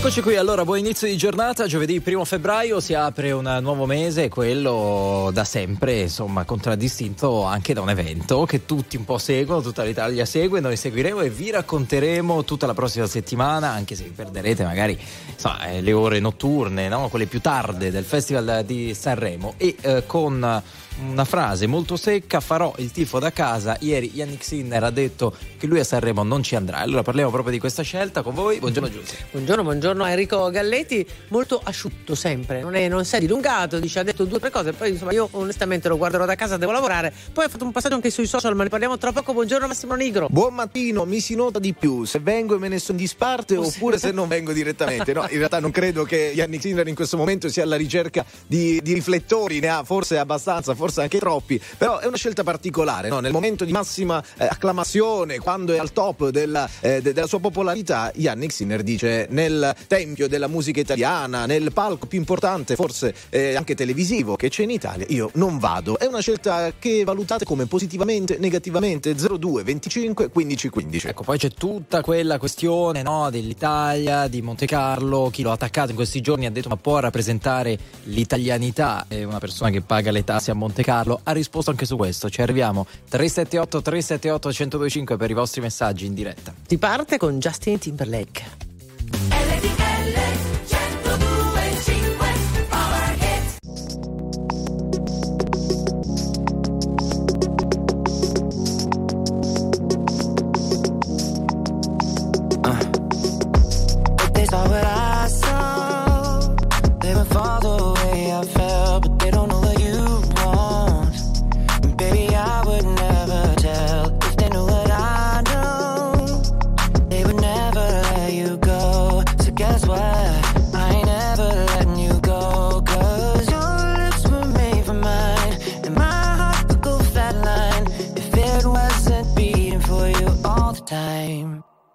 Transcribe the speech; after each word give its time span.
Eccoci 0.00 0.22
qui, 0.22 0.36
allora 0.36 0.64
buon 0.64 0.78
inizio 0.78 1.06
di 1.06 1.14
giornata, 1.18 1.66
giovedì 1.66 2.02
1 2.02 2.24
febbraio 2.24 2.80
si 2.80 2.94
apre 2.94 3.32
un 3.32 3.58
nuovo 3.60 3.84
mese, 3.84 4.30
quello 4.30 5.28
da 5.30 5.44
sempre 5.44 6.00
insomma 6.00 6.44
contraddistinto 6.44 7.44
anche 7.44 7.74
da 7.74 7.82
un 7.82 7.90
evento 7.90 8.46
che 8.46 8.64
tutti 8.64 8.96
un 8.96 9.04
po' 9.04 9.18
seguono, 9.18 9.60
tutta 9.60 9.82
l'Italia 9.82 10.24
segue, 10.24 10.60
noi 10.60 10.78
seguiremo 10.78 11.20
e 11.20 11.28
vi 11.28 11.50
racconteremo 11.50 12.44
tutta 12.44 12.64
la 12.64 12.72
prossima 12.72 13.06
settimana, 13.06 13.72
anche 13.72 13.94
se 13.94 14.04
vi 14.04 14.10
perderete 14.10 14.64
magari 14.64 14.98
insomma, 15.34 15.66
eh, 15.66 15.82
le 15.82 15.92
ore 15.92 16.18
notturne, 16.18 16.88
no? 16.88 17.10
quelle 17.10 17.26
più 17.26 17.42
tarde 17.42 17.90
del 17.90 18.04
Festival 18.04 18.64
di 18.64 18.94
Sanremo 18.94 19.52
e 19.58 19.76
eh, 19.82 20.04
con 20.06 20.62
una 20.98 21.24
frase 21.24 21.66
molto 21.66 21.96
secca, 21.96 22.40
farò 22.40 22.72
il 22.78 22.90
tifo 22.90 23.18
da 23.18 23.32
casa. 23.32 23.76
Ieri 23.80 24.10
Yannick 24.14 24.44
Sinner 24.44 24.82
ha 24.84 24.90
detto 24.90 25.34
che 25.58 25.66
lui 25.66 25.78
a 25.78 25.84
Sanremo 25.84 26.22
non 26.22 26.42
ci 26.42 26.56
andrà. 26.56 26.78
Allora 26.78 27.02
parliamo 27.02 27.30
proprio 27.30 27.52
di 27.52 27.58
questa 27.58 27.82
scelta 27.82 28.22
con 28.22 28.34
voi. 28.34 28.58
Buongiorno 28.58 28.90
Giuseppe. 28.90 29.24
Buongiorno, 29.30 29.62
buongiorno 29.62 30.06
Enrico 30.06 30.50
Galletti, 30.50 31.06
molto 31.28 31.60
asciutto 31.62 32.14
sempre, 32.14 32.60
non, 32.60 32.74
è, 32.74 32.88
non 32.88 33.04
si 33.04 33.16
è 33.16 33.18
dilungato, 33.20 33.78
dice, 33.78 34.00
ha 34.00 34.02
detto 34.02 34.24
due 34.24 34.36
o 34.36 34.40
tre 34.40 34.50
cose, 34.50 34.72
poi 34.72 34.90
insomma 34.90 35.12
io 35.12 35.28
onestamente 35.32 35.88
lo 35.88 35.96
guarderò 35.96 36.24
da 36.24 36.34
casa, 36.34 36.56
devo 36.56 36.72
lavorare. 36.72 37.12
Poi 37.32 37.44
ha 37.44 37.48
fatto 37.48 37.64
un 37.64 37.72
passaggio 37.72 37.94
anche 37.94 38.10
sui 38.10 38.26
social, 38.26 38.54
ma 38.54 38.64
ne 38.64 38.68
parliamo 38.68 38.98
tra 38.98 39.12
poco. 39.12 39.32
Buongiorno 39.32 39.66
Massimo 39.66 39.94
Nigro. 39.94 40.26
Buon 40.30 40.54
mattino, 40.54 41.04
mi 41.04 41.20
si 41.20 41.34
nota 41.34 41.58
di 41.58 41.72
più 41.72 42.04
se 42.04 42.18
vengo 42.18 42.56
e 42.56 42.58
me 42.58 42.68
ne 42.68 42.78
sono 42.78 42.98
in 42.98 43.04
disparte 43.04 43.56
oh, 43.56 43.66
oppure 43.66 43.98
sì. 43.98 44.06
se 44.06 44.12
non 44.12 44.28
vengo 44.28 44.52
direttamente. 44.52 45.12
No, 45.12 45.26
in 45.30 45.38
realtà 45.38 45.60
non 45.60 45.70
credo 45.70 46.04
che 46.04 46.32
Yannick 46.34 46.62
Sinner 46.62 46.86
in 46.86 46.94
questo 46.94 47.16
momento 47.16 47.48
sia 47.48 47.62
alla 47.62 47.76
ricerca 47.76 48.24
di, 48.46 48.80
di 48.82 48.92
riflettori, 48.92 49.60
ne 49.60 49.68
ha 49.68 49.84
forse 49.84 50.18
abbastanza, 50.18 50.74
forse 50.80 51.02
anche 51.02 51.18
troppi 51.18 51.60
però 51.76 51.98
è 51.98 52.06
una 52.06 52.16
scelta 52.16 52.42
particolare, 52.42 53.08
no? 53.08 53.20
nel 53.20 53.32
momento 53.32 53.64
di 53.64 53.72
massima 53.72 54.22
eh, 54.36 54.44
acclamazione, 54.44 55.38
quando 55.38 55.72
è 55.72 55.78
al 55.78 55.92
top 55.92 56.28
della, 56.28 56.68
eh, 56.80 57.00
de- 57.00 57.12
della 57.12 57.26
sua 57.26 57.40
popolarità, 57.40 58.12
Yannick 58.14 58.52
Sinner 58.52 58.82
dice 58.82 59.26
nel 59.30 59.74
tempio 59.86 60.28
della 60.28 60.46
musica 60.46 60.80
italiana, 60.80 61.46
nel 61.46 61.72
palco 61.72 62.06
più 62.06 62.18
importante, 62.18 62.74
forse 62.76 63.14
eh, 63.30 63.54
anche 63.54 63.74
televisivo 63.74 64.36
che 64.36 64.48
c'è 64.48 64.62
in 64.62 64.70
Italia, 64.70 65.06
io 65.08 65.30
non 65.34 65.58
vado. 65.58 65.98
È 65.98 66.06
una 66.06 66.20
scelta 66.20 66.72
che 66.78 67.04
valutate 67.04 67.44
come 67.44 67.66
positivamente, 67.66 68.36
negativamente, 68.38 69.14
02 69.14 69.62
25 69.62 70.30
15 70.30 70.68
15. 70.68 71.06
Ecco, 71.08 71.22
poi 71.22 71.38
c'è 71.38 71.50
tutta 71.50 72.02
quella 72.02 72.38
questione 72.38 73.02
no, 73.02 73.30
dell'Italia, 73.30 74.28
di 74.28 74.42
Monte 74.42 74.66
Carlo, 74.66 75.30
chi 75.32 75.42
l'ha 75.42 75.52
attaccato 75.52 75.90
in 75.90 75.96
questi 75.96 76.20
giorni 76.20 76.46
ha 76.46 76.50
detto 76.50 76.68
ma 76.68 76.76
può 76.76 76.98
rappresentare 76.98 77.78
l'italianità, 78.04 79.06
è 79.08 79.24
una 79.24 79.38
persona 79.38 79.70
che 79.70 79.80
paga 79.80 80.10
le 80.10 80.24
tasse 80.24 80.50
a 80.50 80.54
Monte 80.54 80.69
Carlo, 80.82 81.20
ha 81.22 81.32
risposto 81.32 81.70
anche 81.70 81.86
su 81.86 81.96
questo. 81.96 82.30
Ci 82.30 82.42
arriviamo 82.42 82.86
378 83.08 83.82
378 83.82 84.48
1025 84.48 85.16
per 85.16 85.30
i 85.30 85.34
vostri 85.34 85.60
messaggi 85.60 86.06
in 86.06 86.14
diretta. 86.14 86.54
Si 86.66 86.78
parte 86.78 87.18
con 87.18 87.38
Justin 87.38 87.78
Timberlake. 87.78 88.68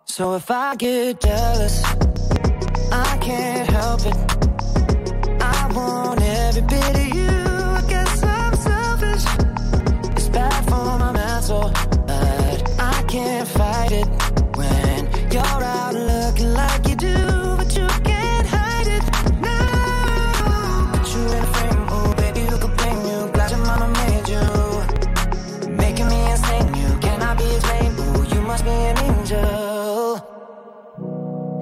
So 0.06 0.36
if 0.36 0.50
I 0.50 0.74
get 0.78 1.20
jealous, 1.20 1.84
I 2.94 3.18
can't 3.20 3.70
help 3.70 4.06
it. 4.06 4.16
I 5.42 5.70
want 5.74 6.22
every 6.22 6.62
bit 6.62 7.05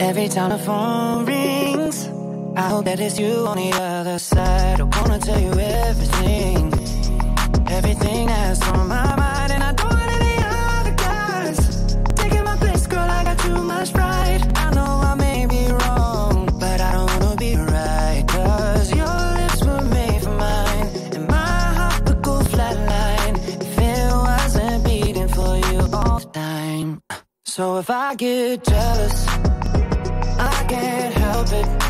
Every 0.03 0.27
time 0.27 0.49
the 0.49 0.57
phone 0.57 1.25
rings, 1.25 2.09
I 2.57 2.67
hope 2.67 2.83
that 2.85 2.99
it's 2.99 3.17
you 3.17 3.47
on 3.47 3.55
the 3.55 3.71
other 3.71 4.19
side. 4.19 4.81
I 4.81 4.83
wanna 4.83 5.17
tell 5.17 5.39
you 5.39 5.53
everything, 5.53 6.65
everything 7.67 8.27
that's 8.27 8.61
on 8.67 8.89
my 8.89 9.15
mind, 9.15 9.53
and 9.53 9.63
I 9.63 9.71
don't 9.71 9.89
want 9.89 10.11
any 10.21 10.35
other 10.43 10.95
guys 11.07 11.95
taking 12.15 12.43
my 12.43 12.57
place, 12.57 12.85
girl. 12.85 12.99
I 12.99 13.23
got 13.23 13.39
too 13.39 13.63
much 13.63 13.93
pride. 13.93 14.41
I 14.57 14.73
know 14.75 14.91
I 15.11 15.15
may 15.15 15.45
be 15.45 15.67
wrong, 15.71 16.49
but 16.59 16.81
I 16.81 16.91
don't 16.91 17.09
wanna 17.21 17.37
be 17.37 17.55
right. 17.55 18.25
Cause 18.27 18.93
your 18.93 19.17
lips 19.39 19.63
were 19.63 19.85
made 19.85 20.21
for 20.21 20.35
mine, 20.35 20.87
and 21.15 21.27
my 21.29 21.59
heart 21.79 22.03
would 22.09 22.21
go 22.21 22.41
flatline 22.53 23.35
if 23.65 23.77
it 23.79 24.11
wasn't 24.11 24.83
beating 24.83 25.29
for 25.29 25.55
you 25.69 25.79
all 25.93 26.19
the 26.19 26.29
time. 26.33 27.01
So 27.45 27.77
if 27.77 27.89
I 27.89 28.15
get 28.15 28.65
jealous 28.65 29.52
can't 30.73 31.13
help 31.13 31.51
it 31.51 31.82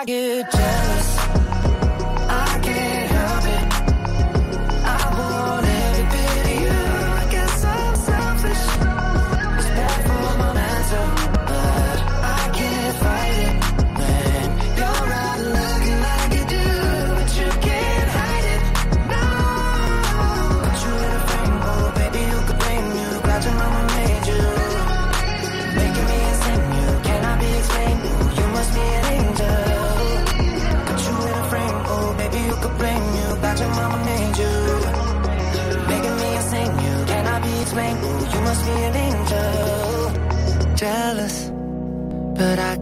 I 0.00 0.04
get 0.06 0.59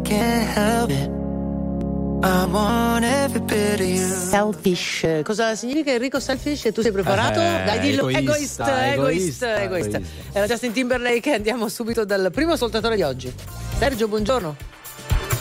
can't 0.09 0.49
help 0.57 0.91
it. 0.91 1.11
I 2.21 2.47
want 2.47 3.05
every 3.05 3.41
bit 3.41 3.81
of 3.81 3.87
you. 3.87 4.05
Selfish. 4.05 5.23
Cosa 5.23 5.55
significa 5.55 5.93
Enrico 5.93 6.19
Selfish? 6.19 6.65
E 6.67 6.73
tu 6.73 6.81
sei 6.81 6.91
preparato? 6.91 7.39
Eh, 7.39 7.63
Dai, 7.65 7.79
dillo. 7.79 8.09
egoista, 8.09 8.93
egoista, 8.93 9.63
egoista, 9.63 9.63
egoista. 9.63 10.01
Era 10.33 10.47
Justin 10.47 10.73
Timberlake. 10.73 11.35
Andiamo 11.35 11.69
subito 11.69 12.05
dal 12.05 12.31
primo 12.33 12.53
ascoltatore 12.53 12.97
di 12.97 13.03
oggi. 13.03 13.33
Sergio, 13.79 14.09
buongiorno. 14.09 14.57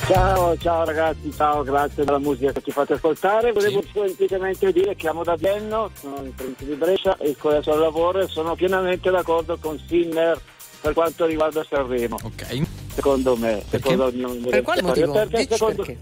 Ciao, 0.08 0.58
ciao 0.58 0.86
ragazzi, 0.86 1.34
ciao, 1.36 1.64
grazie 1.64 2.06
della 2.06 2.20
musica 2.20 2.54
che 2.54 2.62
ci 2.62 2.72
fate 2.72 2.94
ascoltare. 2.94 3.52
Volevo 3.52 3.84
semplicemente 3.92 4.72
dire 4.72 4.96
che 4.96 5.08
amo 5.10 5.24
da 5.24 5.36
Benno, 5.36 5.90
sono 6.00 6.24
in 6.24 6.34
provincia 6.34 6.64
di 6.64 6.76
Brescia 6.76 7.18
e 7.18 7.36
con 7.38 7.54
al 7.54 7.80
lavoro 7.80 8.22
e 8.22 8.28
sono 8.28 8.56
pienamente 8.56 9.10
d'accordo 9.10 9.58
con 9.60 9.78
Sinner 9.86 10.40
per 10.80 10.94
quanto 10.94 11.26
riguarda 11.26 11.66
Sanremo. 11.68 12.18
Ok. 12.24 12.77
Secondo 12.98 13.36
me, 13.36 13.64
Perché? 13.70 13.90
secondo 13.92 14.12
mio 14.12 14.50
Per 14.50 14.62
quale 14.64 14.82
motivo? 14.82 15.12
Perché 15.12 15.38
Dici 15.38 15.54
secondo- 15.54 15.84
perché? 15.84 15.98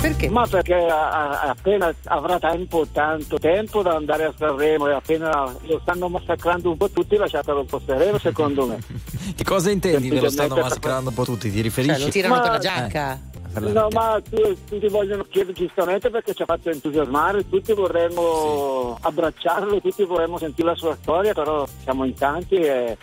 Perché? 0.00 0.28
Ma 0.30 0.46
perché 0.46 0.74
a- 0.74 1.10
a- 1.10 1.40
appena 1.48 1.92
avrà 2.04 2.38
tempo, 2.38 2.86
tanto 2.92 3.36
tempo 3.38 3.82
da 3.82 3.96
andare 3.96 4.26
a 4.26 4.34
Sanremo 4.38 4.86
e 4.88 4.92
appena 4.92 5.52
lo 5.62 5.78
stanno 5.82 6.08
massacrando 6.08 6.70
un 6.70 6.76
po' 6.76 6.88
tutti, 6.90 7.16
lasciatelo 7.16 7.60
un 7.60 7.66
po' 7.66 7.80
sereno, 7.84 8.16
secondo 8.18 8.66
me. 8.66 8.78
Che 9.34 9.42
cosa 9.42 9.70
intendi 9.72 10.08
che 10.08 10.20
lo 10.20 10.30
stanno 10.30 10.54
massacrando 10.54 11.08
un 11.08 11.14
po' 11.16 11.24
tutti? 11.24 11.48
Ti 11.48 11.54
Cioè, 11.54 11.62
riferisci? 11.62 12.02
lo 12.04 12.08
tirano 12.10 12.34
Ma- 12.36 12.40
per 12.42 12.50
la 12.52 12.58
giacca. 12.58 13.20
La- 13.54 13.60
No, 13.72 13.88
ma 13.90 14.20
tu- 14.30 14.56
tutti 14.68 14.86
vogliono 14.88 15.24
chiedere 15.28 15.54
giustamente 15.54 16.10
perché 16.10 16.32
ci 16.34 16.42
ha 16.42 16.44
fatto 16.44 16.70
entusiasmare, 16.70 17.48
tutti 17.48 17.72
vorremmo 17.72 18.96
abbracciarlo, 19.00 19.80
tutti 19.80 20.04
vorremmo 20.04 20.38
sentire 20.38 20.68
la 20.68 20.76
sua 20.76 20.96
storia, 21.00 21.32
però 21.32 21.66
siamo 21.82 22.04
in 22.04 22.14
tanti 22.14 22.54
e 22.56 22.96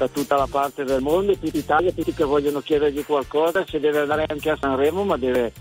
da 0.00 0.08
tutta 0.08 0.36
la 0.36 0.46
parte 0.50 0.84
del 0.84 1.02
mondo, 1.02 1.36
tutta 1.36 1.58
Italia, 1.58 1.92
tutti 1.92 2.14
che 2.14 2.24
vogliono 2.24 2.60
chiedergli 2.60 3.04
qualcosa, 3.04 3.62
se 3.68 3.78
deve 3.78 3.98
andare 4.00 4.24
anche 4.28 4.48
a 4.48 4.56
Sanremo, 4.58 5.04
ma 5.04 5.18
deve... 5.18 5.52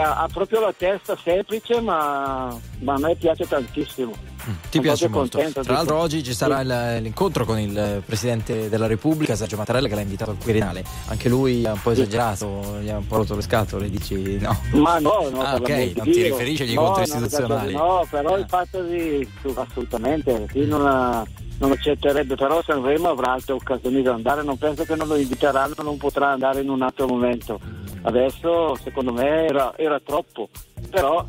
ha 0.00 0.28
proprio 0.32 0.60
la 0.60 0.72
testa 0.76 1.16
semplice, 1.20 1.80
ma, 1.80 2.56
ma 2.80 2.94
a 2.94 2.98
me 2.98 3.16
piace 3.16 3.44
tantissimo. 3.48 4.12
Ti 4.12 4.50
Sono 4.70 4.82
piace 4.82 5.08
molto. 5.08 5.36
contento 5.38 5.62
Tra 5.62 5.72
l'altro 5.74 5.96
oggi 5.98 6.22
ci 6.22 6.32
sarà 6.34 6.60
il- 6.60 7.02
l'incontro 7.02 7.44
con 7.44 7.58
il 7.60 8.02
Presidente 8.06 8.68
della 8.68 8.86
Repubblica, 8.86 9.34
Sergio 9.36 9.56
Mattarella, 9.56 9.86
che 9.88 9.94
l'ha 9.96 10.00
invitato 10.00 10.30
al 10.32 10.36
Quirinale. 10.38 10.84
Anche 11.08 11.28
lui 11.28 11.64
ha 11.66 11.72
un 11.72 11.80
po' 11.82 11.90
esagerato, 11.92 12.78
gli 12.80 12.88
ha 12.88 12.96
un 12.98 13.06
po' 13.06 13.16
rotto 13.16 13.34
le 13.36 13.42
scatole, 13.42 13.88
dici 13.90 14.38
no. 14.40 14.56
Ma 14.74 14.98
no, 15.00 15.28
no, 15.30 15.42
Ah, 15.42 15.56
ok, 15.56 15.92
non 15.96 16.10
ti 16.10 16.22
riferisci 16.22 16.62
agli 16.62 16.74
No, 16.74 16.80
incontri 16.86 17.10
no, 17.12 17.16
istituzionali. 17.24 17.72
No, 17.74 18.06
però 18.10 18.34
Ah. 18.34 18.38
il 18.38 18.46
fatto 18.48 18.82
di 18.82 19.28
assolutamente, 19.54 20.46
chi 20.52 20.66
non, 20.66 20.86
ha- 20.86 21.24
non 21.62 21.70
accetterebbe, 21.70 22.34
però 22.34 22.60
Sanremo 22.60 23.10
avrà 23.10 23.32
altre 23.32 23.52
occasioni 23.52 24.02
da 24.02 24.14
andare, 24.14 24.42
non 24.42 24.58
penso 24.58 24.82
che 24.82 24.96
non 24.96 25.06
lo 25.06 25.14
inviteranno, 25.14 25.74
non 25.82 25.96
potrà 25.96 26.30
andare 26.30 26.60
in 26.60 26.68
un 26.68 26.82
altro 26.82 27.06
momento. 27.06 27.60
Adesso 28.02 28.74
secondo 28.82 29.12
me 29.12 29.46
era, 29.46 29.72
era 29.76 30.00
troppo, 30.00 30.48
però 30.90 31.24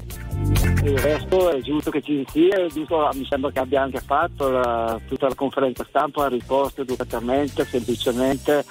il 0.84 0.98
resto 0.98 1.52
è 1.52 1.62
giusto 1.62 1.92
che 1.92 2.02
ci 2.02 2.26
sia, 2.30 2.66
giusto, 2.66 3.08
mi 3.14 3.26
sembra 3.30 3.52
che 3.52 3.60
abbia 3.60 3.84
anche 3.84 4.00
fatto 4.00 4.50
la- 4.50 5.00
tutta 5.08 5.28
la 5.28 5.36
conferenza 5.36 5.86
stampa, 5.88 6.26
ha 6.26 6.30
risposto 6.30 6.82
educatamente, 6.82 7.64
semplicemente. 7.66 8.66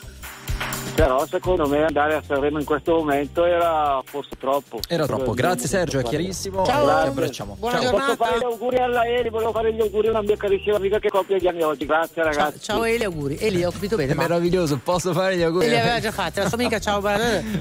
Però 0.94 1.26
secondo 1.26 1.67
me 1.67 1.85
andare 1.85 2.14
a 2.14 2.23
Sanremo 2.25 2.59
in 2.59 2.64
questo 2.67 2.93
momento 2.97 3.44
era 3.47 4.00
forse 4.05 4.37
troppo. 4.38 4.79
Era 4.87 5.06
troppo. 5.06 5.32
Grazie 5.32 5.67
Sergio, 5.67 5.99
è 5.99 6.03
chiarissimo. 6.03 6.64
Ciao. 6.67 6.85
Ti 7.03 7.09
abbracciamo. 7.09 7.56
Buona 7.59 7.81
Ciao. 7.81 7.91
giornata. 7.91 8.17
Posso 8.17 8.25
fare 8.25 8.38
gli 8.38 8.44
auguri 8.44 8.76
alla 8.76 9.06
Eli, 9.06 9.31
volevo 9.31 9.53
fare 9.53 9.73
gli 9.73 9.81
auguri 9.81 10.06
a 10.09 10.11
una 10.11 10.23
mia 10.23 10.37
carissima 10.37 10.76
amica 10.76 10.99
che 10.99 11.09
compie 11.09 11.38
gli 11.38 11.47
anni 11.47 11.62
oggi. 11.62 11.87
Grazie 11.87 12.23
Ciao, 12.23 12.25
ragazzi. 12.25 12.59
ciao 12.61 12.85
Eli, 12.85 13.05
auguri. 13.05 13.38
Eli, 13.38 13.64
ho 13.64 13.70
capito 13.70 13.97
bene. 13.97 14.12
È 14.12 14.14
Ma 14.14 14.23
meraviglioso, 14.23 14.79
posso 14.85 15.12
fare 15.12 15.37
gli 15.37 15.43
auguri? 15.43 15.67
Eli 15.67 15.79
aveva 15.79 15.99
già 15.99 16.12
fatto, 16.12 16.41
la 16.41 16.49
sua 16.49 16.59
amica, 16.59 16.79
ciao. 16.79 17.00
No, 17.00 17.09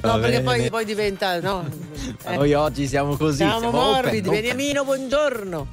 Va 0.02 0.18
perché 0.20 0.42
poi, 0.42 0.70
poi 0.70 0.86
diventa. 0.86 1.40
No. 1.40 1.66
Eh. 2.24 2.36
Noi 2.36 2.54
oggi 2.54 2.88
siamo 2.88 3.16
così. 3.16 3.38
Siamo 3.38 3.70
open, 3.70 3.72
morbidi. 3.72 4.28
open. 4.28 4.42
Beniamino, 4.42 4.84
buongiorno. 4.84 5.68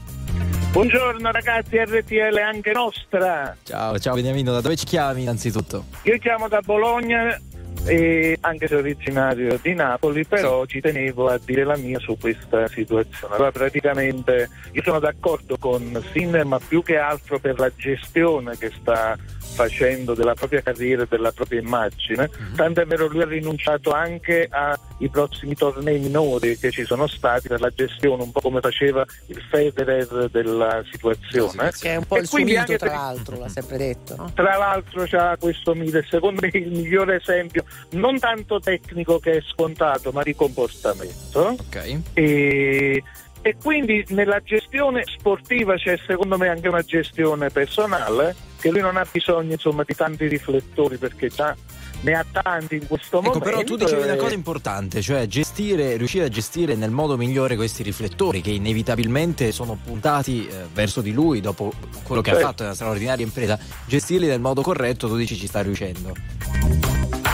Buongiorno 0.70 1.30
ragazzi, 1.32 1.76
RTL 1.76 2.36
anche 2.36 2.72
nostra. 2.72 3.56
Ciao, 3.62 3.98
ciao 3.98 4.14
Beniamino, 4.14 4.52
da 4.52 4.60
dove 4.60 4.76
ci 4.76 4.84
chiami 4.84 5.22
innanzitutto? 5.22 5.86
Io 6.02 6.18
chiamo 6.18 6.46
da 6.46 6.60
Bologna, 6.60 7.36
e 7.84 8.36
anche 8.40 8.68
se 8.68 8.74
originario 8.76 9.58
di 9.62 9.74
Napoli, 9.74 10.24
però 10.26 10.66
ci 10.66 10.80
tenevo 10.80 11.28
a 11.28 11.40
dire 11.42 11.64
la 11.64 11.76
mia 11.76 11.98
su 11.98 12.16
questa 12.18 12.68
situazione. 12.68 13.34
Allora, 13.34 13.50
praticamente 13.50 14.50
io 14.72 14.82
sono 14.82 14.98
d'accordo 14.98 15.56
con 15.56 16.04
Sinner, 16.12 16.44
ma 16.44 16.58
più 16.58 16.82
che 16.82 16.98
altro 16.98 17.38
per 17.38 17.58
la 17.58 17.70
gestione 17.74 18.56
che 18.58 18.70
sta 18.78 19.16
facendo 19.52 20.14
della 20.14 20.34
propria 20.34 20.62
carriera 20.62 21.02
e 21.02 21.06
della 21.08 21.32
propria 21.32 21.60
immagine. 21.60 22.30
Tanto 22.54 22.80
è 22.80 22.86
vero 22.86 23.06
lui 23.08 23.22
ha 23.22 23.26
rinunciato 23.26 23.92
anche 23.92 24.48
ai 24.50 25.08
prossimi 25.08 25.54
tornei 25.54 25.98
minori 25.98 26.56
che 26.58 26.70
ci 26.70 26.84
sono 26.84 27.06
stati 27.06 27.48
per 27.48 27.60
la 27.60 27.70
gestione, 27.70 28.22
un 28.22 28.30
po' 28.30 28.40
come 28.40 28.60
faceva 28.60 29.04
il 29.26 29.42
Federer 29.50 30.28
della 30.30 30.82
situazione. 30.90 31.70
Che 31.78 31.92
è 31.92 31.96
un 31.96 32.04
po' 32.04 32.16
E 32.16 32.20
il 32.20 32.26
suo 32.26 32.38
mito, 32.38 32.76
tra 32.76 32.90
l'altro, 32.90 33.38
l'ha 33.38 33.48
sempre 33.48 33.76
detto. 33.76 34.16
No? 34.16 34.32
tra 34.34 34.56
l'altro 34.56 35.04
c'ha 35.06 35.36
questo 35.38 35.74
mito, 35.74 36.00
secondo 36.08 36.40
me 36.40 36.50
il 36.52 36.70
migliore 36.70 37.16
esempio, 37.16 37.64
non 37.90 38.18
tanto 38.18 38.60
tecnico 38.60 39.18
che 39.18 39.38
è 39.38 39.40
scontato, 39.40 40.12
ma 40.12 40.22
di 40.22 40.34
comportamento. 40.34 41.56
Ok. 41.58 42.00
E, 42.14 43.02
e 43.42 43.56
quindi 43.62 44.04
nella 44.10 44.40
gestione 44.42 45.04
sportiva 45.06 45.74
c'è 45.76 45.98
secondo 46.06 46.36
me 46.36 46.48
anche 46.48 46.68
una 46.68 46.82
gestione 46.82 47.50
personale, 47.50 48.34
che 48.60 48.70
lui 48.70 48.80
non 48.80 48.96
ha 48.96 49.06
bisogno 49.10 49.52
insomma 49.52 49.82
di 49.86 49.94
tanti 49.94 50.26
riflettori 50.26 50.96
perché 50.96 51.28
già 51.28 51.54
ne 52.00 52.12
ha 52.14 52.24
tanti 52.30 52.76
in 52.76 52.86
questo 52.86 53.18
Ecco, 53.18 53.26
momento. 53.26 53.38
però 53.44 53.62
tu 53.64 53.76
dicevi 53.76 54.02
una 54.02 54.12
e- 54.14 54.16
cosa 54.16 54.34
importante, 54.34 55.00
cioè 55.02 55.26
gestire, 55.26 55.96
riuscire 55.96 56.24
a 56.26 56.28
gestire 56.28 56.74
nel 56.76 56.90
modo 56.90 57.16
migliore 57.16 57.56
questi 57.56 57.82
riflettori 57.82 58.40
che 58.40 58.50
inevitabilmente 58.50 59.50
sono 59.52 59.78
puntati 59.82 60.46
eh, 60.46 60.66
verso 60.72 61.00
di 61.00 61.12
lui 61.12 61.40
dopo 61.40 61.72
quello 62.04 62.20
che 62.22 62.30
ha 62.30 62.34
Certo. 62.34 62.48
fatto, 62.48 62.62
è 62.62 62.66
una 62.66 62.74
straordinaria 62.74 63.24
impresa. 63.24 63.58
Gestirli 63.86 64.26
nel 64.26 64.40
modo 64.40 64.62
corretto, 64.62 65.08
tu 65.08 65.16
dici 65.16 65.34
ci 65.36 65.46
sta 65.48 65.60
riuscendo. 65.62 66.14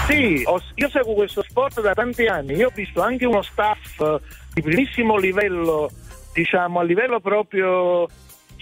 Sì, 0.06 0.42
ho- 0.44 0.60
io 0.74 0.88
seguo 0.90 1.14
questo 1.14 1.42
sport 1.42 1.80
da 1.80 1.94
tanti 1.94 2.26
anni, 2.26 2.54
io 2.54 2.68
ho 2.68 2.72
visto 2.74 3.00
anche 3.02 3.24
uno 3.26 3.42
staff 3.42 4.00
eh, 4.00 4.20
di 4.52 4.60
primissimo 4.62 5.16
livello, 5.16 5.90
diciamo 6.34 6.80
a 6.80 6.82
livello 6.82 7.20
proprio 7.20 8.06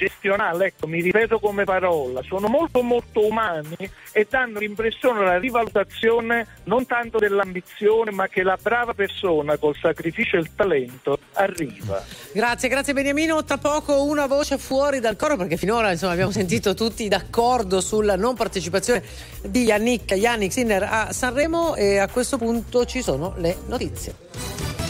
gestionale, 0.03 0.67
ecco, 0.67 0.89
mi 0.89 1.01
ripeto 1.01 1.39
come 1.39 1.63
parola, 1.65 2.23
sono 2.23 2.49
molto 2.49 2.83
molto 2.83 3.25
umani 3.25 3.77
e 4.11 4.27
danno 4.29 4.59
l'impressione 4.59 5.21
della 5.21 5.39
rivalutazione 5.39 6.47
non 6.65 6.87
tanto 6.87 7.19
dell'ambizione, 7.19 8.11
ma 8.11 8.27
che 8.27 8.43
la 8.43 8.59
brava 8.61 8.95
persona 8.95 9.57
col 9.59 9.77
sacrificio 9.81 10.37
e 10.37 10.41
il 10.41 10.51
talento 10.57 11.19
arriva. 11.35 12.03
Grazie, 12.33 12.69
grazie 12.69 12.93
Beniamino. 12.93 13.45
Tra 13.45 13.59
poco 13.59 14.03
una 14.03 14.27
voce 14.27 14.59
fuori 14.59 14.99
dal 14.99 15.17
coro 15.17 15.37
perché 15.37 15.57
finora 15.57 15.93
insomma, 15.93 16.13
abbiamo 16.13 16.33
sentito 16.33 16.75
tutti 16.75 17.07
d'accordo 17.07 17.81
sulla 17.81 18.17
non 18.17 18.35
partecipazione 18.35 19.03
di 19.43 19.63
Yannick, 19.63 20.13
Yannick 20.13 20.53
Sinner 20.53 20.83
a 20.83 21.13
Sanremo 21.13 21.77
e 21.77 21.99
a 21.99 22.09
questo 22.09 22.39
punto 22.39 22.85
ci 22.85 23.03
sono 23.03 23.35
le 23.37 23.57
notizie. 23.67 24.82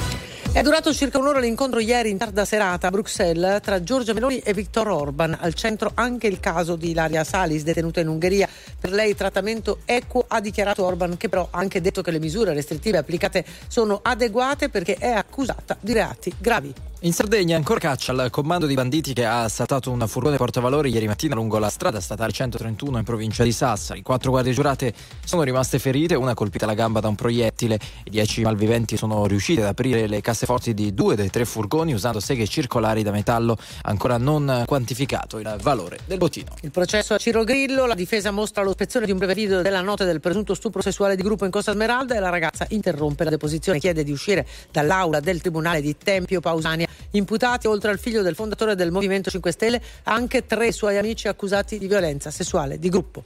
È 0.55 0.61
durato 0.61 0.93
circa 0.93 1.17
un'ora 1.17 1.39
l'incontro 1.39 1.81
ieri 1.81 2.11
in 2.11 2.19
tarda 2.19 2.45
serata 2.45 2.89
a 2.89 2.91
Bruxelles 2.91 3.63
tra 3.63 3.83
Giorgia 3.83 4.13
Meloni 4.13 4.39
e 4.41 4.53
Viktor 4.53 4.87
Orban. 4.87 5.35
Al 5.41 5.55
centro 5.55 5.93
anche 5.95 6.27
il 6.27 6.41
caso 6.41 6.77
di 6.77 6.91
Ilaria 6.91 7.25
Salis, 7.25 7.63
detenuta 7.63 8.01
in 8.01 8.09
Ungheria. 8.09 8.47
Per 8.79 8.91
lei 8.91 9.15
trattamento 9.15 9.79
equo, 9.87 10.27
ha 10.29 10.43
dichiarato 10.43 10.85
Orban, 10.85 11.17
che 11.17 11.31
però 11.31 11.49
ha 11.51 11.59
anche 11.59 11.81
detto 11.81 12.03
che 12.03 12.11
le 12.11 12.19
misure 12.19 12.53
restrittive 12.53 12.99
applicate 12.99 13.47
sono 13.67 14.01
adeguate 14.03 14.69
perché 14.69 14.97
è 14.97 15.09
accusata 15.09 15.75
di 15.81 15.95
reati 15.95 16.31
gravi. 16.39 16.92
In 17.05 17.13
Sardegna 17.13 17.57
ancora 17.57 17.81
caccia 17.81 18.13
al 18.13 18.31
comando 18.31 18.67
di 18.67 18.75
banditi 18.75 19.13
che 19.13 19.25
ha 19.25 19.43
assaltato 19.43 19.91
un 19.91 20.07
furgone 20.07 20.37
portavalori 20.37 20.89
ieri 20.89 21.09
mattina 21.09 21.35
lungo 21.35 21.59
la 21.59 21.69
strada 21.69 22.01
statale 22.01 22.31
131 22.31 22.99
in 22.99 23.03
provincia 23.03 23.43
di 23.43 23.51
Sassari. 23.51 24.03
Quattro 24.03 24.31
guardie 24.31 24.53
giurate 24.53 24.95
sono 25.25 25.43
rimaste 25.43 25.81
ferite, 25.81 26.15
una 26.15 26.35
colpita 26.35 26.65
alla 26.65 26.75
gamba 26.75 27.01
da 27.01 27.09
un 27.09 27.17
proiettile. 27.17 27.77
I 28.05 28.11
dieci 28.11 28.43
malviventi 28.43 28.97
sono 28.97 29.27
riusciti 29.27 29.61
ad 29.61 29.67
aprire 29.67 30.07
le 30.07 30.21
casseforti 30.21 30.75
di 30.75 30.95
due 30.95 31.17
dei 31.17 31.29
tre 31.29 31.45
furgoni 31.45 31.93
usando 31.93 32.21
seghe 32.21 32.47
circolari 32.47 33.03
da 33.03 33.11
metallo, 33.11 33.57
ancora 33.83 34.17
non 34.17 34.63
quantificato 34.65 35.41
il 35.41 35.57
valore 35.61 35.99
del 36.07 36.19
bottino. 36.19 36.55
Il 36.61 36.71
processo 36.71 37.15
a 37.15 37.19
Ciro 37.19 37.43
Grillo, 37.43 37.85
la 37.85 37.97
difesa 37.97 38.31
mostra 38.31 38.63
l'ospezione 38.63 39.07
di 39.07 39.11
un 39.11 39.19
breve 39.19 39.35
video 39.35 39.61
della 39.61 39.81
notte 39.81 40.05
del 40.05 40.21
presunto 40.21 40.55
stupro 40.55 40.81
sessuale 40.81 41.17
di 41.17 41.23
gruppo 41.25 41.45
in 41.47 41.51
Costa 41.51 41.73
Smeralda 41.73 42.15
e 42.15 42.21
la 42.21 42.29
ragazza 42.29 42.65
interrompe 42.69 43.25
la 43.25 43.31
deposizione, 43.31 43.81
chiede 43.81 44.05
di 44.05 44.13
uscire 44.13 44.47
dall'aula 44.71 45.19
del 45.19 45.41
tribunale 45.41 45.81
di 45.81 45.97
Tempio 45.99 46.39
Pausania. 46.39 46.91
Imputati, 47.13 47.67
oltre 47.67 47.91
al 47.91 47.99
figlio 47.99 48.23
del 48.23 48.35
fondatore 48.35 48.75
del 48.75 48.91
Movimento 48.91 49.31
5 49.31 49.51
Stelle, 49.53 49.83
anche 50.05 50.47
tre 50.47 50.73
suoi 50.73 50.99
amici 50.99 51.29
accusati 51.29 51.79
di 51.79 51.87
violenza 51.87 52.31
sessuale 52.31 52.79
di 52.79 52.89
gruppo. 52.89 53.23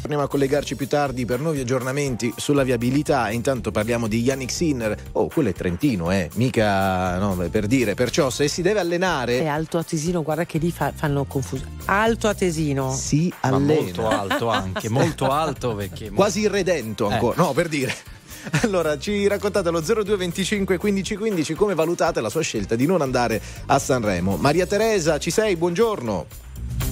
Torniamo 0.00 0.22
a 0.24 0.28
collegarci 0.32 0.74
più 0.74 0.86
tardi 0.86 1.26
per 1.26 1.38
nuovi 1.40 1.60
aggiornamenti 1.60 2.32
sulla 2.36 2.62
viabilità. 2.62 3.30
Intanto 3.30 3.70
parliamo 3.70 4.06
di 4.06 4.22
Yannick 4.22 4.50
Sinner. 4.50 4.96
Oh, 5.12 5.26
quello 5.28 5.50
è 5.50 5.52
Trentino, 5.52 6.10
eh, 6.10 6.30
mica 6.36 7.18
no, 7.18 7.34
per 7.50 7.66
dire. 7.66 7.92
Perciò 7.94 8.30
se 8.30 8.48
si 8.48 8.62
deve 8.62 8.78
È 8.78 8.82
allenare, 8.82 9.46
Alto 9.48 9.76
Atesino, 9.76 10.22
guarda 10.22 10.46
che 10.46 10.56
lì 10.56 10.70
fa- 10.70 10.92
fanno 10.94 11.24
confusione. 11.24 11.72
Alto 11.86 12.28
Atesino. 12.28 12.94
si 12.94 13.30
Ma 13.42 13.48
allena. 13.48 13.80
molto 13.82 14.08
alto 14.08 14.48
anche, 14.48 14.88
molto 14.88 15.28
alto 15.30 15.74
perché 15.74 16.10
Quasi 16.10 16.40
irredento 16.40 17.10
Eh. 17.10 17.12
ancora. 17.14 17.42
No, 17.42 17.52
per 17.52 17.68
dire. 17.68 17.94
Allora, 18.62 18.98
ci 18.98 19.26
raccontate 19.26 19.68
allo 19.68 19.80
0225 19.80 20.76
15 20.78 21.16
15 21.16 21.54
come 21.54 21.74
valutate 21.74 22.20
la 22.20 22.28
sua 22.28 22.42
scelta 22.42 22.76
di 22.76 22.86
non 22.86 23.00
andare 23.02 23.40
a 23.66 23.78
Sanremo. 23.78 24.36
Maria 24.36 24.66
Teresa, 24.66 25.18
ci 25.18 25.30
sei? 25.30 25.56
Buongiorno. 25.56 26.26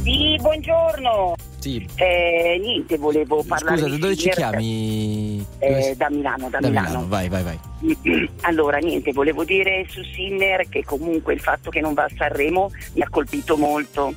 Sì, 0.03 0.37
buongiorno. 0.41 1.35
Sì. 1.59 1.85
Eh, 1.97 2.61
niente, 2.63 2.97
volevo 2.97 3.43
parlare 3.43 3.77
Scusa, 3.79 3.91
da 3.91 3.97
dove 3.97 4.17
ci 4.17 4.29
chiami? 4.29 5.45
eh, 5.59 5.95
da 5.97 6.09
Milano, 6.11 6.49
da, 6.49 6.61
da 6.61 6.69
Milano. 6.69 6.89
Milano, 6.89 7.09
vai, 7.09 7.29
vai, 7.29 7.43
vai. 7.43 8.31
Allora, 8.43 8.79
niente, 8.79 9.13
volevo 9.13 9.43
dire 9.45 9.85
su 9.89 10.01
Sinner 10.03 10.69
che 10.69 10.85
comunque 10.85 11.35
il 11.35 11.41
fatto 11.41 11.71
che 11.71 11.81
non 11.81 11.95
va 11.95 12.05
a 12.05 12.11
Sanremo 12.17 12.71
mi 12.95 13.03
ha 13.03 13.09
colpito 13.11 13.57
molto, 13.57 14.15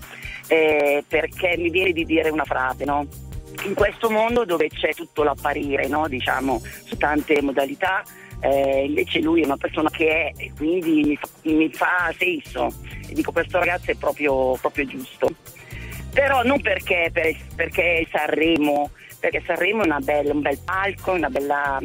eh, 0.47 1.03
perché 1.07 1.55
mi 1.57 1.69
viene 1.71 1.91
di 1.91 2.05
dire 2.05 2.29
una 2.29 2.45
frase, 2.45 2.85
no? 2.85 3.07
In 3.63 3.73
questo 3.73 4.09
mondo 4.09 4.45
dove 4.45 4.69
c'è 4.69 4.93
tutto 4.93 5.23
l'apparire, 5.23 5.87
no? 5.87 6.07
Diciamo, 6.07 6.61
su 6.85 6.97
tante 6.97 7.41
modalità, 7.41 8.03
eh, 8.41 8.85
invece 8.85 9.19
lui 9.19 9.41
è 9.41 9.45
una 9.45 9.57
persona 9.57 9.89
che 9.89 10.07
è 10.07 10.31
e 10.37 10.51
quindi 10.55 11.03
mi 11.03 11.15
fa, 11.17 11.27
mi 11.43 11.69
fa 11.73 12.13
senso. 12.17 12.73
E 13.07 13.13
dico, 13.13 13.31
questo 13.31 13.59
ragazzo 13.59 13.91
è 13.91 13.95
proprio, 13.95 14.53
proprio 14.53 14.85
giusto. 14.85 15.27
Però 16.13 16.41
non 16.43 16.61
perché, 16.61 17.09
per- 17.11 17.35
perché 17.55 18.07
Sanremo, 18.11 18.91
perché 19.19 19.43
Sanremo 19.45 19.83
è 19.83 19.99
bella- 19.99 20.33
un 20.33 20.41
bel 20.41 20.59
palco, 20.63 21.17
bella, 21.29 21.79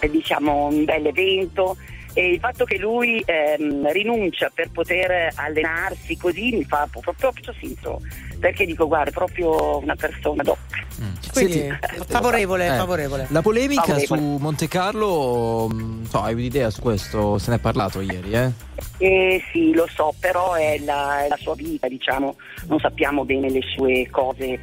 eh, 0.00 0.10
diciamo, 0.10 0.66
un 0.66 0.84
bel 0.84 1.06
evento 1.06 1.76
e 2.18 2.32
il 2.32 2.40
fatto 2.40 2.64
che 2.64 2.78
lui 2.78 3.22
ehm, 3.24 3.92
rinuncia 3.92 4.50
per 4.52 4.72
poter 4.72 5.30
allenarsi 5.36 6.16
così 6.16 6.50
mi 6.50 6.64
fa 6.64 6.88
proprio, 6.90 7.14
proprio 7.16 7.54
senso 7.60 8.00
perché 8.40 8.66
dico 8.66 8.88
guarda 8.88 9.10
è 9.10 9.12
proprio 9.12 9.78
una 9.78 9.94
persona 9.94 10.42
doc 10.42 10.58
Quindi 11.32 11.52
Senti, 11.52 11.78
favorevole, 12.08 12.66
eh, 12.66 12.76
favorevole. 12.76 13.26
La 13.30 13.40
polemica 13.40 13.82
Favorevole. 13.82 14.20
su 14.20 14.36
Monte 14.40 14.66
Carlo, 14.66 15.68
mh, 15.68 16.06
so, 16.06 16.20
hai 16.22 16.34
un'idea 16.34 16.70
su 16.70 16.80
questo? 16.80 17.38
Se 17.38 17.50
ne 17.50 17.56
è 17.58 17.60
parlato 17.60 18.00
ieri, 18.00 18.32
eh? 18.32 18.50
Eh, 18.96 19.40
sì 19.52 19.72
lo 19.72 19.86
so 19.88 20.12
però 20.18 20.54
è 20.54 20.76
la, 20.80 21.24
è 21.24 21.28
la 21.28 21.36
sua 21.36 21.54
vita 21.54 21.86
diciamo 21.86 22.34
non 22.66 22.80
sappiamo 22.80 23.24
bene 23.24 23.48
le 23.48 23.60
sue 23.76 24.08
cose 24.10 24.60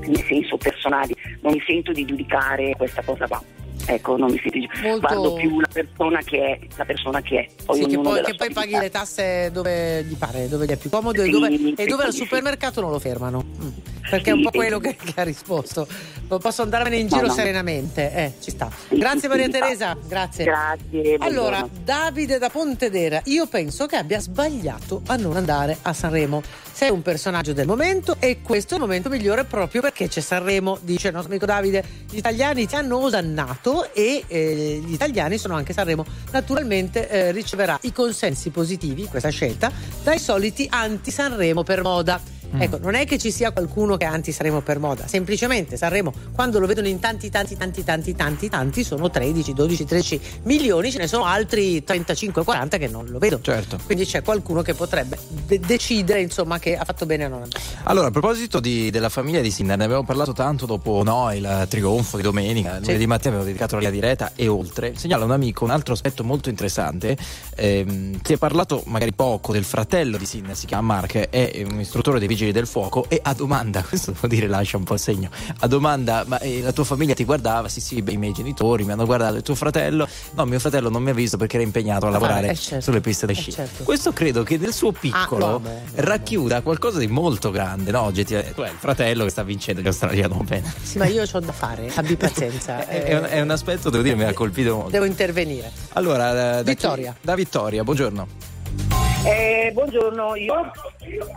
nel 0.00 0.24
senso 0.26 0.56
personali 0.56 1.14
non 1.42 1.52
mi 1.52 1.62
sento 1.66 1.92
di 1.92 2.06
giudicare 2.06 2.74
questa 2.74 3.02
cosa 3.02 3.26
qua 3.26 3.42
ecco 3.84 4.16
non 4.16 4.30
mi 4.30 4.40
di 4.50 4.68
Molto- 4.82 5.00
guardo 5.00 5.32
più 5.34 5.60
la 5.60 5.68
persona 5.72 6.20
che 6.22 6.38
è 6.38 6.58
la 6.76 6.84
persona 6.84 7.20
che 7.20 7.38
è 7.40 7.48
poi 7.64 7.80
Sì, 7.82 7.86
che 7.86 7.98
poi, 7.98 8.22
che 8.22 8.34
poi 8.34 8.52
paghi 8.52 8.78
le 8.78 8.90
tasse 8.90 9.50
dove 9.52 10.04
gli 10.04 10.16
pare, 10.16 10.48
dove 10.48 10.66
gli 10.66 10.70
è 10.70 10.76
più 10.76 10.90
comodo 10.90 11.20
e 11.22 11.24
Sì, 11.26 11.30
dove, 11.30 11.56
sì, 11.56 11.74
e 11.76 11.86
dove 11.86 12.04
al 12.04 12.12
supermercato 12.12 12.80
non 12.80 12.90
lo 12.90 12.98
fermano. 12.98 13.44
Mm. 13.44 13.68
Perché 14.08 14.30
è 14.30 14.32
un 14.34 14.42
po' 14.42 14.50
quello 14.50 14.78
che, 14.78 14.94
che 14.94 15.20
ha 15.20 15.24
risposto. 15.24 15.84
Non 16.28 16.38
posso 16.38 16.62
andarmene 16.62 16.96
in 16.96 17.08
giro 17.08 17.26
no. 17.26 17.32
serenamente. 17.32 18.12
Eh, 18.12 18.32
ci 18.40 18.52
sta. 18.52 18.70
Grazie 18.88 19.28
Maria 19.28 19.48
Teresa, 19.48 19.96
grazie. 20.06 20.44
grazie 20.44 21.16
Allora, 21.18 21.58
buongiorno. 21.58 21.84
Davide 21.84 22.38
da 22.38 22.48
Pontedera, 22.48 23.20
io 23.24 23.46
penso 23.48 23.86
che 23.86 23.96
abbia 23.96 24.20
sbagliato 24.20 25.02
a 25.06 25.16
non 25.16 25.36
andare 25.36 25.76
a 25.82 25.92
Sanremo. 25.92 26.40
Sei 26.72 26.90
un 26.90 27.02
personaggio 27.02 27.52
del 27.52 27.66
momento 27.66 28.16
e 28.20 28.42
questo 28.42 28.74
è 28.74 28.76
il 28.76 28.82
momento 28.82 29.08
migliore 29.08 29.44
proprio 29.44 29.80
perché 29.80 30.06
c'è 30.06 30.20
Sanremo, 30.20 30.78
dice 30.82 31.08
il 31.08 31.14
nostro 31.14 31.32
amico 31.32 31.46
Davide. 31.46 31.82
Gli 32.08 32.18
italiani 32.18 32.66
ti 32.66 32.76
hanno 32.76 32.98
osannato 32.98 33.65
e 33.92 34.24
eh, 34.26 34.82
gli 34.84 34.92
italiani 34.92 35.38
sono 35.38 35.54
anche 35.54 35.72
Sanremo. 35.72 36.04
Naturalmente 36.30 37.08
eh, 37.08 37.32
riceverà 37.32 37.78
i 37.82 37.92
consensi 37.92 38.50
positivi, 38.50 39.06
questa 39.06 39.30
scelta, 39.30 39.70
dai 40.02 40.18
soliti 40.18 40.66
anti-Sanremo 40.70 41.62
per 41.62 41.82
moda. 41.82 42.35
Ecco, 42.58 42.78
non 42.78 42.94
è 42.94 43.04
che 43.06 43.18
ci 43.18 43.30
sia 43.30 43.50
qualcuno 43.50 43.96
che 43.96 44.04
è 44.04 44.08
anti-Sanremo 44.08 44.60
per 44.60 44.78
moda, 44.78 45.06
semplicemente 45.06 45.76
Sanremo, 45.76 46.12
quando 46.32 46.58
lo 46.58 46.66
vedono 46.66 46.88
in 46.88 46.98
tanti, 46.98 47.30
tanti, 47.30 47.56
tanti, 47.56 47.84
tanti, 47.84 48.14
tanti, 48.14 48.48
tanti, 48.48 48.84
sono 48.84 49.10
13, 49.10 49.52
12, 49.52 49.84
13 49.84 50.20
milioni, 50.44 50.90
ce 50.90 50.98
ne 50.98 51.06
sono 51.06 51.24
altri 51.24 51.82
35, 51.84 52.44
40 52.44 52.78
che 52.78 52.88
non 52.88 53.06
lo 53.08 53.18
vedono. 53.18 53.42
Certo. 53.42 53.78
Quindi 53.84 54.04
c'è 54.04 54.22
qualcuno 54.22 54.62
che 54.62 54.74
potrebbe 54.74 55.18
de- 55.28 55.60
decidere, 55.60 56.20
insomma, 56.20 56.58
che 56.58 56.76
ha 56.76 56.84
fatto 56.84 57.06
bene 57.06 57.24
a 57.24 57.28
non. 57.28 57.48
Allora, 57.84 58.08
a 58.08 58.10
proposito 58.10 58.60
di- 58.60 58.90
della 58.90 59.08
famiglia 59.08 59.40
di 59.40 59.50
Sinner, 59.50 59.76
ne 59.76 59.84
abbiamo 59.84 60.04
parlato 60.04 60.32
tanto 60.32 60.66
dopo 60.66 61.02
no, 61.02 61.32
il 61.32 61.66
trionfo 61.68 62.16
di 62.16 62.22
domenica. 62.22 62.78
Lunedì 62.78 63.06
mattina 63.06 63.34
abbiamo 63.34 63.44
dedicato 63.44 63.78
la 63.78 63.90
diretta 63.90 64.32
e 64.34 64.48
oltre. 64.48 64.94
Segnala 64.96 65.24
un 65.24 65.32
amico 65.32 65.64
un 65.64 65.70
altro 65.70 65.92
aspetto 65.92 66.24
molto 66.24 66.48
interessante. 66.48 67.16
Ehm, 67.56 68.18
si 68.22 68.32
è 68.32 68.36
parlato 68.36 68.82
magari 68.86 69.12
poco 69.12 69.52
del 69.52 69.64
fratello 69.64 70.16
di 70.16 70.26
Sinner, 70.26 70.56
si 70.56 70.66
chiama 70.66 70.94
Mark, 70.94 71.28
è 71.28 71.66
un 71.68 71.80
istruttore 71.80 72.18
dei 72.18 72.28
vigili 72.36 72.52
del 72.52 72.66
fuoco. 72.66 73.06
E 73.08 73.18
a 73.22 73.32
domanda, 73.32 73.82
questo 73.88 74.12
devo 74.12 74.26
dire, 74.26 74.46
lascia 74.46 74.76
un 74.76 74.84
po' 74.84 74.94
il 74.94 75.00
segno. 75.00 75.30
A 75.60 75.66
domanda, 75.66 76.24
ma 76.26 76.38
eh, 76.40 76.60
la 76.60 76.72
tua 76.72 76.84
famiglia 76.84 77.14
ti 77.14 77.24
guardava? 77.24 77.68
Sì, 77.68 77.80
sì, 77.80 78.02
beh, 78.02 78.12
i 78.12 78.16
miei 78.18 78.32
genitori 78.32 78.84
mi 78.84 78.92
hanno 78.92 79.06
guardato. 79.06 79.36
Il 79.36 79.42
tuo 79.42 79.54
fratello? 79.54 80.06
No, 80.34 80.44
mio 80.44 80.58
fratello 80.58 80.90
non 80.90 81.02
mi 81.02 81.10
ha 81.10 81.14
visto 81.14 81.36
perché 81.38 81.56
era 81.56 81.64
impegnato 81.64 82.06
a 82.06 82.10
lavorare 82.10 82.50
eh, 82.50 82.54
certo. 82.54 82.84
sulle 82.84 83.00
piste 83.00 83.26
da 83.26 83.32
Eh, 83.32 83.34
sci. 83.34 83.52
certo. 83.52 83.84
Questo 83.84 84.12
credo 84.12 84.42
che 84.42 84.58
nel 84.58 84.72
suo 84.74 84.92
piccolo 84.92 85.46
Ah, 85.46 85.50
vabbè, 85.52 85.68
vabbè. 85.94 86.00
racchiuda 86.02 86.60
qualcosa 86.60 86.98
di 86.98 87.06
molto 87.06 87.50
grande, 87.50 87.90
no? 87.90 88.02
Oggettivamente, 88.02 88.54
tu 88.54 88.60
hai 88.60 88.70
il 88.70 88.76
fratello 88.78 89.24
che 89.24 89.30
sta 89.30 89.42
vincendo 89.42 89.80
gli 89.80 89.86
Australian 89.86 90.32
Open. 90.32 90.62
Sì, 90.82 90.98
ma 90.98 91.06
io 91.08 91.24
ho 91.30 91.40
da 91.40 91.52
fare, 91.52 91.90
abbi 91.94 92.16
pazienza. 92.16 92.84
È, 92.86 93.02
è 93.02 93.18
un, 93.18 93.26
è 93.28 93.40
un 93.40 93.50
aspetto, 93.50 93.88
devo 93.90 94.02
dire, 94.02 94.14
mi 94.14 94.24
ha 94.24 94.32
colpito 94.32 94.74
molto. 94.74 94.90
Devo 94.90 95.04
intervenire. 95.06 95.70
Allora, 95.94 96.32
da- 96.32 96.56
da 96.56 96.62
Vittoria. 96.62 97.12
chi- 97.12 97.18
Da 97.26 97.34
Vittoria, 97.34 97.82
buongiorno. 97.84 99.05
Eh, 99.26 99.70
buongiorno, 99.72 100.36
io 100.36 100.70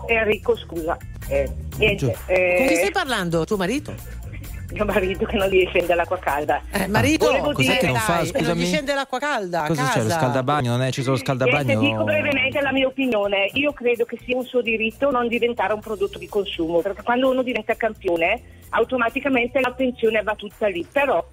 Enrico, 0.08 0.56
scusa. 0.56 0.96
Eh, 1.28 1.50
niente, 1.78 2.06
Con 2.06 2.68
chi 2.68 2.76
stai 2.76 2.88
eh, 2.88 2.92
parlando? 2.92 3.46
Tuo 3.46 3.58
marito? 3.58 3.94
mio 4.72 4.86
marito 4.86 5.26
che 5.26 5.36
non 5.36 5.48
gli 5.50 5.66
scende 5.70 5.96
l'acqua 5.96 6.20
calda. 6.20 6.62
Eh, 6.72 6.86
marito, 6.86 7.26
Volevo 7.26 7.52
Cos'è 7.54 7.66
dire, 7.70 7.78
che 7.80 7.88
non 7.88 7.96
fa? 7.96 8.18
dai, 8.18 8.32
non 8.32 8.42
Scusami. 8.42 8.62
gli 8.62 8.66
scende 8.68 8.94
l'acqua 8.94 9.18
calda. 9.18 9.64
Cosa 9.66 9.88
c'è? 9.88 9.98
Lo 10.02 10.08
casa. 10.08 10.20
scaldabagno? 10.20 10.70
Non 10.70 10.84
è 10.84 10.92
ci 10.92 11.02
sono 11.02 11.16
lo 11.16 11.22
Niente, 11.24 11.44
scaldabagno? 11.48 11.80
dico 11.80 12.04
brevemente 12.04 12.62
la 12.62 12.72
mia 12.72 12.86
opinione. 12.86 13.50
Io 13.54 13.74
credo 13.74 14.06
che 14.06 14.20
sia 14.24 14.38
un 14.38 14.46
suo 14.46 14.62
diritto 14.62 15.10
non 15.10 15.28
diventare 15.28 15.74
un 15.74 15.80
prodotto 15.80 16.20
di 16.20 16.28
consumo, 16.30 16.82
perché 16.82 17.02
quando 17.02 17.32
uno 17.32 17.42
diventa 17.42 17.74
campione, 17.74 18.40
automaticamente 18.70 19.60
l'attenzione 19.60 20.22
va 20.22 20.36
tutta 20.36 20.68
lì. 20.68 20.86
Però, 20.92 21.28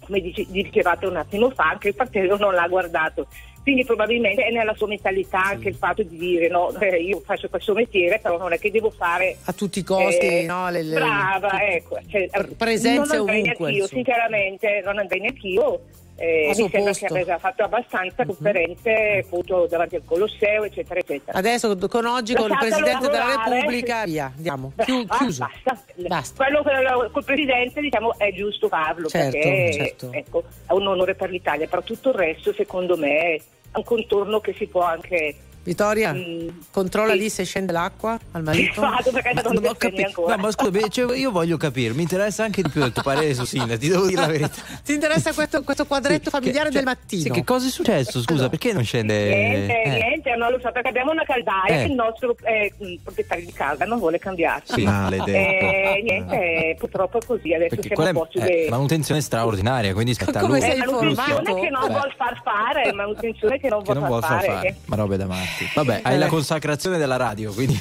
come 0.00 0.20
dice- 0.20 0.46
dicevate 0.48 1.06
un 1.06 1.14
attimo 1.16 1.50
fa, 1.50 1.68
anche 1.70 1.88
il 1.88 1.94
fratello 1.94 2.36
non 2.36 2.54
l'ha 2.54 2.66
guardato. 2.66 3.28
Quindi 3.64 3.84
probabilmente 3.86 4.44
è 4.44 4.50
nella 4.50 4.74
sua 4.74 4.86
mentalità 4.86 5.42
anche 5.42 5.70
il 5.70 5.74
fatto 5.74 6.02
di 6.02 6.18
dire 6.18 6.48
no, 6.48 6.70
eh, 6.78 7.00
io 7.02 7.20
faccio 7.20 7.48
questo 7.48 7.72
metiere, 7.72 8.18
però 8.22 8.36
non 8.36 8.52
è 8.52 8.58
che 8.58 8.70
devo 8.70 8.90
fare 8.90 9.38
A 9.44 9.54
tutti 9.54 9.78
i 9.78 9.82
costi, 9.82 10.26
Eh, 10.26 10.42
no? 10.44 10.68
Le, 10.68 10.82
le- 10.82 10.94
brava, 10.94 11.62
ecco. 11.66 11.98
Cioè, 12.06 12.28
presenze 12.58 13.16
non 13.16 13.26
ovunque, 13.30 13.70
insomma. 13.70 13.88
sinceramente, 13.88 14.82
non 14.84 14.98
andrei 14.98 15.20
neanch'io. 15.20 15.80
Eh, 16.16 16.46
mi 16.48 16.54
sembra 16.54 16.80
posto. 16.82 17.06
che 17.06 17.20
abbia 17.20 17.38
fatto 17.38 17.64
abbastanza 17.64 18.24
conferenze 18.24 19.22
appunto 19.24 19.66
davanti 19.68 19.96
al 19.96 20.02
Colosseo, 20.04 20.64
eccetera, 20.64 21.00
eccetera. 21.00 21.36
Adesso 21.36 21.76
con 21.88 22.06
oggi 22.06 22.34
con 22.34 22.50
il 22.50 22.56
Presidente 22.58 23.08
della. 23.08 23.42
Repubblica, 23.44 24.04
via, 24.04 24.32
andiamo. 24.34 24.72
Beh, 24.74 24.84
Chiu- 24.84 25.04
ah, 25.08 25.16
chiuso. 25.16 25.46
Basta. 25.64 25.84
Basta. 26.06 26.44
Quello 26.44 27.10
col 27.10 27.24
Presidente 27.24 27.80
diciamo 27.80 28.16
è 28.18 28.32
giusto 28.32 28.68
farlo 28.68 29.08
Certo, 29.08 29.30
perché 29.30 29.72
certo. 29.72 30.12
ecco, 30.12 30.44
è 30.66 30.72
un 30.72 30.86
onore 30.86 31.14
per 31.14 31.30
l'Italia, 31.30 31.66
però 31.66 31.82
tutto 31.82 32.10
il 32.10 32.14
resto 32.14 32.52
secondo 32.52 32.96
me 32.96 33.34
è 33.34 33.40
un 33.74 33.84
contorno 33.84 34.40
che 34.40 34.54
si 34.54 34.66
può 34.66 34.82
anche 34.82 35.34
Vittoria, 35.64 36.12
Mm, 36.12 36.48
controlla 36.70 37.12
sì. 37.12 37.18
lì 37.18 37.28
se 37.30 37.44
scende 37.44 37.72
l'acqua 37.72 38.18
al 38.32 38.42
marito. 38.42 38.80
Vado 38.82 39.10
perché 39.10 39.32
Ma 39.34 39.40
non 39.40 39.56
ho 39.56 39.60
mi 39.60 39.66
senti 39.66 39.78
capi- 39.78 40.02
ancora. 40.04 40.36
No, 40.36 40.42
ma 40.42 40.50
scusa, 40.50 40.70
beh, 40.70 40.88
cioè, 40.90 41.16
io 41.16 41.30
voglio 41.30 41.56
capire, 41.56 41.94
mi 41.94 42.02
interessa 42.02 42.44
anche 42.44 42.62
di 42.62 42.68
più 42.68 42.84
il 42.84 42.92
tuo 42.92 43.02
parere 43.02 43.32
su 43.34 43.44
Sinner, 43.46 43.78
ti 43.78 43.88
devo 43.88 44.06
dire 44.06 44.20
la 44.20 44.26
verità. 44.26 44.50
Ti 44.84 44.92
interessa 44.92 45.32
questo, 45.32 45.62
questo 45.62 45.86
quadretto 45.86 46.24
Sì, 46.24 46.30
familiare 46.30 46.68
che- 46.68 46.74
cioè, 46.74 46.82
del 46.84 46.94
mattino? 46.96 47.22
Sì, 47.22 47.30
che 47.30 47.44
cosa 47.44 47.66
è 47.66 47.70
successo? 47.70 48.20
Scusa, 48.20 48.32
Allora. 48.32 48.48
perché 48.50 48.72
non 48.74 48.84
scende? 48.84 49.24
Niente, 49.34 49.82
eh, 49.82 49.88
niente, 49.90 50.36
non 50.36 50.50
lo 50.52 50.58
so 50.60 50.70
perché 50.70 50.88
abbiamo 50.88 51.10
una 51.12 51.24
caldaia 51.24 51.74
Eh. 51.80 51.84
che 51.84 51.88
il 51.90 51.94
nostro 51.94 52.36
eh, 52.44 52.72
mh, 52.76 52.94
proprietario 53.02 53.44
di 53.46 53.52
casa 53.52 53.84
non 53.86 53.98
vuole 53.98 54.18
cambiarci. 54.18 54.72
Sì. 54.74 54.82
Maledetto. 54.84 55.30
Eh, 55.30 56.02
niente, 56.04 56.76
purtroppo 56.78 57.18
è 57.20 57.24
così, 57.24 57.54
adesso 57.54 57.74
Perché 57.76 57.94
siamo 57.94 58.02
quella 58.02 58.10
a 58.10 58.22
posto 58.22 58.38
è, 58.38 58.42
è 58.44 58.64
di... 58.64 58.68
manutenzione 58.70 59.20
straordinaria, 59.22 59.92
quindi 59.94 60.12
spetta 60.14 60.40
a 60.40 60.42
Come 60.42 60.58
lui. 60.60 60.68
È 60.68 60.76
manutenzione 60.76 61.60
che 61.60 61.70
non 61.70 61.84
Eh. 61.84 61.88
vuol 61.88 62.14
far 62.16 62.40
fare, 62.44 62.92
manutenzione 62.92 63.58
che 63.58 63.68
non 63.70 63.82
che 63.82 63.92
vuol 63.94 63.98
non 64.10 64.20
far 64.20 64.28
vuol 64.28 64.40
far 64.40 64.44
fare. 64.56 64.76
ma 64.86 64.96
robe 64.96 65.16
da 65.16 65.26
matti. 65.62 65.70
Vabbè, 65.74 66.00
hai 66.02 66.14
Eh. 66.14 66.18
la 66.18 66.26
consacrazione 66.26 66.98
della 66.98 67.16
radio, 67.16 67.52
quindi 67.52 67.80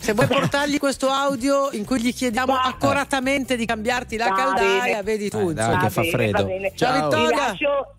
Se 0.00 0.14
vuoi 0.14 0.26
portargli 0.26 0.78
questo 0.78 1.08
audio 1.10 1.68
in 1.72 1.84
cui 1.84 2.00
gli 2.00 2.14
chiediamo 2.14 2.54
Va. 2.54 2.62
accuratamente 2.62 3.54
di 3.54 3.66
cambiarti 3.66 4.16
la 4.16 4.28
Va 4.28 4.34
caldaia, 4.34 4.82
bene. 4.82 5.02
vedi 5.02 5.28
tu. 5.28 5.50
Eh, 5.50 5.52
dai, 5.52 5.76
che 5.78 5.90
fa 5.90 6.02
freddo. 6.04 6.38
va 6.38 6.44
bene. 6.44 6.72
Ciao, 6.74 6.88
Ciao. 6.88 7.08
Vi 7.10 7.16
Vittoria. 7.26 7.54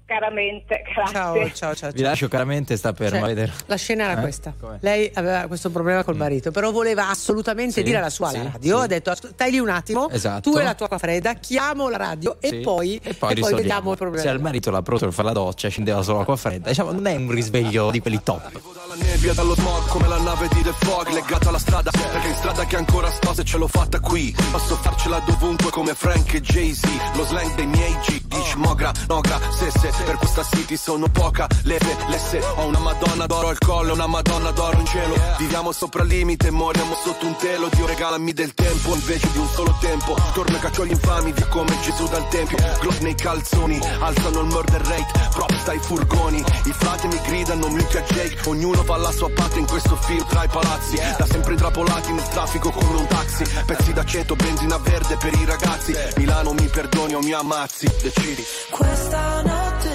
Caramente, 0.05 0.81
grazie. 0.93 1.13
Ciao, 1.13 1.33
ciao, 1.53 1.75
ciao. 1.75 1.89
vi 1.91 2.00
ciao. 2.00 2.07
lascio 2.09 2.27
caramente 2.27 2.77
sta 2.77 2.93
per 2.93 3.09
Cioè, 3.12 3.21
vedere. 3.21 3.51
la 3.65 3.75
scena 3.75 4.03
era 4.03 4.17
Eh? 4.19 4.21
questa. 4.21 4.53
Come? 4.59 4.77
Lei 4.81 5.09
aveva 5.15 5.47
questo 5.47 5.69
problema 5.71 6.03
col 6.03 6.15
marito, 6.15 6.51
però 6.51 6.71
voleva 6.71 7.09
assolutamente 7.09 7.74
Sì, 7.74 7.83
dire 7.83 7.97
alla 7.97 8.09
sua 8.09 8.29
sì, 8.29 8.38
alla 8.38 8.51
radio. 8.53 8.77
sì. 8.77 8.83
Ha 8.83 8.88
detto: 8.88 9.09
"Ascol- 9.12 9.31
stai 9.33 9.51
lì 9.51 9.59
un 9.59 9.69
attimo, 9.69 10.09
Esatto. 10.09 10.51
tu 10.51 10.57
e 10.57 10.63
la 10.63 10.74
tua 10.75 10.85
acqua 10.85 10.97
fredda, 11.00 11.33
chiamo 11.33 11.89
la 11.89 11.97
radio 11.97 12.38
Sì. 12.39 12.47
e 12.59 12.62
poi, 12.62 13.00
e 13.03 13.13
poi, 13.13 13.33
risolviamo. 13.33 13.62
vediamo 13.62 13.91
il 13.91 13.97
problema. 13.97 14.24
Se 14.24 14.29
al 14.29 14.39
marito 14.41 14.71
l'ha 14.71 14.81
pronto 14.81 15.05
per 15.05 15.13
fare 15.13 15.27
la 15.27 15.33
doccia, 15.33 15.69
scendeva 15.69 16.01
solo 16.01 16.19
acqua 16.19 16.35
fredda. 16.35 16.69
Diciamo, 16.69 16.91
non 16.91 17.05
è 17.07 17.15
un 17.15 17.31
risveglio 17.31 17.89
di 17.91 18.00
quelli 18.00 18.21
top. 18.24 18.45
Arrivo 18.45 18.74
dalla 18.74 18.95
nebbia, 18.95 19.33
dallo 19.33 19.55
smog 19.55 19.88
come 19.88 20.07
la 20.07 20.19
nave 20.19 20.47
di 20.53 20.62
The 20.62 20.71
Fog 20.74 21.09
Legata 21.09 21.50
alla 21.50 21.57
strada, 21.59 21.89
perché 21.91 22.27
in 22.27 22.35
strada 22.35 22.65
che 22.65 22.75
ancora 22.75 23.09
sto 23.09 23.33
se 23.33 23.43
ce 23.43 23.57
l'ho 23.57 23.67
fatta 23.67 24.00
qui 24.00 24.33
Posso 24.51 24.75
farcela 24.75 25.19
dovunque 25.25 25.69
come 25.71 25.93
Frank 25.95 26.33
e 26.35 26.41
Jay-Z 26.41 26.88
Lo 27.15 27.25
slang 27.25 27.53
dei 27.55 27.65
miei 27.67 27.93
G, 28.03 28.21
di 28.25 28.41
schmog 28.43 28.77
gra, 28.77 28.91
no 29.07 29.21
gra, 29.21 29.39
se 29.51 29.69
se 29.71 29.91
Per 30.03 30.17
questa 30.17 30.43
city 30.43 30.77
sono 30.77 31.07
poca, 31.07 31.47
le 31.63 31.77
fe, 31.77 31.95
le 32.09 32.17
se 32.17 32.41
Ho 32.55 32.65
una 32.65 32.79
madonna 32.79 33.25
d'oro 33.25 33.49
al 33.49 33.57
collo, 33.57 33.93
una 33.93 34.07
madonna 34.07 34.51
d'oro 34.51 34.77
in 34.77 34.85
cielo. 34.85 35.15
Viviamo 35.37 35.71
sopra 35.71 36.03
il 36.03 36.09
limite, 36.09 36.51
moriamo 36.51 36.95
sotto 37.03 37.25
un 37.25 37.35
telo. 37.37 37.69
Dio 37.73 37.85
regalami 37.85 38.33
del 38.33 38.53
tempo 38.53 38.93
invece 38.93 39.31
di 39.31 39.37
un 39.37 39.47
solo 39.47 39.75
tempo. 39.79 40.15
Torno 40.33 40.55
e 40.55 40.59
caccio 40.59 40.85
gli 40.85 40.91
infami, 40.91 41.31
via 41.31 41.47
come 41.47 41.77
Gesù 41.81 42.07
dal 42.07 42.27
tempio. 42.29 42.57
Glock 42.79 43.01
nei 43.01 43.15
calzoni, 43.15 43.79
alzano 43.99 44.41
il 44.41 44.47
murder 44.47 44.81
rate 44.81 45.25
Props 45.31 45.63
dai 45.65 45.79
furgoni, 45.79 46.39
i 46.39 46.71
frati 46.71 47.07
mi 47.07 47.19
gridano 47.21 47.67
minchia 47.67 48.01
Jake. 48.01 48.49
Ognuno 48.49 48.83
fa 48.83 48.97
la 48.97 49.11
sua 49.11 49.29
parte 49.29 49.59
in 49.59 49.67
questo 49.67 49.95
film 49.97 50.25
tra 50.27 50.43
i 50.43 50.47
palazzi. 50.47 50.95
Da 50.95 51.25
sempre 51.25 51.53
intrappolati 51.53 52.11
nel 52.11 52.27
traffico 52.29 52.71
come 52.71 52.99
un 52.99 53.07
taxi. 53.07 53.43
Pezzi 53.65 53.93
d'aceto, 53.93 54.35
benzina 54.35 54.77
verde 54.77 55.17
per 55.17 55.33
i 55.33 55.45
ragazzi. 55.45 55.93
Milano 56.17 56.53
mi 56.53 56.67
perdoni 56.67 57.15
o 57.15 57.19
mi 57.19 57.31
ammazzi, 57.31 57.87
decidi. 58.01 58.43
Questa 58.69 59.41
notte 59.41 59.94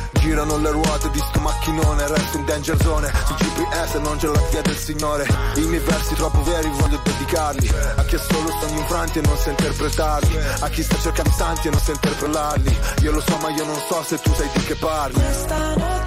Girano 0.21 0.57
le 0.57 0.69
ruote 0.69 1.09
di 1.09 1.17
sto 1.17 1.39
macchinone 1.39 2.07
Resto 2.07 2.37
in 2.37 2.45
danger 2.45 2.79
zone. 2.79 3.11
Su 3.25 3.33
GPS 3.33 3.95
non 3.95 4.17
c'è 4.17 4.27
la 4.27 4.41
via 4.51 4.61
del 4.61 4.77
Signore. 4.77 5.27
I 5.55 5.61
miei 5.61 5.81
versi 5.81 6.13
troppo 6.13 6.43
veri 6.43 6.69
voglio 6.77 6.99
dedicarli. 7.03 7.67
A 7.95 8.03
chi 8.03 8.15
ha 8.15 8.19
solo 8.19 8.49
sogni 8.61 8.79
infranti 8.79 9.17
e 9.17 9.21
non 9.23 9.35
sa 9.35 9.49
interpretarli. 9.49 10.37
A 10.59 10.69
chi 10.69 10.83
sta 10.83 10.95
cercando 10.99 11.31
santi 11.31 11.67
e 11.67 11.71
non 11.71 11.79
sa 11.79 11.91
interpellarli. 11.91 12.77
Io 13.01 13.11
lo 13.11 13.19
so 13.19 13.35
ma 13.37 13.49
io 13.49 13.65
non 13.65 13.79
so 13.89 14.03
se 14.03 14.19
tu 14.19 14.31
sai 14.35 14.47
di 14.53 14.63
che 14.63 14.75
parli 14.75 16.00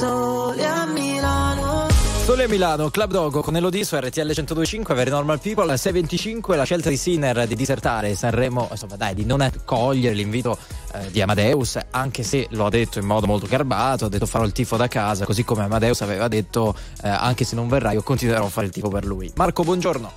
sole 0.00 0.64
a 0.66 0.86
Milano 0.86 1.86
Sole 2.24 2.44
a 2.44 2.48
Milano, 2.48 2.88
Club 2.88 3.10
Dogo 3.10 3.42
con 3.42 3.54
Elodie 3.56 3.84
su 3.84 3.96
RTL 3.96 4.20
1025, 4.20 4.94
Very 4.94 5.10
Normal 5.10 5.40
People, 5.40 5.76
625, 5.76 6.56
la 6.56 6.64
scelta 6.64 6.88
di 6.88 6.96
Sinner 6.96 7.46
di 7.46 7.54
disertare 7.54 8.14
Sanremo, 8.14 8.68
insomma 8.70 8.96
dai, 8.96 9.14
di 9.14 9.26
non 9.26 9.42
accogliere 9.42 10.14
l'invito 10.14 10.56
eh, 10.94 11.10
di 11.10 11.20
Amadeus, 11.20 11.78
anche 11.90 12.22
se 12.22 12.46
lo 12.52 12.66
ha 12.66 12.70
detto 12.70 12.98
in 12.98 13.04
modo 13.04 13.26
molto 13.26 13.46
garbato, 13.46 14.06
ha 14.06 14.08
detto 14.08 14.24
farò 14.24 14.44
il 14.44 14.52
tifo 14.52 14.76
da 14.76 14.88
casa, 14.88 15.26
così 15.26 15.44
come 15.44 15.64
Amadeus 15.64 16.00
aveva 16.00 16.28
detto 16.28 16.74
eh, 17.02 17.08
anche 17.08 17.44
se 17.44 17.54
non 17.54 17.68
verrà 17.68 17.92
io 17.92 18.02
continuerò 18.02 18.46
a 18.46 18.48
fare 18.48 18.68
il 18.68 18.72
tifo 18.72 18.88
per 18.88 19.04
lui. 19.04 19.30
Marco, 19.34 19.64
buongiorno. 19.64 20.12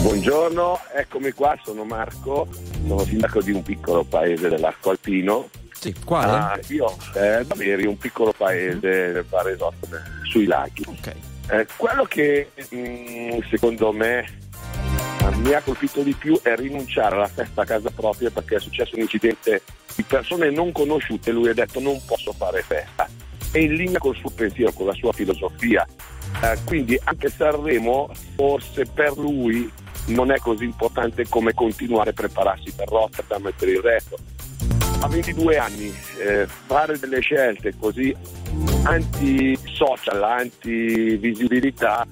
Buongiorno, 0.00 0.78
eccomi 0.94 1.30
qua, 1.30 1.56
sono 1.62 1.84
Marco, 1.84 2.48
sono 2.86 3.04
sindaco 3.04 3.42
di 3.42 3.52
un 3.52 3.62
piccolo 3.62 4.02
paese 4.02 4.48
dell'arco 4.48 4.90
alpino. 4.90 5.48
Sì, 5.82 5.92
quale? 6.04 6.30
Ah, 6.30 6.60
io, 6.68 6.96
eh, 7.16 7.44
Daveri, 7.44 7.86
un 7.86 7.98
piccolo 7.98 8.32
paese 8.32 9.24
Varesotto, 9.28 9.86
eh, 9.86 10.28
sui 10.30 10.46
laghi. 10.46 10.84
Eh, 11.50 11.66
quello 11.76 12.04
che 12.04 12.52
mh, 12.54 13.40
secondo 13.50 13.90
me 13.90 14.24
mi 15.38 15.52
ha 15.52 15.60
colpito 15.60 16.02
di 16.02 16.14
più 16.14 16.40
è 16.40 16.54
rinunciare 16.54 17.16
alla 17.16 17.26
festa 17.26 17.62
a 17.62 17.64
casa 17.64 17.90
propria 17.90 18.30
perché 18.30 18.56
è 18.56 18.60
successo 18.60 18.94
un 18.94 19.00
incidente 19.00 19.62
di 19.96 20.04
persone 20.04 20.50
non 20.50 20.70
conosciute, 20.70 21.32
lui 21.32 21.48
ha 21.48 21.54
detto 21.54 21.80
non 21.80 22.00
posso 22.06 22.32
fare 22.32 22.62
festa. 22.62 23.08
È 23.50 23.58
in 23.58 23.74
linea 23.74 23.98
col 23.98 24.14
suo 24.14 24.30
pensiero, 24.30 24.70
con 24.70 24.86
la 24.86 24.94
sua 24.94 25.12
filosofia. 25.12 25.84
Eh, 26.44 26.58
quindi 26.64 26.96
anche 27.02 27.28
Sanremo 27.28 28.08
forse 28.36 28.86
per 28.86 29.16
lui 29.16 29.68
non 30.06 30.30
è 30.30 30.38
così 30.38 30.62
importante 30.62 31.26
come 31.28 31.54
continuare 31.54 32.10
a 32.10 32.12
prepararsi 32.12 32.72
per 32.72 32.88
Rotterdam 32.88 33.48
e 33.48 33.52
per 33.52 33.68
il 33.68 33.80
resto. 33.80 34.16
A 35.02 35.08
22 35.08 35.58
anni 35.58 35.92
eh, 36.20 36.46
fare 36.46 36.96
delle 36.96 37.18
scelte 37.18 37.74
così 37.76 38.14
anti-social, 38.84 40.22
anti-visibilità 40.22 42.06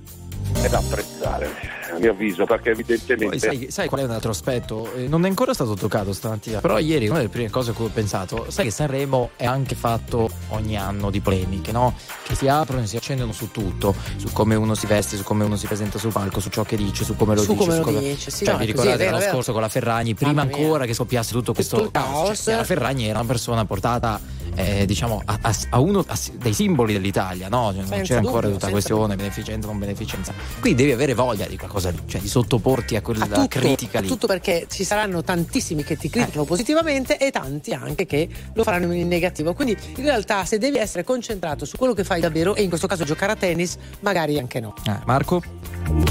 è 0.61 0.69
da 0.69 0.79
apprezzare, 0.79 1.49
a 1.97 1.99
mio 1.99 2.11
avviso, 2.13 2.45
perché 2.45 2.71
evidentemente... 2.71 3.27
Poi 3.27 3.39
sai, 3.39 3.71
sai 3.71 3.89
qual 3.89 4.01
è 4.01 4.05
un 4.05 4.11
altro 4.11 4.31
aspetto? 4.31 4.93
Eh, 4.95 5.09
non 5.09 5.25
è 5.25 5.29
ancora 5.29 5.53
stato 5.55 5.75
toccato 5.75 6.13
stamattina, 6.13 6.61
però 6.61 6.79
ieri 6.79 7.09
una 7.09 7.19
delle 7.19 7.29
prime 7.29 7.51
cose 7.51 7.71
a 7.71 7.75
cui 7.75 7.87
ho 7.87 7.91
pensato, 7.93 8.47
sai 8.49 8.67
che 8.67 8.71
Sanremo 8.71 9.31
è 9.37 9.45
anche 9.47 9.75
fatto 9.75 10.29
ogni 10.49 10.77
anno 10.77 11.11
di 11.11 11.21
polemiche, 11.21 11.73
no? 11.73 11.95
Che 12.23 12.35
si 12.35 12.49
aprono 12.49 12.83
e 12.83 12.87
si 12.87 12.97
accendono 12.97 13.33
su 13.33 13.51
tutto, 13.51 13.95
su 14.17 14.31
come 14.33 14.55
uno 14.55 14.75
si 14.75 14.87
veste, 14.87 15.17
su 15.17 15.23
come 15.23 15.45
uno 15.45 15.57
si 15.57 15.67
presenta 15.67 15.99
sul 15.99 16.13
palco, 16.13 16.41
su 16.41 16.49
ciò 16.49 16.63
che 16.65 16.77
dice, 16.77 17.05
su 17.05 17.17
come 17.17 17.35
lo 17.35 17.43
Su 17.43 17.53
dice. 17.53 17.65
come 17.65 17.73
su 17.73 17.79
lo 17.79 17.85
come... 17.85 17.99
dice, 18.01 18.31
sì, 18.31 18.45
cioè, 18.45 18.55
no, 18.55 18.61
vi 18.61 18.67
ricordate 18.67 19.05
l'anno 19.05 19.21
scorso 19.21 19.53
con 19.53 19.61
la 19.61 19.69
Ferragni, 19.69 20.15
prima 20.15 20.43
ancora 20.43 20.85
che 20.87 20.95
scoppiasse 20.95 21.33
tutto 21.33 21.53
questo 21.53 21.91
caos, 21.91 22.27
caos. 22.27 22.43
cioè, 22.43 22.57
la 22.57 22.65
Ferragni 22.65 23.07
era 23.07 23.19
una 23.19 23.29
persona 23.29 23.65
portata 23.65 24.21
eh, 24.55 24.87
diciamo 24.87 25.23
a, 25.25 25.39
a- 25.43 25.55
a 25.71 25.79
uno 25.81 26.05
a- 26.07 26.19
dei 26.35 26.53
simboli 26.53 26.93
dell'Italia, 26.93 27.49
no? 27.49 27.69
Cioè, 27.73 27.81
non 27.81 27.87
Senza 27.87 28.03
c'era 28.05 28.19
ancora 28.21 28.41
dubbio, 28.43 28.59
tutta 28.59 28.71
questione 28.71 29.17
beneficenza 29.17 29.67
non 29.67 29.79
beneficenza. 29.79 30.33
Qui 30.61 30.75
devi 30.75 30.93
avere 30.93 31.15
voglia 31.15 31.47
di 31.47 31.57
qualcosa, 31.57 31.91
lì, 31.91 31.99
cioè 32.07 32.21
di 32.21 32.29
sottoporti 32.29 32.97
a 32.97 33.03
quella 33.03 33.25
a 33.25 33.29
tutto, 33.29 33.49
critica 33.49 34.01
lì. 34.01 34.09
tutto 34.09 34.27
perché 34.27 34.67
ci 34.71 34.85
saranno 34.85 35.23
tantissimi 35.23 35.83
che 35.85 35.97
ti 35.97 36.07
Eh. 36.07 36.11
criticano 36.11 36.45
positivamente 36.45 37.19
e 37.19 37.31
tanti 37.31 37.73
anche 37.73 38.07
che 38.07 38.29
lo 38.55 38.63
faranno 38.63 38.93
in 38.93 39.09
negativo. 39.09 39.55
Quindi 39.55 39.77
in 39.97 40.05
realtà 40.05 40.45
se 40.45 40.59
devi 40.59 40.79
essere 40.79 41.05
concentrato 41.05 41.65
su 41.65 41.77
quello 41.77 41.95
che 41.95 42.05
fai 42.05 42.21
davvero 42.21 42.55
e 42.55 42.63
in 42.63 42.69
questo 42.69 42.87
caso 42.87 43.05
giocare 43.05 43.33
a 43.33 43.37
tennis, 43.37 43.77
magari 44.01 44.39
anche 44.39 44.61
no. 44.61 44.75
Eh, 44.87 44.99
Marco? 45.07 45.43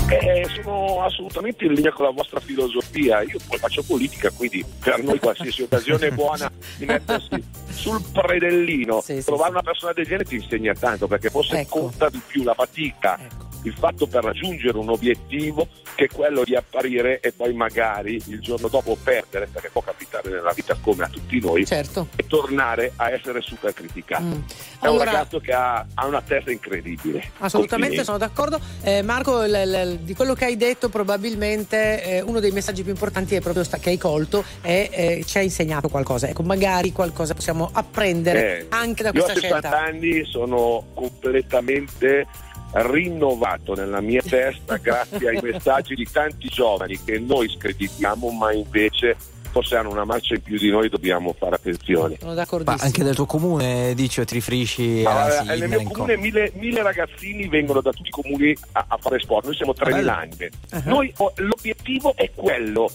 Eh, 0.10 0.46
sono 0.62 1.04
assolutamente 1.04 1.64
in 1.66 1.74
linea 1.74 1.92
con 1.92 2.06
la 2.06 2.12
vostra 2.12 2.40
filosofia. 2.40 3.22
Io 3.22 3.38
poi 3.48 3.58
faccio 3.60 3.84
politica, 3.84 4.30
quindi 4.32 4.64
per 4.80 5.04
noi 5.04 5.20
qualsiasi 5.20 5.62
occasione 5.62 6.08
è 6.08 6.12
buona 6.12 6.52
di 6.78 6.86
mettersi 6.86 7.42
sul 7.70 8.02
predellino. 8.30 9.02
Sì, 9.02 9.24
Trovare 9.24 9.52
una 9.52 9.64
persona 9.64 9.94
del 9.94 10.06
genere 10.06 10.26
ti 10.26 10.36
insegna 10.36 10.74
tanto 10.74 11.08
perché 11.08 11.30
forse 11.30 11.60
Ecco. 11.60 11.80
conta 11.80 12.10
di 12.10 12.22
più 12.26 12.44
la 12.44 12.54
fatica 12.54 13.48
il 13.64 13.74
fatto 13.78 14.08
per 14.08 14.24
raggiungere 14.24 14.78
un 14.78 14.90
obiettivo 14.90 15.68
che 15.96 16.06
è 16.06 16.08
quello 16.08 16.44
di 16.44 16.56
apparire 16.56 17.20
e 17.20 17.34
poi 17.34 17.54
magari 17.54 18.22
il 18.28 18.40
giorno 18.40 18.70
dopo 18.70 18.98
perdere, 19.02 19.50
perché 19.52 19.70
può 19.70 19.82
capitare 19.82 20.30
nella 20.30 20.54
vita 20.54 20.78
come 20.80 21.04
a 21.04 21.10
tutti 21.10 21.40
noi, 21.42 21.66
certo. 21.66 22.08
e 22.16 22.26
tornare 22.26 22.94
a 22.96 23.12
essere 23.12 23.42
super 23.42 23.74
criticato. 23.74 24.24
Mm. 24.24 24.32
È 24.80 24.86
allora, 24.86 25.04
un 25.04 25.12
ragazzo 25.12 25.40
che 25.40 25.52
ha, 25.52 25.86
ha, 25.94 26.06
una 26.06 26.22
testa 26.22 26.52
incredibile. 26.52 27.32
Assolutamente, 27.40 28.04
sono 28.06 28.18
d'accordo. 28.18 28.60
Eh, 28.82 29.02
Marco, 29.02 29.42
l- 29.42 29.52
l- 29.52 29.98
di 30.00 30.16
quello 30.16 30.36
che 30.36 30.46
hai 30.46 30.56
detto, 30.56 30.88
probabilmente 30.88 32.04
eh, 32.04 32.22
uno 32.22 32.40
dei 32.40 32.52
messaggi 32.52 32.84
più 32.84 32.92
importanti 32.92 33.36
è 33.36 33.42
proprio 33.42 33.66
sta- 33.66 33.78
che 33.78 33.90
hai 33.90 33.98
colto 33.98 34.44
e 34.62 34.90
eh, 34.92 35.24
ci 35.26 35.38
ha 35.38 35.42
insegnato 35.42 35.90
qualcosa. 35.90 36.30
Ecco, 36.30 36.44
magari 36.44 36.94
qualcosa 36.94 37.34
possiamo 37.34 37.70
apprendere 37.74 38.09
Eh, 38.38 38.66
anche 38.70 39.04
da 39.04 39.12
questa 39.12 39.34
io 39.34 39.38
a 39.38 39.42
60 39.42 39.68
scelta. 39.68 39.86
anni 39.86 40.26
sono 40.26 40.86
completamente 40.94 42.28
rinnovato 42.72 43.74
nella 43.74 44.02
mia 44.02 44.22
testa 44.22 44.78
grazie 44.82 45.30
ai 45.30 45.40
messaggi 45.42 45.96
di 45.96 46.08
tanti 46.12 46.48
giovani 46.50 47.00
che 47.04 47.18
noi 47.20 47.50
screditiamo 47.50 48.30
ma 48.30 48.52
invece 48.54 49.16
forse 49.52 49.76
hanno 49.76 49.90
una 49.90 50.06
marcia 50.06 50.36
in 50.36 50.42
più 50.42 50.58
di 50.58 50.70
noi 50.70 50.90
dobbiamo 50.90 51.34
fare 51.38 51.56
attenzione 51.56 52.18
Sono 52.20 52.36
Ma 52.64 52.76
anche 52.80 53.04
del 53.04 53.16
tuo 53.16 53.26
comune 53.26 53.94
dici 53.96 54.20
o 54.20 54.26
ti 54.26 54.36
riferisci 54.36 55.04
Allora, 55.04 55.42
nel 55.42 55.68
mio 55.68 55.84
comune 55.84 56.18
mille, 56.18 56.52
mille 56.56 56.84
ragazzini 56.84 57.48
vengono 57.48 57.82
da 57.82 57.92
tutti 57.92 58.10
i 58.10 58.12
comuni 58.12 58.56
a, 58.74 58.86
a 58.88 58.98
fare 58.98 59.20
sport, 59.20 59.46
noi 59.46 59.56
siamo 59.56 59.74
3.000 59.74 59.90
bello. 59.90 60.12
anime. 60.12 60.50
Ah. 60.70 60.82
Noi, 60.86 61.12
oh, 61.18 61.34
l'obiettivo 61.38 62.14
è 62.16 62.30
quello 62.36 62.90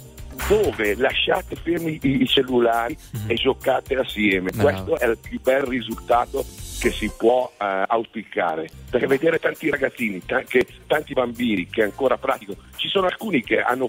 dove 0.49 0.94
lasciate 0.97 1.57
fermi 1.57 1.99
i, 2.03 2.27
cellulari 2.27 2.97
e 3.27 3.35
giocate 3.35 3.94
assieme. 3.97 4.51
Bravo. 4.51 4.85
Questo 4.85 5.05
è 5.05 5.09
il 5.09 5.18
più 5.18 5.40
bel 5.40 5.62
risultato 5.62 6.44
che 6.81 6.90
si 6.90 7.11
può 7.16 7.51
eh, 7.59 7.85
auspicare. 7.87 8.68
Perché 8.90 9.07
vedere 9.07 9.38
tanti 9.38 9.70
ragazzini, 9.70 10.20
ta- 10.25 10.42
che- 10.42 10.66
tanti 10.87 11.14
bambini 11.14 11.66
che 11.66 11.83
ancora 11.83 12.16
praticano, 12.18 12.59
ci 12.77 12.88
sono 12.88 13.07
alcuni 13.07 13.42
che 13.42 13.61
hanno 13.61 13.88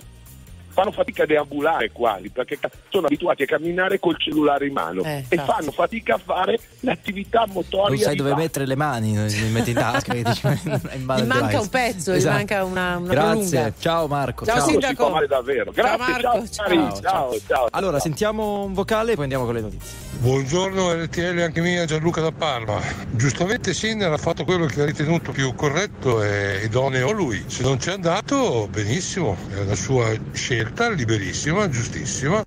fanno 0.75 0.91
fatica 0.91 1.23
a 1.23 1.25
deambulare 1.25 1.89
quasi 1.91 2.29
perché 2.29 2.59
sono 2.89 3.05
abituati 3.07 3.43
a 3.43 3.45
camminare 3.45 3.97
col 3.97 4.17
cellulare 4.19 4.67
in 4.67 4.73
mano 4.73 5.03
Eh, 5.03 5.23
e 5.29 5.37
fanno 5.37 5.71
fatica 5.71 6.15
a 6.15 6.19
fare 6.23 6.59
l'attività 6.81 7.45
motoria 7.47 7.95
non 7.95 7.97
sai 7.97 8.15
dove 8.15 8.29
base. 8.31 8.41
mettere 8.41 8.65
le 8.67 8.75
mani, 8.75 9.27
li 9.27 9.49
metti 9.51 9.69
in 9.69 9.75
tasca 9.77 10.13
e 10.13 10.21
dici, 10.21 10.45
in 10.45 11.03
mano 11.05 11.23
Gli 11.23 11.27
manca 11.27 11.59
un 11.61 11.69
pezzo, 11.69 12.11
gli 12.11 12.17
Esatto. 12.17 12.35
manca 12.35 12.63
una, 12.65 12.97
una 12.97 13.13
Grazie, 13.13 13.49
prolunga. 13.49 13.73
ciao 13.79 14.07
Marco. 14.07 14.45
Ciao, 14.45 14.57
ciao. 14.57 14.67
Sindaco. 14.67 15.17
si 15.21 15.27
davvero. 15.27 15.71
Grazie, 15.71 15.97
Marco, 15.97 16.21
ciao, 16.21 16.47
ciao. 16.47 16.67
Ciao, 16.67 17.01
ciao, 17.01 17.39
ciao. 17.47 17.67
Allora, 17.71 17.99
sentiamo 17.99 18.63
un 18.65 18.73
vocale 18.73 19.11
e 19.11 19.15
poi 19.15 19.23
andiamo 19.23 19.45
con 19.45 19.53
le 19.55 19.61
notizie. 19.61 20.03
Buongiorno 20.19 20.91
RTL 21.03 21.39
anche 21.41 21.61
mia 21.61 21.85
Gianluca 21.85 22.19
da 22.21 22.31
Parma. 22.31 22.79
Giustamente 23.11 23.73
Sinner 23.73 24.11
ha 24.11 24.17
fatto 24.17 24.43
quello 24.43 24.65
che 24.65 24.81
ha 24.81 24.85
ritenuto 24.85 25.31
più 25.31 25.53
corretto 25.55 26.21
e 26.23 26.61
idoneo 26.65 27.11
lui. 27.11 27.43
Se 27.47 27.63
non 27.63 27.77
c'è 27.77 27.93
andato, 27.93 28.67
benissimo, 28.69 29.37
è 29.53 29.63
la 29.63 29.75
sua 29.75 30.07
scelta, 30.33 30.64
liberissima, 30.95 31.67
giustissima. 31.69 32.43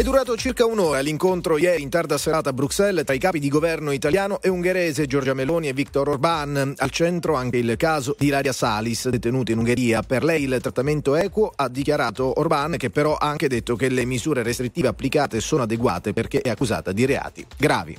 È 0.00 0.02
durato 0.02 0.34
circa 0.34 0.64
un'ora 0.64 1.00
l'incontro 1.00 1.58
ieri 1.58 1.82
in 1.82 1.90
tarda 1.90 2.16
serata 2.16 2.48
a 2.48 2.52
Bruxelles 2.54 3.04
tra 3.04 3.12
i 3.12 3.18
capi 3.18 3.38
di 3.38 3.50
governo 3.50 3.90
italiano 3.90 4.40
e 4.40 4.48
ungherese 4.48 5.04
Giorgia 5.04 5.34
Meloni 5.34 5.68
e 5.68 5.74
Viktor 5.74 6.08
Orban. 6.08 6.72
Al 6.74 6.88
centro 6.88 7.34
anche 7.34 7.58
il 7.58 7.74
caso 7.76 8.16
di 8.18 8.28
Ilaria 8.28 8.54
Salis, 8.54 9.10
detenuta 9.10 9.52
in 9.52 9.58
Ungheria. 9.58 10.00
Per 10.00 10.24
lei 10.24 10.44
il 10.44 10.56
trattamento 10.58 11.16
equo 11.16 11.52
ha 11.54 11.68
dichiarato 11.68 12.40
Orban, 12.40 12.76
che 12.78 12.88
però 12.88 13.14
ha 13.14 13.28
anche 13.28 13.46
detto 13.46 13.76
che 13.76 13.90
le 13.90 14.06
misure 14.06 14.42
restrittive 14.42 14.88
applicate 14.88 15.38
sono 15.38 15.64
adeguate 15.64 16.14
perché 16.14 16.40
è 16.40 16.48
accusata 16.48 16.92
di 16.92 17.04
reati 17.04 17.44
gravi. 17.58 17.94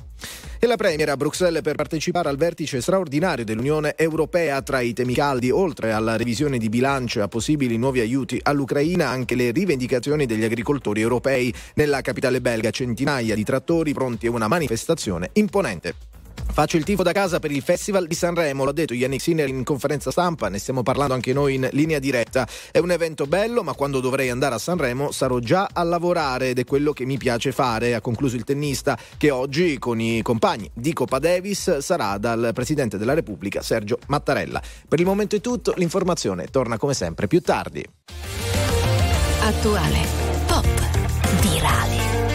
E 0.58 0.68
la 0.68 0.76
Premier 0.76 1.08
a 1.08 1.16
Bruxelles 1.16 1.60
per 1.60 1.74
partecipare 1.74 2.28
al 2.28 2.36
vertice 2.36 2.80
straordinario 2.80 3.44
dell'Unione 3.44 3.94
Europea 3.96 4.62
tra 4.62 4.78
i 4.78 4.92
temi 4.92 5.12
caldi, 5.12 5.50
oltre 5.50 5.92
alla 5.92 6.16
revisione 6.16 6.56
di 6.56 6.68
bilancio 6.68 7.18
e 7.18 7.22
a 7.22 7.28
possibili 7.28 7.76
nuovi 7.76 7.98
aiuti 7.98 8.38
all'Ucraina, 8.40 9.08
anche 9.08 9.34
le 9.34 9.50
rivendicazioni 9.50 10.24
degli 10.24 10.44
agricoltori 10.44 11.00
europei. 11.00 11.52
Nella 11.74 11.91
capitale 12.00 12.40
belga 12.40 12.70
centinaia 12.70 13.34
di 13.34 13.44
trattori 13.44 13.92
pronti 13.92 14.26
a 14.26 14.30
una 14.30 14.48
manifestazione 14.48 15.30
imponente. 15.34 15.94
Faccio 16.52 16.76
il 16.76 16.84
tifo 16.84 17.02
da 17.02 17.12
casa 17.12 17.38
per 17.38 17.50
il 17.50 17.62
Festival 17.62 18.06
di 18.06 18.14
Sanremo, 18.14 18.64
l'ha 18.64 18.72
detto 18.72 18.92
Yannick 18.92 19.22
Sinner 19.22 19.48
in 19.48 19.64
conferenza 19.64 20.10
stampa, 20.10 20.50
ne 20.50 20.58
stiamo 20.58 20.82
parlando 20.82 21.14
anche 21.14 21.32
noi 21.32 21.54
in 21.54 21.66
linea 21.72 21.98
diretta. 21.98 22.46
È 22.70 22.76
un 22.76 22.90
evento 22.90 23.24
bello, 23.24 23.62
ma 23.62 23.72
quando 23.72 24.00
dovrei 24.00 24.28
andare 24.28 24.56
a 24.56 24.58
Sanremo 24.58 25.12
sarò 25.12 25.38
già 25.38 25.70
a 25.72 25.82
lavorare 25.82 26.50
ed 26.50 26.58
è 26.58 26.64
quello 26.66 26.92
che 26.92 27.06
mi 27.06 27.16
piace 27.16 27.52
fare, 27.52 27.94
ha 27.94 28.02
concluso 28.02 28.36
il 28.36 28.44
tennista 28.44 28.98
che 29.16 29.30
oggi 29.30 29.78
con 29.78 29.98
i 29.98 30.20
compagni 30.20 30.70
di 30.74 30.92
Coppa 30.92 31.18
Davis 31.18 31.78
sarà 31.78 32.18
dal 32.18 32.50
Presidente 32.52 32.98
della 32.98 33.14
Repubblica 33.14 33.62
Sergio 33.62 33.98
Mattarella. 34.08 34.60
Per 34.86 35.00
il 35.00 35.06
momento 35.06 35.36
è 35.36 35.40
tutto, 35.40 35.72
l'informazione 35.76 36.48
torna 36.48 36.76
come 36.76 36.92
sempre 36.92 37.28
più 37.28 37.40
tardi. 37.40 37.82
Attuale, 39.40 40.06
pop, 40.46 41.01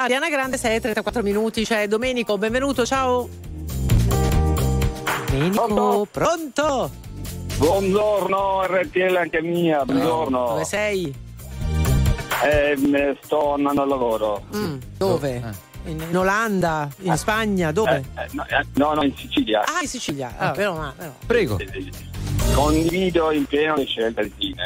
Ariana 0.00 0.30
Grande 0.30 0.56
6 0.56 0.80
34 0.80 1.22
minuti, 1.22 1.62
c'è 1.62 1.86
Domenico, 1.86 2.38
benvenuto, 2.38 2.86
ciao. 2.86 3.28
Domenico, 5.26 6.06
pronto? 6.10 6.90
Buongiorno 7.58 8.62
RTL 8.64 9.16
anche 9.16 9.42
mia, 9.42 9.84
buongiorno. 9.84 10.46
Dove 10.46 10.64
sei? 10.64 11.14
Eh, 12.42 13.18
sto 13.20 13.52
andando 13.52 13.82
al 13.82 13.88
lavoro. 13.88 14.42
Mm, 14.56 14.78
dove? 14.96 15.54
In, 15.84 16.02
in 16.08 16.16
Olanda, 16.16 16.88
in 17.00 17.14
Spagna, 17.18 17.70
dove? 17.70 18.02
Eh, 18.16 18.26
no, 18.30 18.46
eh, 18.46 18.66
no, 18.76 18.94
no, 18.94 19.02
in 19.02 19.14
Sicilia. 19.14 19.64
Ah, 19.66 19.82
in 19.82 19.88
Sicilia. 19.88 20.32
Ah, 20.38 20.52
però, 20.52 20.76
ma, 20.76 20.94
però. 20.96 21.12
Prego. 21.26 21.58
Condivido 22.54 23.32
in 23.32 23.44
pieno 23.44 23.74
le 23.74 23.84
scelte 23.84 24.32
di. 24.34 24.56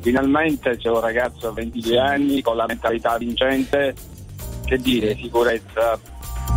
Finalmente 0.00 0.78
c'è 0.78 0.88
un 0.88 1.00
ragazzo 1.00 1.48
a 1.48 1.52
22 1.52 1.98
anni 1.98 2.40
con 2.40 2.56
la 2.56 2.64
mentalità 2.66 3.18
vincente, 3.18 3.94
che 4.68 4.76
dire, 4.78 5.16
sicurezza, 5.16 5.98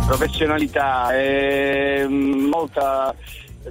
professionalità 0.06 1.16
e 1.16 2.04
mm, 2.06 2.44
molta 2.48 3.14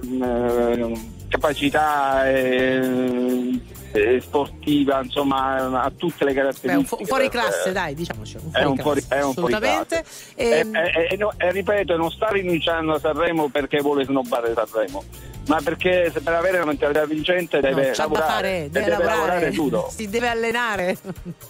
mm, 0.04 0.22
eh, 0.22 0.92
capacità 1.28 2.28
eh, 2.28 3.60
eh, 3.92 4.20
sportiva, 4.20 5.00
insomma, 5.02 5.82
ha 5.82 5.90
tutte 5.96 6.24
le 6.24 6.32
Beh, 6.32 6.40
un, 6.40 6.46
caratteristiche. 6.46 6.86
fu- 6.86 6.96
un 7.00 7.06
fuori 7.06 7.28
classe, 7.28 7.72
dai, 7.72 7.94
diciamoci. 7.94 8.36
Un 8.36 8.50
È 8.52 8.62
fuori 8.62 8.66
un 8.70 8.76
fuori, 8.78 9.00
classe, 9.06 9.20
è 9.20 9.24
un 9.24 9.32
fuori 9.34 9.54
classe. 9.54 10.04
Ehm, 10.36 10.74
E, 10.76 10.80
e- 10.80 11.08
e 11.10 11.16
no- 11.16 11.32
e 11.36 11.52
ripeto, 11.52 11.96
non 11.96 12.10
sta 12.10 12.28
rinunciando 12.30 12.92
a 12.94 12.98
Sanremo 12.98 13.48
perché 13.48 13.80
vuole 13.80 14.04
snobbare 14.04 14.54
Sanremo, 14.54 15.04
ma 15.46 15.60
perché 15.62 16.12
per 16.22 16.32
avere 16.32 16.56
una 16.58 16.66
mentalità 16.66 17.04
vincente 17.04 17.60
deve 17.60 17.88
no, 17.88 17.94
lavorare, 17.96 18.26
fare, 18.26 18.48
e 18.48 18.70
deve, 18.70 18.70
deve 18.70 18.90
lavorare, 18.90 19.16
lavorare 19.16 19.50
duro, 19.50 19.90
si 19.94 20.08
deve 20.08 20.28
allenare. 20.28 20.96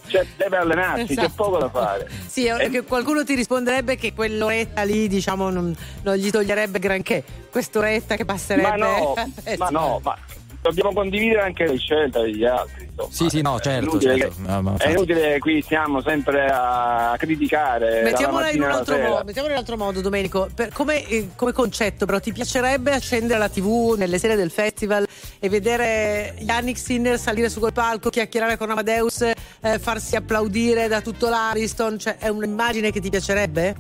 cioè, 0.07 0.27
deve 0.37 0.57
allenarsi, 0.57 1.15
c'è 1.15 1.25
Esatto. 1.25 1.33
poco 1.45 1.59
da 1.59 1.69
fare. 1.69 2.09
Sì, 2.27 2.45
che 2.71 2.83
qualcuno 2.83 3.25
ti 3.25 3.35
risponderebbe 3.35 3.97
che 3.97 4.13
quell'oretta 4.15 4.83
lì, 4.83 5.09
diciamo, 5.09 5.51
non, 5.51 5.75
non 6.03 6.15
gli 6.17 6.31
toglierebbe 6.31 6.79
granché. 6.79 7.23
Quest'oretta 7.51 8.17
che 8.17 8.25
passerebbe. 8.25 8.69
Ma 8.69 8.77
no, 8.77 9.15
ma 9.59 9.69
no, 9.69 10.01
ma 10.03 10.17
dobbiamo 10.63 10.93
condividere 10.93 11.41
anche 11.43 11.67
le 11.67 11.77
scelte 11.77 12.21
degli 12.23 12.45
altri. 12.45 12.85
insomma. 12.89 13.09
Sì, 13.13 13.29
sì, 13.29 13.43
no, 13.43 13.59
È 13.59 13.61
certo, 13.61 13.85
inutile 13.91 14.17
certo. 14.17 14.35
che- 14.37 14.49
Ma- 14.49 14.61
ma 14.61 14.77
È 14.77 14.89
inutile 14.91 15.39
qui 15.41 15.61
stiamo 15.61 16.01
sempre 16.01 16.47
a 16.51 17.15
criticare. 17.19 18.03
Mettiamola 18.03 18.51
in 18.51 18.63
un 18.63 18.71
altro 18.71 18.97
modo, 18.97 19.23
mettiamola 19.25 19.53
in 19.55 19.59
un 19.59 19.65
altro 19.65 19.77
modo, 19.77 20.01
Domenico. 20.01 20.49
Per- 20.55 20.73
come, 20.73 21.05
eh, 21.07 21.29
come 21.37 21.53
concetto, 21.53 22.07
però, 22.07 22.21
ti 22.21 22.33
piacerebbe 22.33 22.93
accendere 22.93 23.39
la 23.39 23.49
TV 23.49 23.95
nelle 23.99 24.19
sere 24.19 24.37
del 24.37 24.51
festival 24.51 25.07
e 25.41 25.49
vedere 25.49 26.35
Yannick 26.39 26.79
Sinner 26.79 27.19
salire 27.19 27.49
su 27.49 27.59
quel 27.59 27.73
palco, 27.73 28.09
chiacchierare 28.09 28.57
con 28.57 28.71
Amadeus, 28.71 29.23
eh, 29.23 29.79
farsi 29.81 30.15
applaudire 30.17 30.87
da 30.87 31.01
tutto 31.01 31.29
l'Ariston? 31.29 31.99
Cioè, 31.99 32.17
è 32.19 32.29
un'immagine 32.29 32.93
che 32.93 33.01
ti 33.01 33.11
piacerebbe? 33.11 33.75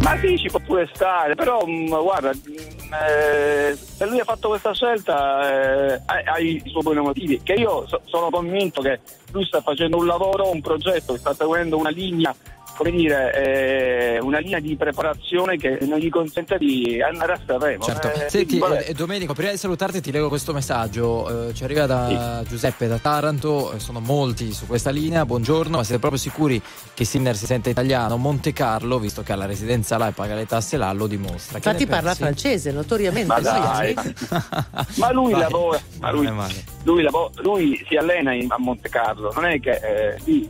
Ma 0.00 0.16
sì, 0.18 0.36
ci 0.38 0.48
può 0.48 0.60
pure 0.60 0.88
stare, 0.92 1.34
però 1.34 1.64
mh, 1.64 2.02
guarda, 2.02 2.30
mh, 2.30 2.94
eh, 2.94 3.76
se 3.76 4.06
lui 4.06 4.20
ha 4.20 4.24
fatto 4.24 4.48
questa 4.48 4.72
scelta 4.72 5.92
eh, 5.94 6.02
ha 6.04 6.38
i 6.38 6.62
suoi 6.66 6.82
buoni 6.82 7.00
motivi, 7.00 7.40
che 7.42 7.54
io 7.54 7.86
so- 7.86 8.00
sono 8.04 8.30
convinto 8.30 8.80
che 8.80 9.00
lui 9.32 9.44
sta 9.44 9.60
facendo 9.60 9.96
un 9.98 10.06
lavoro, 10.06 10.50
un 10.50 10.60
progetto, 10.60 11.16
sta 11.16 11.34
seguendo 11.34 11.76
una 11.76 11.90
linea, 11.90 12.34
come 12.78 12.92
dire, 12.92 14.14
eh, 14.14 14.18
una 14.20 14.38
linea 14.38 14.60
di 14.60 14.76
preparazione 14.76 15.56
che 15.56 15.78
non 15.82 15.98
gli 15.98 16.08
consente 16.08 16.58
di 16.58 17.02
andare 17.02 17.32
a 17.32 17.40
Sanremo. 17.44 17.82
Certo. 17.82 18.06
Eh, 18.12 18.30
Senti, 18.30 18.60
eh, 18.86 18.92
Domenico, 18.94 19.34
prima 19.34 19.50
di 19.50 19.56
salutarti 19.56 20.00
ti 20.00 20.12
leggo 20.12 20.28
questo 20.28 20.52
messaggio. 20.52 21.48
Eh, 21.48 21.54
ci 21.54 21.64
arriva 21.64 21.86
da 21.86 22.44
Giuseppe 22.46 22.86
da 22.86 22.98
Taranto, 22.98 23.72
eh, 23.72 23.80
sono 23.80 23.98
molti 23.98 24.52
su 24.52 24.68
questa 24.68 24.90
linea. 24.90 25.26
Buongiorno, 25.26 25.78
ma 25.78 25.82
siete 25.82 25.98
proprio 25.98 26.20
sicuri 26.20 26.62
che 26.94 27.04
Sinner 27.04 27.34
si 27.36 27.46
sente 27.46 27.68
italiano? 27.70 28.16
Monte 28.16 28.52
Carlo, 28.52 29.00
visto 29.00 29.22
che 29.24 29.32
ha 29.32 29.36
la 29.36 29.46
residenza 29.46 29.98
là 29.98 30.06
e 30.06 30.12
paga 30.12 30.36
le 30.36 30.46
tasse 30.46 30.76
là, 30.76 30.92
lo 30.92 31.08
dimostra. 31.08 31.56
Infatti 31.56 31.84
parla 31.86 32.14
pensi? 32.14 32.22
francese, 32.22 32.70
notoriamente. 32.70 33.26
Ma 33.26 33.40
dai. 33.40 33.94
Ma 34.98 35.10
lui 35.12 35.32
Vai. 35.32 35.40
lavora, 35.40 35.80
ma 35.98 36.10
lui, 36.12 36.24
Non 36.26 36.32
è 36.32 36.36
male. 36.36 36.64
lui, 36.84 37.02
lavo- 37.02 37.30
lui 37.38 37.84
si 37.88 37.96
allena 37.96 38.32
in- 38.32 38.46
a 38.50 38.56
Monte 38.58 38.88
Carlo, 38.88 39.32
non 39.34 39.46
è 39.46 39.58
che 39.58 39.70
eh, 39.72 40.18
sì, 40.20 40.48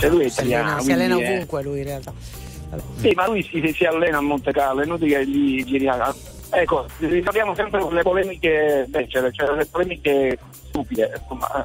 cioè 0.00 0.10
lui 0.10 0.24
è 0.24 0.28
Si 0.28 0.40
italiano. 0.40 0.64
allena, 0.68 0.80
si 0.82 0.92
allena 0.92 1.16
eh, 1.18 1.32
ovunque 1.34 1.62
lui 1.62 1.78
in 1.78 1.84
realtà. 1.84 2.12
Sì, 2.98 3.12
ma 3.14 3.26
lui 3.28 3.42
si, 3.42 3.72
si 3.74 3.84
allena 3.84 4.18
a 4.18 4.20
Monte 4.20 4.52
Carlo, 4.52 4.80
è 4.80 4.84
inutile 4.84 5.18
che 5.18 5.26
gli 5.26 5.64
giri 5.64 5.86
a- 5.88 6.14
Ecco, 6.52 6.86
ritorniamo 6.98 7.54
sempre 7.54 7.78
con 7.80 7.94
le 7.94 8.02
polemiche, 8.02 8.84
beh, 8.88 9.06
cioè, 9.08 9.30
cioè, 9.30 9.54
le 9.54 9.66
polemiche 9.66 10.36
stupide, 10.68 11.12
insomma. 11.20 11.64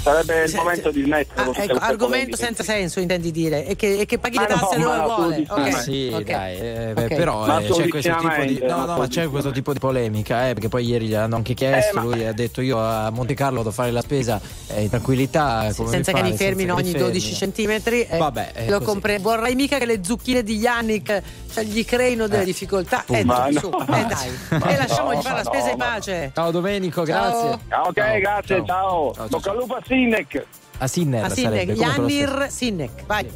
Sarebbe 0.00 0.44
il 0.44 0.48
Sì, 0.48 0.56
momento 0.56 0.90
di 0.90 1.02
smettere 1.02 1.50
Ah, 1.50 1.62
ecco, 1.62 1.78
argomento 1.80 2.36
senza 2.36 2.62
senso, 2.62 3.00
intendi 3.00 3.30
dire, 3.30 3.66
e 3.66 3.76
che, 3.76 3.98
e 3.98 4.06
che 4.06 4.18
paghi 4.18 4.36
Ma 4.36 4.42
le 4.42 4.48
tasse 4.54 4.76
no, 4.78 4.84
dove 4.84 4.96
ma 4.96 5.04
vuole. 5.04 5.34
tu 5.34 5.40
dici- 5.40 5.52
Ok, 5.52 5.70
Ma 5.72 5.78
sì, 5.78 6.10
ok. 6.14 6.22
dai, 6.22 6.56
eh, 6.58 6.92
beh, 6.94 7.04
Ok. 7.04 7.14
però 7.14 7.46
Ma 7.46 7.58
eh, 7.60 7.68
c'è 7.68 7.88
questo 7.88 8.16
tipo 8.16 8.42
di, 8.44 8.58
no, 8.62 8.84
no, 8.86 8.96
ma 8.96 9.06
c'è 9.08 9.28
questo 9.28 9.50
tipo 9.50 9.72
di 9.74 9.78
polemica, 9.80 10.48
eh, 10.48 10.52
perché 10.54 10.68
poi 10.68 10.86
ieri 10.86 11.08
gliel'hanno 11.08 11.36
anche 11.36 11.52
chiesto, 11.52 11.98
Eh, 11.98 12.00
ma- 12.00 12.02
lui 12.06 12.24
ha 12.24 12.32
detto 12.32 12.62
io 12.62 12.78
a 12.80 13.10
Monte 13.10 13.34
Carlo 13.34 13.58
devo 13.58 13.70
fare 13.72 13.90
la 13.90 14.00
spesa 14.00 14.40
eh, 14.68 14.82
in 14.82 14.88
tranquillità, 14.88 15.72
come 15.76 15.90
senza 15.90 16.12
mi 16.12 16.22
che 16.22 16.28
li 16.30 16.36
fermino 16.36 16.74
ogni 16.74 16.84
li 16.84 16.90
fermi. 16.92 17.06
12 17.06 17.34
centimetri. 17.34 18.02
eh, 18.04 18.16
Vabbè, 18.16 18.64
lo 18.68 18.80
compre- 18.80 19.18
Vorrei 19.18 19.54
mica 19.56 19.76
che 19.78 19.84
le 19.84 20.02
zucchine 20.02 20.42
di 20.42 20.56
Yannick 20.56 21.22
cioè, 21.52 21.64
gli 21.64 21.84
creino 21.84 22.28
delle 22.28 22.42
Eh, 22.42 22.46
difficoltà. 22.46 23.04
Eh, 23.08 23.24
ma 23.24 23.48
su, 23.52 23.68
no. 23.68 23.80
eh, 23.94 24.04
dai, 24.06 24.38
Ma 24.58 24.68
e 24.72 24.76
lasciamogli 24.76 25.20
fare 25.20 25.36
la 25.36 25.42
ma 25.42 25.44
spesa 25.44 25.70
in 25.70 25.76
ma- 25.76 25.84
pace. 25.84 26.30
Ciao 26.34 26.50
Domenico, 26.50 27.02
grazie. 27.02 27.58
Ah, 27.68 27.82
ok, 27.82 27.94
Ciao, 27.94 28.18
grazie, 28.20 28.62
ciao. 28.64 29.14
Ciao. 29.40 29.40
ciao, 29.40 29.40
Bocca 29.40 29.42
ciao. 29.42 29.52
al 29.52 29.58
lupo 29.58 29.74
a 29.74 29.82
Sinek. 29.86 30.46
A 30.78 30.86
Sinner 30.86 31.24
A 31.24 31.28
stesso. 31.28 31.48
Yannir 31.48 32.46
Sinnek, 32.50 33.04
vai. 33.06 33.28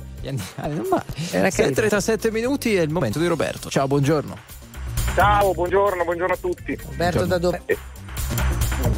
Ah, 0.55 0.69
carino. 0.69 1.03
7.37 1.17 2.31
minuti 2.31 2.77
è 2.77 2.83
il 2.83 2.91
momento 2.91 3.19
di 3.19 3.27
Roberto. 3.27 3.69
Ciao, 3.69 3.89
buongiorno. 3.89 4.37
Ciao, 5.15 5.53
buongiorno, 5.53 6.05
buongiorno 6.05 6.35
a 6.35 6.39
tutti. 6.41 6.79
Roberto 6.89 7.27
da 7.27 7.39
dove? 7.39 7.63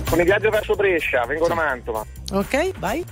Con 0.09 0.19
il 0.19 0.25
viaggio 0.25 0.51
verso 0.51 0.75
Brescia, 0.75 1.25
vengo 1.25 1.49
da 1.49 1.55
Mantova. 1.55 2.05
Ok, 2.33 2.79
vai. 2.79 3.05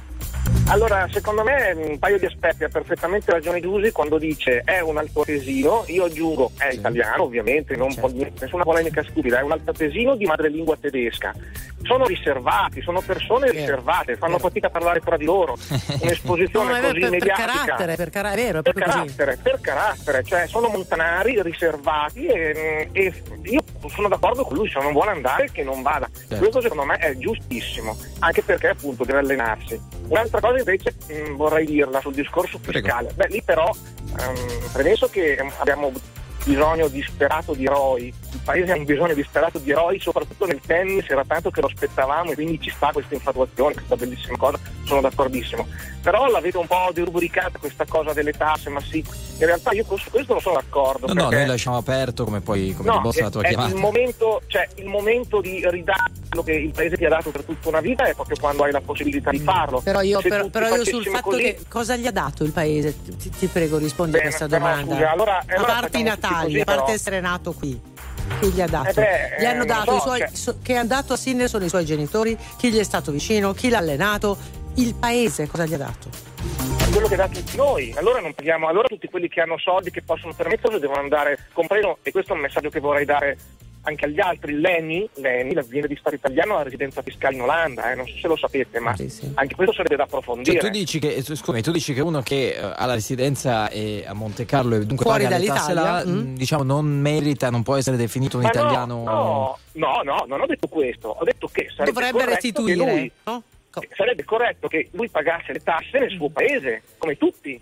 Allora, 0.68 1.06
secondo 1.10 1.42
me 1.42 1.72
un 1.74 1.98
paio 1.98 2.18
di 2.18 2.24
aspetti 2.24 2.64
ha 2.64 2.68
perfettamente 2.68 3.30
ragione 3.30 3.60
Giusi 3.60 3.90
quando 3.92 4.16
dice 4.16 4.62
è 4.64 4.80
un 4.80 4.96
altoatesino, 4.96 5.84
io 5.88 6.04
aggiungo 6.04 6.52
è 6.56 6.72
italiano 6.72 7.24
ovviamente, 7.24 7.76
non 7.76 7.90
Certo. 7.90 8.08
po- 8.08 8.30
nessuna 8.40 8.62
polemica 8.62 9.02
stupida, 9.02 9.40
è 9.40 9.42
un 9.42 9.52
altoatesino 9.52 10.14
di 10.16 10.24
madrelingua 10.24 10.76
tedesca. 10.80 11.34
Sono 11.82 12.06
riservati, 12.06 12.80
sono 12.80 13.00
persone 13.00 13.46
Vero, 13.46 13.58
riservate, 13.58 14.16
fanno 14.16 14.36
vero. 14.36 14.48
fatica 14.48 14.68
a 14.68 14.70
parlare 14.70 15.00
tra 15.00 15.16
di 15.16 15.24
loro. 15.24 15.56
No, 15.92 15.98
Un'esposizione 16.02 16.72
vero, 16.74 16.86
così 16.88 17.00
per, 17.00 17.10
per 17.10 17.18
mediatica. 17.18 17.46
carattere, 17.46 17.96
per 17.96 18.10
carattere, 18.10 18.40
è 18.40 18.44
vero, 18.46 18.58
è 18.58 18.62
per 18.62 18.72
carattere, 18.74 19.38
per 19.42 19.60
carattere, 19.60 20.22
cioè 20.24 20.46
sono 20.46 20.68
montanari 20.68 21.42
riservati 21.42 22.24
e, 22.26 22.88
e 22.92 23.22
io 23.42 23.60
sono 23.88 24.08
d'accordo 24.08 24.44
con 24.44 24.56
lui, 24.56 24.68
se 24.68 24.80
non 24.80 24.92
vuole 24.92 25.10
andare 25.10 25.50
che 25.50 25.62
non 25.62 25.82
vada. 25.82 26.08
Certo. 26.12 26.36
Questo 26.36 26.60
secondo 26.60 26.84
me 26.84 26.96
è 26.96 27.16
giustissimo, 27.16 27.96
anche 28.20 28.42
perché 28.42 28.68
appunto 28.68 29.04
deve 29.04 29.20
allenarsi. 29.20 29.80
Un'altra 30.08 30.40
cosa 30.40 30.58
invece 30.58 30.94
mh, 31.06 31.36
vorrei 31.36 31.66
dirla 31.66 32.00
sul 32.00 32.14
discorso 32.14 32.58
fiscale. 32.60 33.12
Beh, 33.14 33.28
lì 33.28 33.42
però, 33.42 33.70
ehm, 34.18 34.70
premesso 34.72 35.08
che 35.08 35.38
abbiamo 35.58 35.92
bisogno 36.44 36.88
disperato 36.88 37.54
di 37.54 37.64
eroi, 37.64 38.06
il 38.32 38.40
paese 38.44 38.72
ha 38.72 38.76
un 38.76 38.84
bisogno 38.84 39.14
disperato 39.14 39.58
di 39.58 39.70
eroi, 39.70 39.98
soprattutto 40.00 40.46
nel 40.46 40.60
tennis, 40.64 41.08
era 41.08 41.24
tanto 41.26 41.50
che 41.50 41.60
lo 41.60 41.66
aspettavamo 41.68 42.30
e 42.32 42.34
quindi 42.34 42.60
ci 42.60 42.70
sta 42.70 42.90
questa 42.92 43.14
infatuazione, 43.14 43.74
questa 43.74 43.96
bellissima 43.96 44.36
cosa, 44.36 44.58
sono 44.84 45.00
d'accordissimo. 45.00 45.66
Però 46.02 46.26
la 46.28 46.40
vedo 46.40 46.58
un 46.60 46.66
po' 46.66 46.90
derubricata 46.92 47.58
questa 47.58 47.84
cosa 47.88 48.12
delle 48.12 48.32
tasse, 48.32 48.70
ma 48.70 48.80
sì, 48.80 48.98
in 49.38 49.46
realtà 49.46 49.70
io 49.72 49.84
su 49.96 50.10
questo 50.10 50.32
non 50.32 50.42
sono 50.42 50.56
d'accordo. 50.56 51.06
No, 51.06 51.14
no, 51.14 51.30
noi 51.30 51.46
lasciamo 51.46 51.76
aperto 51.76 52.24
come 52.24 52.40
poi 52.40 52.74
come 52.76 52.88
No, 52.88 52.96
dimostra 52.96 53.24
la 53.24 53.30
tua 53.30 53.42
è, 53.42 53.44
è 53.46 53.48
il 53.50 53.54
chiamata. 53.56 53.76
momento, 53.78 54.42
cioè, 54.48 54.66
il 54.76 54.86
momento 54.86 55.40
di 55.40 55.64
ridare 55.70 56.10
quello 56.28 56.42
che 56.42 56.52
il 56.52 56.72
paese 56.72 56.96
ti 56.96 57.04
ha 57.04 57.08
dato 57.08 57.30
per 57.30 57.44
tutta 57.44 57.68
una 57.68 57.80
vita 57.80 58.04
è 58.04 58.14
proprio 58.14 58.36
quando 58.40 58.64
hai 58.64 58.72
la 58.72 58.80
possibilità 58.80 59.30
di 59.30 59.38
farlo. 59.38 59.80
Però 59.80 60.00
io, 60.00 60.20
Se 60.20 60.28
però, 60.50 60.74
io 60.74 60.84
sul 60.84 61.06
fatto 61.06 61.30
così- 61.30 61.42
che 61.42 61.58
cosa 61.68 61.94
gli 61.94 62.06
ha 62.06 62.10
dato 62.12 62.42
il 62.42 62.50
paese, 62.52 63.00
ti, 63.16 63.30
ti 63.30 63.46
prego 63.46 63.78
rispondi 63.78 64.12
Bene, 64.12 64.24
a 64.24 64.28
questa 64.28 64.46
domanda. 64.48 64.94
scusa, 64.94 65.10
allora- 65.12 65.38
a 65.38 65.44
allora 65.54 65.72
parte 65.72 65.98
i 65.98 66.02
Natali, 66.02 66.31
così, 66.40 66.60
a 66.60 66.64
parte 66.64 66.82
però. 66.82 66.94
essere 66.94 67.20
nato 67.20 67.52
qui. 67.52 67.80
Chi 68.40 68.50
gli 68.50 68.60
ha 68.60 68.66
dato? 68.66 68.88
Eh 68.88 68.92
beh, 68.94 69.36
gli 69.40 69.44
hanno 69.44 69.62
eh, 69.62 69.66
dato 69.66 69.92
so, 69.92 70.00
suoi, 70.00 70.18
cioè- 70.18 70.30
so- 70.32 70.58
che 70.62 70.76
ha 70.76 70.84
dato 70.84 71.12
a 71.12 71.16
Sinner 71.16 71.48
sono 71.48 71.64
i 71.64 71.68
suoi 71.68 71.84
genitori, 71.84 72.36
chi 72.56 72.70
gli 72.70 72.78
è 72.78 72.84
stato 72.84 73.12
vicino, 73.12 73.52
chi 73.52 73.68
l'ha 73.68 73.78
allenato, 73.78 74.36
il 74.76 74.94
paese 74.94 75.46
cosa 75.48 75.66
gli 75.66 75.74
ha 75.74 75.78
dato? 75.78 76.30
quello 76.92 77.08
che 77.08 77.16
dà 77.16 77.24
a 77.24 77.28
tutti 77.28 77.56
noi. 77.56 77.94
Allora 77.96 78.20
non 78.20 78.34
paghiamo, 78.34 78.68
allora 78.68 78.86
tutti 78.86 79.08
quelli 79.08 79.28
che 79.28 79.40
hanno 79.40 79.56
soldi 79.58 79.90
che 79.90 80.02
possono 80.02 80.34
permetterlo 80.34 80.78
devono 80.78 81.00
andare, 81.00 81.38
compreso, 81.52 81.98
e 82.02 82.10
questo 82.10 82.32
è 82.32 82.36
un 82.36 82.42
messaggio 82.42 82.68
che 82.68 82.80
vorrei 82.80 83.04
dare 83.04 83.38
anche 83.82 84.04
agli 84.04 84.20
altri, 84.20 84.58
Leni, 84.60 85.08
Leni 85.14 85.54
l'azienda 85.54 85.86
di 85.86 85.96
Stato 85.96 86.14
italiano 86.14 86.54
ha 86.54 86.58
la 86.58 86.62
residenza 86.64 87.02
fiscale 87.02 87.34
in 87.34 87.42
Olanda, 87.42 87.90
eh, 87.90 87.94
non 87.94 88.06
so 88.06 88.16
se 88.16 88.28
lo 88.28 88.36
sapete, 88.36 88.78
ma 88.78 88.94
anche 89.34 89.54
questo 89.54 89.74
sarebbe 89.74 89.96
da 89.96 90.04
approfondire. 90.04 90.60
Cioè, 90.60 90.70
tu 90.70 90.76
dici 90.76 90.98
che 90.98 91.14
eh, 91.14 91.22
scusami, 91.22 91.62
tu 91.62 91.72
dici 91.72 91.92
che 91.92 92.00
uno 92.00 92.22
che 92.22 92.50
eh, 92.50 92.60
ha 92.60 92.86
la 92.86 92.94
residenza 92.94 93.68
e 93.68 94.04
a 94.06 94.12
Monte 94.12 94.44
Carlo 94.44 94.76
e 94.76 94.86
dunque 94.86 95.04
Fuori 95.04 95.24
paga 95.24 95.38
le 95.38 95.46
tasse 95.46 95.74
là, 95.74 95.82
dall'Italia, 95.82 96.12
mm. 96.12 96.18
mh, 96.18 96.34
diciamo 96.36 96.62
non 96.62 96.86
merita, 96.86 97.50
non 97.50 97.62
può 97.62 97.76
essere 97.76 97.96
definito 97.96 98.36
un 98.36 98.44
Ma 98.44 98.50
no, 98.50 98.60
italiano. 98.60 99.02
No, 99.02 99.58
no, 99.72 100.00
no, 100.04 100.24
non 100.28 100.40
ho 100.40 100.46
detto 100.46 100.68
questo, 100.68 101.08
ho 101.08 101.24
detto 101.24 101.48
che 101.50 101.68
sarebbe 101.74 101.92
Dovrebbe 101.92 102.24
restituire, 102.26 102.84
che 102.84 102.90
lui- 102.92 103.12
no? 103.24 103.42
sarebbe 103.96 104.24
corretto 104.24 104.68
che 104.68 104.88
lui 104.92 105.08
pagasse 105.08 105.52
le 105.52 105.60
tasse 105.62 105.98
nel 105.98 106.10
suo 106.10 106.28
paese, 106.28 106.82
come 106.98 107.16
tutti. 107.16 107.60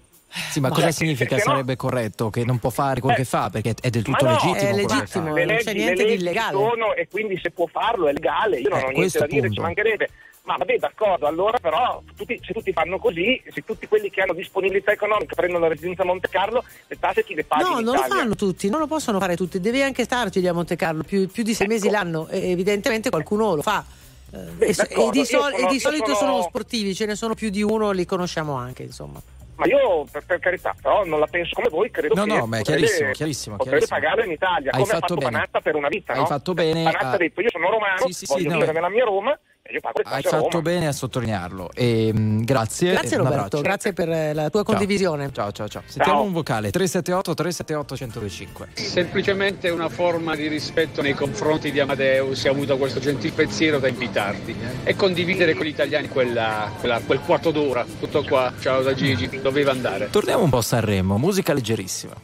Sì, 0.51 0.61
ma 0.61 0.69
Ma- 0.69 0.75
cosa 0.75 0.87
Cioè, 0.87 0.95
significa 0.97 1.37
se 1.37 1.43
no- 1.45 1.51
sarebbe 1.53 1.77
corretto? 1.77 2.31
Che 2.31 2.45
non 2.45 2.59
può 2.59 2.71
fare 2.71 3.01
quello 3.01 3.14
Eh, 3.16 3.19
che 3.19 3.25
fa 3.25 3.51
perché 3.51 3.75
è 3.81 3.90
del 3.90 4.05
Ma 4.07 4.16
tutto 4.16 4.31
no, 4.31 4.37
legittimo. 4.37 4.55
è 4.71 4.75
legittimo, 4.75 5.35
le 5.35 5.45
non 5.45 5.57
c'è 5.57 5.73
niente 5.75 6.05
di 6.05 6.12
illegale. 6.14 6.53
sono 6.53 6.95
e 6.95 7.09
quindi 7.09 7.38
se 7.43 7.51
può 7.51 7.66
farlo 7.66 8.07
è 8.09 8.12
legale, 8.12 8.59
io 8.61 8.69
non 8.69 8.79
Eh, 8.79 8.83
ho 8.83 8.85
niente 8.85 9.01
questo 9.01 9.19
da 9.19 9.27
dire, 9.27 9.40
punto. 9.40 9.55
ci 9.55 9.61
mancherebbe. 9.61 10.09
Ma 10.43 10.57
vabbè, 10.57 10.79
d'accordo, 10.79 11.27
allora 11.27 11.59
però 11.59 12.03
tutti- 12.16 12.40
se 12.43 12.53
tutti 12.55 12.73
fanno 12.73 12.99
così, 12.99 13.40
se 13.53 13.62
tutti 13.62 13.87
quelli 13.87 14.09
che 14.11 14.23
hanno 14.23 14.33
disponibilità 14.33 14.90
economica 14.90 15.35
prendono 15.35 15.64
la 15.64 15.69
residenza 15.69 16.03
a 16.03 16.07
Monte 16.07 16.29
Carlo, 16.31 16.64
le 16.87 16.99
tasse 16.99 17.23
chi 17.25 17.35
le 17.35 17.45
paga 17.45 17.69
No, 17.69 17.79
in 17.79 17.85
non 17.85 17.95
lo 17.97 18.03
fanno 18.03 18.35
tutti, 18.35 18.71
non 18.71 18.81
lo 18.81 18.87
possono 18.87 19.19
fare 19.19 19.37
tutti, 19.37 19.61
devi 19.61 19.83
anche 19.83 20.05
starci 20.05 20.40
lì 20.40 20.49
a 20.49 20.53
Monte 20.55 20.77
Carlo 20.77 21.03
più, 21.03 21.29
più 21.29 21.43
di 21.43 21.53
sei 21.55 21.66
Ecco. 21.66 21.75
mesi 21.75 21.90
l'anno, 21.90 22.27
e 22.29 22.51
evidentemente 22.51 23.11
qualcuno 23.11 23.55
lo 23.55 23.62
fa. 23.62 23.85
Eh, 24.33 24.38
Beh, 24.38 24.66
e, 24.66 24.71
e 24.71 24.75
d'accordo, 24.75 25.11
di, 25.11 25.25
sol- 25.27 25.53
sono- 25.53 25.57
e 25.57 25.66
di 25.73 25.79
solito 25.79 26.14
sono- 26.14 26.16
sono 26.31 26.43
sportivi, 26.43 26.95
ce 26.95 27.05
ne 27.07 27.16
sono 27.16 27.35
più 27.35 27.51
di 27.51 27.62
uno, 27.62 27.90
li 27.90 28.07
conosciamo 28.07 28.55
anche, 28.55 28.83
insomma. 28.85 29.21
Ma 29.61 29.66
io, 29.66 30.07
per, 30.11 30.25
per 30.25 30.38
carità, 30.38 30.75
però 30.81 31.05
non 31.05 31.18
la 31.20 31.27
penso 31.27 31.51
come 31.55 31.68
voi, 31.68 31.90
credo 31.90 32.14
No, 32.14 32.25
che 32.25 32.33
no, 32.33 32.46
ma 32.46 32.59
è 32.59 32.62
chiarissimo, 32.62 33.11
chiarissimo, 33.11 33.57
chiarissimo. 33.59 33.99
pagarlo 34.01 34.25
in 34.25 34.31
Italia, 34.31 34.70
Hai 34.73 34.81
come 34.81 34.92
ha 34.92 34.94
fatto 34.94 35.01
fatto 35.01 35.14
bene. 35.16 35.31
Panatta 35.33 35.61
per 35.61 35.75
una 35.75 35.88
vita, 35.88 36.12
Hai 36.14 36.18
no? 36.20 36.27
fatto 36.27 36.55
bene 36.55 36.83
Panatta 36.85 37.11
ha 37.11 37.16
detto, 37.18 37.40
io 37.42 37.51
sono 37.51 37.68
romano, 37.70 38.07
Sì, 38.07 38.12
sì, 38.12 38.25
sì, 38.27 38.33
voglio 38.33 38.49
no, 38.49 38.55
vivere 38.55 38.73
nella 38.73 38.88
mia 38.88 39.05
Roma 39.05 39.38
io 39.70 39.80
pago 39.80 39.98
le 39.98 40.04
Hai 40.06 40.22
tasse 40.22 40.35
a 40.35 40.38
fatto 40.38 40.48
Roma. 40.59 40.62
bene 40.70 40.87
a 40.88 40.92
sottolinearlo. 40.92 41.70
E, 41.74 42.12
mm, 42.14 42.40
grazie. 42.42 42.92
Grazie 42.92 43.16
un 43.18 43.24
Roberto, 43.24 43.61
grazie 43.61 43.92
per 43.92 44.09
eh, 44.11 44.33
la 44.35 44.50
tua 44.50 44.62
Ciao. 44.62 44.74
condivisione. 44.74 45.30
Ciao, 45.33 45.52
ciao, 45.52 45.68
ciao. 45.68 45.83
Sentiamo 45.87 46.18
Ciao. 46.18 46.26
un 46.26 46.33
vocale 46.33 46.70
378 46.70 47.35
378 47.35 47.94
1025. 47.94 48.68
Semplicemente 48.74 49.68
una 49.70 49.88
forma 49.88 50.35
di 50.35 50.48
rispetto 50.48 51.02
nei 51.02 51.14
confronti 51.14 51.70
di 51.70 51.80
Amadeus, 51.80 52.44
ha 52.46 52.50
avuto 52.50 52.76
questo 52.76 53.00
gentil 53.00 53.33
pensiero 53.33 53.78
da 53.78 53.88
invitarti 53.88 54.54
e 54.85 54.94
condividere 54.96 55.54
con 55.54 55.64
gli 55.66 55.70
italiani 55.70 56.09
quella- 56.09 56.70
quella- 56.78 57.00
quel 57.04 57.20
quarto 57.20 57.50
d'ora. 57.50 57.85
Tutto 57.98 58.22
qua, 58.24 58.52
ciao 58.61 58.83
da 58.83 58.94
Gigi, 58.94 59.40
doveva 59.40 59.70
andare. 59.70 60.11
Torniamo 60.11 60.44
un 60.44 60.50
po' 60.50 60.59
a 60.59 60.62
Sanremo, 60.62 61.16
musica 61.18 61.52
leggerissima. 61.52 62.14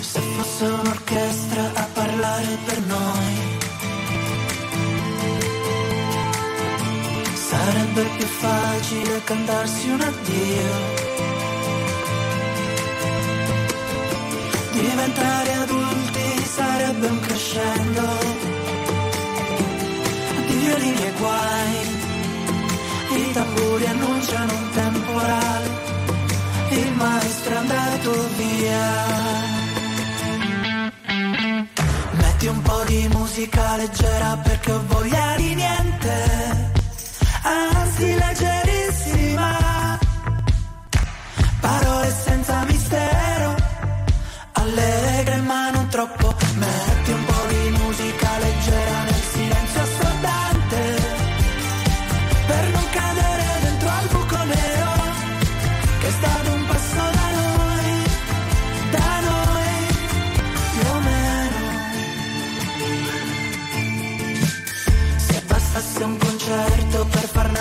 Se 0.00 0.20
fosse 0.20 0.64
un'orchestra 0.64 1.72
a 1.74 1.88
parlare 1.92 2.56
per 2.66 2.80
noi 2.86 3.39
Sarebbe 7.50 8.02
più 8.16 8.26
facile 8.26 9.24
cantarsi 9.24 9.88
un 9.88 10.00
addio. 10.00 10.70
Diventare 14.70 15.52
adulti 15.54 16.44
sarebbe 16.44 17.06
un 17.08 17.20
crescendo. 17.20 18.02
Di 20.46 20.54
violini 20.62 21.04
e 21.04 21.12
guai. 21.18 21.74
I 23.18 23.32
tamburi 23.32 23.86
annunciano 23.86 24.52
un 24.52 24.70
temporale. 24.70 25.68
Il 26.70 26.92
maestro 26.92 27.52
è 27.52 27.56
andato 27.56 28.28
via. 28.36 29.18
Metti 32.12 32.46
un 32.46 32.62
po' 32.62 32.82
di 32.86 33.08
musica 33.12 33.76
leggera 33.76 34.36
perché 34.36 34.70
ho 34.70 34.82
voglia 34.86 35.34
di 35.36 35.54
niente, 35.54 35.99
anzi 38.00 38.14
leggerissima. 38.14 38.49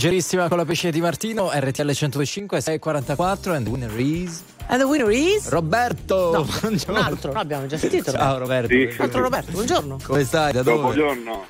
leggerissima 0.00 0.48
con 0.48 0.56
la 0.56 0.64
pesce 0.64 0.90
di 0.90 0.98
Martino, 0.98 1.50
RTL 1.52 1.90
105 1.90 2.58
644 2.62 3.52
and 3.52 3.68
winner 3.68 3.98
is 3.98 4.42
And 4.68 4.80
the 4.80 4.86
winner 4.86 5.10
is? 5.10 5.46
Roberto. 5.50 6.30
No, 6.32 6.46
Buongiorno. 6.60 6.98
un 6.98 7.04
altro, 7.04 7.32
no, 7.32 7.38
abbiamo 7.38 7.66
già 7.66 7.76
sentito. 7.76 8.10
Ciao 8.10 8.38
Roberto. 8.38 8.68
Sì. 8.68 8.94
Altro 8.96 9.20
Roberto, 9.20 9.50
buongiorno. 9.50 9.98
Come 10.02 10.24
stai? 10.24 10.52
Da 10.52 10.62
dove? 10.62 10.80
Buongiorno, 10.80 11.44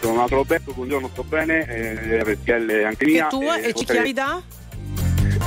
sono 0.00 0.14
Nato 0.14 0.34
Roberto, 0.36 0.72
buongiorno, 0.72 1.08
sto 1.08 1.24
bene, 1.24 1.66
eh, 1.66 2.22
RTL 2.22 2.84
anche 2.84 3.06
Che 3.06 3.10
mia. 3.10 3.26
tu 3.26 3.42
eh, 3.42 3.68
e 3.68 3.72
ci 3.74 3.84
chiami 3.84 4.12
da? 4.12 4.40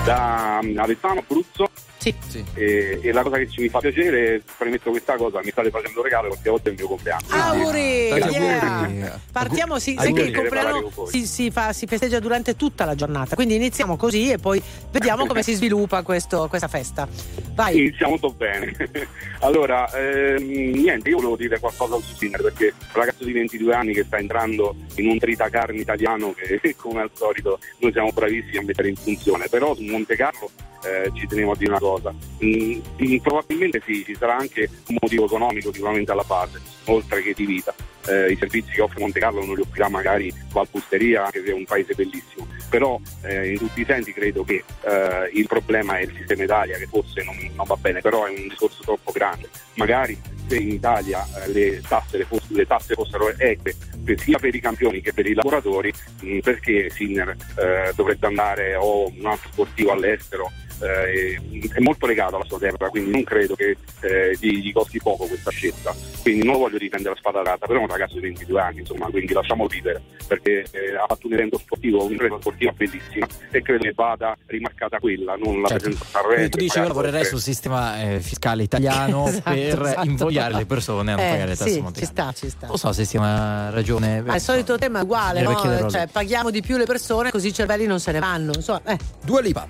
Da 0.04 0.60
mm, 0.62 0.78
Avezzano, 0.80 1.20
Abruzzo. 1.22 1.69
Sì. 2.00 2.44
E, 2.54 3.00
e 3.02 3.12
la 3.12 3.24
cosa 3.24 3.38
che 3.38 3.50
ci 3.50 3.62
mi 3.62 3.68
fa 3.70 3.80
piacere, 3.80 4.42
premetto 4.58 4.90
questa 4.90 5.16
cosa, 5.16 5.42
mi 5.44 5.52
state 5.52 5.70
facendo 5.70 6.02
regalo 6.02 6.30
perché 6.30 6.50
oggi 6.50 6.68
è 6.68 6.70
il 6.70 6.76
mio 6.78 6.88
compleanno. 6.88 7.26
Auguri! 7.28 8.08
Tanti 8.10 8.36
yeah. 8.36 9.20
Partiamo, 9.32 9.80
sì, 9.80 9.98
sì 10.00 10.14
che 10.14 10.22
il 10.22 10.36
compleanno 10.36 10.92
si, 11.10 11.26
si 11.26 11.52
fa- 11.52 11.74
si 11.74 11.86
festeggia 11.86 12.20
durante 12.20 12.56
tutta 12.56 12.86
la 12.86 12.96
giornata, 12.96 13.36
quindi 13.36 13.56
iniziamo 13.56 13.98
così 13.98 14.32
e 14.32 14.38
poi 14.38 14.62
vediamo 14.92 15.26
come 15.26 15.44
si 15.44 15.54
sviluppa 15.54 16.02
questo- 16.04 16.48
questa 16.48 16.70
festa. 16.70 17.08
Vai. 17.54 17.78
Iniziamo 17.78 18.12
molto 18.12 18.32
bene. 18.32 18.74
allora, 19.42 19.92
ehm, 19.92 20.42
niente, 20.46 21.10
io 21.10 21.18
volevo 21.18 21.36
dire 21.36 21.60
qualcosa 21.60 21.98
su 21.98 22.16
Sinner 22.16 22.42
perché 22.42 22.70
è 22.70 22.74
un 22.94 22.94
ragazzo 22.94 23.26
di 23.26 23.34
22 23.34 23.74
anni 23.74 23.94
che 23.94 24.06
sta 24.06 24.18
entrando 24.18 24.76
in 24.96 25.10
un 25.10 25.20
tritacarne 25.20 25.80
italiano 25.80 26.34
che 26.34 26.76
come 26.78 27.02
al 27.02 27.12
solito 27.14 27.60
noi 27.80 27.92
siamo 27.92 28.12
bravissimi 28.14 28.58
a 28.58 28.62
mettere 28.62 28.88
in 28.88 28.96
funzione, 28.96 29.50
però 29.50 29.76
su 29.76 29.84
Monte 29.84 30.16
Carlo 30.16 30.50
eh, 30.84 31.12
ci 31.14 31.28
tenevo 31.28 31.52
a 31.52 31.56
dire 31.56 31.72
una 31.72 31.80
cosa. 31.80 32.14
Mm, 32.44 32.80
mm, 33.04 33.18
probabilmente 33.18 33.82
sì, 33.86 34.04
ci 34.04 34.16
sarà 34.16 34.38
anche 34.38 34.70
un 34.88 34.98
motivo 35.02 35.26
economico 35.26 35.72
sicuramente 35.74 36.12
alla 36.12 36.24
base, 36.26 36.62
oltre 36.86 37.22
che 37.22 37.34
di 37.34 37.46
vita. 37.46 37.74
Eh, 38.10 38.32
I 38.32 38.38
servizi 38.38 38.72
che 38.72 38.82
offre 38.82 39.00
Monte 39.00 39.20
Carlo 39.20 39.46
non 39.46 39.56
li 39.56 39.62
offrirà 39.62 39.90
magari 39.90 40.34
Valpusteria, 40.52 41.30
se 41.32 41.44
è 41.44 41.54
un 41.54 41.66
paese 41.66 41.94
bellissimo. 41.94 42.48
Però 42.70 43.00
eh, 43.24 43.52
in 43.52 43.58
tutti 43.58 43.82
i 43.82 43.86
sensi 43.86 44.14
credo 44.14 44.44
che 44.44 44.64
eh, 44.82 45.30
il 45.34 45.48
problema 45.48 45.98
è 45.98 46.02
il 46.02 46.14
sistema 46.16 46.44
Italia, 46.44 46.78
che 46.78 46.88
forse 46.88 47.24
non, 47.24 47.36
non 47.56 47.66
va 47.66 47.76
bene, 47.76 48.02
però 48.02 48.26
è 48.26 48.30
un 48.30 48.48
discorso 48.48 48.82
troppo 48.82 49.12
grande. 49.12 49.50
Magari 49.76 50.20
se 50.48 50.58
in 50.58 50.72
Italia 50.72 51.26
eh, 51.44 51.52
le, 51.52 51.82
tasse, 51.88 52.18
le, 52.18 52.26
foss- 52.26 52.50
le 52.50 52.66
tasse 52.66 52.96
fossero 52.96 53.32
eque 53.38 53.76
sia 54.18 54.40
per 54.40 54.56
i 54.56 54.60
campioni 54.60 55.02
che 55.02 55.14
per 55.14 55.28
i 55.28 55.36
lavoratori, 55.36 55.94
mh, 56.22 56.40
perché 56.40 56.90
Sinner 56.90 57.30
eh, 57.30 57.92
dovrebbe 57.96 58.26
andare 58.26 58.76
o 58.76 59.08
un 59.08 59.26
altro 59.26 59.50
sportivo 59.52 59.92
all'estero? 59.92 60.52
Eh, 60.82 61.38
è 61.74 61.80
molto 61.80 62.08
legato 62.08 62.36
alla 62.36 62.46
sua 62.46 62.58
terra, 62.58 62.88
quindi 62.88 63.12
non 63.12 63.24
credo 63.24 63.54
che 63.54 63.76
eh, 64.00 64.36
gli, 64.40 64.60
gli 64.62 64.72
costi 64.72 64.98
poco 64.98 65.26
questa 65.26 65.52
scelta. 65.52 65.94
Quindi 66.22 66.46
non 66.46 66.58
voglio 66.58 66.78
riprendere 66.78 67.14
la 67.14 67.20
spada 67.20 67.42
data, 67.42 67.68
però 67.68 67.80
è 67.80 67.84
un 67.84 67.90
ragazzo 68.00 68.16
di 68.16 68.22
22 68.22 68.62
anni, 68.62 68.80
insomma, 68.80 69.06
quindi 69.08 69.34
lasciamolo 69.34 69.68
vivere, 69.68 70.02
perché 70.28 70.66
eh, 70.72 70.96
ha 70.96 71.06
fatto 71.08 71.28
un 71.28 71.34
evento 71.34 71.58
sportivo, 71.58 72.04
un'impresa 72.06 72.38
sportiva 72.40 72.72
bellissima 72.72 73.28
e 73.52 73.62
credo 73.62 73.84
che 73.84 73.94
vada 73.94 74.36
rimarcata 74.48 75.00
quella, 75.00 75.36
non 75.36 75.62
la 75.62 75.68
Certo. 75.68 75.84
presenza 75.90 76.06
a 76.06 76.22
Sanremo. 76.22 76.50
Tu 76.50 76.58
dici 76.58 76.64
io 76.64 76.70
magari 76.70 76.88
lavorerei 76.88 77.20
oltre- 77.22 77.30
sul 77.30 77.42
sistema 77.42 78.02
eh, 78.02 78.20
fiscale 78.22 78.64
italiano 78.64 79.28
Esatto, 79.30 79.52
per 79.52 79.82
esatto. 79.82 80.06
invogliare 80.08 80.54
le 80.56 80.66
persone 80.66 81.12
a 81.12 81.16
non 81.16 81.26
Eh, 81.26 81.30
pagare 81.30 81.50
le 81.50 81.56
tasse 81.58 81.70
sì, 81.72 81.82
mondiali. 81.82 82.06
ci 82.06 82.12
sta, 82.12 82.32
ci 82.34 82.50
sta. 82.50 82.68
Non 82.68 82.78
so 82.78 82.92
se 82.94 83.06
sia 83.06 83.20
una 83.20 83.70
ragione. 83.72 84.24
Al 84.26 84.40
solito 84.42 84.78
tema 84.78 85.00
è 85.00 85.04
uguale, 85.04 85.42
no? 85.42 85.58
a 85.58 85.90
Cioè, 85.90 86.08
paghiamo 86.08 86.50
di 86.50 86.62
più 86.62 86.78
le 86.78 86.86
persone 86.86 87.32
così 87.32 87.48
i 87.48 87.54
cervelli 87.54 87.86
non 87.86 88.00
se 88.00 88.12
ne 88.12 88.20
vanno. 88.20 88.52
Insomma, 88.56 88.82
eh. 88.86 88.98
Due 89.24 89.42
Lipa. 89.42 89.68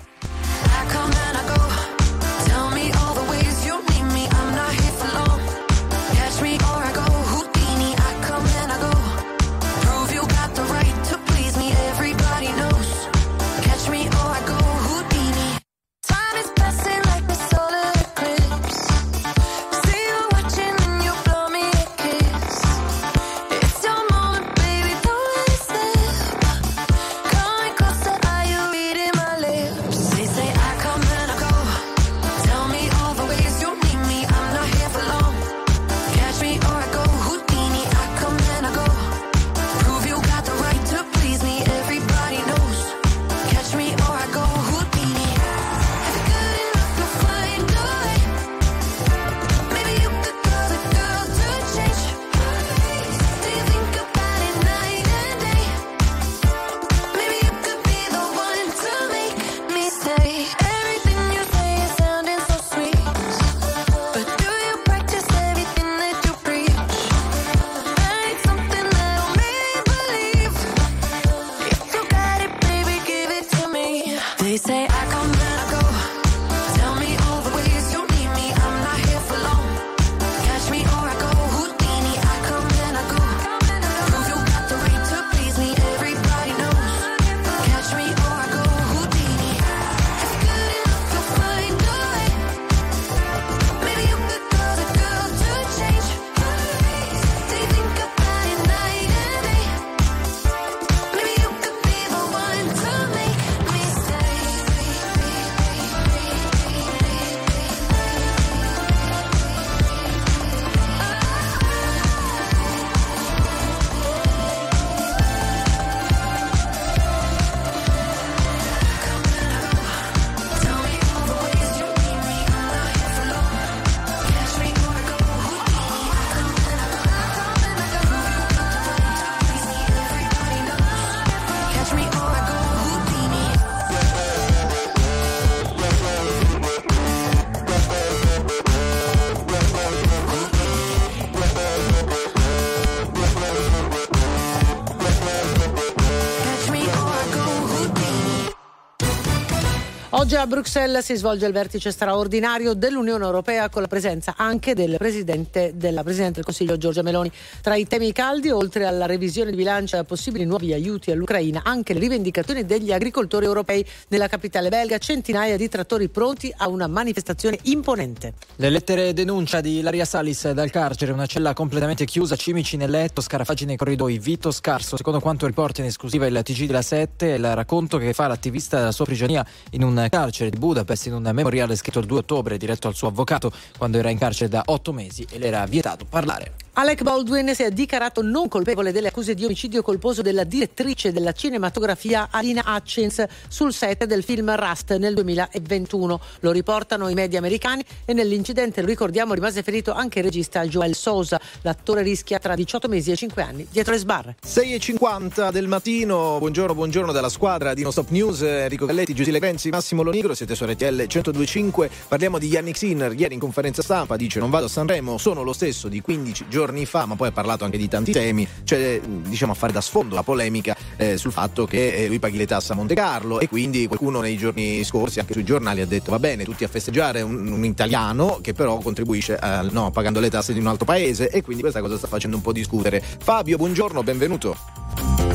Oggi 150.30 150.38
a 150.38 150.46
Bruxelles 150.46 151.04
si 151.04 151.16
svolge 151.16 151.44
il 151.44 151.52
vertice 151.52 151.90
straordinario 151.90 152.74
dell'Unione 152.74 153.24
Europea 153.24 153.68
con 153.68 153.82
la 153.82 153.88
presenza 153.88 154.34
anche 154.36 154.74
del 154.74 154.94
presidente 154.96 155.72
della 155.74 156.04
Presidente 156.04 156.34
del 156.34 156.44
Consiglio 156.44 156.76
Giorgia 156.76 157.02
Meloni. 157.02 157.32
Tra 157.60 157.74
i 157.74 157.84
temi 157.88 158.12
caldi, 158.12 158.48
oltre 158.48 158.86
alla 158.86 159.06
revisione 159.06 159.50
di 159.50 159.56
bilancio 159.56 159.98
e 159.98 160.04
possibili 160.04 160.44
nuovi 160.44 160.72
aiuti 160.72 161.10
all'Ucraina, 161.10 161.62
anche 161.64 161.94
le 161.94 161.98
rivendicazioni 161.98 162.64
degli 162.64 162.92
agricoltori 162.92 163.44
europei 163.44 163.84
nella 164.06 164.28
capitale 164.28 164.68
belga, 164.68 164.98
centinaia 164.98 165.56
di 165.56 165.68
trattori 165.68 166.08
pronti 166.08 166.54
a 166.56 166.68
una 166.68 166.86
manifestazione 166.86 167.58
imponente. 167.62 168.34
Le 168.54 168.70
lettere 168.70 169.12
denuncia 169.12 169.60
di 169.60 169.78
Ilaria 169.78 170.04
Salis 170.04 170.48
dal 170.52 170.70
carcere, 170.70 171.10
una 171.10 171.26
cella 171.26 171.54
completamente 171.54 172.04
chiusa, 172.04 172.36
cimici 172.36 172.76
nel 172.76 172.90
letto, 172.90 173.20
scarafaggi 173.20 173.64
nei 173.64 173.76
corridoi, 173.76 174.20
vito 174.20 174.52
scarso. 174.52 174.96
Secondo 174.96 175.18
quanto 175.18 175.46
riporta 175.46 175.80
in 175.80 175.88
esclusiva 175.88 176.28
il 176.28 176.40
TG 176.40 176.66
della 176.66 176.82
7, 176.82 177.26
il 177.30 177.54
racconto 177.56 177.98
che 177.98 178.12
fa 178.12 178.28
l'attivista 178.28 178.78
della 178.78 178.92
sua 178.92 179.06
prigionia 179.06 179.44
in 179.70 179.82
un 179.82 179.94
carcere 179.94 180.18
di 180.28 180.58
Budapest, 180.58 181.06
in 181.06 181.14
un 181.14 181.30
memoriale 181.32 181.76
scritto 181.76 181.98
il 182.00 182.06
2 182.06 182.18
ottobre, 182.18 182.58
diretto 182.58 182.88
al 182.88 182.94
suo 182.94 183.08
avvocato 183.08 183.50
quando 183.78 183.98
era 183.98 184.10
in 184.10 184.18
carcere 184.18 184.50
da 184.50 184.62
otto 184.66 184.92
mesi 184.92 185.26
e 185.30 185.38
le 185.38 185.46
era 185.46 185.64
vietato 185.66 186.04
parlare. 186.04 186.52
Alec 186.80 187.02
Baldwin 187.02 187.54
si 187.54 187.62
è 187.62 187.70
dichiarato 187.70 188.22
non 188.22 188.48
colpevole 188.48 188.90
delle 188.90 189.08
accuse 189.08 189.34
di 189.34 189.44
omicidio 189.44 189.82
colposo 189.82 190.22
della 190.22 190.44
direttrice 190.44 191.12
della 191.12 191.32
cinematografia 191.32 192.28
Alina 192.30 192.64
Hutchins 192.66 193.22
sul 193.48 193.74
set 193.74 194.06
del 194.06 194.24
film 194.24 194.50
Rust 194.56 194.96
nel 194.96 195.12
2021. 195.12 196.20
Lo 196.40 196.50
riportano 196.50 197.10
i 197.10 197.12
media 197.12 197.38
americani 197.38 197.84
e 198.06 198.14
nell'incidente, 198.14 198.80
lo 198.80 198.86
ricordiamo, 198.86 199.34
rimase 199.34 199.62
ferito 199.62 199.92
anche 199.92 200.20
il 200.20 200.24
regista 200.24 200.64
Joel 200.64 200.94
Sousa. 200.94 201.38
L'attore 201.60 202.00
rischia 202.00 202.38
tra 202.38 202.54
18 202.54 202.88
mesi 202.88 203.10
e 203.10 203.16
5 203.16 203.42
anni 203.42 203.66
dietro 203.70 203.92
le 203.92 203.98
sbarre. 203.98 204.36
6.50 204.42 205.52
del 205.52 205.68
mattino, 205.68 206.38
buongiorno, 206.38 206.74
buongiorno 206.74 207.12
dalla 207.12 207.28
squadra 207.28 207.74
di 207.74 207.82
No 207.82 207.90
Stop 207.90 208.08
News, 208.08 208.40
Enrico 208.40 208.86
Galletti, 208.86 209.12
Giusile 209.12 209.38
Penzi, 209.38 209.68
Massimo 209.68 210.02
Lonigro, 210.02 210.32
siete 210.32 210.54
su 210.54 210.64
RTL 210.64 211.02
102.5, 211.02 211.90
parliamo 212.08 212.38
di 212.38 212.46
Yannick 212.46 212.78
Sinner, 212.78 213.12
ieri 213.12 213.34
in 213.34 213.40
conferenza 213.40 213.82
stampa 213.82 214.16
dice 214.16 214.40
non 214.40 214.48
vado 214.48 214.64
a 214.64 214.70
Sanremo, 214.70 215.18
sono 215.18 215.42
lo 215.42 215.52
stesso 215.52 215.88
di 215.88 216.00
15 216.00 216.46
giorni 216.48 216.68
fa, 216.86 217.06
ma 217.06 217.16
poi 217.16 217.28
ha 217.28 217.32
parlato 217.32 217.64
anche 217.64 217.78
di 217.78 217.88
tanti 217.88 218.12
temi, 218.12 218.46
cioè 218.64 219.00
diciamo 219.00 219.52
a 219.52 219.54
fare 219.54 219.72
da 219.72 219.80
sfondo 219.80 220.14
la 220.14 220.22
polemica 220.22 220.76
eh, 220.96 221.16
sul 221.16 221.32
fatto 221.32 221.66
che 221.66 221.94
eh, 221.94 222.06
lui 222.08 222.18
paghi 222.18 222.36
le 222.36 222.46
tasse 222.46 222.72
a 222.72 222.74
Monte 222.76 222.94
Carlo 222.94 223.40
e 223.40 223.48
quindi 223.48 223.86
qualcuno 223.86 224.20
nei 224.20 224.36
giorni 224.36 224.84
scorsi 224.84 225.20
anche 225.20 225.32
sui 225.32 225.44
giornali 225.44 225.80
ha 225.80 225.86
detto 225.86 226.10
va 226.10 226.18
bene 226.18 226.44
tutti 226.44 226.64
a 226.64 226.68
festeggiare 226.68 227.22
un, 227.22 227.50
un 227.50 227.64
italiano 227.64 228.38
che 228.40 228.52
però 228.52 228.78
contribuisce 228.78 229.36
a, 229.36 229.62
no, 229.62 229.90
pagando 229.90 230.20
le 230.20 230.30
tasse 230.30 230.52
di 230.52 230.58
un 230.58 230.66
altro 230.66 230.84
paese 230.84 231.28
e 231.28 231.42
quindi 231.42 231.62
questa 231.62 231.80
cosa 231.80 231.96
sta 231.96 232.06
facendo 232.06 232.36
un 232.36 232.42
po' 232.42 232.52
discutere. 232.52 233.00
Fabio, 233.00 233.56
buongiorno, 233.56 234.02
benvenuto. 234.02 234.56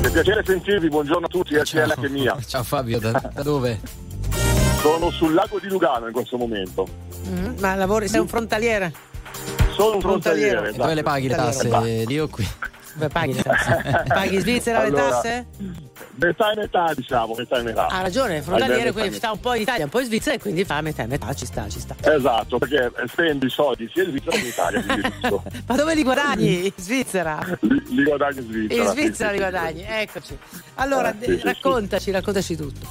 È 0.02 0.10
piacere 0.12 0.44
sentirvi, 0.46 0.88
buongiorno 0.88 1.26
a 1.26 1.30
tutti, 1.30 1.56
RTL 1.56 1.94
anche 1.96 2.10
mia. 2.10 2.38
Ciao 2.46 2.64
Fabio, 2.64 3.00
da, 3.00 3.12
da 3.34 3.42
dove? 3.42 3.80
Sono 4.80 5.10
sul 5.10 5.34
lago 5.34 5.60
di 5.60 5.68
Lugano 5.68 6.08
in 6.08 6.14
questo 6.14 6.38
momento. 6.38 6.88
Mm, 7.28 7.58
ma 7.60 7.74
lavori, 7.74 8.08
sei 8.08 8.20
un 8.20 8.28
frontaliere? 8.28 8.94
Sono 9.74 9.96
un 9.96 10.02
Frontaliere. 10.02 10.50
frontaliere. 10.52 10.72
Dove 10.78 10.94
le 10.94 11.04
paghi 11.04 11.28
le 11.28 11.36
tasse? 11.36 12.04
Lì 12.06 12.20
o 12.20 12.28
qui? 12.28 12.48
Beh, 12.98 13.10
paghi 13.10 13.34
le 13.34 13.42
tasse. 13.44 14.04
Paghi 14.08 14.36
in 14.36 14.40
Svizzera 14.40 14.80
le 14.84 14.88
Allora, 14.88 15.10
tasse? 15.10 15.46
Metà 16.18 16.52
e 16.54 16.56
metà, 16.56 16.94
diciamo, 16.96 17.34
metà 17.36 17.58
e 17.60 17.64
metà. 17.64 17.88
Ha 17.88 18.02
ragione, 18.02 18.38
il 18.38 18.44
frontaliere 18.44 18.94
quindi 18.94 19.16
sta 19.18 19.32
un 19.34 19.40
po' 19.42 19.54
in 19.54 19.64
Italia, 19.64 19.84
un 19.84 19.90
po' 19.90 20.00
in 20.00 20.06
Svizzera 20.06 20.36
e 20.36 20.40
quindi 20.40 20.64
fa 20.64 20.80
metà 20.80 21.04
e 21.04 21.08
metà, 21.08 21.34
ci 21.34 21.46
sta, 21.46 21.68
ci 21.68 21.82
sta. 21.82 21.94
Esatto, 22.00 22.58
perché 22.58 22.90
spendo 23.08 23.46
i 23.46 23.50
soldi 23.50 23.90
sia 23.94 24.04
in 24.04 24.12
Svizzera 24.12 24.32
che 24.38 24.40
in 24.40 24.48
Italia. 24.48 24.84
Ma 25.68 25.76
dove 25.76 25.94
li 25.94 26.04
guadagni? 26.04 26.66
In 26.68 26.72
Svizzera? 26.78 27.38
li, 27.60 27.84
li 27.90 28.04
guadagno 28.04 28.40
in 28.40 28.48
Svizzera. 28.48 28.82
In 28.82 28.88
sì, 28.88 28.94
Svizzera 28.96 29.30
sì, 29.30 29.36
li 29.36 29.44
sì. 29.44 29.50
guadagni, 29.50 29.86
eccoci. 29.86 30.38
Allora, 30.76 31.10
Eh, 31.20 31.26
sì, 31.26 31.38
sì, 31.38 31.42
raccontaci, 31.44 32.12
raccontaci 32.12 32.56
tutto. 32.56 32.88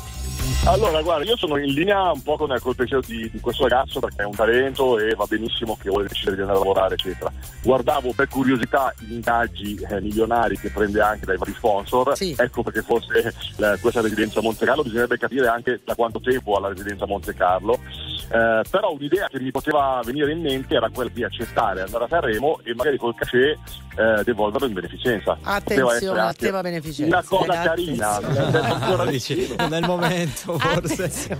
Allora, 0.67 1.03
guarda, 1.03 1.25
io 1.25 1.37
sono 1.37 1.57
in 1.57 1.73
linea 1.73 2.11
un 2.11 2.23
po' 2.23 2.37
con 2.37 2.55
col 2.61 2.75
pensiero 2.75 3.03
di, 3.07 3.29
di 3.31 3.41
questo 3.41 3.67
ragazzo 3.67 4.01
perché 4.01 4.23
è 4.23 4.27
un 4.27 4.35
talento 4.35 4.99
e 4.99 5.15
va 5.15 5.27
benissimo 5.27 5.77
che 5.81 5.89
vuole 5.89 6.09
decidere 6.09 6.37
di 6.37 6.43
andare 6.43 6.59
a 6.59 6.63
lavorare, 6.63 6.95
eccetera. 6.95 7.33
Guardavo 7.63 8.13
per 8.15 8.29
curiosità 8.29 8.93
gli 8.99 9.13
ingaggi 9.13 9.79
eh, 9.89 10.01
milionari 10.01 10.59
che 10.59 10.71
prende 10.71 11.01
anche 11.01 11.27
dai 11.27 11.37
vari 11.37 11.55
sponsor, 11.55 12.15
ecco 12.19 12.63
perché 12.63 12.83
forse 12.83 13.35
eh, 13.59 13.79
questa 13.81 14.01
residenza 14.01 14.41
a 14.41 14.43
Monte 14.43 14.65
Carlo 14.65 14.83
bisognerebbe 14.83 15.19
capire 15.19 15.49
anche 15.49 15.81
da 15.85 15.95
quanto 15.95 16.21
tempo 16.21 16.57
ha 16.57 16.61
la 16.61 16.69
residenza 16.69 17.05
a 17.05 17.09
Monte 17.09 17.35
Carlo. 17.35 17.79
Eh, 18.31 18.63
però 18.71 18.93
un'idea 18.93 19.29
che 19.29 19.39
mi 19.41 19.51
poteva 19.51 20.01
venire 20.05 20.33
in 20.33 20.41
mente 20.41 20.75
era 20.75 20.89
quella 20.93 21.11
di 21.13 21.25
accettare, 21.25 21.83
andare 21.83 22.05
a 22.05 22.09
Sanremo 22.09 22.61
e 22.65 22.75
magari 22.75 22.97
col 22.97 23.15
cachet 23.15 23.59
eh, 23.97 24.23
devolverlo 24.25 24.67
in 24.67 24.73
beneficenza. 24.73 25.37
Attenzione 25.43 26.33
tema 26.37 26.61
beneficenza. 26.61 27.17
Una 27.17 27.25
cosa 27.25 27.63
Eh, 27.63 27.65
carina. 27.67 28.19
non 29.59 29.75
è 29.75 29.79
il 29.79 29.87
momento 29.87 30.59
forse. 30.59 31.39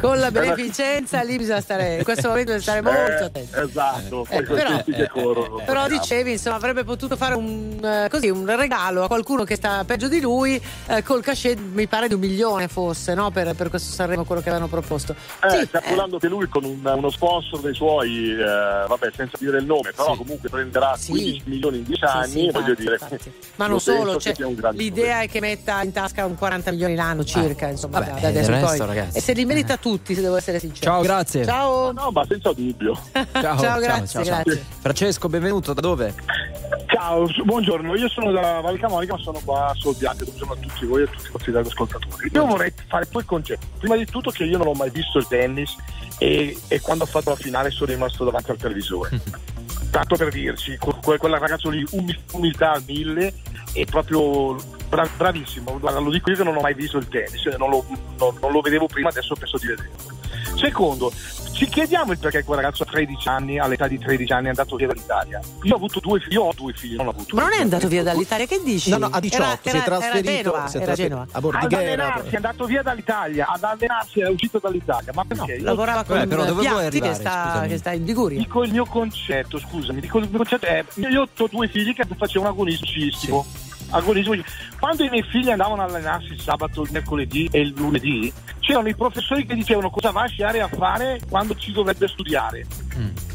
Con 0.00 0.18
la 0.18 0.30
beneficenza 0.30 1.22
lì 1.22 1.36
bisogna 1.36 1.60
stare, 1.60 1.96
in 1.96 2.04
questo 2.04 2.28
momento 2.28 2.52
bisogna 2.52 2.80
stare 2.80 2.96
molto 2.96 3.22
Eh, 3.22 3.24
attenti. 3.26 3.50
Esatto, 3.56 4.26
Eh, 4.30 4.42
però- 4.42 4.82
corrono. 5.10 5.56
Però 5.56 5.80
speriamo. 5.84 5.88
dicevi, 5.88 6.32
insomma, 6.32 6.56
avrebbe 6.56 6.84
potuto 6.84 7.16
fare 7.16 7.34
un, 7.34 7.80
eh, 7.82 8.08
così, 8.10 8.28
un 8.28 8.44
regalo 8.56 9.02
a 9.04 9.06
qualcuno 9.06 9.44
che 9.44 9.56
sta 9.56 9.82
peggio 9.84 10.08
di 10.08 10.20
lui 10.20 10.60
eh, 10.86 11.02
col 11.02 11.22
cachet, 11.22 11.58
mi 11.58 11.86
pare, 11.86 12.08
di 12.08 12.14
un 12.14 12.20
milione 12.20 12.68
fosse, 12.68 13.14
no? 13.14 13.30
Per, 13.30 13.54
per 13.54 13.68
questo 13.70 13.92
Sanremo, 13.92 14.24
quello 14.24 14.40
che 14.42 14.48
avevano 14.50 14.68
proposto. 14.70 15.14
Eh, 15.46 15.68
calcolando 15.70 16.18
che 16.18 16.28
lui 16.28 16.48
con 16.48 16.64
un- 16.64 16.80
uno 16.84 17.10
sponsor 17.10 17.60
dei 17.60 17.74
suoi, 17.74 18.32
eh, 18.32 18.36
vabbè, 18.88 19.10
senza 19.14 19.36
dire 19.38 19.58
il 19.58 19.64
nome, 19.64 19.92
però 19.94 20.14
comunque 20.16 20.48
prenderà 20.48 20.96
15 21.06 21.42
milioni 21.46 21.78
in 21.78 21.84
10 21.84 22.04
anni, 22.04 22.28
sì, 22.30 22.50
voglio 22.50 22.74
infatti, 22.78 23.16
dire. 23.16 23.32
Ma 23.56 23.66
non 23.66 23.80
solo, 23.80 24.16
cioè, 24.18 24.34
l'idea 24.72 25.20
è 25.22 25.28
che 25.28 25.40
metta 25.40 25.82
in 25.82 25.92
tasca 25.92 26.24
un 26.24 26.36
40 26.36 26.70
milioni 26.70 26.94
l'anno 26.94 27.24
circa, 27.24 27.68
insomma, 27.68 28.00
vabbè, 28.00 28.20
da- 28.20 28.28
adesso 28.28 28.50
resto, 28.50 28.66
poi. 28.66 28.86
ragazzi. 28.86 29.18
E 29.18 29.20
se 29.20 29.32
li 29.32 29.44
merita 29.44 29.76
tutti, 29.76 30.14
se 30.14 30.20
devo 30.20 30.36
essere 30.36 30.58
sincero. 30.58 30.90
Ciao, 30.90 31.02
grazie. 31.02 31.44
Ciao. 31.44 31.92
No, 31.92 32.10
ma 32.10 32.24
senza 32.26 32.52
dubbio. 32.52 32.98
Ciao, 33.12 33.58
Ciao, 33.58 33.78
grazie, 33.80 34.22
grazie. 34.22 34.64
Francesco, 34.80 35.28
benvenuto, 35.28 35.72
da 35.72 35.80
dove? 35.80 36.14
Ciao, 36.86 37.26
buongiorno, 37.44 37.94
io 37.96 38.08
sono 38.08 38.30
da 38.30 38.60
Val 38.60 38.78
Camonica, 38.78 39.14
ma 39.14 39.20
sono 39.20 39.40
qua 39.44 39.66
a 39.68 39.74
Solbiate, 39.74 40.24
buongiorno 40.24 40.52
a 40.54 40.56
tutti 40.56 40.86
voi 40.86 41.02
e 41.02 41.04
a 41.04 41.06
tutti 41.08 41.26
i 41.26 41.30
vostri 41.32 41.56
ascoltatori. 41.58 42.30
Io 42.32 42.46
vorrei 42.46 42.72
fare 42.88 43.06
due 43.10 43.24
concetti. 43.24 43.66
Prima 43.78 43.96
di 43.96 44.04
tutto 44.06 44.30
che 44.30 44.44
io 44.44 44.58
non 44.58 44.68
ho 44.68 44.72
mai 44.72 44.90
visto 44.90 45.18
il 45.18 45.26
tennis 45.36 45.74
e, 46.18 46.56
e 46.68 46.80
quando 46.80 47.04
ho 47.04 47.06
fatto 47.06 47.30
la 47.30 47.36
finale 47.36 47.70
sono 47.70 47.90
rimasto 47.92 48.24
davanti 48.24 48.50
al 48.50 48.56
televisore. 48.56 49.20
Tanto 49.90 50.16
per 50.16 50.30
dirci, 50.30 50.76
que- 50.78 50.94
que- 51.00 51.18
quel 51.18 51.34
ragazzo 51.38 51.68
lì, 51.70 51.84
umi- 51.90 52.18
umiltà 52.32 52.72
a 52.72 52.82
mille 52.84 53.32
e 53.72 53.84
proprio 53.84 54.56
bra- 54.88 55.08
bravissimo. 55.16 55.78
Guarda, 55.78 56.00
lo 56.00 56.10
dico 56.10 56.30
io 56.30 56.36
che 56.36 56.42
non 56.44 56.56
ho 56.56 56.60
mai 56.60 56.74
visto 56.74 56.98
il 56.98 57.08
tennis, 57.08 57.44
non 57.58 57.70
lo, 57.70 57.84
non- 58.18 58.36
non 58.40 58.50
lo 58.52 58.60
vedevo 58.60 58.86
prima, 58.86 59.08
adesso 59.10 59.34
penso 59.34 59.56
di 59.58 59.66
vederlo. 59.66 59.92
Secondo, 60.56 61.12
ci 61.52 61.66
chiediamo 61.68 62.12
il 62.12 62.18
perché 62.18 62.42
quel 62.42 62.58
ragazzo 62.60 62.82
a 62.82 62.86
13 62.86 63.28
anni, 63.28 63.58
all'età 63.58 63.86
di 63.86 63.98
13 63.98 64.32
anni, 64.32 64.46
è 64.46 64.48
andato 64.48 64.76
via 64.76 64.86
dall'Italia. 64.86 65.40
Io 65.62 65.72
ho 65.72 65.76
avuto 65.76 66.00
due 66.00 66.20
figli, 66.20 66.32
io 66.34 66.42
ho 66.44 66.52
due 66.54 66.72
figli, 66.72 66.94
non 66.96 67.06
ho 67.08 67.10
avuto. 67.10 67.36
Ma 67.36 67.42
non 67.42 67.52
è 67.52 67.60
andato 67.60 67.86
via 67.88 68.02
dall'Italia, 68.02 68.46
che 68.46 68.60
dici? 68.64 68.90
No, 68.90 68.98
no, 68.98 69.06
a 69.10 69.20
18, 69.20 69.42
Era- 69.42 69.58
si 69.62 69.68
è 69.68 69.70
era- 69.70 69.82
trasferito, 69.84 70.28
Era 70.30 70.36
Genova, 70.42 70.66
si 70.68 70.74
è 70.74 70.76
era 70.80 70.84
trasferito 70.86 71.14
Genova. 71.14 71.22
a 71.22 71.36
Ad 71.36 71.42
Bordighera. 71.42 71.80
allenarsi, 72.04 72.28
è 72.32 72.36
andato 72.36 72.64
via 72.66 72.82
dall'Italia, 72.82 73.46
ad 73.48 73.62
allenarsi 73.64 74.20
è 74.20 74.28
uscito 74.28 74.58
dall'Italia. 74.62 75.12
Ma 75.14 75.24
perché? 75.24 75.52
Io- 75.54 75.64
Lavorava 75.64 76.04
con 76.04 76.18
Beh, 76.18 76.26
però 76.26 76.44
dove 76.44 76.52
vuoi 76.52 76.64
Piatti 76.66 76.80
che 76.80 76.86
arrivare, 77.08 77.14
sta, 77.14 77.44
scusami? 77.50 77.68
che 77.68 77.78
sta 77.78 77.92
in 77.92 78.04
Liguria. 78.04 78.38
Dico 78.38 78.62
il 78.62 78.72
mio 78.72 78.84
concetto, 78.86 79.58
scusami, 79.58 80.00
dico 80.00 80.18
il 80.18 80.28
mio 80.28 80.38
concetto 80.38 80.66
è 80.66 80.84
io, 80.94 81.08
io 81.08 81.28
ho 81.36 81.48
due 81.50 81.68
figli 81.68 81.94
che 81.94 82.04
facevano 82.16 82.50
agonismo 82.50 82.86
sciistico. 82.86 83.44
Agonismo. 83.90 84.34
Quando 84.80 85.04
i 85.04 85.08
miei 85.08 85.22
figli 85.22 85.50
andavano 85.50 85.82
a 85.82 85.84
allenarsi 85.84 86.32
il 86.32 86.40
sabato, 86.40 86.82
il 86.82 86.88
mercoledì 86.90 87.48
e 87.52 87.60
il 87.60 87.74
lunedì, 87.76 88.32
c'erano 88.64 88.88
i 88.88 88.94
professori 88.94 89.44
che 89.44 89.54
dicevano 89.54 89.90
cosa 89.90 90.10
va 90.10 90.22
a 90.22 90.26
sciare 90.26 90.60
a 90.60 90.68
fare 90.68 91.20
quando 91.28 91.54
ci 91.56 91.70
dovrebbe 91.72 92.08
studiare. 92.08 92.64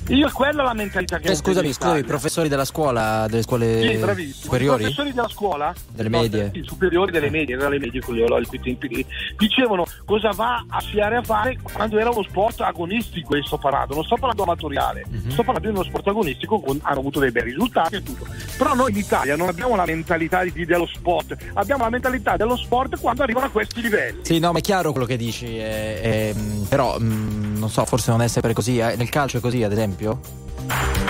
Io 0.08 0.28
quella 0.32 0.64
è 0.64 0.66
la 0.66 0.74
mentalità 0.74 1.20
che 1.20 1.28
Eh, 1.28 1.32
ho 1.32 1.36
scusami, 1.36 1.72
scusami, 1.72 2.00
i 2.00 2.04
professori 2.04 2.48
della 2.50 2.66
scuola, 2.66 3.28
delle 3.30 3.44
scuole 3.44 3.80
Sì, 4.16 4.34
superiori? 4.34 4.82
I 4.82 4.86
professori 4.86 5.14
della 5.14 5.28
scuola, 5.28 5.74
Delle 5.92 6.10
no, 6.10 6.20
medie? 6.22 6.50
sì, 6.52 6.64
superiori 6.66 7.12
delle 7.12 7.30
medie, 7.30 7.54
erano 7.56 7.70
le 7.70 7.80
medie 7.80 8.02
quelli 8.02 8.28
là, 8.28 8.42
quei 8.48 8.60
tempi 8.60 8.88
lì, 8.88 9.06
dicevano 9.38 9.86
cosa 10.06 10.32
va 10.32 10.66
a 10.68 10.80
sciare 10.82 11.18
a 11.18 11.22
fare 11.22 11.58
quando 11.62 12.00
era 12.00 12.10
uno 12.10 12.24
sport 12.24 12.62
agonistico 12.62 13.36
e 13.36 13.44
sto 13.46 13.58
parlando, 13.60 13.94
non 13.94 14.04
sto 14.04 14.16
parlando 14.16 14.44
amatoriale, 14.44 15.06
Mhm. 15.08 15.30
sto 15.30 15.44
parlando 15.44 15.70
di 15.70 15.76
uno 15.76 15.84
sport 15.84 16.08
agonistico 16.08 16.60
con, 16.60 16.80
hanno 16.82 17.00
avuto 17.00 17.20
dei 17.20 17.32
bei 17.32 17.44
risultati 17.44 17.96
e 17.98 18.02
tutto. 18.02 18.26
Però 18.58 18.74
noi 18.74 18.90
in 18.92 18.98
Italia 18.98 19.36
non 19.36 19.48
abbiamo 19.50 19.76
la 19.76 19.86
mentalità 19.86 20.44
di- 20.44 20.66
dello 20.66 20.88
sport, 20.92 21.36
abbiamo 21.54 21.84
la 21.84 21.90
mentalità 21.92 22.36
dello 22.36 22.58
sport 22.58 23.00
quando 23.00 23.22
arrivano 23.22 23.46
a 23.46 23.50
questi 23.50 23.80
livelli. 23.82 24.22
Sì, 24.24 24.40
no, 24.40 24.52
ma 24.54 24.58
è 24.58 24.62
chiaro 24.62 24.90
quello 24.92 25.06
che 25.06 25.18
dici, 25.20 25.58
eh, 25.60 26.34
ehm, 26.36 26.66
però 26.70 26.98
mh, 26.98 27.58
non 27.60 27.70
so, 27.70 27.84
forse 27.86 28.10
non 28.12 28.22
è 28.22 28.28
sempre 28.28 28.54
così. 28.54 28.80
eh. 28.80 28.96
Nel 28.96 29.10
calcio 29.10 29.38
è 29.38 29.42
così, 29.42 29.62
ad 29.64 29.72
esempio? 29.74 30.20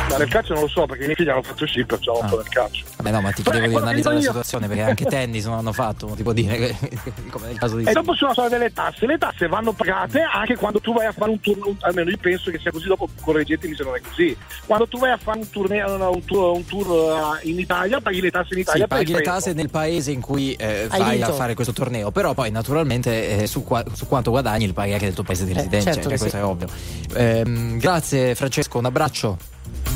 Ma 0.10 0.18
nel 0.18 0.30
calcio 0.30 0.54
non 0.54 0.64
lo 0.64 0.70
so 0.70 0.86
perché 0.86 1.04
i 1.04 1.06
miei 1.06 1.16
figli 1.16 1.30
hanno 1.30 1.42
fatto 1.44 1.68
sì, 1.68 1.84
perciò 1.86 2.20
non 2.20 2.30
so 2.30 2.38
nel 2.38 2.48
calcio. 2.48 2.86
Vabbè, 2.98 3.12
no, 3.12 3.22
ma 3.22 3.32
ti 3.32 3.44
chiedevo 3.44 3.68
di 3.68 3.76
analizzare 3.76 4.16
la 4.16 4.22
situazione 4.22 4.68
perché 4.68 4.82
anche 4.82 5.06
tennis 5.06 5.46
non 5.46 5.58
hanno 5.58 5.72
fatto, 5.74 6.08
non 6.08 6.16
ti 6.16 6.24
può 6.24 6.34
dire 6.34 6.58
che, 6.58 6.76
come 7.30 7.48
nel 7.48 7.58
caso 7.58 7.76
di 7.78 7.84
E 7.86 7.92
dopo 7.92 8.14
sulla 8.16 8.32
storia 8.32 8.58
delle 8.58 8.72
tasse, 8.74 9.06
le 9.06 9.18
tasse 9.18 9.48
vanno 9.48 9.72
pagate 9.74 10.22
anche 10.22 10.56
quando 10.56 10.80
tu 10.80 10.94
vai 10.94 11.06
a 11.08 11.12
fare 11.12 11.30
un 11.32 11.40
turno, 11.40 11.76
almeno 11.82 12.10
io 12.10 12.18
penso 12.20 12.50
che 12.52 12.58
sia 12.60 12.72
così, 12.72 12.88
dopo 12.88 13.08
correggetemi 13.22 13.76
se 13.76 13.84
non 13.84 13.96
è 13.96 14.02
così. 14.02 14.36
Quando 14.66 14.88
tu 14.88 14.98
vai 15.00 15.12
a 15.12 15.18
fare 15.18 15.38
un, 15.40 15.50
tourneo, 15.50 16.12
un 16.12 16.26
tour, 16.26 16.56
un 16.56 16.66
tour, 16.66 17.38
eh, 17.44 17.50
in 17.50 17.60
Italia, 17.60 18.00
paghi 18.02 18.22
le 18.22 18.32
tasse 18.32 18.54
in 18.54 18.60
Italia 18.62 18.84
Sì, 18.84 18.88
paghi 18.88 19.14
le 19.14 19.22
tasse 19.22 19.54
nel 19.54 19.70
paese 19.70 20.12
in 20.12 20.22
cui 20.22 20.54
eh, 20.54 20.88
vai 20.90 21.18
vinto. 21.18 21.32
a 21.32 21.34
fare 21.34 21.54
questo 21.54 21.74
torneo, 21.74 22.10
però 22.12 22.34
poi 22.34 22.50
naturalmente 22.52 23.42
eh, 23.42 23.48
su, 23.48 23.64
qua- 23.64 23.84
su 24.00 24.08
quanto 24.08 24.32
guadagni 24.32 24.64
il 24.64 24.74
paghi 24.74 24.94
anche 24.94 25.04
del 25.04 25.14
tuo 25.14 25.26
paese 25.26 25.44
di 25.44 25.52
residenza, 25.52 25.92
certo 25.92 26.08
cioè, 26.08 26.18
questo 26.18 26.30
sì. 26.30 26.36
è 26.38 26.44
ovvio. 26.44 26.68
Ehm, 27.16 27.78
grazie 27.80 28.34
Francesco, 28.34 28.78
un 28.78 28.86
abbraccio. 28.86 29.38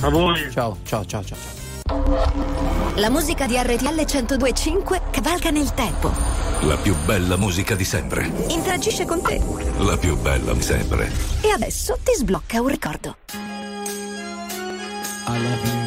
A 0.01 0.09
voi. 0.09 0.51
Ciao, 0.51 0.77
ciao, 0.83 1.05
ciao, 1.05 1.23
ciao. 1.23 1.37
La 2.95 3.09
musica 3.09 3.47
di 3.47 3.55
RTL 3.55 3.93
1025 3.93 5.03
cavalca 5.09 5.51
nel 5.51 5.73
tempo. 5.73 6.11
La 6.63 6.75
più 6.75 6.93
bella 7.05 7.37
musica 7.37 7.75
di 7.75 7.85
sempre. 7.85 8.29
Interagisce 8.49 9.05
con 9.05 9.21
te. 9.21 9.41
La 9.77 9.95
più 9.95 10.17
bella 10.17 10.51
di 10.51 10.61
sempre. 10.61 11.09
E 11.39 11.49
adesso 11.49 11.97
ti 12.03 12.13
sblocca 12.13 12.59
un 12.59 12.67
ricordo. 12.67 13.15
don't 15.25 15.82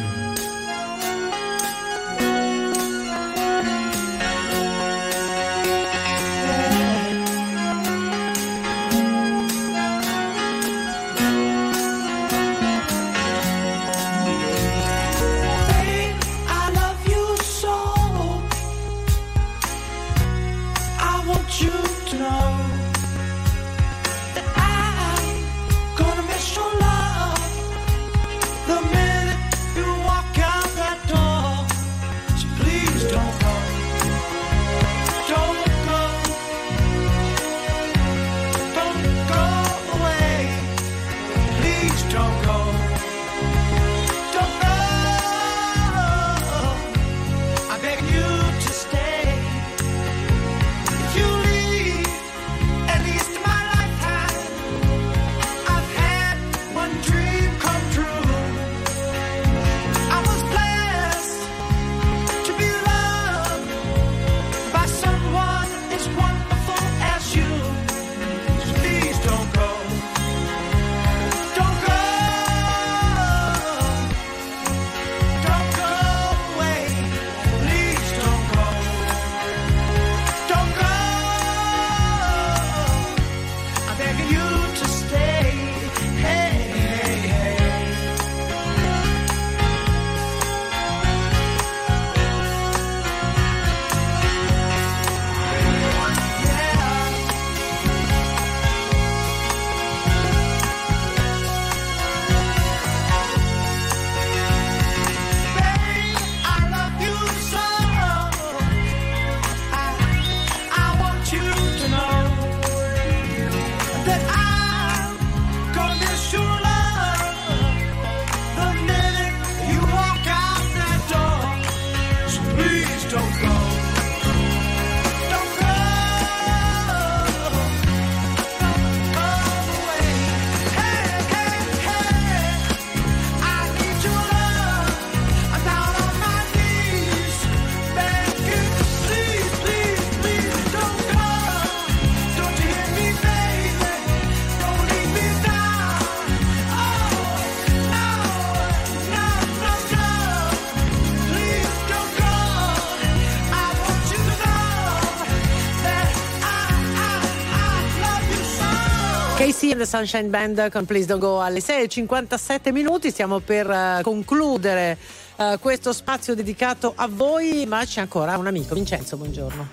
the 159.77 159.85
Sunshine 159.85 160.29
Band 160.29 160.71
con 160.71 160.85
Please 160.85 161.05
Don't 161.05 161.21
Go 161.21 161.41
alle 161.41 161.59
6.57 161.59 162.71
minuti. 162.71 163.11
Stiamo 163.11 163.39
per 163.39 163.69
eh, 163.69 163.99
concludere 164.03 164.97
eh, 165.37 165.57
questo 165.59 165.93
spazio 165.93 166.33
dedicato 166.33 166.93
a 166.95 167.07
voi, 167.07 167.65
ma 167.67 167.83
c'è 167.85 168.01
ancora 168.01 168.37
un 168.37 168.47
amico. 168.47 168.73
Vincenzo, 168.73 169.17
buongiorno. 169.17 169.67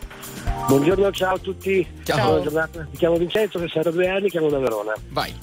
Buongiorno, 0.69 1.11
ciao 1.13 1.35
a 1.35 1.39
tutti. 1.39 1.87
Ciao. 2.03 2.27
Buona 2.27 2.43
giornata. 2.43 2.87
Mi 2.91 2.97
chiamo 2.97 3.17
Vincenzo, 3.17 3.59
ho 3.59 3.61
62 3.61 4.09
anni, 4.09 4.31
chiamo 4.31 4.49
da 4.49 4.59
Verona. 4.59 4.93
Vai. 5.09 5.35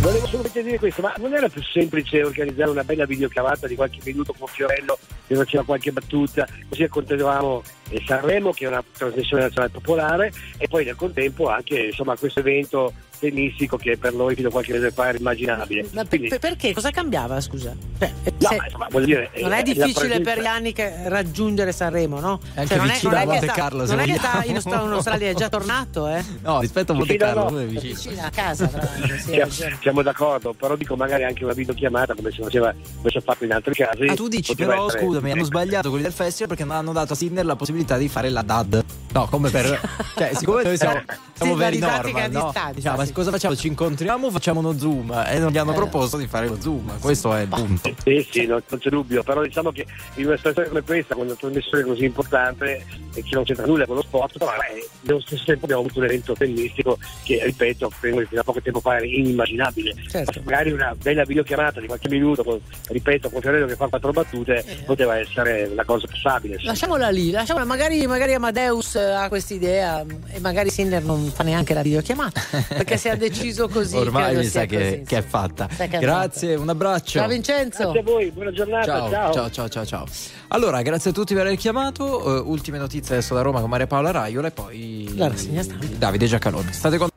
Volevo 0.00 0.26
solamente 0.26 0.62
dire 0.62 0.78
questo, 0.78 1.02
ma 1.02 1.12
non 1.18 1.34
era 1.34 1.48
più 1.48 1.62
semplice 1.62 2.22
organizzare 2.22 2.70
una 2.70 2.84
bella 2.84 3.04
videochiamata 3.04 3.66
di 3.66 3.74
qualche 3.74 3.98
minuto 4.04 4.32
con 4.38 4.46
Fiorello 4.46 4.96
che 5.26 5.34
faceva 5.34 5.64
qualche 5.64 5.90
battuta, 5.92 6.46
così 6.68 6.84
accontentavamo 6.84 7.62
eh, 7.90 8.02
Sanremo, 8.06 8.52
che 8.52 8.64
è 8.64 8.68
una 8.68 8.82
trasmissione 8.96 9.42
nazionale 9.42 9.72
popolare, 9.72 10.32
e 10.56 10.68
poi 10.68 10.84
nel 10.84 10.94
contempo 10.94 11.48
anche 11.48 11.78
insomma, 11.78 12.16
questo 12.16 12.40
evento 12.40 12.92
tennistico 13.18 13.76
che 13.76 13.96
per 13.96 14.12
noi 14.12 14.34
fino 14.34 14.48
a 14.48 14.50
qualche 14.50 14.72
mese 14.72 14.90
fa 14.90 15.08
era 15.08 15.18
immaginabile. 15.18 15.86
Ma 15.92 16.04
Quindi, 16.06 16.28
per- 16.28 16.38
perché? 16.38 16.72
Cosa 16.72 16.90
cambiava, 16.90 17.40
scusa? 17.40 17.74
Cioè, 17.98 18.12
no, 18.38 18.48
se- 18.48 18.58
ma, 18.76 19.00
dire, 19.00 19.30
non 19.40 19.52
eh, 19.52 19.54
è 19.54 19.56
la 19.56 19.62
difficile 19.62 20.20
per 20.20 20.40
gli 20.40 20.46
anni 20.46 20.72
che 20.72 21.08
raggiungere 21.08 21.72
Sanremo, 21.72 22.20
no? 22.20 22.40
Anche 22.54 22.76
non 22.76 22.88
è, 22.88 22.92
vicino 22.92 23.10
non 23.10 23.18
a 23.18 23.22
è 23.22 23.24
che 23.24 23.30
Monte 23.30 23.46
sta, 23.46 23.54
Carlo, 23.54 23.86
non 23.86 24.00
è 24.00 24.04
che 24.04 24.16
sta 24.18 24.44
in, 24.44 24.56
Australia, 24.56 25.30
è 25.30 25.34
già 25.34 25.48
tornato, 25.48 26.08
eh? 26.08 26.24
No, 26.42 26.60
rispetto 26.60 26.92
a 26.92 26.94
Monte 26.94 27.12
Sì, 27.12 27.18
Carlo, 27.18 27.50
no. 27.50 27.60
è 27.60 27.66
vicino. 27.66 27.94
Vicino 27.94 28.22
a 28.22 28.30
casa, 28.30 28.70
sì, 29.18 29.32
siamo, 29.32 29.76
siamo 29.80 30.02
d'accordo, 30.02 30.52
però 30.52 30.76
dico 30.76 30.96
magari 30.96 31.24
anche 31.24 31.44
una 31.44 31.52
videochiamata 31.52 32.14
come 32.14 32.30
si 32.30 32.42
faceva, 32.42 32.72
come 32.72 33.10
si 33.10 33.18
è 33.18 33.20
fatto 33.20 33.44
in 33.44 33.52
altri 33.52 33.74
casi. 33.74 34.04
Ah, 34.04 34.14
tu 34.14 34.28
dici, 34.28 34.54
però 34.54 34.86
essere- 34.86 35.02
scusami, 35.04 35.30
hanno 35.32 35.44
sbagliato 35.44 35.88
quelli 35.88 36.04
del 36.04 36.12
festival 36.12 36.48
perché 36.48 36.64
non 36.64 36.76
hanno 36.76 36.92
dato 36.92 37.12
a 37.12 37.16
Sinner 37.16 37.44
la 37.44 37.56
possibilità 37.56 37.96
di 37.96 38.08
fare 38.08 38.30
la 38.30 38.42
DAD. 38.42 38.84
No, 39.12 39.26
come 39.26 39.50
per. 39.50 39.80
cioè, 40.16 40.30
siccome 40.34 40.62
noi 40.62 40.76
siamo, 40.76 41.02
siamo 41.32 41.52
la 41.52 41.58
very 41.58 41.76
didattica 41.76 42.28
normal, 42.28 42.52
no? 42.54 42.72
Diciamo, 42.72 42.96
ma 42.96 43.04
sì. 43.08 43.12
cosa 43.12 43.30
facciamo? 43.30 43.56
Ci 43.56 43.66
incontriamo, 43.66 44.30
facciamo 44.30 44.60
uno 44.60 44.78
Zoom 44.78 45.24
e 45.28 45.38
non 45.38 45.50
gli 45.50 45.58
hanno 45.58 45.72
Eh. 45.72 45.76
proposto 45.76 46.16
di 46.16 46.26
fare 46.26 46.46
lo 46.48 46.60
Zoom. 46.60 46.98
Questo 47.00 47.34
è 47.34 47.42
il 47.42 47.48
punto. 47.48 47.90
Sì, 48.04 48.26
sì, 48.30 48.46
non, 48.46 48.62
non 48.68 48.78
c'è 48.78 48.88
dubbio, 48.90 49.22
però 49.22 49.42
diciamo 49.42 49.70
che 49.72 49.86
in 50.14 50.26
una 50.26 50.36
situazione 50.36 50.68
come 50.68 50.82
questa, 50.82 51.14
con 51.14 51.24
una 51.26 51.34
trasmissione 51.34 51.84
così 51.84 52.04
importante 52.04 52.84
e 53.14 53.22
che 53.22 53.34
non 53.34 53.44
c'entra 53.44 53.66
nulla 53.66 53.86
con 53.86 53.96
lo 53.96 54.02
sport, 54.02 54.38
però 54.38 54.52
eh, 54.52 54.86
nello 55.02 55.20
stesso 55.20 55.44
tempo 55.44 55.64
abbiamo 55.64 55.82
avuto 55.82 55.98
un 55.98 56.04
evento 56.04 56.34
tennistico 56.34 56.98
che, 57.24 57.40
ripeto, 57.44 57.90
fino 57.90 58.20
a 58.34 58.42
poco 58.44 58.60
tempo 58.62 58.80
fa 58.80 58.96
era 58.96 59.04
inimmaginabile. 59.06 59.94
Certo. 60.08 60.40
Magari 60.44 60.70
una 60.72 60.94
bella 61.00 61.24
videochiamata 61.24 61.80
di 61.80 61.86
qualche 61.86 62.08
minuto, 62.08 62.44
con, 62.44 62.60
ripeto, 62.88 63.30
con 63.30 63.40
Fiorello 63.40 63.66
che 63.66 63.76
fa 63.76 63.88
quattro 63.88 64.12
battute, 64.12 64.64
Eh. 64.66 64.76
poteva 64.84 65.18
essere 65.18 65.68
una 65.72 65.84
cosa 65.84 66.06
passabile. 66.06 66.54
insomma. 66.54 66.72
Lasciamola 66.72 67.08
lì, 67.10 67.30
lasciamola. 67.30 67.64
Magari, 67.64 68.06
magari 68.06 68.34
Amadeus 68.34 68.94
eh, 68.96 69.02
ha 69.10 69.28
quest'idea 69.28 70.04
mm, 70.04 70.08
e 70.32 70.40
magari 70.40 70.70
Sinner 70.70 71.02
non 71.02 71.30
fa 71.34 71.42
neanche 71.42 71.74
la 71.74 71.82
videochiamata 71.82 72.40
perché 72.68 72.96
si 72.98 73.08
è 73.08 73.16
deciso 73.16 73.68
così. 73.68 73.96
Ormai 73.96 74.36
mi 74.36 74.44
sa 74.44 74.64
che, 74.66 74.78
così, 74.78 75.02
che 75.06 75.16
è 75.18 75.22
fatta. 75.22 75.68
Grazie, 75.98 76.54
un 76.56 76.68
abbraccio. 76.68 77.18
Ciao 77.18 77.28
Vincenzo. 77.28 77.82
Grazie 77.84 78.00
a 78.00 78.02
voi, 78.02 78.30
buona 78.30 78.52
giornata, 78.52 78.84
Ciao, 78.84 79.10
ciao. 79.32 79.50
ciao, 79.50 79.68
ciao, 79.68 79.86
ciao. 79.86 80.06
Allora, 80.48 80.82
grazie 80.82 81.10
a 81.10 81.12
tutti 81.12 81.34
per 81.34 81.46
aver 81.46 81.56
chiamato. 81.56 82.36
Eh, 82.36 82.40
ultime 82.40 82.78
notizie 82.78 83.16
adesso 83.16 83.34
da 83.34 83.42
Roma 83.42 83.60
con 83.60 83.70
Maria 83.70 83.86
Paola 83.86 84.10
Raiola 84.10 84.48
e 84.48 84.50
poi 84.50 85.12
La 85.16 85.28
rassegna 85.28 85.62
stampa. 85.62 85.86
Davide 85.96 86.26
Giacalone. 86.26 86.72
State 86.72 86.96
con 86.98 87.08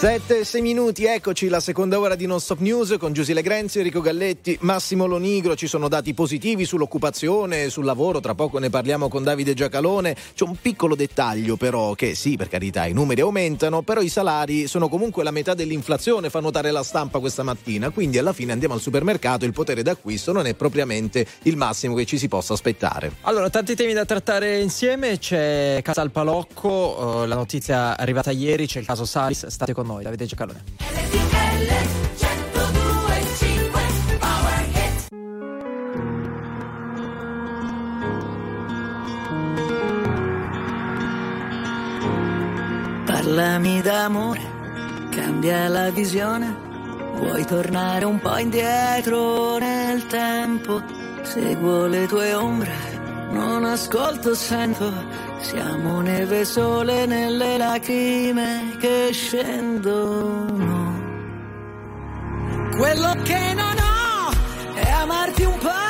7 0.00 0.44
6 0.44 0.62
minuti, 0.62 1.04
eccoci 1.04 1.48
la 1.48 1.60
seconda 1.60 2.00
ora 2.00 2.14
di 2.14 2.24
Non 2.24 2.40
Stop 2.40 2.60
News 2.60 2.96
con 2.98 3.12
Giusile 3.12 3.42
Grenzi, 3.42 3.80
Enrico 3.80 4.00
Galletti, 4.00 4.56
Massimo 4.62 5.04
Lonigro, 5.04 5.54
ci 5.54 5.66
sono 5.66 5.88
dati 5.88 6.14
positivi 6.14 6.64
sull'occupazione, 6.64 7.68
sul 7.68 7.84
lavoro, 7.84 8.18
tra 8.18 8.34
poco 8.34 8.58
ne 8.58 8.70
parliamo 8.70 9.10
con 9.10 9.24
Davide 9.24 9.52
Giacalone, 9.52 10.16
c'è 10.34 10.44
un 10.44 10.56
piccolo 10.58 10.94
dettaglio 10.94 11.56
però 11.56 11.92
che 11.92 12.14
sì, 12.14 12.38
per 12.38 12.48
carità, 12.48 12.86
i 12.86 12.94
numeri 12.94 13.20
aumentano, 13.20 13.82
però 13.82 14.00
i 14.00 14.08
salari 14.08 14.68
sono 14.68 14.88
comunque 14.88 15.22
la 15.22 15.32
metà 15.32 15.52
dell'inflazione, 15.52 16.30
fa 16.30 16.40
notare 16.40 16.70
la 16.70 16.82
stampa 16.82 17.18
questa 17.18 17.42
mattina, 17.42 17.90
quindi 17.90 18.16
alla 18.16 18.32
fine 18.32 18.52
andiamo 18.52 18.72
al 18.72 18.80
supermercato, 18.80 19.44
il 19.44 19.52
potere 19.52 19.82
d'acquisto 19.82 20.32
non 20.32 20.46
è 20.46 20.54
propriamente 20.54 21.26
il 21.42 21.58
massimo 21.58 21.94
che 21.94 22.06
ci 22.06 22.16
si 22.16 22.26
possa 22.26 22.54
aspettare. 22.54 23.16
Allora, 23.24 23.50
tanti 23.50 23.74
temi 23.74 23.92
da 23.92 24.06
trattare 24.06 24.60
insieme. 24.60 25.18
C'è 25.18 25.80
Casa 25.82 26.00
al 26.00 26.10
Palocco, 26.10 27.22
eh, 27.22 27.26
la 27.26 27.34
notizia 27.34 27.98
arrivata 27.98 28.30
ieri, 28.30 28.66
c'è 28.66 28.78
il 28.78 28.86
caso 28.86 29.04
Salis. 29.04 29.46
State 29.48 29.74
con 29.74 29.88
noi, 29.90 30.04
Davide 30.04 30.26
Giacalone. 30.26 30.62
Parlami 43.04 43.80
d'amore, 43.82 44.40
cambia 45.10 45.68
la 45.68 45.90
visione. 45.90 46.68
Vuoi 47.16 47.44
tornare 47.44 48.04
un 48.04 48.18
po' 48.18 48.38
indietro 48.38 49.58
nel 49.58 50.06
tempo? 50.06 50.82
Seguo 51.22 51.86
le 51.86 52.06
tue 52.06 52.32
ombre, 52.34 52.72
non 53.30 53.64
ascolto, 53.64 54.34
sento. 54.34 54.92
Siamo 55.40 56.00
neve 56.00 56.44
sole 56.44 57.06
nelle 57.06 57.56
lacrime 57.56 58.76
che 58.78 59.10
scendono. 59.12 60.98
Quello 62.76 63.12
che 63.22 63.54
non 63.54 63.76
ho 63.78 64.30
è 64.74 64.90
amarti 64.90 65.44
un 65.44 65.58
po', 65.58 65.89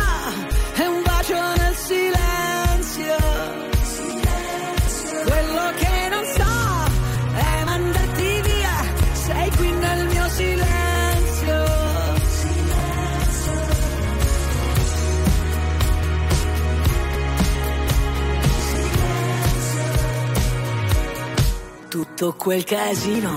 tutto 22.01 22.33
quel 22.33 22.65
casino, 22.65 23.31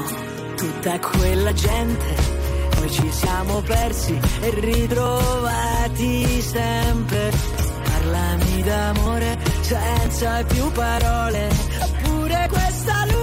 tutta 0.55 0.97
quella 0.97 1.51
gente, 1.51 2.15
noi 2.77 2.89
ci 2.91 3.11
siamo 3.11 3.59
persi 3.59 4.17
e 4.39 4.49
ritrovati 4.57 6.41
sempre. 6.41 7.31
Parlami 7.83 8.61
d'amore 8.63 9.37
senza 9.59 10.45
più 10.45 10.71
parole, 10.71 11.49
pure 12.03 12.47
questa 12.49 13.05
luna 13.11 13.22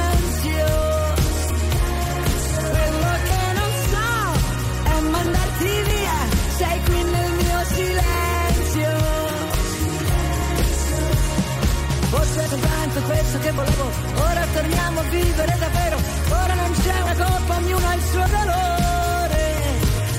Questo 13.21 13.39
che 13.39 13.51
volevo, 13.51 13.83
ora 14.15 14.45
torniamo 14.51 14.99
a 14.99 15.03
vivere 15.03 15.55
davvero, 15.59 15.97
ora 16.29 16.53
non 16.55 16.71
c'è 16.81 17.01
una 17.01 17.13
colpa, 17.13 17.55
ognuno 17.55 17.87
ha 17.87 17.93
il 17.93 18.01
suo 18.01 18.25
dolore. 18.25 19.43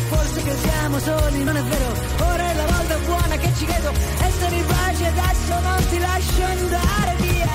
Forse 0.09 0.43
che 0.43 0.57
siamo 0.57 0.99
soli, 1.01 1.43
non 1.43 1.57
è 1.57 1.63
vero, 1.63 1.93
ora 2.31 2.51
è 2.51 2.55
la 2.55 2.67
volta 2.67 2.97
buona 2.99 3.37
che 3.37 3.53
ci 3.57 3.65
chiedo, 3.67 3.91
essere 3.91 4.57
in 4.57 4.67
pace 4.67 5.07
adesso 5.07 5.61
non 5.61 5.89
ti 5.89 5.99
lascio 5.99 6.45
andare 6.45 7.17
via. 7.19 7.51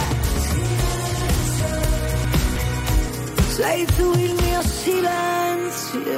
Sei 3.56 3.86
tu 3.96 4.14
il 4.18 4.34
mio 4.34 4.62
silenzio. 4.84 6.16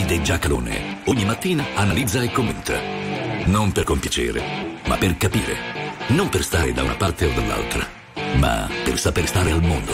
Davide 0.00 0.22
Giacalone 0.22 1.02
ogni 1.06 1.26
mattina 1.26 1.62
analizza 1.74 2.22
e 2.22 2.30
commenta. 2.30 2.80
Non 3.44 3.70
per 3.70 3.84
compiacere, 3.84 4.42
ma 4.86 4.96
per 4.96 5.14
capire. 5.18 5.54
Non 6.08 6.30
per 6.30 6.42
stare 6.42 6.72
da 6.72 6.82
una 6.82 6.94
parte 6.94 7.26
o 7.26 7.32
dall'altra, 7.34 7.86
ma 8.36 8.66
per 8.82 8.98
saper 8.98 9.26
stare 9.26 9.50
al 9.50 9.60
mondo. 9.60 9.92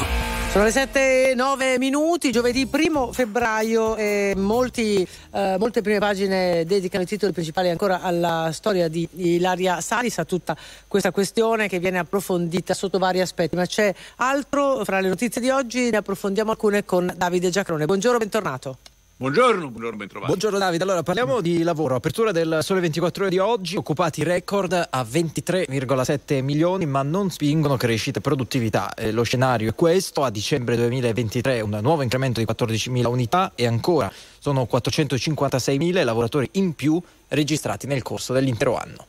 Sono 0.53 0.63
le 0.63 0.71
7 0.71 1.31
e 1.31 1.35
9 1.35 1.79
minuti, 1.79 2.31
giovedì 2.31 2.69
1 2.71 3.13
febbraio 3.13 3.97
e 3.97 4.33
molti, 4.37 5.05
eh, 5.33 5.57
molte 5.59 5.83
prime 5.83 5.99
pagine 5.99 6.65
dedicano 6.65 7.03
i 7.03 7.07
titoli 7.07 7.33
principali 7.33 7.69
ancora 7.69 8.01
alla 8.01 8.51
storia 8.53 8.87
di 8.87 9.09
Ilaria 9.17 9.81
Salis, 9.81 10.19
a 10.19 10.25
tutta 10.25 10.57
questa 10.87 11.11
questione 11.11 11.67
che 11.67 11.81
viene 11.81 11.99
approfondita 11.99 12.75
sotto 12.75 12.99
vari 12.99 13.21
aspetti, 13.21 13.57
ma 13.57 13.67
c'è 13.67 13.93
altro 14.19 14.85
fra 14.85 15.01
le 15.01 15.09
notizie 15.09 15.41
di 15.41 15.51
oggi, 15.51 15.91
ne 15.91 15.97
approfondiamo 15.97 16.53
alcune 16.53 16.85
con 16.85 17.13
Davide 17.17 17.51
Giacrone. 17.51 17.87
Buongiorno, 17.87 18.19
bentornato. 18.19 18.79
Buongiorno, 19.19 19.71
buongiorno, 19.71 19.97
bentrovati. 19.97 20.27
Buongiorno 20.27 20.59
Davide, 20.59 20.83
allora 20.83 21.03
parliamo 21.03 21.41
di 21.41 21.63
lavoro. 21.63 21.95
Apertura 21.95 22.33
del 22.33 22.59
Sole 22.61 22.81
24 22.81 23.23
ore 23.23 23.31
di 23.31 23.39
oggi, 23.39 23.77
occupati 23.77 24.23
record 24.23 24.75
a 24.75 25.03
23,7 25.03 26.43
milioni, 26.43 26.85
ma 26.85 27.01
non 27.01 27.31
spingono 27.31 27.79
crescita 27.79 28.19
e 28.19 28.21
produttività. 28.21 28.93
Eh, 28.93 29.13
lo 29.13 29.23
scenario 29.23 29.71
è 29.71 29.75
questo, 29.75 30.23
a 30.23 30.29
dicembre 30.29 30.77
2023 30.77 31.63
un 31.63 31.79
nuovo 31.81 32.03
incremento 32.03 32.41
di 32.41 32.47
14.000 32.47 33.07
unità 33.07 33.53
e 33.55 33.67
ancora 33.67 34.13
sono 34.39 34.69
456.000 34.71 35.81
i 35.81 36.05
lavoratori 36.05 36.51
in 36.53 36.75
più 36.75 37.01
registrati 37.29 37.87
nel 37.87 38.03
corso 38.03 38.35
dell'intero 38.35 38.77
anno. 38.77 39.07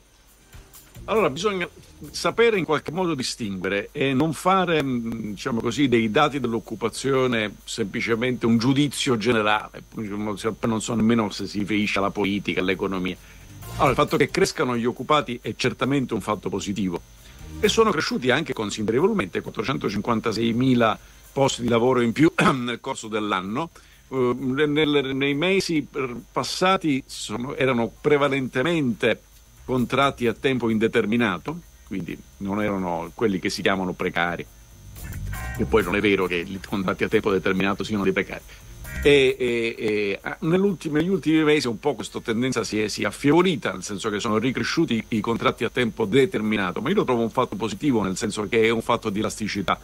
Allora, 1.04 1.30
bisogna 1.30 1.68
sapere 2.12 2.58
in 2.58 2.66
qualche 2.66 2.92
modo 2.92 3.16
distinguere 3.16 3.90
e 3.92 4.14
non 4.14 4.34
fare, 4.34 4.84
mh, 4.84 5.32
diciamo 5.32 5.62
così, 5.62 5.88
dei 5.88 6.12
dati 6.12 6.40
dell'occupazione 6.40 7.56
semplicemente 7.64 8.46
un 8.46 8.58
giudizio 8.58 9.18
generale, 9.18 9.84
non 9.96 10.82
so 10.82 10.94
nemmeno 10.94 11.30
se 11.30 11.48
si 11.48 11.60
riferisce 11.60 12.00
alla 12.00 12.12
politica, 12.12 12.62
all'economia. 12.62 13.16
Allora, 13.76 13.90
il 13.90 13.96
fatto 13.96 14.18
che 14.18 14.30
crescano 14.30 14.76
gli 14.76 14.86
occupati 14.86 15.40
è 15.42 15.54
certamente 15.56 16.14
un 16.14 16.22
fatto 16.22 16.50
positivo 16.50 17.00
e 17.60 17.70
sono 17.70 17.92
cresciuti 17.92 18.30
anche 18.30 18.54
considerevolmente, 18.54 19.44
456.000 19.44 20.98
posti 21.32 21.62
di 21.62 21.68
lavoro 21.68 22.02
in 22.02 22.12
più 22.12 22.32
nel 22.54 22.80
corso 22.80 23.08
dell'anno. 23.08 23.70
Uh, 24.08 24.34
nel- 24.40 25.12
nei 25.14 25.34
mesi 25.34 25.86
passati 26.32 27.04
sono- 27.06 27.56
erano 27.56 27.92
prevalentemente 28.00 29.22
contratti 29.66 30.28
a 30.28 30.34
tempo 30.34 30.70
indeterminato, 30.70 31.60
quindi 31.88 32.18
non 32.38 32.62
erano 32.62 33.12
quelli 33.14 33.40
che 33.40 33.50
si 33.50 33.62
chiamano 33.62 33.94
precari, 33.94 34.46
che 35.58 35.66
poi 35.66 35.84
non 35.84 35.96
è 35.96 36.02
vero 36.02 36.28
che 36.28 36.36
i 36.36 36.60
contratti 36.66 37.04
a 37.04 37.08
tempo 37.08 37.32
determinato 37.32 37.84
siano 37.84 38.04
dei 38.04 38.14
precari. 38.14 38.44
E, 39.04 39.36
e- 39.38 39.76
e, 39.78 40.20
ah, 40.22 40.38
negli 40.42 41.08
ultimi 41.08 41.44
mesi 41.44 41.68
un 41.68 41.80
po' 41.80 41.96
questa 41.96 42.20
tendenza 42.20 42.64
si 42.64 42.82
è, 42.82 42.88
si 42.88 43.04
è 43.04 43.06
affievolita, 43.06 43.72
nel 43.72 43.84
senso 43.84 44.10
che 44.10 44.20
sono 44.20 44.38
ricresciuti 44.38 45.04
i 45.10 45.20
contratti 45.22 45.64
a 45.64 45.70
tempo 45.70 46.06
determinato, 46.06 46.82
ma 46.82 46.90
io 46.90 46.96
lo 46.96 47.04
trovo 47.06 47.22
un 47.22 47.30
fatto 47.30 47.56
positivo, 47.56 48.02
nel 48.04 48.18
senso 48.18 48.48
che 48.50 48.64
è 48.64 48.70
un 48.70 48.82
fatto 48.82 49.10
di 49.10 49.20
elasticità 49.20 49.80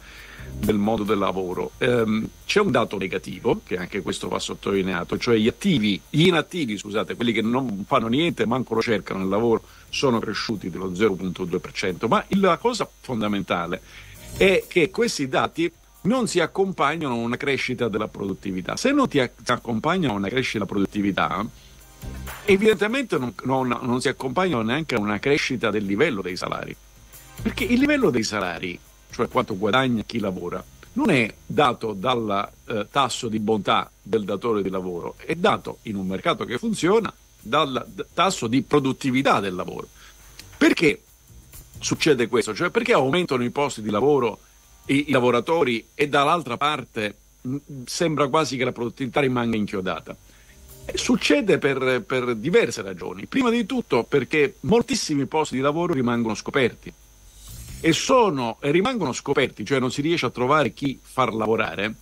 del 0.58 0.76
modo 0.76 1.02
del 1.04 1.18
lavoro. 1.18 1.72
Ehm, 1.78 2.26
c'è 2.46 2.60
un 2.60 2.70
dato 2.70 2.96
negativo, 2.96 3.60
che 3.64 3.76
anche 3.76 4.00
questo 4.02 4.28
va 4.28 4.38
sottolineato, 4.38 5.18
cioè 5.18 5.36
gli 5.36 5.48
attivi, 5.48 6.00
gli 6.08 6.26
inattivi, 6.26 6.78
scusate, 6.78 7.14
quelli 7.16 7.32
che 7.32 7.42
non 7.42 7.84
fanno 7.86 8.08
niente, 8.08 8.46
manco 8.46 8.74
lo 8.74 8.82
cercano 8.82 9.20
nel 9.20 9.28
lavoro, 9.28 9.62
sono 9.90 10.18
cresciuti 10.18 10.70
dello 10.70 10.94
0,2%. 10.94 12.08
Ma 12.08 12.24
il- 12.28 12.40
la 12.40 12.56
cosa 12.56 12.88
fondamentale 13.00 13.80
è 14.36 14.64
che 14.66 14.90
questi 14.90 15.28
dati 15.28 15.70
non 16.02 16.26
si 16.28 16.40
accompagnano 16.40 17.14
a 17.14 17.18
una 17.18 17.36
crescita 17.36 17.88
della 17.88 18.08
produttività. 18.08 18.76
Se 18.76 18.92
non 18.92 19.08
ti 19.08 19.18
accompagnano 19.20 20.12
a 20.14 20.16
una 20.16 20.28
crescita 20.28 20.58
della 20.58 20.70
produttività, 20.70 21.46
evidentemente 22.44 23.16
non, 23.18 23.32
non- 23.44 23.78
non 23.80 24.00
si 24.00 24.08
accompagnano 24.08 24.62
neanche 24.62 24.94
a 24.94 25.00
una 25.00 25.18
crescita 25.18 25.70
del 25.70 25.84
livello 25.84 26.20
dei 26.22 26.36
salari. 26.36 26.74
Perché 27.42 27.64
il 27.64 27.78
livello 27.80 28.10
dei 28.10 28.22
salari, 28.22 28.78
cioè 29.14 29.28
quanto 29.28 29.56
guadagna 29.56 30.02
chi 30.04 30.18
lavora, 30.18 30.62
non 30.94 31.10
è 31.10 31.32
dato 31.46 31.92
dal 31.92 32.50
eh, 32.66 32.86
tasso 32.90 33.28
di 33.28 33.38
bontà 33.38 33.88
del 34.02 34.24
datore 34.24 34.60
di 34.60 34.70
lavoro, 34.70 35.14
è 35.18 35.36
dato 35.36 35.78
in 35.82 35.94
un 35.94 36.06
mercato 36.06 36.44
che 36.44 36.58
funziona 36.58 37.12
dal 37.40 37.86
d- 37.88 38.06
tasso 38.12 38.48
di 38.48 38.62
produttività 38.62 39.38
del 39.38 39.54
lavoro. 39.54 39.88
Perché 40.58 41.02
succede 41.78 42.26
questo? 42.26 42.54
Cioè 42.54 42.70
perché 42.70 42.92
aumentano 42.92 43.44
i 43.44 43.50
posti 43.50 43.82
di 43.82 43.90
lavoro 43.90 44.40
i, 44.86 45.08
i 45.08 45.10
lavoratori 45.12 45.86
e 45.94 46.08
dall'altra 46.08 46.56
parte 46.56 47.16
mh, 47.40 47.56
sembra 47.86 48.26
quasi 48.26 48.56
che 48.56 48.64
la 48.64 48.72
produttività 48.72 49.20
rimanga 49.20 49.56
inchiodata? 49.56 50.16
Succede 50.92 51.58
per, 51.58 52.02
per 52.04 52.34
diverse 52.34 52.82
ragioni. 52.82 53.26
Prima 53.26 53.50
di 53.50 53.64
tutto 53.64 54.02
perché 54.02 54.56
moltissimi 54.60 55.24
posti 55.26 55.54
di 55.54 55.62
lavoro 55.62 55.92
rimangono 55.92 56.34
scoperti 56.34 56.92
e, 57.84 57.92
sono, 57.92 58.56
e 58.62 58.70
rimangono 58.70 59.12
scoperti, 59.12 59.62
cioè 59.62 59.78
non 59.78 59.90
si 59.90 60.00
riesce 60.00 60.24
a 60.24 60.30
trovare 60.30 60.72
chi 60.72 60.98
far 61.02 61.34
lavorare, 61.34 61.94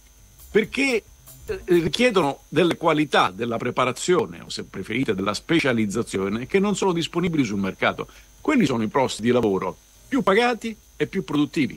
perché 0.49 1.03
eh, 1.45 1.61
richiedono 1.67 2.43
delle 2.49 2.77
qualità 2.77 3.33
della 3.35 3.57
preparazione 3.57 4.43
o 4.43 4.49
se 4.49 4.63
preferite 4.63 5.13
della 5.13 5.35
specializzazione 5.35 6.47
che 6.47 6.61
non 6.61 6.77
sono 6.77 6.93
disponibili 6.93 7.43
sul 7.43 7.59
mercato. 7.59 8.07
Quelli 8.41 8.65
sono 8.65 8.85
i 8.85 8.87
posti 8.87 9.23
di 9.23 9.33
lavoro 9.33 9.77
più 10.07 10.23
pagati 10.23 10.77
e 10.97 11.09
più 11.09 11.25
produttivi. 11.25 11.77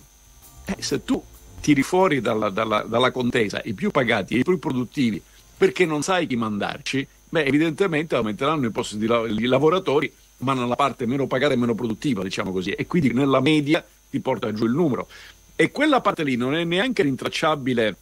Eh, 0.65 0.75
se 0.83 1.03
tu 1.03 1.19
tiri 1.59 1.81
fuori 1.81 2.21
dalla, 2.21 2.51
dalla- 2.51 2.83
dalla 2.83 3.09
contesa 3.09 3.59
i 3.65 3.73
più 3.73 3.89
pagati 3.89 4.35
e 4.35 4.39
i 4.39 4.43
più 4.43 4.59
produttivi 4.59 5.19
perché 5.57 5.87
non 5.87 6.03
sai 6.03 6.27
chi 6.27 6.35
mandarci, 6.35 7.07
beh, 7.27 7.43
evidentemente 7.43 8.13
aumenteranno 8.13 8.67
i 8.67 8.71
posti 8.71 8.99
di, 8.99 9.07
la- 9.07 9.25
di 9.25 9.47
lavoratori, 9.47 10.13
ma 10.37 10.53
nella 10.53 10.75
parte 10.75 11.07
meno 11.07 11.25
pagata 11.25 11.53
e 11.53 11.57
meno 11.57 11.73
produttiva, 11.73 12.21
diciamo 12.21 12.51
così, 12.51 12.69
e 12.69 12.85
quindi 12.85 13.13
nella 13.13 13.39
media 13.39 13.83
ti 14.15 14.21
porta 14.21 14.53
giù 14.53 14.65
il 14.65 14.71
numero. 14.71 15.07
E 15.55 15.71
quella 15.71 16.01
parte 16.01 16.23
lì 16.23 16.35
non 16.35 16.55
è 16.55 16.63
neanche 16.63 17.03
rintracciabile 17.03 17.97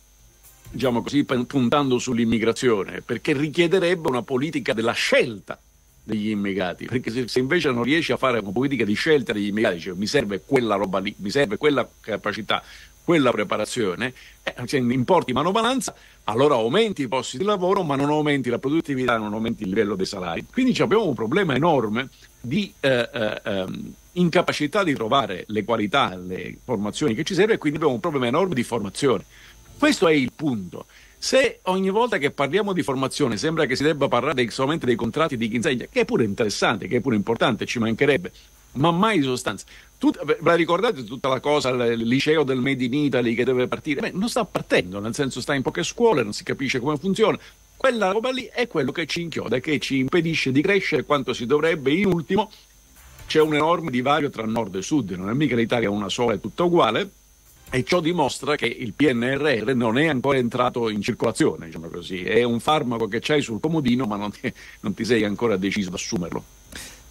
diciamo 0.69 1.01
così, 1.03 1.23
puntando 1.23 1.99
sull'immigrazione, 1.99 3.01
perché 3.01 3.33
richiederebbe 3.33 4.07
una 4.09 4.23
politica 4.23 4.73
della 4.73 4.91
scelta 4.93 5.59
degli 6.03 6.29
immigrati, 6.29 6.85
perché 6.85 7.11
se, 7.11 7.27
se 7.27 7.39
invece 7.39 7.71
non 7.71 7.83
riesci 7.83 8.11
a 8.11 8.17
fare 8.17 8.39
una 8.39 8.51
politica 8.51 8.83
di 8.83 8.93
scelta 8.93 9.33
degli 9.33 9.47
immigrati, 9.47 9.79
cioè 9.79 9.93
mi 9.93 10.07
serve 10.07 10.41
quella 10.45 10.75
roba 10.75 10.99
lì, 10.99 11.13
mi 11.17 11.29
serve 11.29 11.57
quella 11.57 11.87
capacità, 12.01 12.63
quella 13.03 13.31
preparazione, 13.31 14.13
eh, 14.41 14.55
se 14.65 14.77
importi 14.77 15.31
manovalanza, 15.31 15.93
allora 16.25 16.55
aumenti 16.55 17.03
i 17.03 17.07
posti 17.07 17.37
di 17.37 17.43
lavoro, 17.43 17.83
ma 17.83 17.95
non 17.95 18.09
aumenti 18.09 18.49
la 18.49 18.59
produttività, 18.59 19.17
non 19.17 19.33
aumenti 19.33 19.63
il 19.63 19.69
livello 19.69 19.95
dei 19.95 20.05
salari. 20.07 20.45
Quindi 20.51 20.79
abbiamo 20.81 21.07
un 21.07 21.13
problema 21.13 21.53
enorme 21.53 22.09
di 22.41 22.73
eh, 22.79 23.09
eh, 23.13 23.41
ehm, 23.43 23.93
incapacità 24.13 24.83
di 24.83 24.93
trovare 24.93 25.45
le 25.47 25.63
qualità, 25.63 26.15
le 26.15 26.57
formazioni 26.63 27.13
che 27.15 27.23
ci 27.23 27.33
serve 27.33 27.53
e 27.53 27.57
quindi 27.57 27.77
abbiamo 27.77 27.95
un 27.95 28.01
problema 28.01 28.27
enorme 28.27 28.53
di 28.53 28.63
formazione. 28.63 29.25
Questo 29.77 30.07
è 30.07 30.13
il 30.13 30.31
punto. 30.35 30.85
Se 31.17 31.59
ogni 31.63 31.89
volta 31.89 32.17
che 32.17 32.31
parliamo 32.31 32.73
di 32.73 32.83
formazione 32.83 33.37
sembra 33.37 33.65
che 33.65 33.75
si 33.75 33.83
debba 33.83 34.07
parlare 34.07 34.49
solamente 34.49 34.85
dei 34.85 34.95
contratti 34.95 35.37
di 35.37 35.47
chi 35.47 35.55
insegna, 35.55 35.85
che 35.89 36.01
è 36.01 36.05
pure 36.05 36.25
interessante, 36.25 36.87
che 36.87 36.97
è 36.97 37.01
pure 37.01 37.15
importante, 37.15 37.65
ci 37.65 37.79
mancherebbe, 37.79 38.31
ma 38.73 38.91
mai 38.91 39.19
di 39.19 39.23
sostanza. 39.23 39.65
Tut- 39.97 40.23
ve 40.25 40.37
la 40.41 40.55
ricordate 40.55 41.03
tutta 41.05 41.29
la 41.29 41.39
cosa, 41.39 41.69
il 41.69 42.01
liceo 42.01 42.43
del 42.43 42.59
Made 42.59 42.83
in 42.83 42.93
Italy 42.93 43.35
che 43.35 43.45
deve 43.45 43.67
partire? 43.67 44.01
Beh, 44.01 44.11
non 44.13 44.27
sta 44.27 44.43
partendo, 44.43 44.99
nel 44.99 45.13
senso 45.13 45.39
sta 45.39 45.53
in 45.53 45.61
poche 45.61 45.83
scuole, 45.83 46.23
non 46.23 46.33
si 46.33 46.43
capisce 46.43 46.79
come 46.79 46.97
funziona. 46.97 47.39
Quella 47.77 48.11
roba 48.11 48.29
lì 48.29 48.49
è 48.53 48.67
quello 48.67 48.91
che 48.91 49.05
ci 49.05 49.21
inchioda, 49.21 49.59
che 49.59 49.79
ci 49.79 49.99
impedisce 49.99 50.51
di 50.51 50.61
crescere 50.61 51.03
quanto 51.03 51.31
si 51.31 51.45
dovrebbe. 51.45 51.91
In 51.93 52.07
ultimo, 52.07 52.51
c'è 53.33 53.41
un 53.41 53.55
enorme 53.55 53.89
divario 53.89 54.29
tra 54.29 54.45
nord 54.45 54.75
e 54.75 54.83
sud, 54.83 55.09
non 55.13 55.27
è 55.27 55.33
mica 55.33 55.55
l'Italia 55.55 55.89
una 55.89 56.07
sola, 56.07 56.35
è 56.35 56.39
tutta 56.39 56.65
uguale. 56.65 57.09
E 57.71 57.83
ciò 57.83 57.99
dimostra 57.99 58.55
che 58.55 58.67
il 58.67 58.93
PNRR 58.93 59.71
non 59.71 59.97
è 59.97 60.05
ancora 60.05 60.37
entrato 60.37 60.87
in 60.87 61.01
circolazione, 61.01 61.65
diciamo 61.65 61.87
così. 61.87 62.21
È 62.21 62.43
un 62.43 62.59
farmaco 62.59 63.07
che 63.07 63.17
c'hai 63.19 63.41
sul 63.41 63.59
comodino, 63.59 64.05
ma 64.05 64.17
non 64.17 64.29
ti, 64.29 64.53
non 64.81 64.93
ti 64.93 65.03
sei 65.03 65.23
ancora 65.23 65.57
deciso 65.57 65.87
ad 65.87 65.95
assumerlo. 65.95 66.43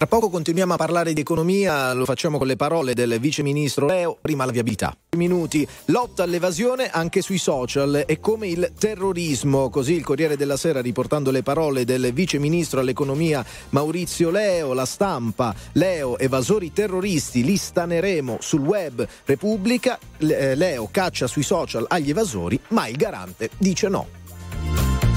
Tra 0.02 0.10
poco 0.10 0.30
continuiamo 0.30 0.72
a 0.72 0.76
parlare 0.76 1.12
di 1.12 1.20
economia, 1.20 1.92
lo 1.92 2.04
facciamo 2.04 2.36
con 2.36 2.48
le 2.48 2.56
parole 2.56 2.92
del 2.92 3.20
vice 3.20 3.44
ministro 3.44 3.86
Leo, 3.86 4.18
prima 4.20 4.44
la 4.44 4.50
viabilità. 4.50 4.96
Minuti, 5.16 5.64
lotta 5.84 6.24
all'evasione 6.24 6.90
anche 6.90 7.22
sui 7.22 7.38
social 7.38 8.02
e 8.04 8.18
come 8.18 8.48
il 8.48 8.72
terrorismo, 8.76 9.70
così 9.70 9.92
il 9.92 10.02
Corriere 10.02 10.36
della 10.36 10.56
Sera 10.56 10.80
riportando 10.80 11.30
le 11.30 11.44
parole 11.44 11.84
del 11.84 12.12
vice 12.12 12.40
ministro 12.40 12.80
all'economia 12.80 13.46
Maurizio 13.68 14.30
Leo, 14.30 14.72
la 14.72 14.86
stampa, 14.86 15.54
Leo, 15.74 16.18
evasori 16.18 16.72
terroristi, 16.72 17.44
li 17.44 17.56
staneremo 17.56 18.38
sul 18.40 18.62
web 18.62 19.06
Repubblica, 19.24 20.00
eh, 20.18 20.56
Leo 20.56 20.88
caccia 20.90 21.28
sui 21.28 21.44
social 21.44 21.84
agli 21.86 22.10
evasori, 22.10 22.58
ma 22.70 22.88
il 22.88 22.96
garante 22.96 23.50
dice 23.56 23.86
no. 23.86 24.20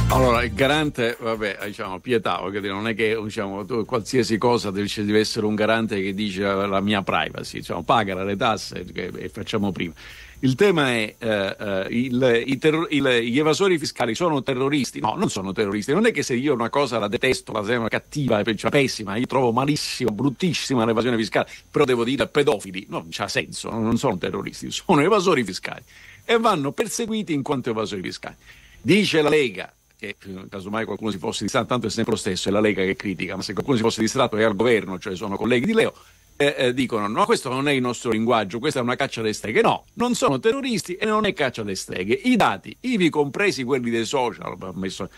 Allora, 0.10 0.44
il 0.44 0.54
garante, 0.54 1.18
vabbè, 1.20 1.58
diciamo, 1.66 2.00
pietà, 2.00 2.40
non 2.40 2.88
è 2.88 2.94
che 2.96 3.20
diciamo, 3.22 3.66
tu, 3.66 3.84
qualsiasi 3.86 4.38
cosa 4.38 4.72
deve, 4.72 4.88
ci 4.88 5.04
deve 5.04 5.20
essere 5.20 5.46
un 5.46 5.56
garante 5.56 6.02
che 6.02 6.14
dice 6.14 6.42
la, 6.42 6.80
mia 6.80 7.02
privacy, 7.02 7.58
diciamo, 7.60 7.84
pagala 7.84 8.24
le 8.24 8.38
tasse 8.38 8.86
e 8.94 9.30
facciamo 9.30 9.72
prima. 9.72 9.94
Il 10.40 10.56
tema 10.56 10.90
è 10.92 11.16
eh, 11.18 11.56
eh, 11.60 11.88
il- 11.90 12.44
i 12.46 12.58
terro- 12.58 12.88
il- 12.90 13.04
gli 13.24 13.40
evasori 13.40 13.78
fiscali 13.80 14.14
sono 14.16 14.44
terroristi? 14.44 15.00
No, 15.00 15.16
non 15.16 15.30
sono 15.30 15.52
terroristi. 15.54 15.92
Non 15.92 16.06
è 16.06 16.12
che 16.12 16.24
se 16.24 16.36
io 16.36 16.54
una 16.54 16.70
cosa 16.70 17.00
la 17.00 17.08
detesto, 17.08 17.52
la 17.52 17.64
sembra 17.64 17.90
cattiva, 17.90 18.44
cioè 18.54 18.70
pessima, 18.70 19.16
io 19.16 19.26
trovo 19.26 19.52
malissimo, 19.52 20.12
bruttissima 20.12 20.86
l'evasione 20.86 21.18
fiscale, 21.18 21.50
però 21.72 21.84
devo 21.84 22.04
dire 22.04 22.28
pedofili, 22.28 22.86
no, 22.90 23.00
non 23.00 23.08
c'ha 23.10 23.28
senso, 23.28 23.72
non 23.72 23.98
sono 23.98 24.18
terroristi, 24.18 24.70
sono 24.72 25.02
evasori 25.02 25.44
fiscali 25.44 25.82
e 26.24 26.38
vanno 26.38 26.72
perseguiti 26.72 27.34
in 27.34 27.42
quanto 27.42 27.72
evasori 27.72 28.02
fiscali. 28.02 28.36
Dice 28.82 29.22
la 29.22 29.30
Lega, 29.30 29.74
che 29.98 30.16
eh, 30.20 30.48
casomai 30.50 30.86
qualcuno 30.86 31.12
si 31.12 31.18
fosse 31.18 31.44
distratto, 31.44 31.68
tanto 31.68 31.88
è 31.88 31.90
sempre 31.90 32.14
lo 32.14 32.20
stesso, 32.20 32.50
è 32.50 32.52
la 32.52 32.60
Lega 32.60 32.84
che 32.84 32.96
critica, 32.96 33.36
ma 33.36 33.42
se 33.42 33.54
qualcuno 33.54 33.78
si 33.78 33.84
fosse 33.84 34.02
distratto 34.02 34.38
è 34.38 34.44
al 34.44 34.56
governo, 34.56 35.00
cioè 35.00 35.16
sono 35.16 35.38
colleghi 35.38 35.66
di 35.66 35.74
Leo, 35.74 35.94
eh, 36.38 36.54
eh, 36.58 36.74
dicono 36.74 37.08
no, 37.08 37.26
questo 37.26 37.50
non 37.50 37.68
è 37.68 37.72
il 37.72 37.82
nostro 37.82 38.12
linguaggio, 38.12 38.60
questa 38.60 38.80
è 38.80 38.82
una 38.82 38.96
caccia 38.96 39.22
alle 39.22 39.34
streghe. 39.34 39.62
No, 39.62 39.86
non 39.94 40.16
sono 40.16 40.40
terroristi 40.40 40.96
e 40.96 41.06
non 41.06 41.26
è 41.26 41.34
caccia 41.34 41.62
alle 41.62 41.76
streghe. 41.76 42.14
I 42.14 42.36
dati, 42.36 42.76
ivi 42.82 43.10
compresi 43.10 43.64
quelli 43.64 43.90
dei 43.90 44.06
social, 44.06 44.58
messo- 44.74 45.10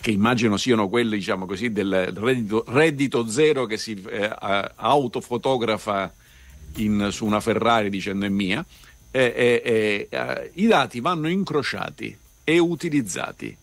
che 0.00 0.12
immagino 0.12 0.56
siano 0.56 0.88
quelli, 0.88 1.16
diciamo 1.16 1.44
così, 1.44 1.72
del 1.72 2.12
reddito, 2.14 2.64
reddito 2.68 3.28
zero 3.28 3.66
che 3.66 3.78
si 3.78 4.00
eh, 4.08 4.30
autofotografa 4.76 6.14
in- 6.76 7.08
su 7.10 7.26
una 7.26 7.40
Ferrari 7.40 7.90
dicendo 7.90 8.24
è 8.24 8.28
mia, 8.28 8.64
eh, 9.10 10.06
eh, 10.08 10.50
i 10.54 10.66
dati 10.66 11.00
vanno 11.00 11.28
incrociati 11.28 12.16
e 12.44 12.58
utilizzati, 12.58 13.56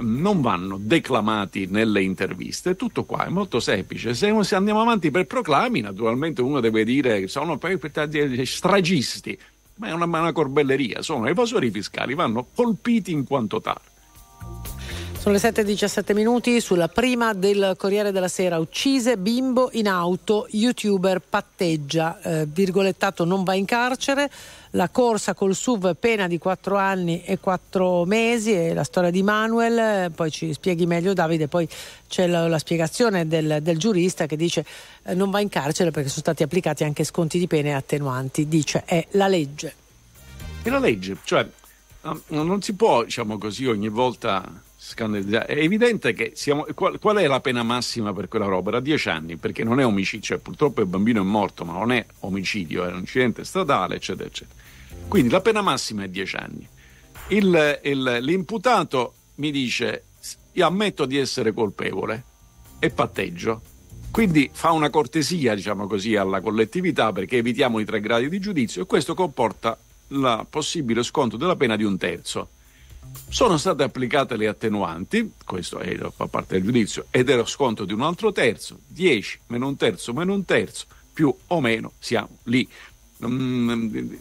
non 0.00 0.40
vanno 0.40 0.78
declamati 0.80 1.66
nelle 1.66 2.02
interviste, 2.02 2.76
tutto 2.76 3.04
qua 3.04 3.26
è 3.26 3.28
molto 3.28 3.60
semplice. 3.60 4.14
Se, 4.14 4.32
se 4.42 4.54
andiamo 4.54 4.80
avanti 4.80 5.10
per 5.10 5.26
proclami, 5.26 5.80
naturalmente 5.80 6.42
uno 6.42 6.60
deve 6.60 6.84
dire 6.84 7.20
che 7.20 7.28
sono 7.28 7.58
stragisti, 8.44 9.38
ma 9.76 9.88
è 9.88 9.92
una, 9.92 10.04
una 10.04 10.32
corbelleria, 10.32 11.02
sono 11.02 11.26
evasori 11.26 11.70
fiscali, 11.70 12.14
vanno 12.14 12.46
colpiti 12.54 13.12
in 13.12 13.24
quanto 13.24 13.60
tali. 13.60 13.96
Sono 15.18 15.34
le 15.34 15.40
7.17 15.40 16.14
minuti 16.14 16.60
sulla 16.60 16.86
prima 16.86 17.34
del 17.34 17.74
Corriere 17.76 18.12
della 18.12 18.28
Sera. 18.28 18.58
Uccise 18.58 19.18
bimbo 19.18 19.68
in 19.72 19.88
auto, 19.88 20.46
youtuber 20.50 21.20
patteggia, 21.20 22.20
eh, 22.22 22.46
virgolettato 22.46 23.24
non 23.24 23.42
va 23.42 23.54
in 23.54 23.64
carcere. 23.64 24.30
La 24.72 24.88
corsa 24.90 25.34
col 25.34 25.54
SUV 25.54 25.96
pena 25.96 26.26
di 26.26 26.38
4 26.38 26.76
anni 26.76 27.22
e 27.24 27.38
4 27.38 28.04
mesi 28.04 28.52
e 28.52 28.74
la 28.74 28.84
storia 28.84 29.10
di 29.10 29.22
Manuel, 29.22 29.78
eh, 29.78 30.10
poi 30.14 30.30
ci 30.30 30.52
spieghi 30.52 30.86
meglio 30.86 31.14
Davide, 31.14 31.48
poi 31.48 31.68
c'è 32.06 32.26
la, 32.26 32.48
la 32.48 32.58
spiegazione 32.58 33.26
del, 33.26 33.58
del 33.62 33.78
giurista 33.78 34.26
che 34.26 34.36
dice 34.36 34.64
eh, 35.04 35.14
non 35.14 35.30
va 35.30 35.40
in 35.40 35.48
carcere 35.48 35.90
perché 35.90 36.08
sono 36.08 36.20
stati 36.20 36.42
applicati 36.42 36.84
anche 36.84 37.04
sconti 37.04 37.38
di 37.38 37.46
pene 37.46 37.74
attenuanti, 37.74 38.46
dice 38.46 38.82
è 38.84 39.06
la 39.12 39.28
legge. 39.28 39.74
È 40.62 40.68
la 40.68 40.78
legge, 40.78 41.16
cioè 41.24 41.48
no, 42.02 42.42
non 42.42 42.62
si 42.62 42.74
può, 42.74 43.04
diciamo 43.04 43.38
così, 43.38 43.66
ogni 43.66 43.88
volta. 43.88 44.66
È 45.44 45.58
evidente 45.58 46.12
che 46.12 46.32
siamo. 46.36 46.64
Qual, 46.72 47.00
qual 47.00 47.16
è 47.16 47.26
la 47.26 47.40
pena 47.40 47.64
massima 47.64 48.12
per 48.12 48.28
quella 48.28 48.44
roba? 48.46 48.70
Era 48.70 48.80
10 48.80 49.08
anni, 49.08 49.36
perché 49.36 49.64
non 49.64 49.80
è 49.80 49.84
omicidio, 49.84 50.24
cioè 50.24 50.38
purtroppo 50.38 50.80
il 50.80 50.86
bambino 50.86 51.20
è 51.20 51.24
morto, 51.24 51.64
ma 51.64 51.72
non 51.72 51.90
è 51.90 52.06
omicidio, 52.20 52.84
è 52.84 52.92
un 52.92 52.98
incidente 52.98 53.42
stradale, 53.44 53.96
eccetera, 53.96 54.28
eccetera. 54.28 54.60
Quindi 55.08 55.30
la 55.30 55.40
pena 55.40 55.62
massima 55.62 56.04
è 56.04 56.08
10 56.08 56.36
anni. 56.36 56.66
Il- 57.28 57.80
il- 57.82 58.18
l'imputato 58.20 59.14
mi 59.36 59.50
dice: 59.50 60.04
Io 60.52 60.66
ammetto 60.66 61.06
di 61.06 61.18
essere 61.18 61.52
colpevole 61.52 62.24
e 62.78 62.90
patteggio. 62.90 63.60
Quindi 64.10 64.48
fa 64.52 64.70
una 64.70 64.90
cortesia, 64.90 65.54
diciamo 65.54 65.86
così, 65.86 66.16
alla 66.16 66.40
collettività 66.40 67.12
perché 67.12 67.36
evitiamo 67.36 67.78
i 67.80 67.84
tre 67.84 68.00
gradi 68.00 68.28
di 68.28 68.38
giudizio 68.40 68.82
e 68.82 68.86
questo 68.86 69.14
comporta 69.14 69.76
il 70.08 70.46
possibile 70.48 71.02
sconto 71.02 71.36
della 71.36 71.56
pena 71.56 71.76
di 71.76 71.84
un 71.84 71.96
terzo. 71.98 72.48
Sono 73.28 73.58
state 73.58 73.82
applicate 73.82 74.36
le 74.36 74.48
attenuanti, 74.48 75.32
questo 75.44 75.78
è, 75.78 75.96
fa 76.14 76.26
parte 76.26 76.54
del 76.54 76.64
giudizio, 76.64 77.06
ed 77.10 77.28
è 77.28 77.36
lo 77.36 77.44
sconto 77.44 77.84
di 77.84 77.92
un 77.92 78.00
altro 78.00 78.32
terzo, 78.32 78.78
10 78.86 79.40
meno 79.48 79.68
un 79.68 79.76
terzo 79.76 80.12
meno 80.14 80.32
un 80.32 80.44
terzo, 80.44 80.86
più 81.12 81.34
o 81.48 81.60
meno 81.60 81.92
siamo 81.98 82.38
lì. 82.44 82.66
Mm, 83.26 84.12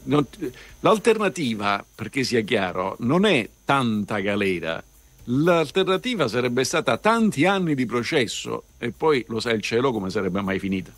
l'alternativa, 0.80 1.86
perché 1.96 2.24
sia 2.24 2.42
chiaro, 2.42 2.96
non 3.00 3.26
è 3.26 3.48
tanta 3.64 4.20
galera. 4.20 4.84
L'alternativa 5.26 6.28
sarebbe 6.28 6.64
stata 6.64 6.98
tanti 6.98 7.46
anni 7.46 7.76
di 7.76 7.86
processo 7.86 8.64
e 8.78 8.92
poi 8.92 9.24
lo 9.28 9.40
sa 9.40 9.52
il 9.52 9.62
cielo 9.62 9.92
come 9.92 10.10
sarebbe 10.10 10.42
mai 10.42 10.58
finita. 10.58 10.92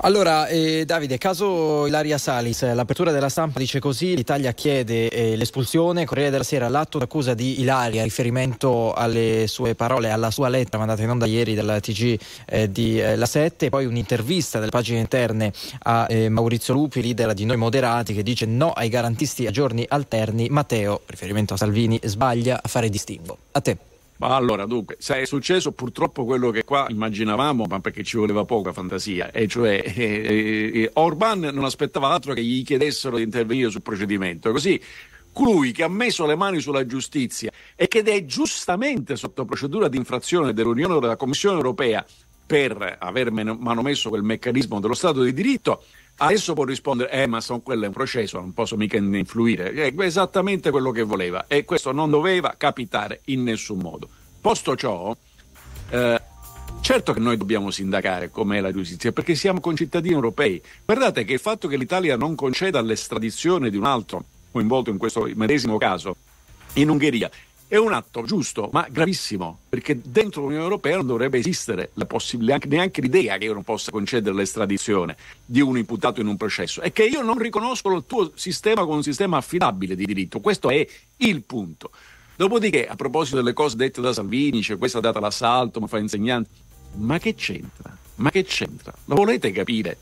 Allora, 0.00 0.46
eh, 0.46 0.84
Davide, 0.84 1.16
caso 1.16 1.86
Ilaria 1.86 2.18
Salis, 2.18 2.62
eh, 2.62 2.74
l'apertura 2.74 3.12
della 3.12 3.30
stampa 3.30 3.58
dice 3.58 3.80
così, 3.80 4.14
l'Italia 4.14 4.52
chiede 4.52 5.08
eh, 5.08 5.36
l'espulsione, 5.36 6.04
Corriere 6.04 6.30
della 6.30 6.44
Sera, 6.44 6.68
l'atto 6.68 6.98
d'accusa 6.98 7.32
di 7.32 7.60
Ilaria, 7.60 8.02
riferimento 8.02 8.92
alle 8.92 9.46
sue 9.48 9.74
parole, 9.74 10.10
alla 10.10 10.30
sua 10.30 10.50
lettera 10.50 10.78
mandata 10.78 11.02
in 11.02 11.08
onda 11.08 11.24
ieri 11.24 11.54
dalla 11.54 11.80
TG 11.80 12.20
eh, 12.44 12.70
di 12.70 13.00
eh, 13.00 13.16
La 13.16 13.24
7, 13.24 13.70
poi 13.70 13.86
un'intervista 13.86 14.58
delle 14.58 14.70
pagine 14.70 15.00
interne 15.00 15.50
a 15.84 16.06
eh, 16.10 16.28
Maurizio 16.28 16.74
Lupi, 16.74 17.00
leader 17.00 17.32
di 17.32 17.46
Noi 17.46 17.56
Moderati, 17.56 18.12
che 18.12 18.22
dice 18.22 18.44
no 18.44 18.72
ai 18.72 18.90
garantisti 18.90 19.46
a 19.46 19.50
giorni 19.50 19.86
alterni, 19.88 20.48
Matteo, 20.50 21.00
riferimento 21.06 21.54
a 21.54 21.56
Salvini, 21.56 21.98
sbaglia 22.02 22.60
a 22.62 22.68
fare 22.68 22.90
distinguo. 22.90 23.38
A 23.52 23.60
te. 23.62 23.95
Ma 24.18 24.34
allora, 24.34 24.66
dunque, 24.66 24.96
sai, 24.98 25.22
è 25.22 25.26
successo 25.26 25.72
purtroppo 25.72 26.24
quello 26.24 26.50
che 26.50 26.64
qua 26.64 26.86
immaginavamo, 26.88 27.66
ma 27.68 27.80
perché 27.80 28.02
ci 28.02 28.16
voleva 28.16 28.44
poca 28.44 28.72
fantasia, 28.72 29.30
e 29.30 29.46
cioè 29.46 29.82
eh, 29.84 30.70
eh, 30.72 30.90
Orban 30.94 31.40
non 31.40 31.64
aspettava 31.64 32.08
altro 32.08 32.32
che 32.32 32.42
gli 32.42 32.64
chiedessero 32.64 33.16
di 33.16 33.22
intervenire 33.22 33.70
sul 33.70 33.82
procedimento. 33.82 34.50
Così 34.52 34.80
colui 35.32 35.72
che 35.72 35.82
ha 35.82 35.88
messo 35.88 36.24
le 36.24 36.34
mani 36.34 36.60
sulla 36.60 36.86
giustizia 36.86 37.52
e 37.74 37.88
che 37.88 38.00
è 38.00 38.24
giustamente 38.24 39.16
sotto 39.16 39.44
procedura 39.44 39.88
di 39.88 39.98
infrazione 39.98 40.54
dell'Unione 40.54 40.98
della 40.98 41.16
Commissione 41.16 41.56
europea 41.56 42.02
per 42.46 42.96
aver 43.00 43.30
manomesso 43.32 44.08
quel 44.08 44.22
meccanismo 44.22 44.80
dello 44.80 44.94
Stato 44.94 45.22
di 45.22 45.34
diritto, 45.34 45.82
adesso 46.16 46.54
può 46.54 46.64
rispondere, 46.64 47.10
eh 47.10 47.26
ma 47.26 47.40
son, 47.40 47.62
quello 47.62 47.84
è 47.84 47.86
un 47.88 47.92
processo, 47.92 48.38
non 48.38 48.52
posso 48.52 48.76
mica 48.76 48.96
influire. 48.96 49.72
È 49.72 49.92
esattamente 49.98 50.70
quello 50.70 50.90
che 50.90 51.02
voleva 51.02 51.46
e 51.46 51.64
questo 51.64 51.92
non 51.92 52.10
doveva 52.10 52.54
capitare 52.56 53.20
in 53.26 53.42
nessun 53.42 53.78
modo. 53.78 54.08
Posto 54.40 54.76
ciò, 54.76 55.16
eh, 55.90 56.20
Certo 56.80 57.12
che 57.12 57.18
noi 57.18 57.36
dobbiamo 57.36 57.72
sindacare 57.72 58.30
com'è 58.30 58.60
la 58.60 58.70
giustizia, 58.70 59.10
perché 59.10 59.34
siamo 59.34 59.58
concittadini 59.58 60.14
europei. 60.14 60.62
Guardate 60.84 61.24
che 61.24 61.32
il 61.32 61.40
fatto 61.40 61.66
che 61.66 61.76
l'Italia 61.76 62.16
non 62.16 62.36
conceda 62.36 62.80
l'estradizione 62.80 63.70
di 63.70 63.76
un 63.76 63.86
altro 63.86 64.24
coinvolto 64.52 64.90
in 64.90 64.96
questo 64.96 65.28
medesimo 65.34 65.78
caso 65.78 66.16
in 66.74 66.88
Ungheria 66.88 67.28
è 67.68 67.76
un 67.76 67.92
atto 67.92 68.22
giusto, 68.22 68.68
ma 68.72 68.86
gravissimo, 68.88 69.58
perché 69.68 70.00
dentro 70.00 70.42
l'Unione 70.42 70.62
Europea 70.62 70.96
non 70.96 71.06
dovrebbe 71.06 71.38
esistere 71.38 71.90
la 71.94 72.06
possibilità, 72.06 72.58
neanche 72.68 73.00
l'idea 73.00 73.38
che 73.38 73.46
io 73.46 73.54
non 73.54 73.64
possa 73.64 73.90
concedere 73.90 74.36
l'estradizione 74.36 75.16
di 75.44 75.60
un 75.60 75.76
imputato 75.76 76.20
in 76.20 76.28
un 76.28 76.36
processo. 76.36 76.80
E 76.80 76.92
che 76.92 77.04
io 77.04 77.22
non 77.22 77.38
riconosco 77.38 77.92
il 77.92 78.04
tuo 78.06 78.30
sistema 78.36 78.82
come 78.82 78.96
un 78.96 79.02
sistema 79.02 79.38
affidabile 79.38 79.96
di 79.96 80.06
diritto. 80.06 80.40
Questo 80.40 80.70
è 80.70 80.86
il 81.16 81.42
punto. 81.42 81.90
Dopodiché, 82.36 82.86
a 82.86 82.94
proposito 82.94 83.36
delle 83.36 83.52
cose 83.52 83.76
dette 83.76 84.00
da 84.00 84.12
Salvini, 84.12 84.60
c'è 84.60 84.78
questa 84.78 85.00
data 85.00 85.18
l'assalto, 85.18 85.80
ma 85.80 85.88
fa 85.88 85.98
insegnante. 85.98 86.50
Ma 86.94 87.18
che 87.18 87.34
c'entra? 87.34 87.96
Ma 88.16 88.30
che 88.30 88.44
c'entra? 88.44 88.92
Lo 89.06 89.16
volete 89.16 89.50
capire? 89.50 89.98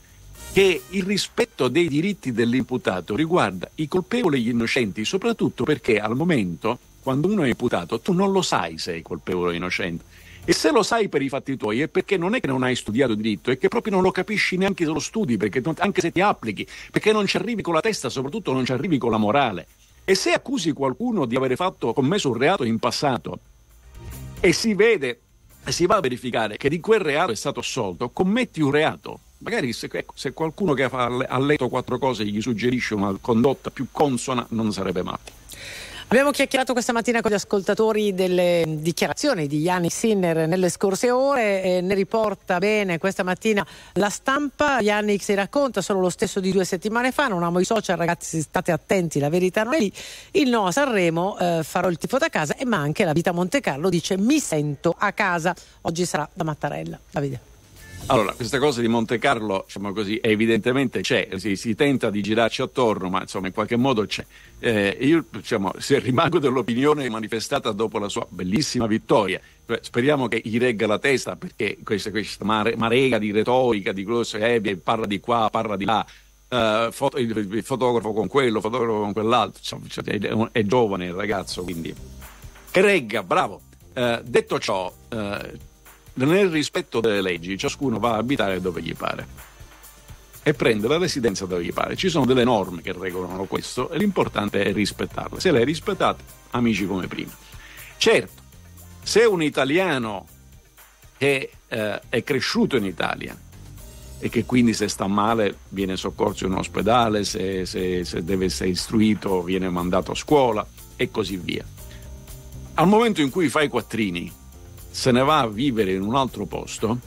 Che 0.53 0.81
il 0.89 1.03
rispetto 1.03 1.67
dei 1.67 1.87
diritti 1.87 2.31
dell'imputato 2.31 3.15
riguarda 3.15 3.69
i 3.75 3.87
colpevoli 3.87 4.37
e 4.37 4.41
gli 4.41 4.49
innocenti, 4.49 5.03
soprattutto 5.03 5.63
perché 5.63 5.99
al 5.99 6.15
momento, 6.15 6.77
quando 7.05 7.27
uno 7.27 7.43
è 7.43 7.47
imputato, 7.47 7.99
tu 7.99 8.13
non 8.13 8.31
lo 8.31 8.41
sai 8.41 8.79
se 8.79 8.95
è 8.95 9.01
colpevole 9.03 9.51
o 9.51 9.53
innocente. 9.53 10.03
E 10.43 10.53
se 10.53 10.71
lo 10.71 10.81
sai 10.81 11.07
per 11.07 11.21
i 11.21 11.29
fatti 11.29 11.55
tuoi 11.55 11.81
è 11.81 11.87
perché 11.87 12.17
non 12.17 12.33
è 12.33 12.39
che 12.39 12.47
non 12.47 12.63
hai 12.63 12.75
studiato 12.75 13.13
diritto, 13.13 13.51
è 13.51 13.59
che 13.59 13.67
proprio 13.67 13.93
non 13.93 14.01
lo 14.01 14.09
capisci 14.09 14.57
neanche 14.57 14.85
se 14.85 14.89
lo 14.89 14.97
studi, 14.97 15.37
non- 15.61 15.75
anche 15.77 16.01
se 16.01 16.11
ti 16.11 16.19
applichi, 16.19 16.67
perché 16.89 17.11
non 17.11 17.27
ci 17.27 17.37
arrivi 17.37 17.61
con 17.61 17.75
la 17.75 17.79
testa, 17.79 18.09
soprattutto 18.09 18.53
non 18.53 18.65
ci 18.65 18.71
arrivi 18.71 18.97
con 18.97 19.11
la 19.11 19.17
morale. 19.17 19.67
E 20.03 20.15
se 20.15 20.31
accusi 20.31 20.71
qualcuno 20.71 21.25
di 21.25 21.35
aver 21.35 21.55
fatto, 21.55 21.93
commesso 21.93 22.29
un 22.29 22.37
reato 22.37 22.63
in 22.63 22.79
passato 22.79 23.37
e 24.39 24.51
si 24.51 24.73
vede 24.73 25.19
si 25.67 25.85
va 25.85 25.97
a 25.97 25.99
verificare 25.99 26.57
che 26.57 26.69
di 26.69 26.79
quel 26.79 27.01
reato 27.01 27.31
è 27.31 27.35
stato 27.35 27.59
assolto, 27.59 28.09
commetti 28.09 28.61
un 28.61 28.71
reato. 28.71 29.19
Magari 29.39 29.73
se, 29.73 29.89
ecco, 29.91 30.13
se 30.15 30.33
qualcuno 30.33 30.73
che 30.73 30.89
fa- 30.89 31.05
ha 31.05 31.39
letto 31.39 31.69
quattro 31.69 31.99
cose 31.99 32.25
gli 32.25 32.41
suggerisce 32.41 32.95
una 32.95 33.15
condotta 33.21 33.69
più 33.69 33.87
consona, 33.91 34.43
non 34.49 34.73
sarebbe 34.73 35.03
male. 35.03 35.19
Abbiamo 36.07 36.29
chiacchierato 36.29 36.71
questa 36.73 36.93
mattina 36.93 37.19
con 37.19 37.31
gli 37.31 37.33
ascoltatori 37.33 38.13
delle 38.13 38.63
dichiarazioni 38.67 39.47
di 39.47 39.57
Yannick 39.57 39.91
Sinner 39.91 40.47
nelle 40.47 40.69
scorse 40.69 41.09
ore, 41.09 41.63
e 41.63 41.81
ne 41.81 41.95
riporta 41.95 42.59
bene 42.59 42.99
questa 42.99 43.23
mattina 43.23 43.65
la 43.93 44.09
stampa. 44.09 44.79
Yannick 44.81 45.23
si 45.23 45.33
racconta 45.33 45.81
solo 45.81 45.99
lo 45.99 46.11
stesso 46.11 46.39
di 46.39 46.51
due 46.51 46.63
settimane 46.63 47.11
fa, 47.11 47.27
non 47.27 47.41
amo 47.41 47.59
i 47.59 47.65
social, 47.65 47.97
ragazzi 47.97 48.39
state 48.39 48.71
attenti, 48.71 49.19
la 49.19 49.29
verità 49.29 49.63
non 49.63 49.73
è 49.73 49.79
lì. 49.79 49.91
Il 50.31 50.49
no 50.49 50.67
a 50.67 50.71
Sanremo, 50.71 51.39
eh, 51.39 51.63
farò 51.63 51.89
il 51.89 51.97
tifo 51.97 52.19
da 52.19 52.29
casa, 52.29 52.55
e 52.55 52.65
ma 52.65 52.77
anche 52.77 53.03
la 53.03 53.11
vita 53.11 53.31
a 53.31 53.33
Monte 53.33 53.59
Carlo 53.59 53.89
dice 53.89 54.15
mi 54.15 54.39
sento 54.39 54.95
a 54.97 55.11
casa. 55.11 55.55
Oggi 55.81 56.05
sarà 56.05 56.29
da 56.31 56.43
Mattarella. 56.43 56.99
Davide. 57.09 57.53
Allora, 58.07 58.33
questa 58.33 58.59
cosa 58.59 58.81
di 58.81 58.87
Monte 58.87 59.17
Carlo, 59.17 59.63
diciamo 59.65 59.91
così, 59.91 60.19
evidentemente 60.21 61.01
c'è, 61.01 61.27
si, 61.37 61.55
si 61.55 61.73
tenta 61.73 62.11
di 62.11 62.21
girarci 62.21 62.61
attorno, 62.61 63.09
ma 63.09 63.21
insomma 63.21 63.47
in 63.47 63.53
qualche 63.53 63.75
modo 63.77 64.05
c'è. 64.05 64.23
Eh, 64.59 64.97
io 65.01 65.25
diciamo, 65.29 65.73
se 65.77 65.99
rimango 65.99 66.39
dell'opinione 66.39 67.09
manifestata 67.09 67.71
dopo 67.71 67.99
la 67.99 68.09
sua 68.09 68.25
bellissima 68.29 68.87
vittoria, 68.87 69.39
cioè, 69.65 69.79
speriamo 69.81 70.27
che 70.27 70.41
gli 70.43 70.57
regga 70.57 70.87
la 70.87 70.97
testa 70.97 71.35
perché 71.35 71.77
questa, 71.83 72.09
questa 72.09 72.45
mare- 72.45 72.75
marea 72.75 73.17
di 73.17 73.31
retorica, 73.31 73.91
di 73.91 74.03
grosse 74.03 74.39
ebbe, 74.39 74.77
parla 74.77 75.05
di 75.05 75.19
qua, 75.19 75.49
parla 75.51 75.75
di 75.75 75.85
là, 75.85 76.05
eh, 76.47 76.89
foto- 76.91 77.17
il, 77.17 77.35
il 77.35 77.63
fotografo 77.63 78.13
con 78.13 78.27
quello, 78.27 78.61
fotografo 78.61 78.99
con 79.01 79.13
quell'altro, 79.13 79.81
cioè, 79.87 80.03
è, 80.03 80.49
è 80.51 80.63
giovane 80.63 81.05
il 81.05 81.13
ragazzo, 81.13 81.63
quindi. 81.63 81.93
Che 82.71 82.81
regga, 82.81 83.23
bravo. 83.23 83.61
Eh, 83.93 84.21
detto 84.23 84.59
ciò, 84.59 84.91
eh, 85.09 85.59
nel 86.15 86.49
rispetto 86.49 87.01
delle 87.01 87.21
leggi, 87.21 87.57
ciascuno 87.57 87.99
va 87.99 88.13
a 88.13 88.17
abitare 88.17 88.61
dove 88.61 88.81
gli 88.81 88.95
pare 88.95 89.53
e 90.47 90.53
prende 90.53 90.87
la 90.87 90.99
residenza 90.99 91.47
dove 91.47 91.63
gli 91.63 91.73
pare. 91.73 91.95
Ci 91.95 92.07
sono 92.07 92.23
delle 92.23 92.43
norme 92.43 92.83
che 92.83 92.93
regolano 92.93 93.45
questo 93.45 93.89
e 93.89 93.97
l'importante 93.97 94.63
è 94.63 94.71
rispettarle. 94.71 95.39
Se 95.39 95.49
le 95.49 95.63
rispettate, 95.63 96.23
amici 96.51 96.85
come 96.85 97.07
prima. 97.07 97.31
Certo, 97.97 98.43
se 99.01 99.21
un 99.23 99.41
italiano 99.41 100.27
che 101.17 101.49
eh, 101.67 102.01
è 102.09 102.23
cresciuto 102.23 102.77
in 102.77 102.85
Italia 102.85 103.35
e 104.19 104.29
che 104.29 104.45
quindi 104.45 104.75
se 104.75 104.87
sta 104.87 105.07
male 105.07 105.57
viene 105.69 105.97
soccorso 105.97 106.45
in 106.45 106.51
un 106.51 106.59
ospedale, 106.59 107.23
se, 107.23 107.65
se- 107.65 108.05
se 108.05 108.23
deve 108.23 108.45
essere 108.45 108.69
istruito 108.69 109.41
viene 109.41 109.71
mandato 109.71 110.11
a 110.11 110.15
scuola 110.15 110.63
e 110.95 111.09
così 111.09 111.37
via. 111.37 111.65
Al 112.75 112.87
momento 112.87 113.19
in 113.19 113.31
cui 113.31 113.49
fa 113.49 113.63
i 113.63 113.67
quattrini, 113.67 114.31
se 114.91 115.11
ne 115.11 115.23
va 115.23 115.39
a 115.39 115.47
vivere 115.47 115.93
in 115.93 116.03
un 116.03 116.13
altro 116.13 116.45
posto 116.45 116.99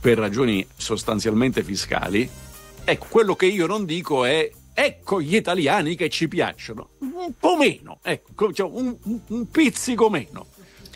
per 0.00 0.18
ragioni 0.18 0.64
sostanzialmente 0.76 1.64
fiscali, 1.64 2.30
ecco, 2.84 3.06
quello 3.08 3.34
che 3.34 3.46
io 3.46 3.66
non 3.66 3.84
dico 3.84 4.24
è 4.24 4.50
ecco 4.72 5.20
gli 5.20 5.34
italiani 5.34 5.94
che 5.94 6.08
ci 6.08 6.28
piacciono, 6.28 6.90
un 6.98 7.32
po' 7.38 7.56
meno, 7.56 7.98
ecco, 8.02 8.52
cioè, 8.52 8.68
un, 8.70 8.96
un- 9.02 9.50
pizzico 9.50 10.08
meno. 10.08 10.46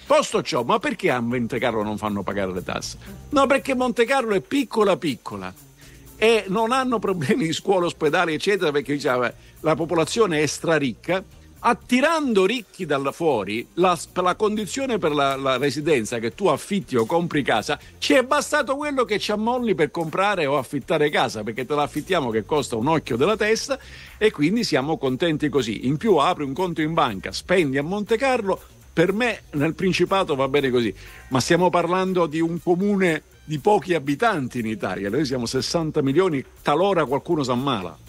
Posto 0.06 0.42
ciò, 0.42 0.62
ma 0.64 0.78
perché 0.78 1.10
a 1.10 1.20
Monte 1.20 1.58
Carlo 1.58 1.82
non 1.82 1.96
fanno 1.96 2.22
pagare 2.22 2.52
le 2.52 2.62
tasse? 2.62 2.98
No, 3.30 3.46
perché 3.46 3.74
Monte 3.74 4.04
Carlo 4.04 4.34
è 4.34 4.40
piccola 4.40 4.96
piccola 4.96 5.52
e 6.16 6.44
non 6.48 6.72
hanno 6.72 6.98
problemi 6.98 7.46
di 7.46 7.52
scuola, 7.52 7.86
ospedali, 7.86 8.34
eccetera, 8.34 8.70
perché 8.70 8.92
diciamo, 8.92 9.30
la 9.60 9.74
popolazione 9.74 10.42
è 10.42 10.46
straricca. 10.46 11.22
Attirando 11.66 12.44
ricchi 12.44 12.84
da 12.84 13.00
fuori, 13.10 13.66
la, 13.74 13.98
la 14.16 14.34
condizione 14.34 14.98
per 14.98 15.12
la, 15.12 15.34
la 15.34 15.56
residenza 15.56 16.18
che 16.18 16.34
tu 16.34 16.48
affitti 16.48 16.94
o 16.94 17.06
compri 17.06 17.42
casa, 17.42 17.78
ci 17.96 18.12
è 18.12 18.22
bastato 18.22 18.76
quello 18.76 19.06
che 19.06 19.18
ci 19.18 19.32
ammolli 19.32 19.74
per 19.74 19.90
comprare 19.90 20.44
o 20.44 20.58
affittare 20.58 21.08
casa, 21.08 21.42
perché 21.42 21.64
te 21.64 21.74
la 21.74 21.84
affittiamo 21.84 22.28
che 22.28 22.44
costa 22.44 22.76
un 22.76 22.88
occhio 22.88 23.16
della 23.16 23.38
testa 23.38 23.78
e 24.18 24.30
quindi 24.30 24.62
siamo 24.62 24.98
contenti 24.98 25.48
così. 25.48 25.86
In 25.86 25.96
più 25.96 26.16
apri 26.16 26.44
un 26.44 26.52
conto 26.52 26.82
in 26.82 26.92
banca, 26.92 27.32
spendi 27.32 27.78
a 27.78 27.82
Monte 27.82 28.18
Carlo, 28.18 28.60
per 28.92 29.14
me 29.14 29.44
nel 29.52 29.72
Principato 29.72 30.34
va 30.34 30.48
bene 30.48 30.68
così, 30.68 30.94
ma 31.28 31.40
stiamo 31.40 31.70
parlando 31.70 32.26
di 32.26 32.40
un 32.40 32.62
comune 32.62 33.22
di 33.42 33.58
pochi 33.58 33.94
abitanti 33.94 34.58
in 34.58 34.66
Italia, 34.66 35.08
noi 35.08 35.24
siamo 35.24 35.46
60 35.46 36.02
milioni, 36.02 36.44
talora 36.60 37.06
qualcuno 37.06 37.42
si 37.42 37.50
ammala. 37.50 38.03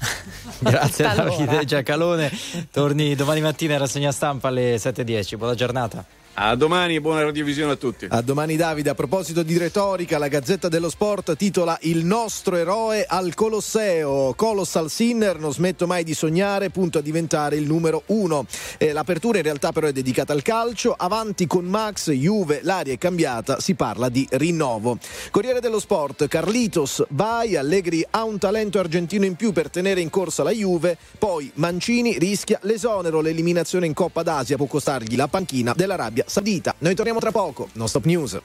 Grazie 0.60 1.04
Allora. 1.04 1.30
Davide 1.30 1.64
Giacalone. 1.64 2.30
Torni 2.70 3.14
domani 3.14 3.40
mattina 3.40 3.74
in 3.74 3.78
rassegna 3.80 4.12
stampa 4.12 4.48
alle 4.48 4.76
7.10. 4.76 5.36
Buona 5.36 5.54
giornata. 5.54 6.04
A 6.34 6.54
domani 6.54 6.94
e 6.94 7.00
buona 7.00 7.22
radiovisione 7.22 7.72
a 7.72 7.76
tutti. 7.76 8.06
A 8.08 8.22
domani 8.22 8.56
Davide, 8.56 8.88
a 8.88 8.94
proposito 8.94 9.42
di 9.42 9.58
retorica, 9.58 10.16
la 10.16 10.28
Gazzetta 10.28 10.68
dello 10.68 10.88
Sport 10.88 11.36
titola 11.36 11.76
Il 11.82 12.04
nostro 12.04 12.56
eroe 12.56 13.04
al 13.06 13.34
Colosseo. 13.34 14.32
Colossal 14.34 14.88
Sinner, 14.88 15.38
non 15.38 15.52
smetto 15.52 15.86
mai 15.86 16.02
di 16.02 16.14
sognare, 16.14 16.70
punto 16.70 16.98
a 16.98 17.02
diventare 17.02 17.56
il 17.56 17.66
numero 17.66 18.04
uno. 18.06 18.46
Eh, 18.78 18.92
l'apertura 18.92 19.36
in 19.38 19.44
realtà 19.44 19.72
però 19.72 19.88
è 19.88 19.92
dedicata 19.92 20.32
al 20.32 20.40
calcio. 20.40 20.94
Avanti 20.96 21.46
con 21.46 21.66
Max, 21.66 22.10
Juve, 22.10 22.60
l'aria 22.62 22.94
è 22.94 22.98
cambiata, 22.98 23.60
si 23.60 23.74
parla 23.74 24.08
di 24.08 24.26
rinnovo. 24.30 24.98
Corriere 25.30 25.60
dello 25.60 25.80
Sport, 25.80 26.26
Carlitos, 26.26 27.04
vai, 27.10 27.56
Allegri 27.56 28.06
ha 28.08 28.24
un 28.24 28.38
talento 28.38 28.78
argentino 28.78 29.26
in 29.26 29.34
più 29.34 29.52
per 29.52 29.68
tenere 29.68 30.00
in 30.00 30.08
corsa 30.08 30.42
la 30.42 30.52
Juve, 30.52 30.96
poi 31.18 31.50
Mancini 31.54 32.16
rischia 32.18 32.58
l'esonero, 32.62 33.20
l'eliminazione 33.20 33.84
in 33.84 33.92
Coppa 33.92 34.22
d'Asia 34.22 34.56
può 34.56 34.66
costargli 34.66 35.16
la 35.16 35.28
panchina 35.28 35.74
dell'Arabia 35.76 36.19
Saudita. 36.26 36.74
Noi 36.78 36.94
torniamo 36.94 37.20
tra 37.20 37.30
poco, 37.30 37.68
non 37.72 37.88
stop 37.88 38.04
news. 38.04 38.40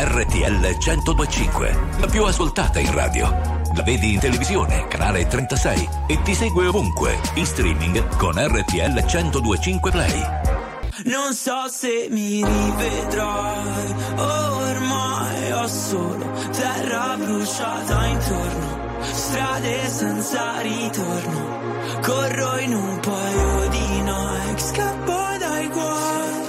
RTL 0.00 0.76
1025, 0.78 1.78
la 2.00 2.06
più 2.06 2.24
ascoltata 2.24 2.78
in 2.78 2.92
radio. 2.92 3.28
La 3.74 3.82
vedi 3.82 4.14
in 4.14 4.18
televisione, 4.18 4.88
canale 4.88 5.26
36 5.26 5.88
e 6.08 6.22
ti 6.22 6.34
segue 6.34 6.66
ovunque, 6.66 7.18
in 7.34 7.46
streaming 7.46 8.16
con 8.16 8.32
RTL 8.34 9.04
1025 9.04 9.90
Play. 9.90 10.22
Non 11.04 11.32
so 11.32 11.68
se 11.68 12.08
mi 12.10 12.44
rivedrai, 12.44 13.94
ormai 14.16 15.52
ho 15.52 15.66
solo 15.68 16.26
terra 16.50 17.16
bruciata 17.16 18.06
intorno, 18.06 19.00
strade 19.00 19.88
senza 19.88 20.60
ritorno, 20.60 21.57
corro 22.00 22.58
in 22.58 22.74
un 22.74 23.00
paio 23.00 23.68
di 23.68 24.00
Nike, 24.02 24.58
scappo 24.58 25.16
dai 25.38 25.68
guai, 25.68 26.42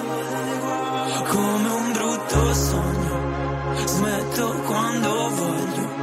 come 1.28 1.70
un 1.70 1.92
brutto 1.94 2.54
sogno, 2.54 3.86
smetto 3.86 4.50
quando 4.66 5.30
voglio. 5.30 5.98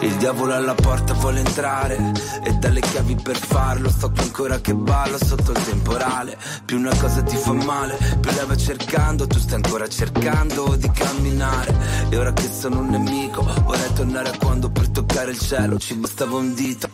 Il 0.00 0.16
diavolo 0.16 0.54
alla 0.54 0.74
porta 0.74 1.14
vuole 1.14 1.38
entrare 1.38 1.96
e 2.42 2.52
dalle 2.54 2.80
chiavi 2.80 3.14
per 3.22 3.36
farlo. 3.36 3.88
Sto 3.88 4.10
qui 4.10 4.22
ancora 4.22 4.60
che 4.60 4.74
ballo 4.74 5.16
sotto 5.16 5.52
il 5.52 5.64
temporale. 5.64 6.36
Più 6.64 6.76
una 6.76 6.94
cosa 6.96 7.22
ti 7.22 7.36
fa 7.36 7.52
male 7.52 7.96
più 8.20 8.30
la 8.34 8.44
vai 8.46 8.58
cercando 8.58 9.28
tu 9.28 9.38
stai 9.38 9.60
ancora 9.62 9.88
cercando 9.88 10.74
di 10.74 10.90
camminare. 10.90 11.72
E 12.08 12.18
ora 12.18 12.32
che 12.32 12.50
sono 12.50 12.80
un 12.80 12.88
nemico 12.88 13.42
vorrei 13.62 13.92
tornare 13.92 14.30
a 14.30 14.36
quando 14.38 14.70
per 14.70 14.88
toccare 14.88 15.30
il 15.30 15.38
cielo 15.38 15.78
ci 15.78 15.94
bastava 15.94 16.36
un 16.36 16.52
dito 16.52 16.88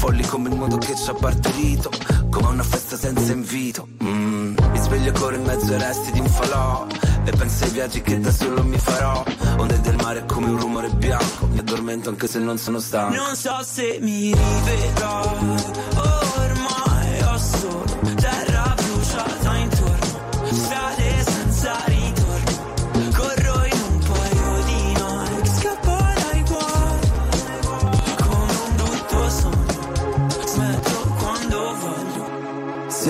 folli 0.00 0.22
come 0.22 0.48
il 0.48 0.56
modo 0.56 0.78
che 0.78 0.96
ci 0.96 1.10
ha 1.10 1.12
partorito 1.12 1.90
come 2.30 2.48
una 2.48 2.62
festa 2.62 2.96
senza 2.96 3.32
invito. 3.32 3.86
Mm, 4.02 4.56
mi 4.70 4.78
sveglio 4.78 5.12
corro 5.12 5.34
in 5.34 5.42
mezzo 5.42 5.74
ai 5.74 5.78
resti 5.78 6.10
di 6.12 6.20
un 6.20 6.26
falò 6.26 6.86
E 7.24 7.30
penso 7.32 7.64
ai 7.64 7.70
viaggi 7.70 8.00
che 8.00 8.18
da 8.18 8.32
solo 8.32 8.64
mi 8.64 8.78
farò. 8.78 9.22
Onde 9.58 9.78
del 9.82 9.96
mare 9.96 10.24
come 10.24 10.46
un 10.46 10.58
rumore 10.58 10.88
bianco 10.88 11.48
Mi 11.48 11.58
addormento 11.58 12.08
anche 12.08 12.26
se 12.26 12.38
non 12.38 12.56
sono 12.56 12.78
stanco. 12.78 13.14
Non 13.14 13.36
so 13.36 13.58
se 13.62 13.98
mi 14.00 14.32
rivedrai, 14.34 15.26
ormai 15.26 16.29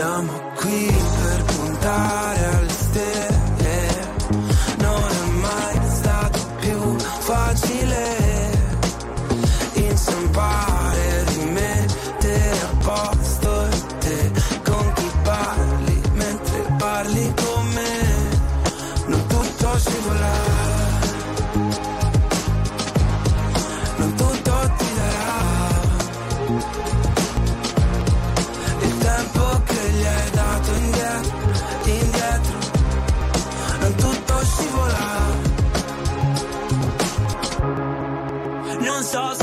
Siamo 0.00 0.32
qui 0.54 0.86
per 1.20 1.44
puntare 1.44 2.29
Non 39.12 39.39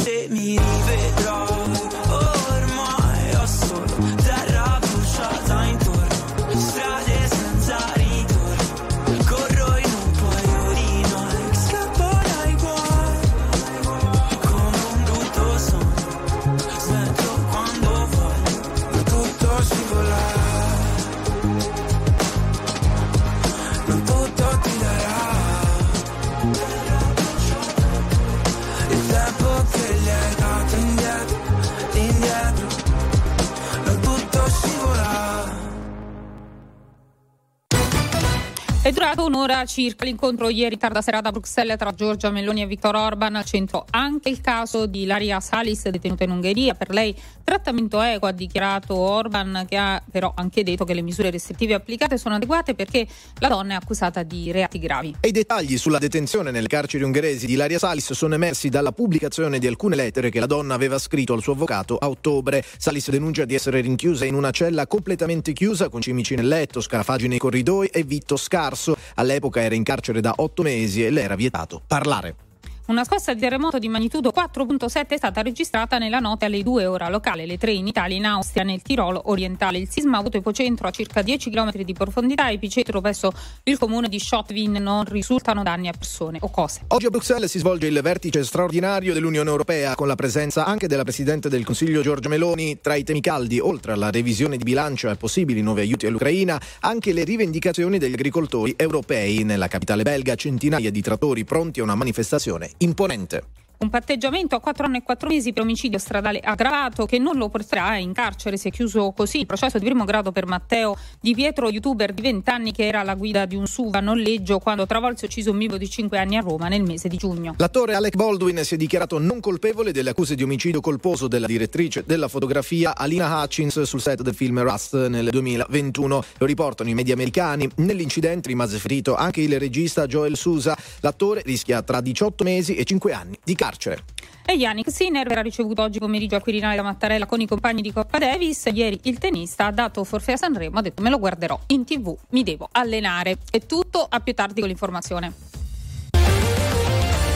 È 38.87 38.93
durato 38.93 39.25
un'ora 39.25 39.65
circa 39.65 40.05
l'incontro 40.05 40.47
ieri 40.47 40.77
tarda 40.77 41.01
serata 41.01 41.27
a 41.27 41.31
Bruxelles 41.33 41.75
tra 41.77 41.91
Giorgia 41.91 42.29
Meloni 42.29 42.61
e 42.61 42.67
Viktor 42.67 42.95
Orban. 42.95 43.35
Al 43.35 43.43
centro 43.43 43.85
anche 43.89 44.29
il 44.29 44.39
caso 44.39 44.85
di 44.85 45.01
Ilaria 45.01 45.41
Salis, 45.41 45.89
detenuta 45.89 46.23
in 46.23 46.29
Ungheria. 46.29 46.73
Per 46.73 46.91
lei 46.91 47.13
trattamento 47.43 48.01
equo, 48.01 48.29
ha 48.29 48.31
dichiarato 48.31 48.95
Orban, 48.95 49.65
che 49.67 49.75
ha 49.75 50.01
però 50.09 50.31
anche 50.33 50.63
detto 50.63 50.85
che 50.85 50.93
le 50.93 51.01
misure 51.01 51.31
restrittive 51.31 51.73
applicate 51.73 52.17
sono 52.17 52.35
adeguate 52.35 52.75
perché 52.75 53.05
la 53.39 53.49
donna 53.49 53.73
è 53.73 53.75
accusata 53.75 54.23
di 54.23 54.53
reati 54.53 54.79
gravi. 54.79 55.17
E 55.19 55.27
i 55.27 55.31
dettagli 55.31 55.77
sulla 55.77 55.99
detenzione 55.99 56.49
nelle 56.49 56.67
carceri 56.67 57.03
ungheresi 57.03 57.45
di 57.45 57.53
Ilaria 57.53 57.79
Salis 57.79 58.13
sono 58.13 58.35
emersi 58.35 58.69
dalla 58.69 58.93
pubblicazione 58.93 59.59
di 59.59 59.67
alcune 59.67 59.97
lettere 59.97 60.29
che 60.29 60.39
la 60.39 60.45
donna 60.45 60.75
aveva 60.75 60.97
scritto 60.97 61.33
al 61.33 61.41
suo 61.41 61.51
avvocato 61.51 61.97
a 61.97 62.07
ottobre. 62.07 62.63
Salis 62.77 63.09
denuncia 63.09 63.43
di 63.43 63.53
essere 63.53 63.81
rinchiusa 63.81 64.23
in 64.23 64.33
una 64.33 64.51
cella 64.51 64.87
completamente 64.87 65.51
chiusa 65.51 65.89
con 65.89 65.99
cimici 65.99 66.35
nel 66.35 66.47
letto, 66.47 66.79
scarafaggi 66.79 67.27
nei 67.27 67.37
corridoi 67.37 67.87
e 67.87 68.03
vitto 68.03 68.37
scarso. 68.37 68.75
All'epoca 69.15 69.61
era 69.61 69.75
in 69.75 69.83
carcere 69.83 70.21
da 70.21 70.33
otto 70.37 70.61
mesi 70.61 71.05
e 71.05 71.09
le 71.09 71.21
era 71.21 71.35
vietato 71.35 71.81
parlare. 71.85 72.46
Una 72.87 73.03
scossa 73.03 73.33
di 73.33 73.41
terremoto 73.41 73.79
di 73.79 73.89
magnitudo 73.89 74.31
4.7 74.33 75.07
è 75.07 75.17
stata 75.17 75.41
registrata 75.41 75.97
nella 75.97 76.19
notte 76.19 76.45
alle 76.45 76.63
2 76.63 76.85
ora 76.85 77.09
locale, 77.09 77.45
le 77.45 77.57
3 77.57 77.73
in 77.73 77.85
Italia, 77.85 78.15
in 78.15 78.23
Austria, 78.23 78.63
nel 78.63 78.81
Tirolo 78.81 79.23
orientale. 79.25 79.77
Il 79.77 79.89
sisma 79.89 80.15
ha 80.15 80.19
avuto 80.21 80.37
epocentro 80.37 80.87
a 80.87 80.91
circa 80.91 81.21
10 81.21 81.49
km 81.49 81.83
di 81.83 81.91
profondità, 81.91 82.49
epicentro 82.49 83.01
presso 83.01 83.33
il 83.63 83.77
comune 83.77 84.07
di 84.07 84.17
Schottwin. 84.17 84.71
Non 84.79 85.03
risultano 85.03 85.63
danni 85.63 85.89
a 85.89 85.91
persone 85.91 86.37
o 86.39 86.49
cose. 86.49 86.83
Oggi 86.87 87.07
a 87.07 87.09
Bruxelles 87.09 87.51
si 87.51 87.59
svolge 87.59 87.87
il 87.87 87.99
vertice 88.01 88.41
straordinario 88.45 89.13
dell'Unione 89.13 89.49
Europea 89.49 89.93
con 89.93 90.07
la 90.07 90.15
presenza 90.15 90.63
anche 90.63 90.87
della 90.87 91.03
Presidente 91.03 91.49
del 91.49 91.65
Consiglio 91.65 92.01
Giorgia 92.01 92.29
Meloni. 92.29 92.79
Tra 92.79 92.95
i 92.95 93.03
temi 93.03 93.19
caldi, 93.19 93.59
oltre 93.59 93.91
alla 93.91 94.11
revisione 94.11 94.55
di 94.55 94.63
bilancio 94.63 95.09
e 95.09 95.17
possibili 95.17 95.61
nuovi 95.61 95.81
aiuti 95.81 96.05
all'Ucraina, 96.05 96.57
anche 96.79 97.11
le 97.11 97.25
rivendicazioni 97.25 97.97
degli 97.97 98.13
agricoltori 98.13 98.75
europei. 98.77 99.43
Nella 99.43 99.67
capitale 99.67 100.03
belga 100.03 100.35
centinaia 100.35 100.89
di 100.89 101.01
trattori 101.01 101.43
pronti 101.43 101.81
a 101.81 101.83
una 101.83 101.95
manifestazione 101.95 102.75
imponente. 102.79 103.41
Un 103.79 103.91
patteggiamento 103.91 104.55
a 104.55 104.59
4 104.59 104.85
anni 104.85 104.97
e 104.97 105.03
4 105.03 105.29
mesi 105.29 105.53
per 105.53 105.61
omicidio 105.61 105.99
stradale 105.99 106.39
aggravato 106.39 107.05
che 107.05 107.19
non 107.19 107.37
lo 107.37 107.47
porterà 107.47 107.95
in 107.97 108.11
carcere. 108.11 108.57
È 108.57 108.71
chiuso 108.71 109.11
così 109.11 109.41
il 109.41 109.45
processo 109.45 109.77
di 109.77 109.85
primo 109.85 110.03
grado 110.03 110.31
per 110.31 110.47
Matteo 110.47 110.97
Di 111.21 111.35
Pietro, 111.35 111.69
youtuber 111.69 112.11
di 112.11 112.23
20 112.23 112.49
anni 112.49 112.71
che 112.71 112.87
era 112.87 113.01
alla 113.01 113.13
guida 113.13 113.45
di 113.45 113.55
un 113.55 113.67
SUV 113.67 113.93
a 113.93 113.99
noleggio 113.99 114.57
quando 114.57 114.87
travolse 114.87 115.25
e 115.25 115.27
ucciso 115.27 115.51
un 115.51 115.59
bimbo 115.59 115.77
di 115.77 115.87
5 115.87 116.17
anni 116.17 116.37
a 116.37 116.41
Roma 116.41 116.69
nel 116.69 116.81
mese 116.81 117.07
di 117.07 117.17
giugno. 117.17 117.53
L'attore 117.57 117.93
Alec 117.93 118.15
Baldwin 118.15 118.63
si 118.63 118.73
è 118.73 118.77
dichiarato 118.77 119.19
non 119.19 119.39
colpevole 119.39 119.91
delle 119.91 120.09
accuse 120.09 120.33
di 120.33 120.41
omicidio 120.41 120.81
colposo 120.81 121.27
della 121.27 121.45
direttrice 121.45 122.03
della 122.03 122.29
fotografia 122.29 122.95
Alina 122.97 123.43
Hutchins 123.43 123.83
sul 123.83 124.01
set 124.01 124.23
del 124.23 124.33
film 124.33 124.59
Rust 124.59 125.05
nel 125.05 125.29
2021. 125.29 126.23
Lo 126.39 126.45
riportano 126.47 126.89
i 126.89 126.95
media 126.95 127.13
americani. 127.13 127.69
Nell'incidente 127.75 128.47
rimase 128.47 128.79
ferito 128.79 129.13
anche 129.13 129.41
il 129.41 129.59
regista 129.59 130.07
Joel 130.07 130.35
Sousa. 130.35 130.75
L'attore 131.01 131.43
rischia 131.45 131.83
tra 131.83 132.01
18 132.01 132.43
mesi 132.43 132.73
e 132.73 132.83
5 132.83 133.13
anni 133.13 133.37
di 133.43 133.53
carcere 133.53 133.66
carcere. 133.67 134.03
E 134.45 134.53
Yannick 134.53 134.89
Sinner 134.89 135.27
verrà 135.27 135.41
ricevuto 135.41 135.81
oggi 135.81 135.99
pomeriggio 135.99 136.37
a 136.37 136.39
Quirinale 136.39 136.77
da 136.77 136.81
Mattarella 136.81 137.25
con 137.25 137.41
i 137.41 137.47
compagni 137.47 137.81
di 137.81 137.91
Coppa 137.91 138.17
Davis. 138.17 138.69
Ieri 138.71 138.97
il 139.03 139.17
tenista 139.17 139.65
ha 139.65 139.71
dato 139.71 140.05
forfè 140.05 140.33
a 140.33 140.37
Sanremo, 140.37 140.79
ha 140.79 140.81
detto 140.81 141.01
me 141.01 141.09
lo 141.09 141.19
guarderò 141.19 141.59
in 141.67 141.83
tv, 141.83 142.15
mi 142.29 142.43
devo 142.43 142.69
allenare. 142.71 143.39
È 143.51 143.65
tutto, 143.65 144.05
a 144.09 144.19
più 144.21 144.33
tardi 144.33 144.61
con 144.61 144.69
l'informazione. 144.69 145.33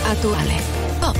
Attuale, 0.03 0.55
pop, 0.99 1.17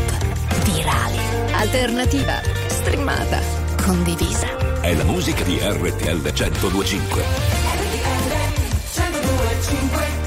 virale, 0.64 1.54
alternativa, 1.54 2.40
streamata, 2.68 3.42
condivisa. 3.84 4.80
È 4.80 4.94
la 4.96 5.04
musica 5.04 5.44
di 5.44 5.60
RTL 5.62 6.22
1025. 6.22 7.24
RTL 7.92 8.32
1025. 8.96 10.21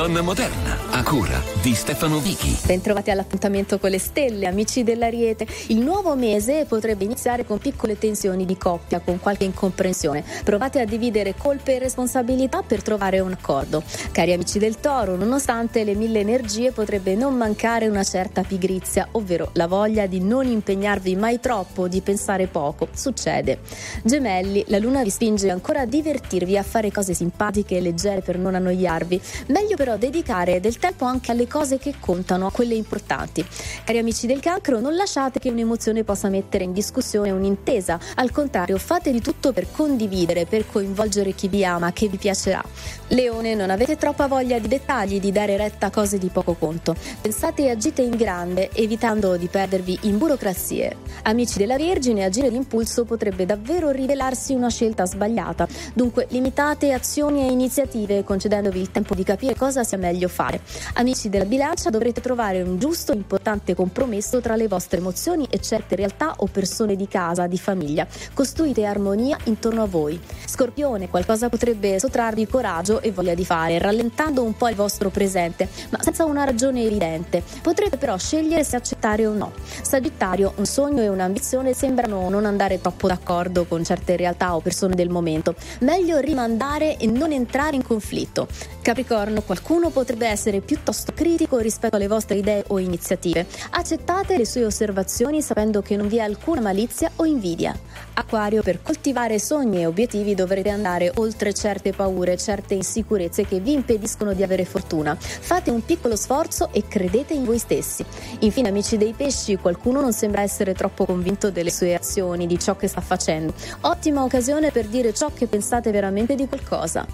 Donna 0.00 0.22
Moderna, 0.22 0.78
a 0.92 1.02
cura 1.04 1.49
di 1.62 1.74
Stefano 1.74 2.20
Vichi. 2.20 2.56
Bentrovati 2.64 3.10
all'appuntamento 3.10 3.78
con 3.78 3.90
le 3.90 3.98
stelle, 3.98 4.46
amici 4.46 4.82
dell'Ariete. 4.82 5.46
Il 5.66 5.80
nuovo 5.80 6.16
mese 6.16 6.64
potrebbe 6.64 7.04
iniziare 7.04 7.44
con 7.44 7.58
piccole 7.58 7.98
tensioni 7.98 8.46
di 8.46 8.56
coppia, 8.56 9.00
con 9.00 9.20
qualche 9.20 9.44
incomprensione. 9.44 10.24
Provate 10.42 10.80
a 10.80 10.86
dividere 10.86 11.34
colpe 11.36 11.76
e 11.76 11.78
responsabilità 11.78 12.62
per 12.62 12.82
trovare 12.82 13.20
un 13.20 13.32
accordo. 13.32 13.82
Cari 14.10 14.32
amici 14.32 14.58
del 14.58 14.80
Toro, 14.80 15.16
nonostante 15.16 15.84
le 15.84 15.94
mille 15.94 16.20
energie, 16.20 16.72
potrebbe 16.72 17.14
non 17.14 17.36
mancare 17.36 17.88
una 17.88 18.04
certa 18.04 18.42
pigrizia, 18.42 19.08
ovvero 19.12 19.50
la 19.52 19.66
voglia 19.66 20.06
di 20.06 20.20
non 20.20 20.46
impegnarvi 20.46 21.14
mai 21.14 21.40
troppo, 21.40 21.88
di 21.88 22.00
pensare 22.00 22.46
poco. 22.46 22.88
Succede. 22.94 23.58
Gemelli, 24.02 24.64
la 24.68 24.78
luna 24.78 25.02
vi 25.02 25.10
spinge 25.10 25.50
ancora 25.50 25.82
a 25.82 25.86
divertirvi, 25.86 26.56
a 26.56 26.62
fare 26.62 26.90
cose 26.90 27.12
simpatiche 27.12 27.76
e 27.76 27.80
leggere 27.82 28.22
per 28.22 28.38
non 28.38 28.54
annoiarvi. 28.54 29.20
Meglio 29.48 29.76
però 29.76 29.98
dedicare 29.98 30.58
del 30.60 30.78
tempo 30.78 31.04
anche 31.04 31.30
alle 31.30 31.48
cose 31.50 31.78
che 31.78 31.94
contano, 32.00 32.46
a 32.46 32.52
quelle 32.52 32.74
importanti. 32.74 33.44
Cari 33.84 33.98
amici 33.98 34.26
del 34.26 34.40
cancro, 34.40 34.80
non 34.80 34.94
lasciate 34.94 35.38
che 35.38 35.50
un'emozione 35.50 36.04
possa 36.04 36.28
mettere 36.28 36.64
in 36.64 36.72
discussione 36.72 37.30
un'intesa. 37.30 37.98
Al 38.14 38.30
contrario, 38.30 38.78
fate 38.78 39.10
di 39.10 39.20
tutto 39.20 39.52
per 39.52 39.70
condividere, 39.70 40.46
per 40.46 40.64
coinvolgere 40.70 41.32
chi 41.32 41.48
vi 41.48 41.64
ama, 41.64 41.92
che 41.92 42.08
vi 42.08 42.16
piacerà. 42.16 42.62
Leone, 43.08 43.54
non 43.54 43.70
avete 43.70 43.96
troppa 43.96 44.28
voglia 44.28 44.58
di 44.58 44.68
dettagli, 44.68 45.18
di 45.18 45.32
dare 45.32 45.56
retta 45.56 45.86
a 45.86 45.90
cose 45.90 46.18
di 46.18 46.28
poco 46.28 46.54
conto. 46.54 46.94
Pensate 47.20 47.64
e 47.64 47.70
agite 47.70 48.02
in 48.02 48.16
grande, 48.16 48.70
evitando 48.72 49.36
di 49.36 49.48
perdervi 49.48 49.98
in 50.02 50.18
burocrazie. 50.18 50.96
Amici 51.22 51.58
della 51.58 51.76
Vergine, 51.76 52.24
agire 52.24 52.50
d'impulso 52.50 53.04
potrebbe 53.04 53.44
davvero 53.44 53.90
rivelarsi 53.90 54.54
una 54.54 54.70
scelta 54.70 55.04
sbagliata. 55.04 55.66
Dunque, 55.92 56.26
limitate 56.30 56.92
azioni 56.92 57.42
e 57.42 57.50
iniziative, 57.50 58.22
concedendovi 58.22 58.80
il 58.80 58.90
tempo 58.90 59.14
di 59.14 59.24
capire 59.24 59.56
cosa 59.56 59.82
sia 59.82 59.98
meglio 59.98 60.28
fare. 60.28 60.60
Amici 60.94 61.28
della 61.28 61.39
bilancia, 61.44 61.90
dovrete 61.90 62.20
trovare 62.20 62.62
un 62.62 62.78
giusto 62.78 63.12
e 63.12 63.16
importante 63.16 63.74
compromesso 63.74 64.40
tra 64.40 64.56
le 64.56 64.68
vostre 64.68 64.98
emozioni 64.98 65.46
e 65.50 65.60
certe 65.60 65.96
realtà 65.96 66.34
o 66.38 66.46
persone 66.46 66.96
di 66.96 67.08
casa, 67.08 67.46
di 67.46 67.58
famiglia. 67.58 68.06
Costruite 68.34 68.84
armonia 68.84 69.36
intorno 69.44 69.82
a 69.82 69.86
voi. 69.86 70.20
Scorpione, 70.44 71.08
qualcosa 71.08 71.48
potrebbe 71.48 71.98
sottrarvi 71.98 72.46
coraggio 72.46 73.00
e 73.00 73.12
voglia 73.12 73.34
di 73.34 73.44
fare, 73.44 73.78
rallentando 73.78 74.42
un 74.42 74.56
po' 74.56 74.68
il 74.68 74.74
vostro 74.74 75.10
presente, 75.10 75.68
ma 75.90 76.02
senza 76.02 76.24
una 76.24 76.44
ragione 76.44 76.82
evidente. 76.82 77.42
Potrete 77.62 77.96
però 77.96 78.16
scegliere 78.16 78.64
se 78.64 78.76
accettare 78.76 79.26
o 79.26 79.32
no. 79.32 79.52
Sagittario, 79.82 80.52
un 80.56 80.66
sogno 80.66 81.02
e 81.02 81.08
un'ambizione 81.08 81.74
sembrano 81.74 82.28
non 82.28 82.44
andare 82.44 82.80
troppo 82.80 83.08
d'accordo 83.08 83.64
con 83.64 83.84
certe 83.84 84.16
realtà 84.16 84.54
o 84.54 84.60
persone 84.60 84.94
del 84.94 85.08
momento. 85.08 85.54
Meglio 85.80 86.18
rimandare 86.18 86.96
e 86.96 87.06
non 87.06 87.32
entrare 87.32 87.76
in 87.76 87.82
conflitto. 87.82 88.48
Capricorno, 88.82 89.42
qualcuno 89.42 89.90
potrebbe 89.90 90.26
essere 90.26 90.60
piuttosto 90.60 91.12
critico 91.14 91.58
rispetto 91.58 91.96
alle 91.96 92.08
vostre 92.08 92.38
idee 92.38 92.64
o 92.68 92.78
iniziative. 92.78 93.46
Accettate 93.70 94.38
le 94.38 94.46
sue 94.46 94.64
osservazioni 94.64 95.42
sapendo 95.42 95.82
che 95.82 95.96
non 95.96 96.08
vi 96.08 96.16
è 96.16 96.20
alcuna 96.20 96.62
malizia 96.62 97.10
o 97.16 97.26
invidia. 97.26 97.78
Acquario, 98.14 98.62
per 98.62 98.82
coltivare 98.82 99.38
sogni 99.38 99.80
e 99.80 99.86
obiettivi 99.86 100.34
dovrete 100.34 100.70
andare 100.70 101.12
oltre 101.16 101.52
certe 101.52 101.92
paure, 101.92 102.38
certe 102.38 102.72
insicurezze 102.72 103.44
che 103.44 103.60
vi 103.60 103.72
impediscono 103.72 104.32
di 104.32 104.42
avere 104.42 104.64
fortuna. 104.64 105.14
Fate 105.18 105.70
un 105.70 105.84
piccolo 105.84 106.16
sforzo 106.16 106.70
e 106.72 106.88
credete 106.88 107.34
in 107.34 107.44
voi 107.44 107.58
stessi. 107.58 108.04
Infine, 108.40 108.68
amici 108.68 108.96
dei 108.96 109.12
pesci, 109.12 109.56
qualcuno 109.56 110.00
non 110.00 110.14
sembra 110.14 110.40
essere 110.40 110.72
troppo 110.72 111.04
convinto 111.04 111.50
delle 111.50 111.70
sue 111.70 111.94
azioni, 111.94 112.46
di 112.46 112.58
ciò 112.58 112.76
che 112.76 112.88
sta 112.88 113.02
facendo. 113.02 113.52
Ottima 113.82 114.24
occasione 114.24 114.70
per 114.70 114.86
dire 114.86 115.12
ciò 115.12 115.30
che 115.34 115.46
pensate 115.46 115.90
veramente 115.90 116.34
di 116.34 116.48
qualcosa. 116.48 117.06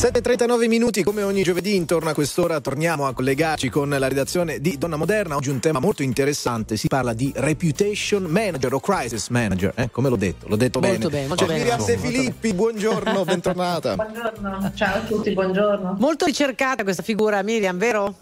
7.39 0.00 0.66
minuti, 0.66 1.02
come 1.02 1.22
ogni 1.22 1.42
giovedì 1.42 1.74
intorno 1.74 2.08
a 2.08 2.14
quest'ora 2.14 2.58
torniamo 2.60 3.06
a 3.06 3.12
collegarci 3.12 3.68
con 3.68 3.90
la 3.90 4.08
redazione 4.08 4.58
di 4.58 4.78
Donna 4.78 4.96
Moderna. 4.96 5.36
Oggi 5.36 5.50
un 5.50 5.60
tema 5.60 5.78
molto 5.78 6.02
interessante, 6.02 6.78
si 6.78 6.88
parla 6.88 7.12
di 7.12 7.30
reputation 7.36 8.22
manager 8.22 8.72
o 8.72 8.80
crisis 8.80 9.28
manager, 9.28 9.74
eh? 9.76 9.90
come 9.90 10.08
l'ho 10.08 10.16
detto, 10.16 10.48
l'ho 10.48 10.56
detto 10.56 10.80
Molto 10.80 10.96
bene. 10.96 11.10
bene, 11.10 11.26
molto 11.26 11.44
C'è 11.44 11.52
bene. 11.52 11.64
Miriam 11.64 11.98
Filippi, 11.98 12.54
buongiorno, 12.54 13.24
bentornata. 13.28 13.94
Buongiorno, 13.96 14.72
ciao 14.74 14.96
a 14.96 15.00
tutti, 15.00 15.32
buongiorno. 15.34 15.96
Molto 15.98 16.24
ricercata 16.24 16.82
questa 16.82 17.02
figura, 17.02 17.42
Miriam, 17.42 17.76
vero? 17.76 18.14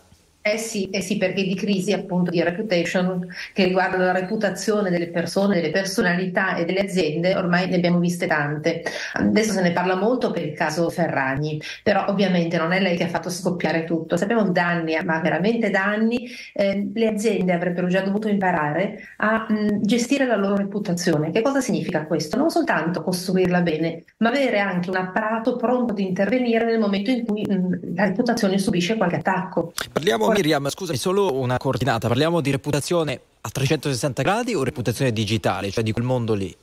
Eh 0.50 0.56
sì, 0.56 0.88
eh 0.90 1.02
sì, 1.02 1.18
perché 1.18 1.42
di 1.42 1.54
crisi 1.54 1.92
appunto 1.92 2.30
di 2.30 2.42
reputation 2.42 3.26
che 3.52 3.64
riguardano 3.64 4.04
la 4.04 4.12
reputazione 4.12 4.88
delle 4.88 5.08
persone, 5.08 5.56
delle 5.56 5.70
personalità 5.70 6.56
e 6.56 6.64
delle 6.64 6.80
aziende, 6.80 7.34
ormai 7.34 7.68
ne 7.68 7.76
abbiamo 7.76 7.98
viste 7.98 8.26
tante. 8.26 8.82
Adesso 9.12 9.52
se 9.52 9.60
ne 9.60 9.72
parla 9.72 9.94
molto 9.94 10.30
per 10.30 10.44
il 10.44 10.54
caso 10.54 10.88
Ferragni, 10.88 11.60
però 11.82 12.06
ovviamente 12.08 12.56
non 12.56 12.72
è 12.72 12.80
lei 12.80 12.96
che 12.96 13.04
ha 13.04 13.08
fatto 13.08 13.28
scoppiare 13.28 13.84
tutto. 13.84 14.16
Sappiamo 14.16 14.42
da 14.48 14.68
anni, 14.68 14.98
ma 15.04 15.20
veramente 15.20 15.68
da 15.68 15.84
anni, 15.84 16.30
eh, 16.54 16.88
le 16.94 17.06
aziende 17.08 17.52
avrebbero 17.52 17.88
già 17.88 18.00
dovuto 18.00 18.28
imparare 18.28 19.00
a 19.18 19.46
mh, 19.48 19.82
gestire 19.82 20.24
la 20.24 20.36
loro 20.36 20.56
reputazione. 20.56 21.30
Che 21.30 21.42
cosa 21.42 21.60
significa 21.60 22.06
questo? 22.06 22.38
Non 22.38 22.48
soltanto 22.48 23.02
costruirla 23.02 23.60
bene, 23.60 24.04
ma 24.18 24.30
avere 24.30 24.60
anche 24.60 24.88
un 24.88 24.96
apparato 24.96 25.56
pronto 25.56 25.92
ad 25.92 25.98
intervenire 25.98 26.64
nel 26.64 26.78
momento 26.78 27.10
in 27.10 27.26
cui 27.26 27.44
mh, 27.46 27.94
la 27.94 28.04
reputazione 28.04 28.56
subisce 28.56 28.96
qualche 28.96 29.16
attacco. 29.16 29.72
Parliamo, 29.92 30.26
Miriam, 30.38 30.68
scusami, 30.70 30.96
solo 30.96 31.34
una 31.34 31.56
coordinata. 31.56 32.06
Parliamo 32.06 32.40
di 32.40 32.52
reputazione 32.52 33.20
a 33.40 33.50
360 33.50 34.22
gradi 34.22 34.54
o 34.54 34.62
reputazione 34.62 35.12
digitale, 35.12 35.72
cioè 35.72 35.82
di 35.82 35.90
quel 35.90 36.04
mondo 36.04 36.34
lì? 36.34 36.56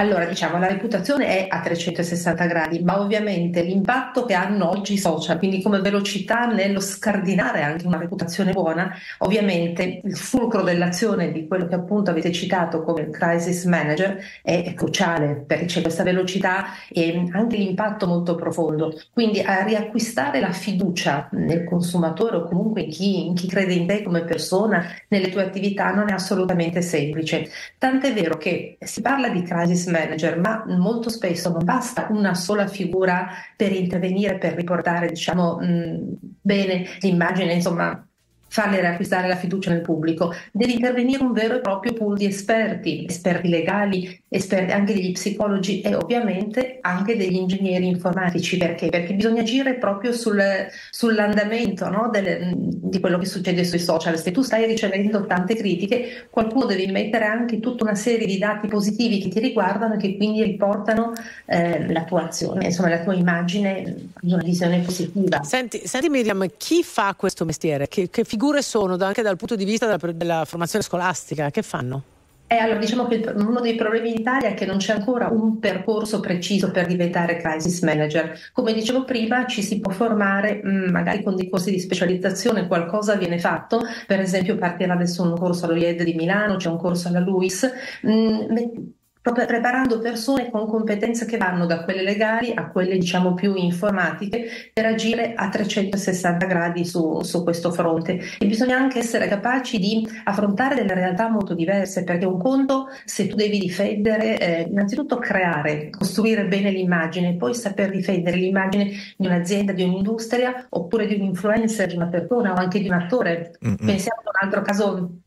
Allora, 0.00 0.24
diciamo, 0.24 0.58
la 0.58 0.66
reputazione 0.66 1.26
è 1.26 1.46
a 1.50 1.60
360 1.60 2.46
gradi, 2.46 2.80
ma 2.82 2.98
ovviamente 3.02 3.60
l'impatto 3.60 4.24
che 4.24 4.32
hanno 4.32 4.70
oggi 4.70 4.94
i 4.94 4.98
social, 4.98 5.36
quindi 5.36 5.60
come 5.60 5.80
velocità 5.80 6.46
nello 6.46 6.80
scardinare 6.80 7.60
anche 7.60 7.86
una 7.86 7.98
reputazione 7.98 8.52
buona, 8.52 8.94
ovviamente 9.18 10.00
il 10.02 10.16
fulcro 10.16 10.62
dell'azione 10.62 11.32
di 11.32 11.46
quello 11.46 11.66
che 11.66 11.74
appunto 11.74 12.10
avete 12.10 12.32
citato 12.32 12.82
come 12.82 13.10
crisis 13.10 13.66
manager 13.66 14.18
è, 14.42 14.62
è 14.64 14.72
cruciale 14.72 15.44
perché 15.46 15.66
c'è 15.66 15.82
questa 15.82 16.02
velocità 16.02 16.68
e 16.88 17.28
anche 17.32 17.58
l'impatto 17.58 18.06
molto 18.06 18.36
profondo. 18.36 18.98
Quindi 19.12 19.40
a 19.40 19.64
riacquistare 19.64 20.40
la 20.40 20.52
fiducia 20.52 21.28
nel 21.32 21.64
consumatore 21.64 22.36
o 22.36 22.44
comunque 22.44 22.80
in 22.80 22.90
chi, 22.90 23.26
in 23.26 23.34
chi 23.34 23.46
crede 23.46 23.74
in 23.74 23.86
te 23.86 24.02
come 24.02 24.24
persona, 24.24 24.82
nelle 25.08 25.28
tue 25.28 25.42
attività, 25.42 25.92
non 25.92 26.08
è 26.08 26.12
assolutamente 26.12 26.80
semplice. 26.80 27.50
Tant'è 27.76 28.14
vero 28.14 28.38
che 28.38 28.78
si 28.80 29.02
parla 29.02 29.28
di 29.28 29.42
crisis 29.42 29.88
manager, 29.90 30.38
ma 30.38 30.64
molto 30.66 31.08
spesso 31.08 31.50
non 31.50 31.64
basta 31.64 32.06
una 32.10 32.34
sola 32.34 32.66
figura 32.66 33.28
per 33.56 33.72
intervenire, 33.72 34.38
per 34.38 34.54
riportare, 34.54 35.08
diciamo, 35.08 35.58
mh, 35.60 35.98
bene 36.40 36.86
l'immagine, 37.00 37.52
insomma, 37.52 38.04
farle 38.50 38.80
riacquistare 38.80 39.28
la 39.28 39.36
fiducia 39.36 39.70
nel 39.70 39.80
pubblico. 39.80 40.34
Deve 40.50 40.72
intervenire 40.72 41.22
un 41.22 41.32
vero 41.32 41.56
e 41.56 41.60
proprio 41.60 41.92
pool 41.92 42.16
di 42.16 42.26
esperti, 42.26 43.06
esperti 43.08 43.48
legali, 43.48 44.22
esperti 44.28 44.72
anche 44.72 44.92
degli 44.92 45.12
psicologi 45.12 45.80
e 45.82 45.94
ovviamente 45.94 46.78
anche 46.80 47.16
degli 47.16 47.36
ingegneri 47.36 47.86
informatici. 47.86 48.56
Perché? 48.56 48.88
Perché 48.88 49.14
bisogna 49.14 49.42
agire 49.42 49.74
proprio 49.74 50.12
sul, 50.12 50.42
sull'andamento 50.90 51.88
no, 51.88 52.10
delle- 52.12 52.52
di 52.56 52.98
quello 52.98 53.18
che 53.18 53.26
succede 53.26 53.62
sui 53.62 53.78
social. 53.78 54.18
Se 54.18 54.32
tu 54.32 54.42
stai 54.42 54.66
ricevendo 54.66 55.26
tante 55.26 55.54
critiche, 55.54 56.26
qualcuno 56.28 56.66
deve 56.66 56.90
mettere 56.90 57.26
anche 57.26 57.60
tutta 57.60 57.84
una 57.84 57.94
serie 57.94 58.26
di 58.26 58.36
dati 58.36 58.66
positivi 58.66 59.18
che 59.20 59.28
ti 59.28 59.38
riguardano 59.38 59.94
e 59.94 59.98
che 59.98 60.16
quindi 60.16 60.42
riportano 60.42 61.12
eh, 61.46 61.90
la 61.92 62.02
tua 62.02 62.24
azione, 62.24 62.64
insomma 62.64 62.88
la 62.88 63.00
tua 63.00 63.14
immagine, 63.14 64.08
una 64.22 64.42
visione 64.42 64.80
positiva. 64.80 65.40
Senti, 65.44 65.82
senti 65.84 66.08
Miriam, 66.08 66.44
chi 66.56 66.82
fa 66.82 67.14
questo 67.16 67.44
mestiere? 67.44 67.86
Che, 67.86 68.10
che 68.10 68.24
figura 68.24 68.38
figure 68.40 68.62
sono 68.62 68.96
anche 68.98 69.20
dal 69.20 69.36
punto 69.36 69.54
di 69.54 69.66
vista 69.66 69.84
della, 69.84 70.12
della 70.12 70.44
formazione 70.46 70.82
scolastica? 70.82 71.50
Che 71.50 71.60
fanno? 71.60 72.02
E 72.46 72.56
allora 72.56 72.78
diciamo 72.78 73.06
che 73.06 73.22
uno 73.36 73.60
dei 73.60 73.74
problemi 73.76 74.10
in 74.10 74.20
Italia 74.20 74.48
è 74.48 74.54
che 74.54 74.64
non 74.64 74.78
c'è 74.78 74.94
ancora 74.94 75.28
un 75.28 75.58
percorso 75.60 76.20
preciso 76.20 76.70
per 76.70 76.86
diventare 76.86 77.36
crisis 77.36 77.82
manager. 77.82 78.36
Come 78.52 78.72
dicevo 78.72 79.04
prima, 79.04 79.46
ci 79.46 79.62
si 79.62 79.78
può 79.78 79.92
formare 79.92 80.60
mh, 80.64 80.90
magari 80.90 81.22
con 81.22 81.36
dei 81.36 81.50
corsi 81.50 81.70
di 81.70 81.78
specializzazione, 81.78 82.66
qualcosa 82.66 83.14
viene 83.14 83.38
fatto, 83.38 83.82
per 84.06 84.20
esempio 84.20 84.56
partirà 84.56 84.94
adesso 84.94 85.22
un 85.22 85.38
corso 85.38 85.66
all'OIED 85.66 86.02
di 86.02 86.14
Milano, 86.14 86.56
c'è 86.56 86.70
un 86.70 86.78
corso 86.78 87.08
alla 87.08 87.20
LUIS, 87.20 87.70
mh, 88.02 88.10
met- 88.48 88.80
proprio 89.20 89.46
preparando 89.46 89.98
persone 89.98 90.50
con 90.50 90.66
competenze 90.66 91.26
che 91.26 91.36
vanno 91.36 91.66
da 91.66 91.84
quelle 91.84 92.02
legali 92.02 92.52
a 92.54 92.70
quelle 92.70 92.96
diciamo 92.96 93.34
più 93.34 93.54
informatiche 93.54 94.70
per 94.72 94.86
agire 94.86 95.34
a 95.34 95.48
360 95.48 96.46
gradi 96.46 96.84
su, 96.84 97.20
su 97.22 97.42
questo 97.42 97.70
fronte 97.70 98.20
e 98.38 98.46
bisogna 98.46 98.76
anche 98.76 98.98
essere 98.98 99.28
capaci 99.28 99.78
di 99.78 100.08
affrontare 100.24 100.74
delle 100.74 100.94
realtà 100.94 101.28
molto 101.28 101.54
diverse 101.54 102.04
perché 102.04 102.24
un 102.24 102.38
conto 102.38 102.88
se 103.04 103.26
tu 103.26 103.36
devi 103.36 103.58
difendere 103.58 104.38
eh, 104.38 104.68
innanzitutto 104.68 105.18
creare, 105.18 105.90
costruire 105.90 106.46
bene 106.46 106.70
l'immagine, 106.70 107.36
poi 107.36 107.54
saper 107.54 107.90
difendere 107.90 108.36
l'immagine 108.36 108.90
di 109.16 109.26
un'azienda, 109.26 109.72
di 109.72 109.82
un'industria 109.82 110.66
oppure 110.70 111.06
di 111.06 111.14
un 111.14 111.22
influencer, 111.22 111.88
di 111.88 111.96
una 111.96 112.08
persona 112.08 112.52
o 112.52 112.56
anche 112.56 112.80
di 112.80 112.88
un 112.88 112.94
attore. 112.94 113.52
Mm-mm. 113.64 113.76
Pensiamo 113.76 114.20
a 114.24 114.30
un 114.30 114.46
altro 114.46 114.62
caso 114.62 115.20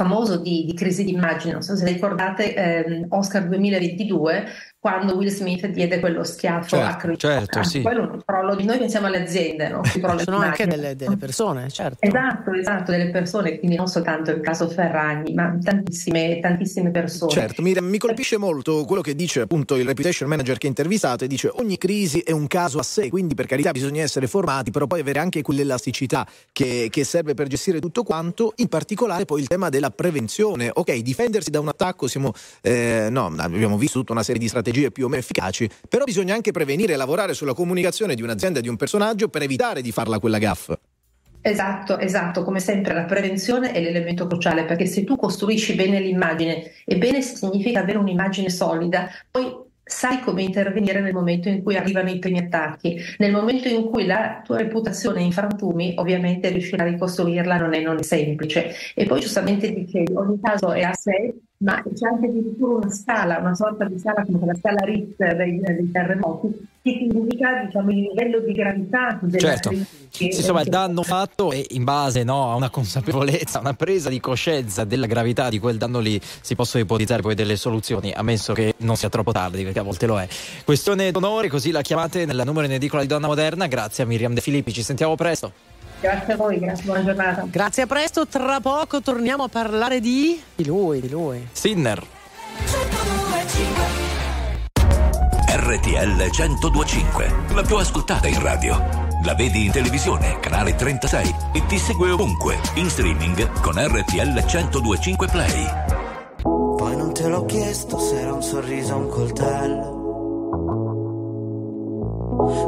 famoso 0.00 0.38
di, 0.38 0.64
di 0.64 0.72
crisi 0.72 1.04
d'immagine, 1.04 1.52
non 1.52 1.62
so 1.62 1.76
se 1.76 1.84
ricordate 1.84 2.54
ehm, 2.54 3.06
Oscar 3.10 3.46
2022 3.46 4.46
quando 4.80 5.14
Will 5.14 5.28
Smith 5.28 5.66
diede 5.66 6.00
quello 6.00 6.24
schiaffo 6.24 6.80
a 6.80 6.90
Certo, 6.90 7.06
Chris 7.06 7.18
certo, 7.18 7.62
sì. 7.64 7.82
Quello 7.82 8.08
è 8.08 8.12
un 8.12 8.22
crollo 8.24 8.54
di 8.54 8.64
noi 8.64 8.78
pensiamo 8.78 9.08
alle 9.08 9.22
aziende, 9.22 9.68
no? 9.68 9.82
Sono 9.84 10.38
anche 10.38 10.64
l'immagine. 10.64 10.66
delle, 10.68 10.96
delle 10.96 11.16
persone, 11.18 11.68
certo. 11.70 11.98
Esatto, 12.00 12.52
esatto, 12.52 12.90
delle 12.90 13.10
persone, 13.10 13.58
quindi 13.58 13.76
non 13.76 13.88
soltanto 13.88 14.30
il 14.30 14.40
caso 14.40 14.68
Ferragni, 14.68 15.34
ma 15.34 15.54
tantissime, 15.62 16.40
tantissime 16.40 16.90
persone. 16.90 17.30
Certo, 17.30 17.60
Miriam, 17.60 17.84
mi 17.84 17.98
colpisce 17.98 18.38
molto 18.38 18.84
quello 18.86 19.02
che 19.02 19.14
dice 19.14 19.42
appunto 19.42 19.76
il 19.76 19.84
reputation 19.84 20.28
manager 20.28 20.56
che 20.56 20.66
ha 20.66 20.70
intervistato 20.70 21.24
e 21.24 21.26
dice 21.26 21.50
ogni 21.52 21.76
crisi 21.76 22.20
è 22.20 22.32
un 22.32 22.46
caso 22.46 22.78
a 22.78 22.82
sé, 22.82 23.10
quindi 23.10 23.34
per 23.34 23.44
carità 23.44 23.72
bisogna 23.72 24.02
essere 24.02 24.26
formati, 24.28 24.70
però 24.70 24.86
poi 24.86 25.00
avere 25.00 25.18
anche 25.18 25.42
quell'elasticità 25.42 26.26
che, 26.52 26.88
che 26.90 27.04
serve 27.04 27.34
per 27.34 27.48
gestire 27.48 27.80
tutto 27.80 28.02
quanto, 28.02 28.54
in 28.56 28.68
particolare 28.68 29.26
poi 29.26 29.42
il 29.42 29.46
tema 29.46 29.68
della 29.68 29.90
prevenzione. 29.90 30.70
Ok, 30.72 30.96
difendersi 31.00 31.50
da 31.50 31.60
un 31.60 31.68
attacco, 31.68 32.06
siamo, 32.06 32.32
eh, 32.62 33.08
no, 33.10 33.30
abbiamo 33.36 33.76
visto 33.76 33.98
tutta 33.98 34.12
una 34.12 34.22
serie 34.22 34.40
di 34.40 34.48
strategie 34.48 34.69
più 34.90 35.04
o 35.04 35.08
meno 35.08 35.20
efficaci, 35.20 35.68
però 35.88 36.04
bisogna 36.04 36.34
anche 36.34 36.52
prevenire 36.52 36.94
e 36.94 36.96
lavorare 36.96 37.34
sulla 37.34 37.54
comunicazione 37.54 38.14
di 38.14 38.22
un'azienda 38.22 38.58
e 38.58 38.62
di 38.62 38.68
un 38.68 38.76
personaggio 38.76 39.28
per 39.28 39.42
evitare 39.42 39.82
di 39.82 39.92
farla 39.92 40.18
quella 40.18 40.38
gaffa. 40.38 40.78
Esatto, 41.42 41.98
esatto, 41.98 42.44
come 42.44 42.60
sempre 42.60 42.92
la 42.92 43.04
prevenzione 43.04 43.72
è 43.72 43.80
l'elemento 43.80 44.26
cruciale 44.26 44.64
perché 44.64 44.84
se 44.84 45.04
tu 45.04 45.16
costruisci 45.16 45.74
bene 45.74 45.98
l'immagine 45.98 46.70
e 46.84 46.98
bene 46.98 47.22
significa 47.22 47.80
avere 47.80 47.96
un'immagine 47.96 48.50
solida, 48.50 49.08
poi 49.30 49.68
sai 49.82 50.20
come 50.20 50.42
intervenire 50.42 51.00
nel 51.00 51.14
momento 51.14 51.48
in 51.48 51.62
cui 51.62 51.76
arrivano 51.76 52.10
i 52.10 52.18
primi 52.18 52.38
attacchi, 52.38 52.96
nel 53.18 53.32
momento 53.32 53.68
in 53.68 53.88
cui 53.88 54.06
la 54.06 54.40
tua 54.44 54.58
reputazione 54.58 55.20
è 55.20 55.22
in 55.22 55.32
frantumi, 55.32 55.94
ovviamente 55.96 56.48
riuscire 56.50 56.82
a 56.82 56.86
ricostruirla 56.86 57.56
non 57.56 57.74
è, 57.74 57.80
non 57.80 57.98
è 57.98 58.02
semplice. 58.02 58.72
E 58.94 59.06
poi 59.06 59.20
giustamente 59.20 59.72
dicevi, 59.72 60.12
ogni 60.14 60.38
caso 60.40 60.72
è 60.72 60.82
a 60.82 60.92
sé, 60.92 61.34
ma 61.60 61.82
c'è 61.82 62.08
anche 62.08 62.26
addirittura 62.26 62.76
una 62.76 62.90
scala, 62.90 63.38
una 63.38 63.54
sorta 63.54 63.84
di 63.84 63.98
scala 63.98 64.24
come 64.24 64.46
la 64.46 64.54
scala 64.54 64.84
Richter 64.84 65.36
dei, 65.36 65.60
dei 65.60 65.90
terremoti, 65.90 66.68
che 66.98 67.08
indica 67.16 67.64
diciamo, 67.64 67.90
il 67.90 68.00
livello 68.00 68.40
di 68.40 68.52
gravità 68.52 69.18
della 69.22 69.48
Certo. 69.48 69.68
crisi. 69.68 69.86
Sì, 70.10 70.24
insomma, 70.26 70.62
il 70.62 70.68
danno 70.68 71.02
fatto 71.02 71.52
e 71.52 71.64
in 71.70 71.84
base 71.84 72.24
no, 72.24 72.50
a 72.50 72.56
una 72.56 72.70
consapevolezza, 72.70 73.60
una 73.60 73.74
presa 73.74 74.08
di 74.08 74.18
coscienza 74.20 74.84
della 74.84 75.06
gravità 75.06 75.48
di 75.48 75.58
quel 75.58 75.76
danno 75.76 76.00
lì 76.00 76.20
si 76.40 76.54
possono 76.54 76.82
ipotizzare 76.82 77.22
poi 77.22 77.34
delle 77.34 77.56
soluzioni, 77.56 78.12
ammesso 78.12 78.52
che 78.52 78.74
non 78.78 78.96
sia 78.96 79.08
troppo 79.08 79.32
tardi, 79.32 79.62
perché 79.62 79.78
a 79.78 79.82
volte 79.82 80.06
lo 80.06 80.18
è. 80.18 80.26
Questione 80.64 81.10
d'onore, 81.10 81.48
così 81.48 81.70
la 81.70 81.82
chiamate 81.82 82.26
nella 82.26 82.44
numero 82.44 82.66
in 82.66 82.72
edicola 82.72 83.02
di 83.02 83.08
Donna 83.08 83.26
Moderna. 83.26 83.66
Grazie 83.66 84.04
a 84.04 84.06
Miriam 84.06 84.34
De 84.34 84.40
Filippi, 84.40 84.72
ci 84.72 84.82
sentiamo 84.82 85.14
presto. 85.14 85.52
Grazie 86.00 86.32
a 86.32 86.36
voi, 86.36 86.58
grazie, 86.58 86.84
buona 86.84 87.04
giornata. 87.04 87.46
Grazie 87.50 87.82
a 87.82 87.86
presto, 87.86 88.26
tra 88.26 88.58
poco 88.60 89.02
torniamo 89.02 89.44
a 89.44 89.48
parlare 89.48 90.00
di... 90.00 90.40
di 90.54 90.64
lui, 90.64 91.00
di 91.00 91.10
lui. 91.10 91.46
Sinner. 91.52 92.02
RTL 95.52 96.30
1025, 96.30 97.34
la 97.54 97.62
più 97.62 97.74
ascoltata 97.74 98.28
in 98.28 98.40
radio. 98.40 98.78
La 99.24 99.34
vedi 99.34 99.64
in 99.64 99.72
televisione, 99.72 100.38
canale 100.38 100.76
36 100.76 101.34
e 101.52 101.66
ti 101.66 101.76
segue 101.76 102.12
ovunque, 102.12 102.56
in 102.74 102.88
streaming 102.88 103.60
con 103.60 103.74
RTL 103.74 104.44
1025 104.46 105.26
Play. 105.26 105.66
Poi 106.40 106.96
non 106.96 107.12
te 107.12 107.26
l'ho 107.26 107.44
chiesto 107.46 107.98
se 107.98 108.20
era 108.20 108.32
un 108.32 108.42
sorriso 108.44 108.94
o 108.94 108.98
un 108.98 109.08
coltello. 109.08 109.98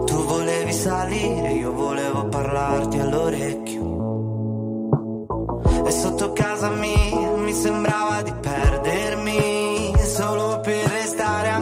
Tu 0.04 0.24
volevi 0.24 0.72
salire, 0.72 1.52
io 1.52 1.72
volevo 1.72 2.26
parlarti 2.26 2.98
all'orecchio. 2.98 3.80
E 5.86 5.90
sotto 5.92 6.32
casa 6.32 6.70
mia 6.70 7.30
mi 7.36 7.52
sembrava 7.52 8.22
di 8.22 8.32
perdermi 8.40 9.92
solo 10.12 10.60
per 10.60 10.84
restare 10.88 11.48
ancora, 11.48 11.61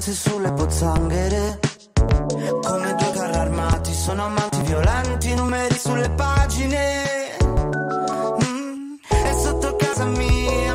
Carezze 0.00 0.12
sulle 0.12 0.52
pozzanghere. 0.52 1.60
Come 2.62 2.94
due 2.94 3.10
carri 3.12 3.36
armati, 3.36 3.92
sono 3.92 4.24
amanti 4.24 4.60
violenti, 4.62 5.34
numeri 5.34 5.78
sulle 5.78 6.10
pagine. 6.10 7.36
Mm, 8.42 8.94
E 9.10 9.34
sotto 9.42 9.76
casa 9.76 10.06
mia 10.06 10.69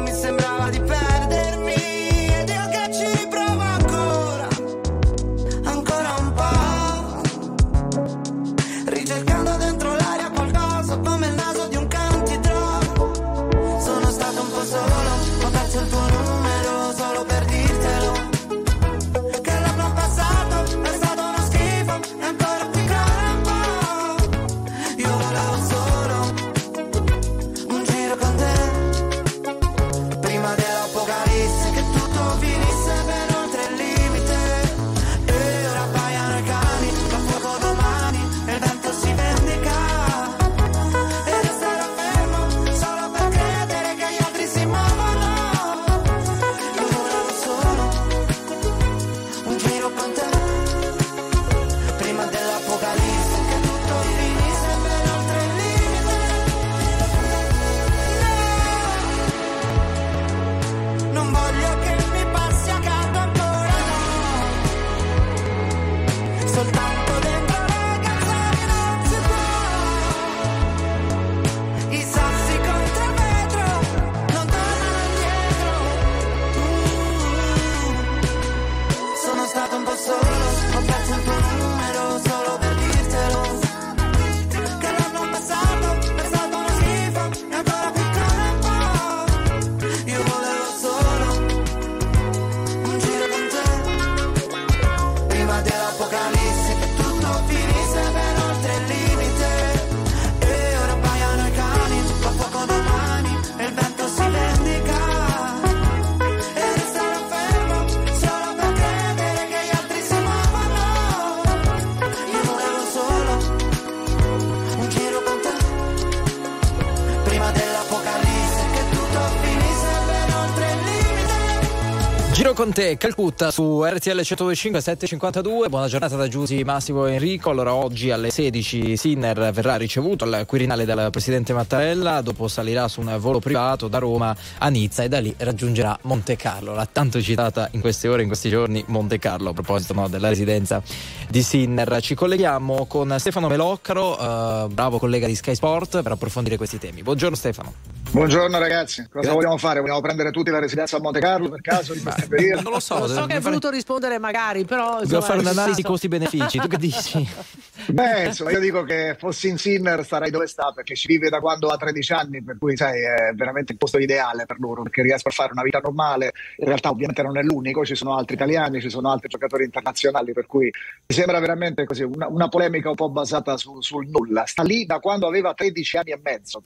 con 122.75 122.83
te, 122.83 122.97
Calcutta 122.97 123.51
su 123.51 123.83
RTL 123.85 124.09
1025 124.09 124.81
752. 124.81 125.69
Buona 125.69 125.87
giornata 125.87 126.17
da 126.17 126.27
Giusy 126.27 126.63
Massimo 126.63 127.05
Enrico. 127.05 127.49
Allora, 127.49 127.73
oggi 127.73 128.11
alle 128.11 128.29
16 128.29 128.97
Sinner 128.97 129.53
verrà 129.53 129.77
ricevuto 129.77 130.25
al 130.25 130.43
Quirinale 130.45 130.83
dal 130.83 131.09
presidente 131.09 131.53
Mattarella. 131.53 132.19
Dopo 132.19 132.49
salirà 132.49 132.89
su 132.89 132.99
un 132.99 133.15
volo 133.19 133.39
privato 133.39 133.87
da 133.87 133.99
Roma 133.99 134.35
a 134.57 134.67
Nizza 134.67 135.03
e 135.03 135.07
da 135.07 135.19
lì 135.19 135.33
raggiungerà 135.37 135.97
Monte 136.01 136.35
Carlo. 136.35 136.73
La 136.73 136.85
tanto 136.85 137.21
citata 137.21 137.69
in 137.71 137.79
queste 137.79 138.09
ore, 138.09 138.23
in 138.23 138.27
questi 138.27 138.49
giorni, 138.49 138.83
Monte 138.87 139.19
Carlo. 139.19 139.51
A 139.51 139.53
proposito 139.53 139.93
no, 139.93 140.09
della 140.09 140.27
residenza 140.27 140.81
di 141.29 141.41
Sinner, 141.41 142.01
ci 142.01 142.13
colleghiamo 142.13 142.87
con 142.87 143.15
Stefano 143.19 143.47
Meloccaro, 143.47 144.19
eh, 144.19 144.67
bravo 144.69 144.99
collega 144.99 145.27
di 145.27 145.35
Sky 145.35 145.55
Sport, 145.55 146.01
per 146.01 146.11
approfondire 146.11 146.57
questi 146.57 146.77
temi. 146.77 147.03
Buongiorno 147.03 147.37
Stefano. 147.37 147.94
Buongiorno 148.11 148.57
ragazzi, 148.59 149.01
cosa 149.01 149.09
Grazie. 149.11 149.31
vogliamo 149.33 149.57
fare? 149.57 149.81
Vogliamo 149.81 149.99
prendere 149.99 150.31
tutti 150.31 150.49
la 150.49 150.59
residenza 150.59 150.95
a 150.95 150.99
Monte 151.01 151.19
Carlo 151.19 151.49
per 151.49 151.59
caso 151.59 151.93
in 151.93 152.01
questo 152.01 152.27
periodo? 152.29 152.61
Non 152.61 152.71
lo 152.71 152.79
so, 152.79 152.97
Lo 152.99 153.07
so 153.07 153.25
che 153.25 153.33
hai 153.35 153.41
voluto 153.41 153.69
rispondere 153.69 154.19
magari, 154.19 154.63
però... 154.63 155.01
Dobbiamo 155.01 155.21
fare 155.21 155.39
un'analisi 155.39 155.73
stato- 155.79 155.89
costi-benefici. 155.89 156.59
Tu 156.59 156.67
che 156.67 156.77
dici? 156.77 157.29
Beh, 157.91 158.27
insomma, 158.27 158.51
io 158.51 158.59
dico 158.61 158.83
che 158.83 159.17
fossi 159.19 159.49
in 159.49 159.57
Sinner 159.57 160.03
starei 160.05 160.31
dove 160.31 160.47
sta 160.47 160.71
perché 160.71 160.95
ci 160.95 161.07
vive 161.07 161.29
da 161.29 161.39
quando 161.41 161.67
ha 161.67 161.75
13 161.77 162.13
anni, 162.13 162.41
per 162.41 162.57
cui 162.57 162.77
sai, 162.77 163.01
è 163.01 163.33
veramente 163.33 163.73
il 163.73 163.77
posto 163.77 163.97
ideale 163.99 164.45
per 164.45 164.59
loro 164.59 164.81
perché 164.83 165.01
riesco 165.01 165.27
a 165.27 165.31
fare 165.31 165.51
una 165.51 165.61
vita 165.61 165.79
normale. 165.83 166.31
In 166.57 166.67
realtà, 166.67 166.89
ovviamente, 166.91 167.21
non 167.21 167.37
è 167.37 167.41
l'unico, 167.41 167.83
ci 167.85 167.95
sono 167.95 168.15
altri 168.15 168.35
italiani, 168.35 168.79
ci 168.79 168.89
sono 168.89 169.11
altri 169.11 169.27
giocatori 169.27 169.65
internazionali, 169.65 170.31
per 170.31 170.45
cui 170.45 170.65
mi 171.05 171.15
sembra 171.15 171.37
veramente 171.39 171.83
così 171.85 172.03
una, 172.03 172.27
una 172.29 172.47
polemica 172.47 172.87
un 172.89 172.95
po' 172.95 173.09
basata 173.09 173.57
su- 173.57 173.81
sul 173.81 174.07
nulla. 174.07 174.45
Sta 174.45 174.63
lì 174.63 174.85
da 174.85 174.99
quando 174.99 175.27
aveva 175.27 175.53
13 175.53 175.97
anni 175.97 176.11
e 176.11 176.19
mezzo. 176.23 176.63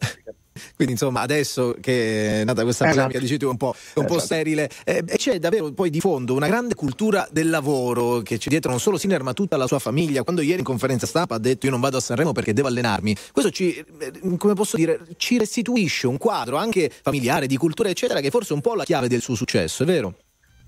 Quindi 0.75 0.93
insomma 0.93 1.21
adesso 1.21 1.75
che 1.79 2.41
è 2.41 2.43
nata 2.43 2.63
questa 2.63 2.85
Esatto. 2.85 2.95
polemica 3.01 3.19
dici 3.19 3.37
tu 3.37 3.45
è 3.45 3.49
un 3.49 3.57
po', 3.57 3.73
è 3.93 3.99
un 3.99 4.05
po' 4.05 4.15
Esatto. 4.15 4.25
sterile 4.25 4.69
eh, 4.85 5.03
e 5.05 5.17
c'è 5.17 5.39
davvero 5.39 5.71
poi 5.71 5.89
di 5.89 5.99
fondo 5.99 6.33
una 6.33 6.47
grande 6.47 6.75
cultura 6.75 7.27
del 7.31 7.49
lavoro 7.49 8.21
che 8.21 8.37
c'è 8.37 8.49
dietro 8.49 8.69
non 8.71 8.79
solo 8.79 8.97
Sinner 8.97 9.23
ma 9.23 9.33
tutta 9.33 9.57
la 9.57 9.67
sua 9.67 9.79
famiglia 9.79 10.23
quando 10.23 10.41
ieri 10.41 10.59
in 10.59 10.65
conferenza 10.65 11.05
stampa 11.07 11.35
ha 11.35 11.39
detto 11.39 11.65
io 11.65 11.71
non 11.71 11.81
vado 11.81 11.97
a 11.97 12.01
Sanremo 12.01 12.31
perché 12.31 12.53
devo 12.53 12.67
allenarmi 12.67 13.15
questo 13.31 13.51
ci 13.51 13.75
eh, 13.99 14.37
come 14.37 14.53
posso 14.53 14.75
dire 14.77 14.99
ci 15.17 15.37
restituisce 15.37 16.07
un 16.07 16.17
quadro 16.17 16.57
anche 16.57 16.91
familiare 17.01 17.47
di 17.47 17.57
cultura 17.57 17.89
eccetera 17.89 18.19
che 18.19 18.27
è 18.27 18.31
forse 18.31 18.53
un 18.53 18.61
po' 18.61 18.75
la 18.75 18.83
chiave 18.83 19.07
del 19.07 19.21
suo 19.21 19.35
successo 19.35 19.83
è 19.83 19.85
vero? 19.85 20.15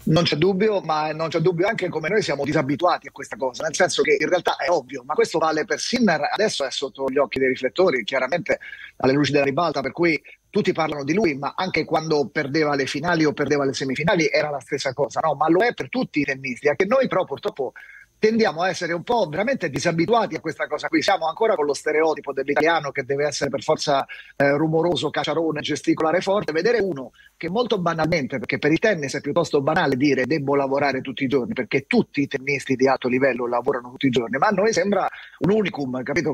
Non 0.04 0.24
c'è 0.24 0.36
dubbio, 0.36 0.82
ma 0.82 1.12
non 1.12 1.30
c'è 1.30 1.40
dubbio 1.40 1.68
anche 1.68 1.88
come 1.88 2.10
noi 2.10 2.24
siamo 2.24 2.44
disabituati 2.44 3.08
a 3.08 3.12
questa 3.12 3.36
cosa, 3.36 3.64
nel 3.64 3.76
senso 3.76 4.02
che 4.02 4.18
in 4.20 4.28
realtà 4.28 4.56
è 4.56 4.68
ovvio, 4.70 5.04
ma 5.06 5.14
questo 5.14 5.38
vale 5.38 5.64
per 5.64 5.80
Sinner, 5.80 6.22
adesso 6.32 6.66
è 6.66 6.72
sotto 6.72 7.06
gli 7.08 7.18
occhi 7.18 7.38
dei 7.38 7.50
riflettori, 7.50 8.04
chiaramente 8.04 8.60
alle 8.98 9.14
luci 9.14 9.32
della 9.32 9.44
ribalta, 9.44 9.82
per 9.82 9.92
cui 9.92 10.20
tutti 10.50 10.74
parlano 10.74 11.04
di 11.04 11.14
lui, 11.14 11.36
ma 11.36 11.54
anche 11.56 11.86
quando 11.86 12.28
perdeva 12.30 12.76
le 12.76 12.88
finali 12.88 13.26
o 13.26 13.34
perdeva 13.34 13.64
le 13.64 13.74
semifinali 13.74 14.28
era 14.30 14.50
la 14.50 14.60
stessa 14.60 14.92
cosa, 14.94 15.20
no? 15.22 15.36
Ma 15.36 15.48
lo 15.50 15.62
è 15.62 15.74
per 15.74 15.88
tutti 15.88 16.20
i 16.20 16.24
tennisti, 16.24 16.68
è 16.68 16.76
che 16.76 16.86
noi 16.86 17.08
però 17.08 17.24
purtroppo 17.24 17.74
tendiamo 18.22 18.62
a 18.62 18.70
essere 18.70 18.94
un 18.94 19.02
po' 19.02 19.28
veramente 19.28 19.68
disabituati 19.68 20.36
a 20.36 20.40
questa 20.40 20.68
cosa 20.68 20.88
qui. 20.88 21.02
Siamo 21.02 21.28
ancora 21.28 21.56
con 21.56 21.66
lo 21.66 21.74
stereotipo 21.74 22.32
dell'italiano 22.32 22.92
che 22.92 23.04
deve 23.04 23.26
essere 23.26 23.50
per 23.50 23.64
forza 23.64 24.06
eh, 24.36 24.56
rumoroso, 24.56 25.10
cacciarone, 25.10 25.60
gesticolare 25.62 26.22
forte. 26.22 26.52
Vedere 26.52 26.80
uno 26.82 27.14
che 27.36 27.50
molto 27.50 27.80
banalmente, 27.80 28.38
perché 28.38 28.60
per 28.60 28.72
il 28.72 28.78
tennis 28.78 29.16
è 29.16 29.22
piuttosto 29.22 29.64
banale 29.64 29.96
dire 29.96 30.28
devo 30.28 30.54
lavorare 30.54 31.02
tutti 31.02 31.24
i 31.24 31.28
giorni, 31.28 31.54
perché 31.54 31.88
tutti 31.88 32.22
i 32.22 32.28
tennisti 32.28 32.76
di 32.76 32.88
alto 32.88 33.08
livello 33.08 33.48
lavorano 33.48 33.90
tutti 33.90 34.06
i 34.06 34.12
giorni, 34.12 34.38
ma 34.38 34.48
a 34.48 34.52
noi 34.52 34.72
sembra 34.72 35.10
un 35.40 35.50
unicum, 35.50 36.04
capito? 36.04 36.34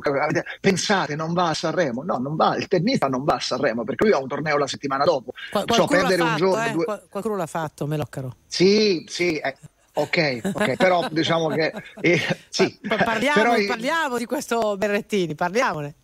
Pensate, 0.59 1.15
non 1.15 1.31
va 1.31 1.47
a 1.47 1.53
Sanremo? 1.53 2.03
No, 2.03 2.17
non 2.17 2.35
va, 2.35 2.57
il 2.57 2.67
tennista 2.67 3.07
non 3.07 3.23
va 3.23 3.35
a 3.35 3.39
Sanremo 3.39 3.85
perché 3.85 4.03
lui 4.03 4.13
ha 4.13 4.19
un 4.19 4.27
torneo 4.27 4.57
la 4.57 4.67
settimana 4.67 5.05
dopo. 5.05 5.31
Qual- 5.49 5.65
l'ha 5.65 5.85
perdere 5.85 6.21
un 6.21 6.27
fatto, 6.27 6.37
giorno, 6.37 6.65
eh? 6.65 6.71
due... 6.71 6.83
Qual- 6.83 7.07
qualcuno 7.09 7.35
l'ha 7.37 7.45
fatto, 7.45 7.87
Meloccaro. 7.87 8.35
Sì, 8.45 9.05
sì, 9.07 9.37
eh, 9.37 9.55
ok, 10.01 10.39
ok, 10.53 10.75
però 10.75 11.07
diciamo 11.09 11.47
che 11.47 11.73
eh, 12.01 12.21
sì, 12.49 12.77
Pa- 12.87 12.97
Parliamo, 12.97 13.53
però 13.53 13.65
parliamo 13.65 14.17
di 14.17 14.25
questo 14.25 14.77
Berrettini, 14.77 15.35
parliamone. 15.35 15.95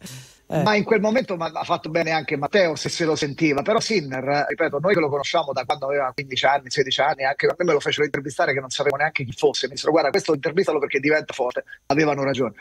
Eh. 0.45 0.61
ma 0.61 0.76
in 0.76 0.84
quel 0.84 0.99
momento 0.99 1.36
ha 1.36 1.64
fatto 1.64 1.90
bene 1.90 2.11
anche 2.11 2.36
Matteo 2.36 2.76
se 2.76 2.90
se 2.90 3.06
lo 3.06 3.15
sentiva, 3.15 3.61
però 3.61 3.80
Sinner, 3.80 4.45
ripeto, 4.49 4.78
noi 4.80 4.94
che 4.94 4.99
lo 4.99 5.10
conosciamo 5.10 5.53
da 5.53 5.64
quando 5.64 5.86
aveva 5.88 6.11
15 6.14 6.45
anni, 6.45 6.70
16 6.70 7.02
anni, 7.02 7.24
anche 7.24 7.48
a 7.48 7.56
me 7.57 7.65
me 7.65 7.74
lo 7.74 7.80
fecero 7.80 8.03
intervistare 8.06 8.53
che 8.53 8.60
non 8.60 8.70
sapevo 8.70 8.98
neanche 8.98 9.24
chi 9.24 9.32
fosse, 9.32 9.68
mi 9.68 9.74
dissero 9.74 9.91
guarda 9.91 10.10
questo 10.10 10.34
intervistalo 10.34 10.80
perché 10.80 10.99
diventa 10.99 11.34
forte, 11.34 11.64
avevano 11.88 12.24
ragione. 12.24 12.53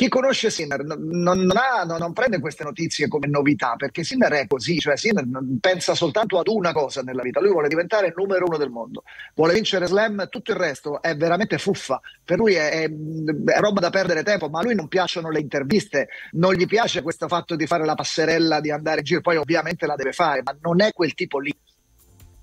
Chi 0.00 0.08
conosce 0.08 0.48
Sinner 0.48 0.82
non, 0.82 0.98
non- 1.10 1.52
ha- 1.54 1.84
non- 1.84 2.14
prende 2.14 2.40
queste 2.40 2.64
notizie 2.64 3.06
come 3.06 3.26
novità, 3.26 3.74
perché 3.76 4.02
Sinner 4.02 4.32
è 4.32 4.46
così, 4.46 4.78
cioè 4.78 4.96
Sinner 4.96 5.26
pensa 5.60 5.94
soltanto 5.94 6.38
ad 6.38 6.48
una 6.48 6.72
cosa 6.72 7.02
nella 7.02 7.20
vita, 7.20 7.38
lui 7.38 7.50
vuole 7.50 7.68
diventare 7.68 8.06
il 8.06 8.14
numero 8.16 8.46
uno 8.46 8.56
del 8.56 8.70
mondo, 8.70 9.02
vuole 9.34 9.52
vincere 9.52 9.84
slam, 9.84 10.26
tutto 10.30 10.52
il 10.52 10.56
resto 10.56 11.02
è 11.02 11.14
veramente 11.16 11.58
fuffa, 11.58 12.00
per 12.24 12.38
lui 12.38 12.54
è, 12.54 12.70
è- 12.70 12.90
è 12.90 13.60
roba 13.60 13.80
da 13.80 13.90
perdere 13.90 14.22
tempo, 14.22 14.48
ma 14.48 14.60
a 14.60 14.62
lui 14.62 14.74
non 14.74 14.88
piacciono 14.88 15.28
le 15.28 15.40
interviste, 15.40 16.08
non 16.30 16.54
gli 16.54 16.64
piace 16.64 17.02
questo 17.02 17.28
fatto 17.28 17.54
di 17.54 17.66
fare 17.66 17.84
la 17.84 17.94
passerella, 17.94 18.60
di 18.60 18.70
andare 18.70 19.00
in 19.00 19.04
giro, 19.04 19.20
poi 19.20 19.36
ovviamente 19.36 19.84
la 19.84 19.96
deve 19.96 20.12
fare, 20.12 20.40
ma 20.42 20.56
non 20.62 20.80
è 20.80 20.94
quel 20.94 21.12
tipo 21.12 21.38
lì. 21.38 21.54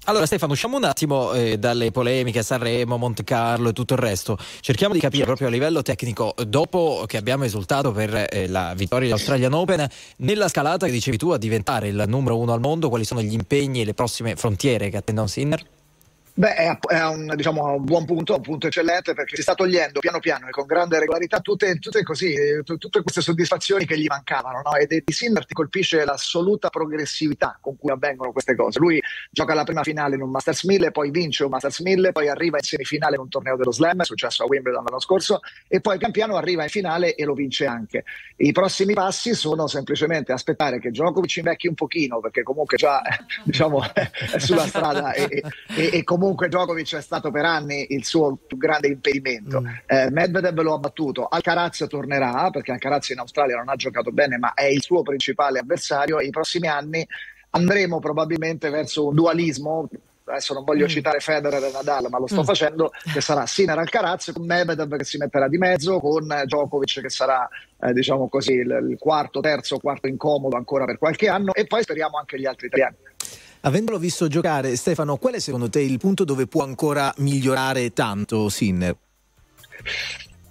Allora 0.10 0.26
Stefano, 0.26 0.54
usciamo 0.54 0.78
un 0.78 0.86
attimo 0.86 1.34
eh, 1.34 1.58
dalle 1.58 1.92
polemiche 1.92 2.40
a 2.40 2.42
Sanremo, 2.42 2.96
Monte 2.96 3.26
Carlo 3.26 3.70
e 3.70 3.74
tutto 3.74 3.94
il 3.94 4.00
resto. 4.00 4.38
Cerchiamo 4.62 4.94
di 4.94 5.02
capire 5.02 5.26
proprio 5.26 5.50
a 5.50 5.52
livello 5.52 5.82
tecnico, 5.82 6.34
dopo 6.48 7.04
che 7.06 7.18
abbiamo 7.18 7.44
esultato 7.44 7.92
per 7.92 8.28
eh, 8.30 8.48
la 8.48 8.74
vittoria 8.74 9.08
dell'Australian 9.08 9.52
Open, 9.52 9.86
nella 10.20 10.48
scalata 10.48 10.86
che 10.86 10.94
dicevi 10.94 11.18
tu 11.18 11.32
a 11.32 11.38
diventare 11.38 11.90
il 11.90 12.06
numero 12.08 12.38
uno 12.38 12.54
al 12.54 12.62
mondo, 12.62 12.88
quali 12.88 13.04
sono 13.04 13.22
gli 13.22 13.34
impegni 13.34 13.82
e 13.82 13.84
le 13.84 13.94
prossime 13.94 14.38
frontiere 14.38 14.90
che 14.90 14.96
attendono 14.96 15.28
Sinner? 15.28 15.62
Beh, 16.40 16.54
è, 16.54 17.04
un, 17.08 17.34
diciamo, 17.36 17.74
un 17.74 17.84
buon 17.84 18.06
punto, 18.06 18.36
un 18.36 18.42
punto 18.42 18.68
eccellente 18.68 19.16
perché 19.16 19.36
si 19.36 19.42
sta 19.42 19.56
togliendo 19.56 20.00
piano 20.00 20.20
piano 20.20 20.48
e 20.48 20.52
con 20.52 20.68
grande 20.68 21.00
regolarità 21.00 21.40
tutte, 21.40 21.80
tutte 21.80 22.04
così, 22.04 22.32
eh, 22.32 22.62
tu- 22.62 22.78
tutte 22.78 23.02
queste 23.02 23.22
soddisfazioni 23.22 23.88
che 23.88 23.98
gli 23.98 24.06
mancavano. 24.06 24.62
No? 24.64 24.76
Ed 24.76 24.90
di 25.04 25.12
Sinner 25.12 25.48
ti 25.48 25.56
colpisce 25.56 26.06
l'assoluta 26.06 26.70
progressività 26.70 27.58
con 27.60 27.76
cui 27.76 27.90
avvengono 27.90 28.32
queste 28.32 28.56
cose. 28.56 28.78
Lui 28.78 29.02
gioca 29.32 29.56
la 29.56 29.64
prima 29.64 29.82
finale 29.82 30.14
in 30.14 30.22
un 30.22 30.30
Masters 30.30 30.64
1000, 30.66 30.92
poi 30.92 31.10
vince 31.10 31.44
un 31.44 31.50
Masters 31.50 31.80
1000, 31.80 32.12
poi 32.12 32.30
arriva 32.30 32.58
in 32.58 32.64
semifinale 32.64 33.16
in 33.16 33.22
un 33.22 33.30
torneo 33.30 33.56
dello 33.56 33.72
Slam, 33.72 34.02
è 34.02 34.06
successo 34.06 34.44
a 34.44 34.46
Wimbledon 34.46 34.84
l'anno 34.84 35.00
scorso, 35.00 35.40
e 35.68 35.82
poi 35.82 35.98
pian 35.98 36.12
piano 36.12 36.36
arriva 36.36 36.62
in 36.62 36.70
finale 36.70 37.16
e 37.16 37.26
lo 37.26 37.34
vince 37.34 37.66
anche. 37.66 38.04
I 38.36 38.52
prossimi 38.52 38.94
passi 38.94 39.34
sono 39.34 39.66
semplicemente 39.66 40.34
aspettare 40.34 40.78
che 40.78 40.92
Djokovic 40.92 41.38
invecchi 41.38 41.68
un 41.68 41.74
pochino, 41.74 42.20
perché 42.20 42.44
comunque 42.44 42.78
già 42.78 43.02
diciamo, 43.44 43.82
è 43.92 44.38
sulla 44.38 44.68
strada 44.68 45.14
e, 45.14 45.42
e- 45.76 45.90
e 45.94 46.04
comunque 46.04 46.26
Djokovic 46.36 46.96
è 46.96 47.02
stato 47.02 47.32
per 47.32 47.46
anni 47.46 47.88
il 47.90 48.04
suo 48.06 48.38
più 48.48 48.58
grande 48.58 48.88
impedimento. 48.88 49.64
Eh, 49.86 50.10
Medvedev 50.12 50.60
lo 50.62 50.74
ha 50.74 50.78
battuto, 50.80 51.28
Alcaraz 51.28 51.86
tornerà, 51.90 52.50
perché 52.50 52.72
Alcaraz 52.72 53.10
in 53.10 53.20
Australia 53.20 53.56
non 53.58 53.70
ha 53.70 53.76
giocato 53.76 54.12
bene, 54.12 54.38
ma 54.38 54.54
è 54.54 54.66
il 54.66 54.82
suo 54.82 55.02
principale 55.04 55.60
avversario. 55.60 56.20
I 56.20 56.30
prossimi 56.30 56.68
anni 56.68 57.08
andremo 57.52 58.00
probabilmente 58.00 58.70
verso 58.70 59.08
un 59.08 59.16
dualismo. 59.16 59.88
Adesso 60.30 60.54
non 60.54 60.66
voglio 60.66 60.90
citare 60.90 61.22
Federer 61.22 61.64
e 61.64 61.72
Nadal, 61.72 62.08
ma 62.10 62.20
lo 62.20 62.28
sto 62.28 62.42
Mm. 62.42 62.44
facendo, 62.44 62.92
che 63.14 63.22
sarà 63.22 63.46
Sinner 63.46 63.78
Alcaraz 63.78 64.32
con 64.34 64.46
Medvedev 64.46 64.98
che 64.98 65.06
si 65.06 65.18
metterà 65.18 65.48
di 65.48 65.58
mezzo, 65.58 66.02
con 66.02 66.28
Djokovic 66.44 67.00
che 67.00 67.10
sarà, 67.10 67.48
eh, 67.80 67.94
diciamo 67.94 68.28
così, 68.28 68.52
il, 68.52 68.88
il 68.90 68.98
quarto, 69.00 69.40
terzo, 69.40 69.78
quarto 69.80 70.08
incomodo 70.08 70.58
ancora 70.58 70.84
per 70.84 70.98
qualche 70.98 71.30
anno 71.30 71.54
e 71.54 71.66
poi 71.66 71.82
speriamo 71.82 72.18
anche 72.18 72.38
gli 72.38 72.46
altri 72.46 72.68
italiani. 72.68 72.96
Avendolo 73.68 74.00
visto 74.00 74.30
giocare, 74.30 74.78
Stefano, 74.78 75.18
qual 75.18 75.34
è 75.34 75.40
secondo 75.40 75.68
te 75.70 75.82
il 75.82 75.98
punto 75.98 76.24
dove 76.24 76.48
può 76.48 76.64
ancora 76.64 77.14
migliorare 77.18 77.92
tanto 77.92 78.48
Sinner? 78.48 78.96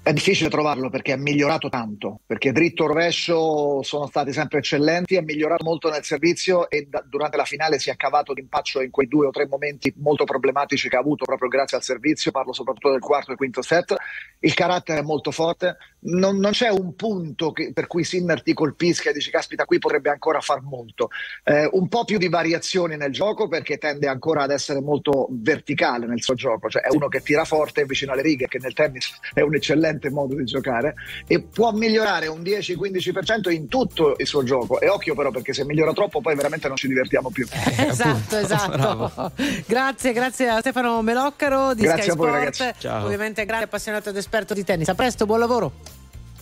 È 0.06 0.12
difficile 0.12 0.48
trovarlo 0.48 0.88
perché 0.88 1.14
è 1.14 1.16
migliorato 1.16 1.68
tanto, 1.68 2.20
perché 2.24 2.52
dritto 2.52 2.84
e 2.84 2.86
rovescio 2.86 3.82
sono 3.82 4.06
stati 4.06 4.32
sempre 4.32 4.58
eccellenti, 4.58 5.16
è 5.16 5.20
migliorato 5.20 5.64
molto 5.64 5.90
nel 5.90 6.04
servizio 6.04 6.70
e 6.70 6.86
da- 6.88 7.04
durante 7.04 7.36
la 7.36 7.44
finale 7.44 7.80
si 7.80 7.90
è 7.90 7.96
cavato 7.96 8.32
d'impaccio 8.32 8.80
in 8.82 8.92
quei 8.92 9.08
due 9.08 9.26
o 9.26 9.30
tre 9.30 9.48
momenti 9.48 9.92
molto 9.96 10.22
problematici 10.22 10.88
che 10.88 10.94
ha 10.94 11.00
avuto 11.00 11.24
proprio 11.24 11.48
grazie 11.48 11.76
al 11.76 11.82
servizio, 11.82 12.30
parlo 12.30 12.52
soprattutto 12.52 12.92
del 12.92 13.00
quarto 13.00 13.32
e 13.32 13.34
quinto 13.34 13.62
set. 13.62 13.96
Il 14.38 14.54
carattere 14.54 15.00
è 15.00 15.02
molto 15.02 15.32
forte, 15.32 15.76
non, 16.02 16.36
non 16.36 16.52
c'è 16.52 16.68
un 16.68 16.94
punto 16.94 17.50
che- 17.50 17.72
per 17.72 17.88
cui 17.88 18.04
Sinner 18.04 18.44
ti 18.44 18.54
colpisca 18.54 19.10
e 19.10 19.12
dici 19.12 19.32
caspita 19.32 19.64
qui 19.64 19.80
potrebbe 19.80 20.10
ancora 20.10 20.38
far 20.38 20.62
molto. 20.62 21.08
Eh, 21.42 21.68
un 21.72 21.88
po' 21.88 22.04
più 22.04 22.18
di 22.18 22.28
variazioni 22.28 22.96
nel 22.96 23.10
gioco 23.10 23.48
perché 23.48 23.76
tende 23.76 24.06
ancora 24.06 24.44
ad 24.44 24.52
essere 24.52 24.80
molto 24.80 25.26
verticale 25.32 26.06
nel 26.06 26.22
suo 26.22 26.34
gioco, 26.34 26.68
cioè 26.68 26.82
è 26.82 26.94
uno 26.94 27.08
che 27.08 27.22
tira 27.22 27.44
forte 27.44 27.84
vicino 27.86 28.12
alle 28.12 28.22
righe, 28.22 28.46
che 28.46 28.60
nel 28.60 28.72
tennis 28.72 29.18
è 29.34 29.40
un 29.40 29.56
eccellente 29.56 29.94
modo 30.10 30.34
di 30.34 30.44
giocare 30.44 30.94
e 31.26 31.40
può 31.42 31.72
migliorare 31.72 32.26
un 32.26 32.40
10-15% 32.40 33.50
in 33.50 33.68
tutto 33.68 34.14
il 34.18 34.26
suo 34.26 34.42
gioco. 34.42 34.80
E 34.80 34.88
occhio 34.88 35.14
però 35.14 35.30
perché 35.30 35.52
se 35.52 35.64
migliora 35.64 35.92
troppo 35.92 36.20
poi 36.20 36.34
veramente 36.34 36.68
non 36.68 36.76
ci 36.76 36.88
divertiamo 36.88 37.30
più. 37.30 37.46
Esatto, 37.76 38.36
esatto. 38.36 39.32
grazie, 39.66 40.12
grazie 40.12 40.48
a 40.48 40.60
Stefano 40.60 41.02
Meloccaro 41.02 41.74
di 41.74 41.82
Grazie 41.82 42.02
Sky 42.02 42.10
a 42.10 42.14
voi, 42.14 42.28
Sport. 42.28 42.44
ragazzi. 42.44 42.78
Ciao. 42.78 43.04
Ovviamente 43.04 43.44
grande 43.44 43.64
appassionato 43.64 44.10
ed 44.10 44.16
esperto 44.16 44.54
di 44.54 44.64
tennis. 44.64 44.88
A 44.88 44.94
presto, 44.94 45.26
buon 45.26 45.40
lavoro. 45.40 45.72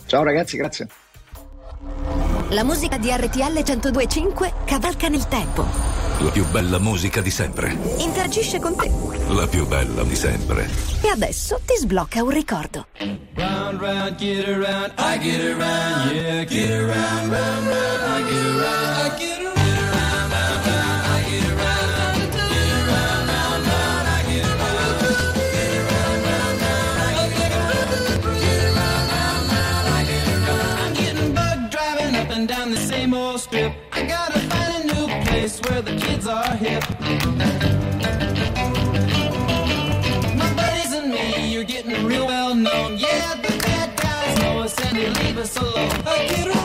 Ciao 0.05 0.23
ragazzi, 0.23 0.57
grazie. 0.57 0.87
La 2.49 2.63
musica 2.63 2.97
di 2.97 3.09
RTL 3.09 3.59
1025 3.63 4.53
cavalca 4.65 5.07
nel 5.07 5.27
tempo. 5.27 5.65
La 6.19 6.29
più 6.29 6.45
bella 6.45 6.79
musica 6.79 7.19
di 7.19 7.29
sempre. 7.29 7.77
Interagisce 7.97 8.59
con 8.59 8.75
te. 8.75 8.89
La 9.27 9.47
più 9.47 9.67
bella 9.67 10.03
di 10.03 10.15
sempre. 10.15 10.69
E 11.01 11.09
adesso 11.09 11.59
ti 11.65 11.75
sblocca 11.77 12.23
un 12.23 12.29
ricordo. 12.29 12.87
Round, 13.35 13.81
round, 13.81 14.15
get 14.15 14.47
around, 14.47 14.93
I 14.97 15.19
get 15.19 15.41
around, 15.41 16.11
yeah, 16.11 16.43
get 16.45 16.71
around, 16.71 17.31
round, 17.31 17.67
round, 17.67 18.03
I 18.07 18.31
get 18.31 18.45
around, 18.45 18.95
I 18.95 19.17
get 19.17 19.27
around. 19.27 19.34
Where 35.69 35.81
the 35.81 35.95
kids 35.95 36.27
are 36.27 36.55
hip. 36.55 36.83
My 40.37 40.53
buddies 40.53 40.93
and 40.93 41.11
me, 41.11 41.51
you're 41.53 41.63
getting 41.63 42.05
real 42.05 42.27
well 42.27 42.53
known. 42.55 42.97
Yeah, 42.97 43.35
the 43.35 43.57
bad 43.63 43.95
guys 43.97 44.39
know 44.39 44.59
us 44.59 44.75
and 44.85 44.97
they 44.97 45.09
leave 45.09 45.37
us 45.37 45.55
alone. 45.57 45.89
I 46.05 46.27
get 46.27 46.47
around, 46.47 46.64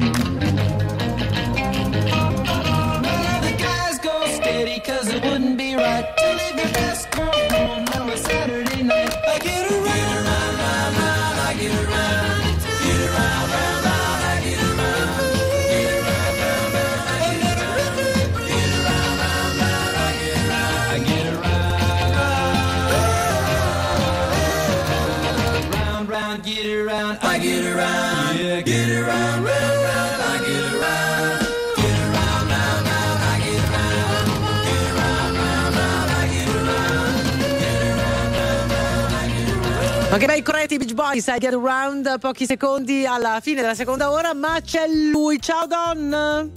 around 40.11 40.17
Ma 40.17 40.17
che 40.17 40.25
bei 40.25 40.41
corretti 40.41 40.77
Beach 40.77 40.93
Boys, 40.93 41.27
I 41.27 41.37
get 41.39 41.53
around, 41.53 42.19
pochi 42.19 42.45
secondi 42.45 43.05
alla 43.05 43.39
fine 43.41 43.61
della 43.61 43.75
seconda 43.75 44.11
ora, 44.11 44.33
ma 44.33 44.59
c'è 44.61 44.85
lui. 44.87 45.39
Ciao 45.39 45.65
Don! 45.65 46.51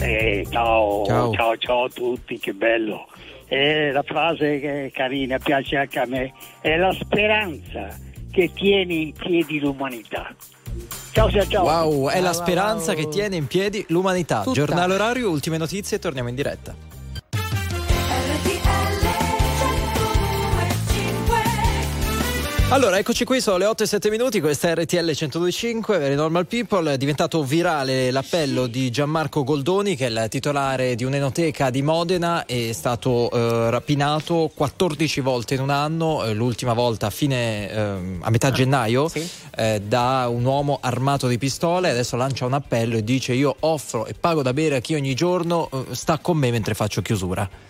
Eh, 0.00 0.46
ciao, 0.50 1.04
Ciao. 1.06 1.32
ciao, 1.32 1.56
ciao, 1.56 1.84
a 1.84 1.88
tutti, 1.88 2.38
che 2.38 2.52
bello. 2.52 3.06
Eh, 3.46 3.92
la 3.92 4.02
frase 4.02 4.60
che 4.60 4.86
è 4.86 4.90
carina, 4.90 5.38
piace 5.38 5.76
anche 5.76 5.98
a 5.98 6.04
me, 6.06 6.34
è 6.60 6.76
la 6.76 6.92
speranza 6.92 7.88
che 8.30 8.52
tiene 8.52 8.94
in 8.94 9.12
piedi 9.12 9.58
l'umanità. 9.58 10.34
Ciao, 11.12 11.30
ciao, 11.30 11.46
ciao. 11.46 11.64
Wow, 11.64 12.08
è 12.10 12.20
la 12.20 12.34
speranza 12.34 12.92
wow. 12.92 13.00
che 13.00 13.08
tiene 13.08 13.36
in 13.36 13.46
piedi 13.46 13.84
l'umanità. 13.88 14.42
Tutta. 14.42 14.52
Giornale 14.52 14.94
orario, 14.94 15.30
ultime 15.30 15.56
notizie 15.56 15.96
e 15.96 16.00
torniamo 16.00 16.28
in 16.28 16.34
diretta. 16.34 16.87
Allora, 22.70 22.98
eccoci 22.98 23.24
qui, 23.24 23.40
sono 23.40 23.56
le 23.56 23.64
8 23.64 23.84
e 23.84 23.86
7 23.86 24.10
minuti, 24.10 24.40
questa 24.40 24.68
è 24.68 24.74
RTL 24.74 24.96
102.5, 24.96 25.98
Very 25.98 26.14
Normal 26.14 26.46
People, 26.46 26.92
è 26.92 26.98
diventato 26.98 27.42
virale 27.42 28.10
l'appello 28.10 28.66
di 28.66 28.90
Gianmarco 28.90 29.42
Goldoni, 29.42 29.96
che 29.96 30.06
è 30.06 30.10
il 30.10 30.26
titolare 30.28 30.94
di 30.94 31.02
un'enoteca 31.04 31.70
di 31.70 31.80
Modena, 31.80 32.44
è 32.44 32.72
stato 32.72 33.30
eh, 33.30 33.70
rapinato 33.70 34.50
14 34.54 35.20
volte 35.22 35.54
in 35.54 35.62
un 35.62 35.70
anno, 35.70 36.22
eh, 36.24 36.34
l'ultima 36.34 36.74
volta 36.74 37.06
a 37.06 37.10
fine, 37.10 37.70
ehm, 37.70 38.18
a 38.20 38.28
metà 38.28 38.50
gennaio, 38.50 39.10
eh, 39.56 39.80
da 39.80 40.28
un 40.28 40.44
uomo 40.44 40.78
armato 40.82 41.26
di 41.26 41.38
pistole, 41.38 41.88
adesso 41.88 42.16
lancia 42.16 42.44
un 42.44 42.52
appello 42.52 42.98
e 42.98 43.02
dice 43.02 43.32
io 43.32 43.56
offro 43.60 44.04
e 44.04 44.12
pago 44.12 44.42
da 44.42 44.52
bere 44.52 44.76
a 44.76 44.80
chi 44.80 44.94
ogni 44.94 45.14
giorno 45.14 45.70
eh, 45.72 45.94
sta 45.94 46.18
con 46.18 46.36
me 46.36 46.50
mentre 46.50 46.74
faccio 46.74 47.00
chiusura. 47.00 47.67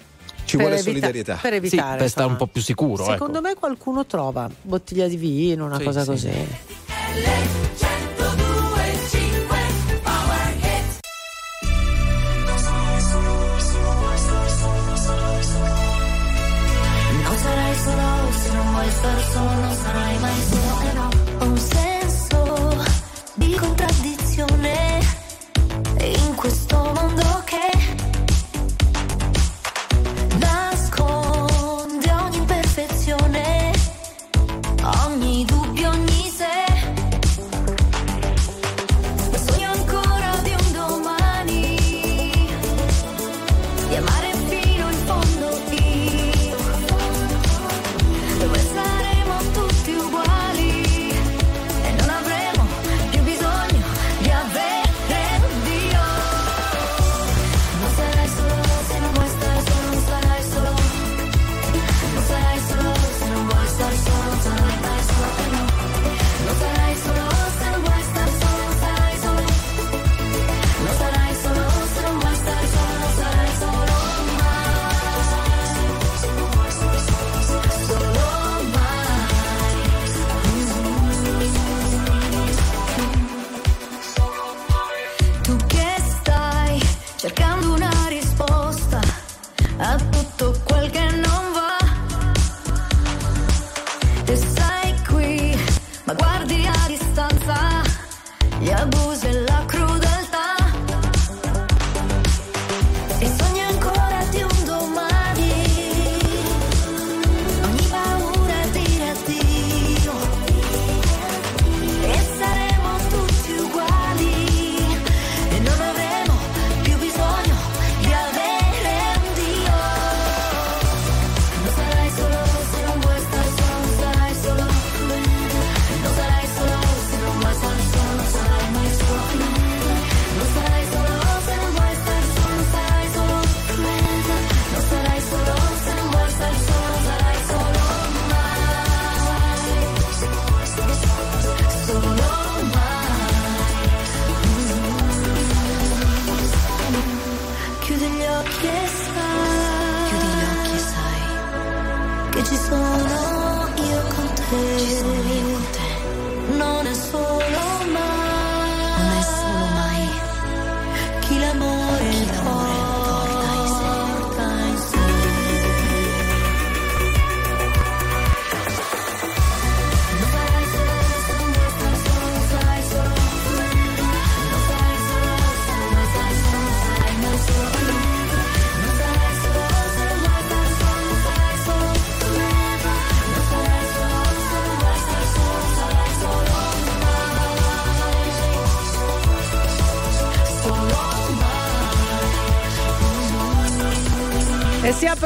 Ci 0.48 0.56
Per 0.56 0.64
vuole 0.64 0.80
evita- 0.80 0.90
solidarietà. 0.90 1.38
per 1.42 1.52
evitare, 1.52 1.92
Sì, 1.92 1.96
per 1.98 2.08
stare 2.08 2.28
un 2.28 2.36
po' 2.36 2.46
più 2.46 2.62
sicuro. 2.62 3.04
Secondo 3.04 3.38
ecco. 3.38 3.48
me 3.48 3.54
qualcuno 3.54 4.06
trova 4.06 4.48
bottiglia 4.62 5.06
di 5.06 5.16
vino, 5.18 5.66
una 5.66 5.76
Sì, 5.76 5.84
cosa 5.84 6.00
sì. 6.00 6.06
così. 6.06 6.30
Non 17.24 17.36
sarai 17.38 17.74
solo 17.84 18.32
se 18.42 18.52
non 18.54 18.66
vuoi 18.72 18.90
star 18.90 19.20
solo, 19.32 19.50
non 19.60 19.74
sarai 19.82 20.18
mai 20.18 20.40
solo. 20.50 20.67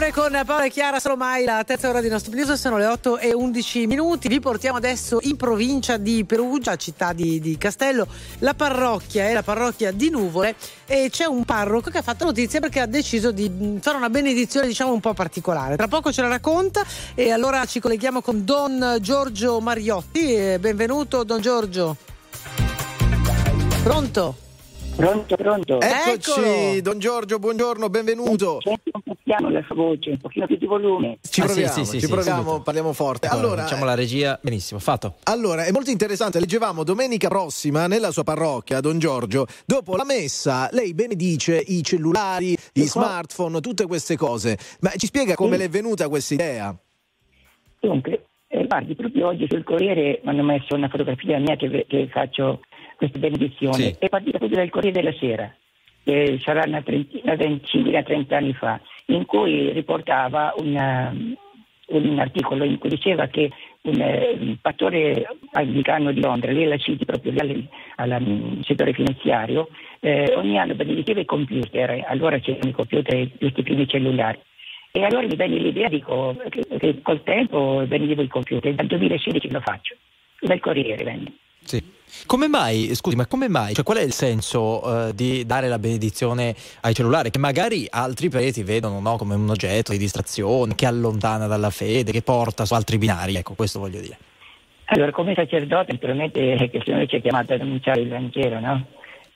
E 0.03 0.07
si 0.07 0.19
apre 0.19 0.21
con 0.21 0.43
Paola 0.45 0.65
e 0.65 0.71
Chiara 0.71 0.99
Solomai 0.99 1.45
la 1.45 1.63
terza 1.63 1.89
ora 1.89 2.01
di 2.01 2.09
nostro 2.09 2.35
news, 2.35 2.55
sono 2.55 2.77
le 2.77 2.87
8 2.87 3.19
e 3.19 3.33
11 3.33 3.87
minuti. 3.87 4.27
Vi 4.27 4.41
portiamo 4.41 4.77
adesso 4.77 5.19
in 5.23 5.37
provincia 5.37 5.97
di 5.97 6.25
Perugia, 6.25 6.75
città 6.75 7.13
di, 7.13 7.39
di 7.39 7.57
Castello. 7.57 8.09
La 8.39 8.55
parrocchia 8.55 9.29
è 9.29 9.33
la 9.33 9.45
parrocchia 9.45 9.93
di 9.93 10.11
Nuvole 10.11 10.57
e 10.87 11.09
c'è 11.09 11.27
un 11.27 11.45
parroco 11.45 11.89
che 11.91 11.99
ha 11.99 12.03
fatto 12.03 12.25
notizia 12.25 12.59
perché 12.59 12.81
ha 12.81 12.87
deciso 12.87 13.31
di 13.31 13.49
mh, 13.49 13.79
fare 13.79 13.97
una 13.97 14.11
benedizione 14.11 14.67
diciamo 14.67 14.93
un 14.93 14.99
po' 14.99 15.15
particolare. 15.15 15.77
Tra 15.77 15.87
poco 15.87 16.11
ce 16.11 16.23
la 16.23 16.29
racconta 16.29 16.85
e 17.15 17.31
allora 17.31 17.65
ci 17.67 17.79
colleghiamo 17.79 18.23
con 18.23 18.45
Don 18.45 18.97
Giorgio 19.01 19.61
Mariotti. 19.61 20.35
Eh, 20.35 20.59
Benvenuto 20.59 21.23
Don 21.23 21.41
Giorgio. 21.41 21.97
Pronto? 23.85 24.51
Pronto, 24.95 25.37
pronto. 25.37 25.81
Eccoci, 25.81 26.41
Eccolo. 26.41 26.81
Don 26.83 26.99
Giorgio, 26.99 27.39
buongiorno, 27.39 27.89
benvenuto. 27.89 28.59
Senti 28.61 28.91
un 28.93 29.01
pochino 29.03 29.49
la 29.51 29.63
sua 29.67 29.75
voce, 29.75 30.11
un 30.11 30.19
pochino 30.19 30.47
più 30.47 30.57
di 30.59 30.67
volume. 30.67 31.19
Ci 31.23 31.41
Ah, 31.41 31.45
proviamo, 31.47 31.73
sì, 31.73 31.85
sì, 31.85 31.99
ci 31.99 32.07
sì, 32.07 32.13
proviamo, 32.13 32.61
parliamo 32.61 32.93
forte. 32.93 33.27
Allora, 33.27 33.47
Allora, 33.47 33.63
facciamo 33.63 33.85
la 33.87 33.95
regia. 33.95 34.39
Benissimo, 34.43 34.79
fatto. 34.79 35.15
Allora, 35.25 35.65
è 35.65 35.73
molto 35.73 35.91
interessante, 35.91 36.39
leggevamo 36.39 36.85
domenica 36.85 37.29
prossima 37.29 37.87
nella 37.87 38.11
sua 38.11 38.23
parrocchia, 38.23 38.81
Don 38.81 38.99
Giorgio, 38.99 39.47
dopo 39.65 39.97
la 39.97 40.05
messa 40.05 40.69
lei 40.73 40.93
benedice 40.95 41.57
i 41.67 41.83
cellulari, 41.83 42.57
gli 42.73 42.83
smartphone, 42.85 43.61
tutte 43.61 43.87
queste 43.87 44.17
cose. 44.17 44.59
Ma 44.81 44.91
ci 44.97 45.07
spiega 45.07 45.35
come 45.35 45.53
Sì. 45.55 45.59
le 45.59 45.65
è 45.65 45.69
venuta 45.69 46.09
questa 46.09 46.35
idea? 46.35 46.77
Dunque, 47.81 48.27
eh, 48.47 48.67
guardi, 48.67 48.95
proprio 48.95 49.29
oggi 49.29 49.47
sul 49.49 49.65
Corriere 49.65 50.21
mi 50.23 50.31
hanno 50.31 50.43
messo 50.45 50.75
una 50.75 50.89
fotografia 50.89 51.39
mia 51.39 51.57
che, 51.57 51.87
che 51.89 52.09
faccio 52.13 52.61
questa 53.03 53.19
benedizione. 53.19 53.75
Sì. 53.75 53.97
È 53.99 54.09
partita 54.09 54.39
proprio 54.39 54.59
dal 54.59 54.71
Corriere 54.71 55.01
della 55.01 55.17
Sera, 55.19 55.53
che 56.05 56.39
sarà 56.43 56.63
una 56.67 56.83
trentina, 56.83 57.35
ventina, 57.35 58.03
trenta 58.03 58.37
anni 58.37 58.53
fa, 58.53 58.81
in 59.07 59.25
cui 59.27 59.73
riportava 59.73 60.55
una- 60.59 61.13
un 61.85 62.19
articolo 62.19 62.65
in 62.65 62.79
cui 62.79 62.89
diceva 62.89 63.27
che 63.27 63.51
un, 63.83 64.01
eh, 64.01 64.37
un 64.39 64.57
fattore 64.61 65.27
anglicano 65.53 66.13
di 66.13 66.21
Londra, 66.21 66.53
lì 66.53 66.65
alla 66.65 66.79
City, 66.79 67.05
proprio 67.05 67.33
al, 67.97 68.61
settore 68.63 68.93
finanziario, 68.93 69.69
eh, 70.01 70.33
ogni 70.37 70.59
anno 70.59 70.75
benediceva 70.75 71.21
i 71.21 71.25
computer, 71.25 72.05
allora 72.07 72.39
c'erano 72.39 72.71
i 72.71 72.73
computer, 72.73 73.29
questi 73.37 73.63
primi 73.63 73.89
cellulari. 73.89 74.39
E 74.93 75.03
allora 75.05 75.27
mi 75.27 75.35
venne 75.35 75.57
l'idea, 75.57 75.89
dico, 75.89 76.37
che, 76.49 76.65
che 76.79 77.03
col 77.03 77.23
tempo 77.25 77.83
benedico 77.87 78.23
il 78.23 78.29
computer, 78.29 78.73
dal 78.75 78.87
2016 78.87 79.51
lo 79.51 79.61
faccio, 79.61 79.97
dal 80.41 80.61
Corriere 80.61 81.03
venne. 81.03 81.33
Sì. 81.65 82.01
Come 82.27 82.47
mai, 82.47 82.95
scusi, 82.95 83.17
ma 83.17 83.27
come 83.27 83.49
mai? 83.49 83.73
Cioè, 83.75 83.85
qual 83.85 83.97
è 83.99 84.03
il 84.03 84.13
senso 84.13 85.09
eh, 85.09 85.15
di 85.15 85.45
dare 85.47 85.69
la 85.69 85.79
benedizione 85.79 86.55
ai 86.83 86.95
cellulari? 86.95 87.31
Che 87.31 87.39
magari 87.39 87.87
altri 87.89 88.29
preti 88.29 88.63
vedono 88.63 89.01
no, 89.01 89.17
come 89.17 89.35
un 89.35 89.49
oggetto 89.49 89.93
di 89.93 89.99
distrazione, 89.99 90.75
che 90.75 90.87
allontana 90.87 91.47
dalla 91.47 91.71
fede, 91.71 92.13
che 92.13 92.23
porta 92.23 92.65
su 92.65 92.75
altri 92.75 92.99
binari. 92.99 93.37
Ecco, 93.37 93.55
questo 93.55 93.79
voglio 93.79 94.01
dire. 94.01 94.19
Allora, 94.87 95.11
come 95.11 95.33
sacerdote, 95.35 95.93
naturalmente 95.93 96.69
che 96.71 96.77
il 96.77 96.83
Signore 96.85 97.07
ci 97.07 97.17
ha 97.17 97.21
chiamato 97.21 97.55
ad 97.55 97.61
annunciare 97.61 98.01
il 98.03 98.09
Vangelo, 98.09 98.61
no? 98.61 98.87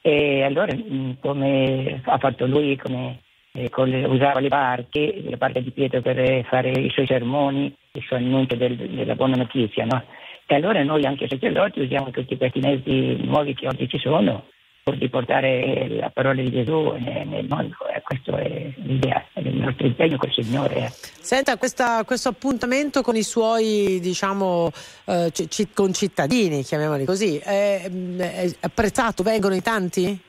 E 0.03 0.43
allora, 0.43 0.75
mh, 0.75 1.17
come 1.21 2.03
ha 2.05 2.19
fatto 2.19 2.47
lui, 2.47 2.77
come 2.77 3.21
eh, 3.53 3.71
le- 3.75 4.05
usava 4.05 4.39
le 4.39 4.49
barche, 4.49 5.23
le 5.27 5.37
barche 5.39 5.63
di 5.63 5.71
Pietro 5.71 6.03
per 6.03 6.19
eh, 6.19 6.45
fare 6.49 6.71
i 6.71 6.91
suoi 6.91 7.07
sermoni, 7.07 7.75
il 7.93 8.03
suo 8.07 8.17
annuncio 8.17 8.55
del- 8.55 8.77
della 8.77 9.15
buona 9.15 9.37
notizia, 9.37 9.87
no? 9.87 10.05
E 10.49 10.55
allora 10.55 10.83
noi 10.85 11.05
anche 11.05 11.27
sacerdoti 11.29 11.81
usiamo 11.81 12.11
tutti 12.11 12.37
questi 12.37 12.61
mezzi 12.61 13.17
nuovi 13.25 13.53
che 13.55 13.67
oggi 13.67 13.89
ci 13.89 13.99
sono 13.99 14.45
pur 14.85 14.97
di 14.97 15.09
portare 15.09 15.89
la 15.89 16.11
parola 16.11 16.41
di 16.41 16.51
Gesù 16.53 16.93
nel, 17.01 17.47
mondo. 17.49 17.75
E 17.93 18.01
questo 18.03 18.37
è 18.37 18.71
l'idea, 18.77 19.27
è 19.33 19.41
il 19.41 19.57
nostro 19.57 19.87
impegno 19.87 20.17
col 20.17 20.31
Signore. 20.33 20.75
eh. 20.77 20.89
Senta, 20.91 21.57
questa- 21.57 22.05
questo 22.05 22.29
appuntamento 22.29 23.03
con 23.03 23.17
i 23.17 23.25
suoi, 23.25 23.99
diciamo, 24.01 24.71
eh, 25.07 25.33
ci- 25.33 25.69
concittadini, 25.75 26.63
chiamiamoli 26.63 27.05
così, 27.05 27.39
è, 27.39 27.91
è 27.91 28.49
apprezzato? 28.61 29.25
Vengono 29.25 29.55
in 29.55 29.63
tanti? 29.63 30.21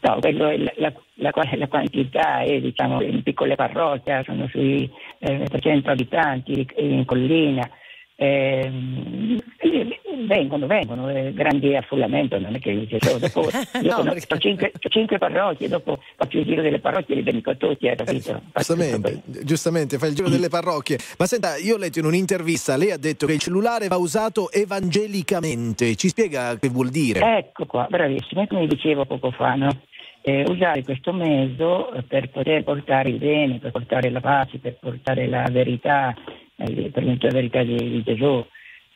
No, 0.00 0.18
quello 0.18 0.48
è 0.48 0.56
la, 0.56 0.72
la- 0.78 0.92
la 1.14 1.30
la 1.54 1.68
quantità 1.68 2.40
è 2.40 2.60
diciamo, 2.60 3.00
in 3.00 3.22
piccole 3.22 3.54
parrocchie, 3.54 4.22
sono 4.24 4.48
sui 4.48 4.90
eh, 5.20 5.44
300 5.48 5.90
abitanti 5.92 6.66
in 6.78 7.04
collina. 7.04 7.70
Ehm, 8.16 9.38
e 9.58 10.00
vengono, 10.26 10.66
vengono, 10.66 11.08
eh, 11.10 11.32
grandi 11.32 11.74
affollamento, 11.76 12.38
non 12.38 12.54
è 12.54 12.58
che 12.58 12.72
dice 12.72 12.98
solo 13.00 13.18
dopo, 13.18 13.42
dopo 13.82 14.02
no, 14.02 14.12
ho 14.12 14.38
cinque, 14.38 14.72
ho 14.74 14.88
cinque 14.88 15.18
parrocchie, 15.18 15.68
dopo 15.68 15.98
faccio 16.16 16.38
il 16.38 16.44
giro 16.44 16.62
delle 16.62 16.78
parrocchie 16.78 17.14
e 17.14 17.18
li 17.18 17.24
benedico 17.24 17.56
tutti, 17.56 17.88
hai 17.88 17.96
capito? 17.96 18.42
Giustamente, 18.54 19.22
giustamente, 19.44 19.98
fa 19.98 20.06
il 20.06 20.14
giro 20.14 20.28
delle 20.28 20.48
parrocchie. 20.48 20.98
Ma 21.18 21.26
senta, 21.26 21.56
io 21.56 21.74
ho 21.74 21.78
letto 21.78 21.98
in 21.98 22.06
un'intervista, 22.06 22.76
lei 22.76 22.90
ha 22.90 22.98
detto 22.98 23.26
che 23.26 23.34
il 23.34 23.40
cellulare 23.40 23.88
va 23.88 23.96
usato 23.96 24.50
evangelicamente. 24.50 25.94
Ci 25.96 26.08
spiega 26.08 26.56
che 26.58 26.68
vuol 26.68 26.90
dire? 26.90 27.20
Ecco 27.38 27.66
qua, 27.66 27.86
bravissimo, 27.88 28.46
come 28.46 28.66
dicevo 28.66 29.04
poco 29.04 29.30
fa, 29.30 29.54
no? 29.54 29.80
Eh, 30.24 30.44
usare 30.46 30.84
questo 30.84 31.12
mezzo 31.12 31.92
per 32.06 32.30
poter 32.30 32.62
portare 32.62 33.08
il 33.08 33.18
bene, 33.18 33.58
per 33.58 33.72
portare 33.72 34.08
la 34.08 34.20
pace, 34.20 34.58
per 34.58 34.76
portare 34.78 35.26
la 35.26 35.48
verità, 35.50 36.14
eh, 36.14 36.51
per 36.90 37.04
la 37.04 37.16
verità 37.30 37.62
di, 37.62 37.76
di 37.76 38.02
Gesù. 38.02 38.44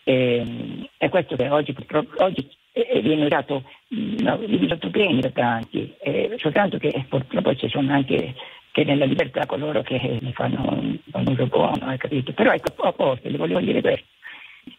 E, 0.04 0.44
è 0.96 1.08
questo 1.08 1.36
che 1.36 1.48
oggi 1.48 1.72
purtroppo 1.72 2.22
oggi 2.22 2.48
eh, 2.72 3.00
viene 3.00 3.26
mh, 3.88 4.22
no, 4.22 4.36
di 4.36 4.66
da 4.66 5.30
tanti, 5.30 5.94
eh, 6.00 6.34
soltanto 6.36 6.78
che 6.78 7.04
purtroppo 7.08 7.54
ci 7.56 7.68
sono 7.68 7.92
anche 7.92 8.34
che 8.76 8.84
nella 8.84 9.06
libertà 9.06 9.46
coloro 9.46 9.80
che 9.80 10.18
ne 10.20 10.32
fanno 10.32 10.68
un, 10.68 10.98
uso 11.26 11.46
buono, 11.46 11.86
hai 11.86 11.96
capito? 11.96 12.34
Però 12.34 12.52
ecco, 12.52 12.82
a 12.82 12.92
posto, 12.92 13.26
le 13.30 13.38
volevo 13.38 13.60
dire 13.60 13.80
questo. 13.80 14.04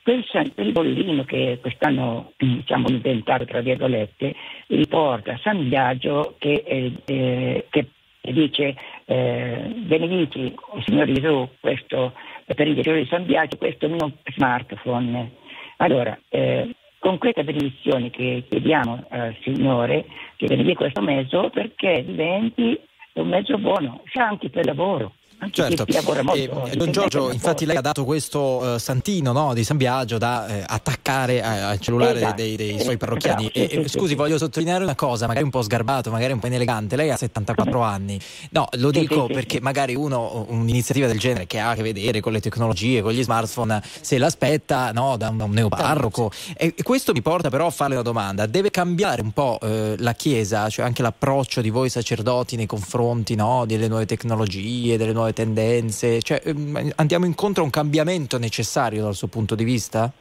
Quel, 0.04 0.24
quel 0.54 0.72
bollino 0.72 1.24
che 1.24 1.58
quest'anno 1.60 2.34
diciamo, 2.38 2.90
inventato, 2.90 3.46
tra 3.46 3.62
virgolette, 3.62 4.36
riporta 4.68 5.40
San 5.42 5.68
Biagio 5.68 6.36
che, 6.38 6.64
eh, 6.64 6.92
eh, 7.06 7.66
che 7.72 7.88
dice 8.22 8.76
eh, 9.06 9.74
benedici 9.76 10.42
il 10.42 10.84
Signore 10.86 11.14
Gesù 11.14 11.50
questo, 11.60 12.14
per 12.54 12.68
il 12.68 12.76
Gesù 12.76 12.94
di 12.94 13.08
San 13.10 13.26
Biagio 13.26 13.58
questo 13.58 13.90
mio 13.90 14.14
smartphone. 14.34 15.32
Allora, 15.78 16.18
eh, 16.30 16.74
con 17.00 17.18
questa 17.18 17.44
benedizione 17.44 18.10
che 18.10 18.46
chiediamo 18.50 19.06
al 19.10 19.36
Signore 19.42 20.06
che 20.36 20.48
benedica 20.48 20.80
questo 20.80 21.02
mezzo 21.02 21.50
perché 21.50 22.04
diventi 22.06 22.80
un 23.14 23.28
mezzo 23.28 23.58
buono, 23.58 24.02
sia 24.12 24.28
anche 24.28 24.50
per 24.50 24.66
lavoro. 24.66 25.14
Anche 25.40 25.54
Certo, 25.54 25.86
Eh. 26.34 26.76
Don 26.76 26.92
Giorgio, 26.92 27.32
infatti 27.32 27.66
lei 27.66 27.76
ha 27.76 27.82
dato 27.82 28.04
questo 28.06 28.76
eh, 28.76 28.80
santino 28.80 29.32
no, 29.34 29.54
di 29.54 29.64
San 29.64 29.78
Biagio 29.78 30.18
da 30.18 30.48
eh, 30.48 30.64
attaccare 30.66 31.44
a- 31.44 31.70
al 31.70 31.80
cellulare 31.80 32.18
Esatto. 32.18 32.36
dei, 32.36 32.56
dei 32.56 32.80
suoi 32.80 32.98
parrocchiani. 32.98 33.52
Bravo, 33.54 33.66
E, 33.66 33.70
sì, 33.70 33.76
e, 33.76 33.82
sì, 33.88 33.98
scusi, 33.98 34.08
sì. 34.10 34.16
voglio 34.16 34.40
sottolineare 34.40 34.84
una 34.84 34.96
cosa, 34.96 35.28
magari 35.28 35.44
un 35.46 35.52
po' 35.52 35.62
sgarbato, 35.62 36.10
magari 36.10 36.34
un 36.34 36.40
po' 36.40 36.48
inelegante. 36.48 36.96
Lei 36.96 37.12
ha 37.12 37.18
74 37.18 37.82
anni. 37.82 38.20
No, 38.50 38.68
lo 38.78 38.90
dico 38.90 39.28
perché 39.28 39.62
magari 39.62 39.94
uno 39.94 40.46
un'iniziativa 40.50 41.06
del 41.06 41.20
genere 41.20 41.46
che 41.46 41.60
ha 41.60 41.70
a 41.70 41.76
che 41.76 41.84
vedere 41.84 42.20
con 42.20 42.32
le 42.32 42.40
tecnologie, 42.40 43.04
con 43.04 43.12
gli 43.12 43.22
smartphone, 43.22 43.80
se 44.02 44.18
l'aspetta 44.18 44.92
no, 44.92 45.18
da 45.18 45.30
un, 45.30 45.40
un 45.40 45.52
neoparroco. 45.52 46.32
E, 46.58 46.74
e 46.76 46.82
questo 46.82 47.14
mi 47.14 47.22
porta 47.22 47.50
però 47.50 47.68
a 47.68 47.72
farle 47.72 47.94
una 47.94 48.04
domanda. 48.04 48.48
Deve 48.48 48.72
cambiare 48.72 49.22
un 49.22 49.32
po' 49.32 49.60
eh, 49.62 49.94
la 50.00 50.14
Chiesa, 50.14 50.68
cioè 50.70 50.84
anche 50.84 51.04
l'approccio 51.04 51.62
di 51.62 51.70
voi 51.70 51.90
sacerdoti 51.90 52.56
nei 52.56 52.66
confronti 52.66 53.36
no, 53.36 53.66
delle 53.68 53.88
nuove 53.88 54.08
tecnologie, 54.08 54.98
delle 54.98 55.14
nuove 55.14 55.26
tendenze? 55.34 56.22
Cioè, 56.22 56.42
ehm, 56.44 56.92
andiamo 56.96 57.26
incontro 57.26 57.62
a 57.62 57.66
un 57.66 57.72
cambiamento 57.72 58.38
necessario 58.38 59.04
dal 59.04 59.16
suo 59.16 59.28
punto 59.28 59.56
di 59.56 59.64
vista? 59.64 60.12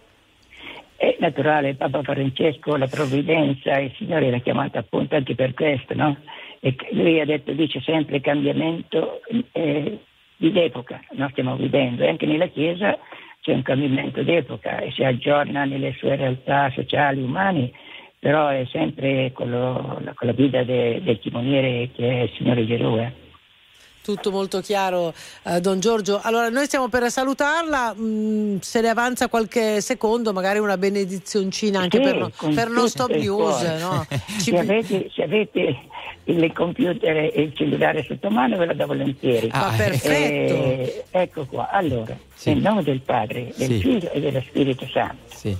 È 0.96 1.16
naturale, 1.18 1.74
Papa 1.74 2.02
Francesco, 2.02 2.76
la 2.76 2.86
provvidenza, 2.86 3.78
il 3.78 3.92
Signore 3.96 4.30
l'ha 4.30 4.38
chiamata 4.38 4.78
appunto 4.78 5.14
anche 5.14 5.34
per 5.34 5.52
questo, 5.54 5.94
no? 5.94 6.16
E 6.60 6.74
lui 6.92 7.20
ha 7.20 7.26
detto, 7.26 7.52
dice 7.52 7.80
sempre 7.80 8.20
cambiamento 8.20 9.20
eh, 9.52 9.98
di 10.36 10.52
epoca, 10.58 11.00
no? 11.12 11.28
stiamo 11.30 11.56
vivendo, 11.56 12.02
e 12.02 12.08
anche 12.08 12.26
nella 12.26 12.46
Chiesa 12.46 12.98
c'è 13.40 13.52
un 13.52 13.62
cambiamento 13.62 14.22
d'epoca 14.22 14.78
e 14.78 14.90
si 14.92 15.04
aggiorna 15.04 15.64
nelle 15.64 15.94
sue 15.98 16.16
realtà 16.16 16.70
sociali, 16.74 17.22
umane, 17.22 17.70
però 18.18 18.48
è 18.48 18.66
sempre 18.72 19.30
con, 19.32 19.50
lo- 19.50 20.00
con 20.14 20.26
la 20.26 20.32
guida 20.32 20.64
de- 20.64 21.00
del 21.02 21.20
timoniere 21.20 21.90
che 21.94 22.08
è 22.08 22.22
il 22.22 22.32
Signore 22.36 22.66
Gesù. 22.66 22.98
Eh. 24.10 24.14
Tutto 24.14 24.30
molto 24.30 24.60
chiaro, 24.60 25.12
eh, 25.44 25.60
Don 25.60 25.80
Giorgio. 25.80 26.20
Allora, 26.22 26.48
noi 26.48 26.66
stiamo 26.66 26.88
per 26.88 27.10
salutarla, 27.10 27.94
mh, 27.94 28.60
se 28.60 28.80
ne 28.80 28.88
avanza 28.88 29.28
qualche 29.28 29.80
secondo, 29.80 30.32
magari 30.32 30.58
una 30.58 30.76
benedizioncina 30.78 31.80
anche 31.80 31.98
Sì, 31.98 32.02
per, 32.04 32.16
no- 32.16 32.54
per 32.54 32.68
non 32.68 32.88
stop 32.88 33.10
news. 33.14 33.60
No? 33.80 34.06
Ci- 34.40 34.50
Se, 34.50 34.56
avete, 34.58 35.10
se 35.12 35.22
avete 35.22 35.76
il 36.24 36.52
computer 36.52 37.16
e 37.16 37.32
il 37.36 37.54
cellulare 37.54 38.04
sotto 38.04 38.30
mano 38.30 38.56
ve 38.56 38.66
lo 38.66 38.74
do 38.74 38.86
volentieri. 38.86 39.48
Ah, 39.52 39.72
perfetto. 39.76 40.54
Eh, 40.54 41.04
ecco 41.10 41.44
qua, 41.46 41.68
allora, 41.70 42.16
Sì. 42.34 42.52
nel 42.52 42.62
nome 42.62 42.82
del 42.82 43.00
Padre, 43.00 43.52
del 43.56 43.68
Sì. 43.68 43.78
Figlio 43.80 44.10
e 44.12 44.20
dello 44.20 44.42
Spirito 44.46 44.86
Santo. 44.92 45.34
Sì. 45.34 45.56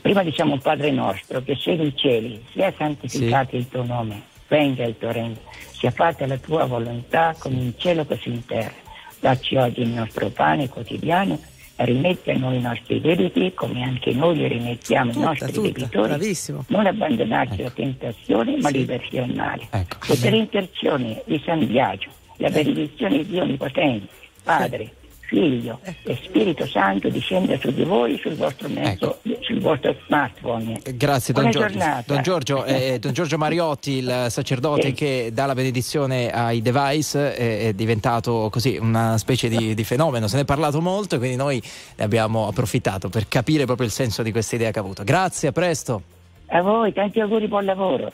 Prima 0.00 0.22
diciamo 0.22 0.58
Padre 0.58 0.92
nostro 0.92 1.42
che 1.42 1.56
sei 1.56 1.76
nei 1.76 1.92
cieli, 1.96 2.44
sia 2.52 2.72
santificato 2.78 3.56
il 3.56 3.68
tuo 3.68 3.82
nome, 3.84 4.22
venga 4.48 4.84
il 4.84 4.96
tuo 4.98 5.12
regno, 5.12 5.36
sia 5.72 5.90
fatta 5.90 6.26
la 6.26 6.38
tua 6.38 6.64
volontà 6.64 7.34
come 7.38 7.56
in 7.56 7.72
cielo 7.76 8.04
così 8.04 8.28
in 8.30 8.44
terra. 8.44 8.72
Dacci 9.20 9.56
oggi 9.56 9.80
il 9.80 9.88
nostro 9.88 10.28
pane 10.28 10.68
quotidiano 10.68 11.38
e 11.76 11.84
rimetti 11.84 12.30
a 12.30 12.36
noi 12.38 12.56
i 12.56 12.60
nostri 12.60 13.00
debiti 13.00 13.52
come 13.54 13.82
anche 13.82 14.12
noi 14.12 14.36
li 14.36 14.48
rimettiamo 14.48 15.10
ai 15.10 15.14
Tutta, 15.14 15.26
nostri 15.28 15.52
tutta, 15.52 15.68
debitori. 15.68 16.08
bravissimo. 16.08 16.64
Non 16.68 16.86
abbandonarci 16.86 17.60
alla 17.60 17.70
tentazione, 17.70 18.56
ma 18.58 18.68
liberti 18.70 19.16
dal 19.16 19.34
male. 19.34 19.66
Ecco. 19.70 20.12
E 20.12 20.16
per 20.16 20.34
intercessione 20.34 21.22
di 21.26 21.42
San 21.44 21.66
Biagio, 21.66 22.08
la 22.36 22.50
benedizione 22.50 23.18
di 23.18 23.26
Dio 23.26 23.42
Onnipotente, 23.42 24.08
Padre, 24.42 24.92
Figlio 25.26 25.80
e 26.04 26.16
Spirito 26.22 26.66
Santo 26.66 27.08
discenda 27.08 27.58
su 27.58 27.72
di 27.72 27.82
voi, 27.84 28.18
sul 28.18 28.34
vostro 28.34 28.68
mezzo, 28.68 29.20
sul 29.40 29.60
vostro 29.60 29.94
smartphone. 30.06 30.80
Grazie 30.94 31.34
Don 31.34 31.44
Buona 31.44 31.58
Giorgio. 31.58 31.78
giornata. 31.78 32.12
Don 32.12 32.22
Giorgio, 32.22 32.64
eh, 32.66 32.98
Don 32.98 33.12
Giorgio 33.12 33.38
Mariotti, 33.38 33.92
il 33.98 34.26
sacerdote 34.28 34.88
Sì. 34.88 34.92
che 34.92 35.30
dà 35.32 35.46
la 35.46 35.54
benedizione 35.54 36.30
ai 36.30 36.62
device, 36.62 37.36
eh, 37.36 37.68
è 37.68 37.72
diventato 37.72 38.48
così 38.50 38.76
una 38.80 39.18
specie 39.18 39.48
di, 39.48 39.74
di 39.74 39.84
fenomeno. 39.84 40.28
Se 40.28 40.36
ne 40.36 40.42
è 40.42 40.44
parlato 40.44 40.80
molto 40.80 41.18
quindi 41.18 41.36
noi 41.36 41.62
ne 41.96 42.04
abbiamo 42.04 42.46
approfittato 42.48 43.08
per 43.08 43.28
capire 43.28 43.64
proprio 43.64 43.86
il 43.86 43.92
senso 43.92 44.22
di 44.22 44.30
questa 44.32 44.54
idea 44.56 44.70
che 44.70 44.78
ha 44.78 44.82
avuto. 44.82 45.04
Grazie, 45.04 45.48
a 45.48 45.52
presto. 45.52 46.02
A 46.48 46.62
voi, 46.62 46.92
tanti 46.92 47.20
auguri, 47.20 47.48
buon 47.48 47.64
lavoro. 47.64 48.12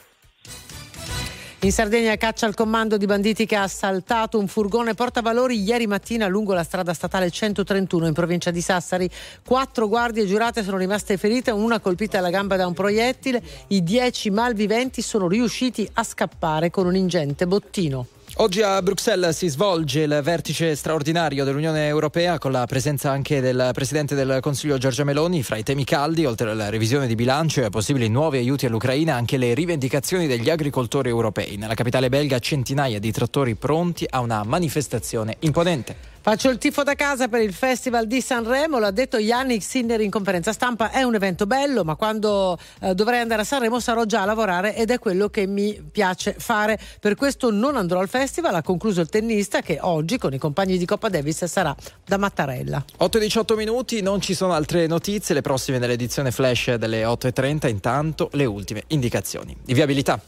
In 1.63 1.71
Sardegna 1.71 2.17
caccia 2.17 2.45
al 2.45 2.55
comando 2.55 2.97
di 2.97 3.05
banditi 3.05 3.45
che 3.45 3.55
ha 3.55 3.63
assaltato 3.63 4.37
un 4.37 4.49
furgone 4.49 4.95
portavalori 4.95 5.61
ieri 5.61 5.87
mattina 5.87 6.27
lungo 6.27 6.51
la 6.51 6.65
strada 6.65 6.93
statale 6.93 7.31
131 7.31 8.07
in 8.07 8.11
provincia 8.11 8.51
di 8.51 8.59
Sassari. 8.59 9.09
Quattro 9.45 9.87
guardie 9.87 10.25
giurate 10.25 10.61
sono 10.61 10.75
rimaste 10.75 11.15
ferite, 11.15 11.51
una 11.51 11.79
colpita 11.79 12.17
alla 12.17 12.31
gamba 12.31 12.57
da 12.57 12.67
un 12.67 12.73
proiettile. 12.73 13.41
I 13.67 13.81
dieci 13.81 14.29
malviventi 14.29 15.01
sono 15.01 15.29
riusciti 15.29 15.89
a 15.93 16.03
scappare 16.03 16.69
con 16.69 16.85
un 16.85 16.97
ingente 16.97 17.47
bottino. 17.47 18.07
Oggi 18.37 18.63
a 18.63 18.81
Bruxelles 18.81 19.37
si 19.37 19.47
svolge 19.47 20.01
il 20.01 20.19
vertice 20.23 20.75
straordinario 20.75 21.43
dell'Unione 21.43 21.85
Europea 21.85 22.39
con 22.39 22.51
la 22.51 22.65
presenza 22.65 23.11
anche 23.11 23.41
del 23.41 23.69
Presidente 23.73 24.15
del 24.15 24.39
Consiglio 24.41 24.79
Giorgia 24.79 25.03
Meloni. 25.03 25.43
Fra 25.43 25.55
i 25.55 25.61
temi 25.61 25.83
caldi, 25.83 26.25
oltre 26.25 26.49
alla 26.49 26.69
revisione 26.69 27.05
di 27.05 27.13
bilancio 27.13 27.63
e 27.63 27.69
possibili 27.69 28.09
nuovi 28.09 28.39
aiuti 28.39 28.65
all'Ucraina, 28.65 29.13
anche 29.13 29.37
le 29.37 29.53
rivendicazioni 29.53 30.25
degli 30.25 30.49
agricoltori 30.49 31.09
europei. 31.09 31.57
Nella 31.57 31.75
capitale 31.75 32.09
belga 32.09 32.39
centinaia 32.39 32.99
di 32.99 33.11
trattori 33.11 33.53
pronti 33.53 34.07
a 34.09 34.19
una 34.19 34.43
manifestazione 34.43 35.35
imponente. 35.41 36.12
Faccio 36.25 36.49
il 36.49 36.57
tifo 36.57 36.83
da 36.83 36.95
casa 36.95 37.27
per 37.27 37.41
il 37.41 37.51
Festival 37.51 38.07
di 38.07 38.21
Sanremo, 38.21 38.79
l'ha 38.79 38.91
detto 38.91 39.17
Yannick 39.17 39.61
Sinner 39.61 39.99
in 39.99 40.09
conferenza 40.09 40.53
stampa, 40.53 40.89
è 40.89 41.03
un 41.03 41.15
evento 41.15 41.45
bello, 41.45 41.83
ma 41.83 41.95
quando 41.95 42.57
eh, 42.79 42.95
dovrei 42.95 43.19
andare 43.19 43.41
a 43.41 43.43
Sanremo 43.43 43.81
sarò 43.81 44.05
già 44.05 44.21
a 44.21 44.25
lavorare 44.25 44.73
ed 44.73 44.89
è 44.89 44.99
quello 44.99 45.27
che 45.27 45.45
mi 45.47 45.83
piace 45.91 46.33
fare. 46.37 46.79
Per 47.01 47.15
questo 47.15 47.51
non 47.51 47.75
andrò 47.75 47.99
al 47.99 48.07
festival, 48.07 48.55
ha 48.55 48.61
concluso 48.61 49.01
il 49.01 49.09
tennista 49.09 49.59
che 49.59 49.79
oggi 49.81 50.17
con 50.17 50.33
i 50.33 50.37
compagni 50.37 50.77
di 50.77 50.85
Coppa 50.85 51.09
Davis 51.09 51.43
sarà 51.43 51.75
da 52.05 52.15
Mattarella. 52.15 52.85
8 52.99 53.17
e 53.17 53.19
18 53.19 53.55
minuti, 53.57 54.01
non 54.01 54.21
ci 54.21 54.33
sono 54.33 54.53
altre 54.53 54.87
notizie, 54.87 55.35
le 55.35 55.41
prossime 55.41 55.77
nell'edizione 55.77 56.31
flash 56.31 56.75
delle 56.75 57.03
8.30, 57.03 57.67
intanto 57.67 58.29
le 58.31 58.45
ultime 58.45 58.83
indicazioni. 58.87 59.57
Di 59.61 59.73
viabilità. 59.73 60.21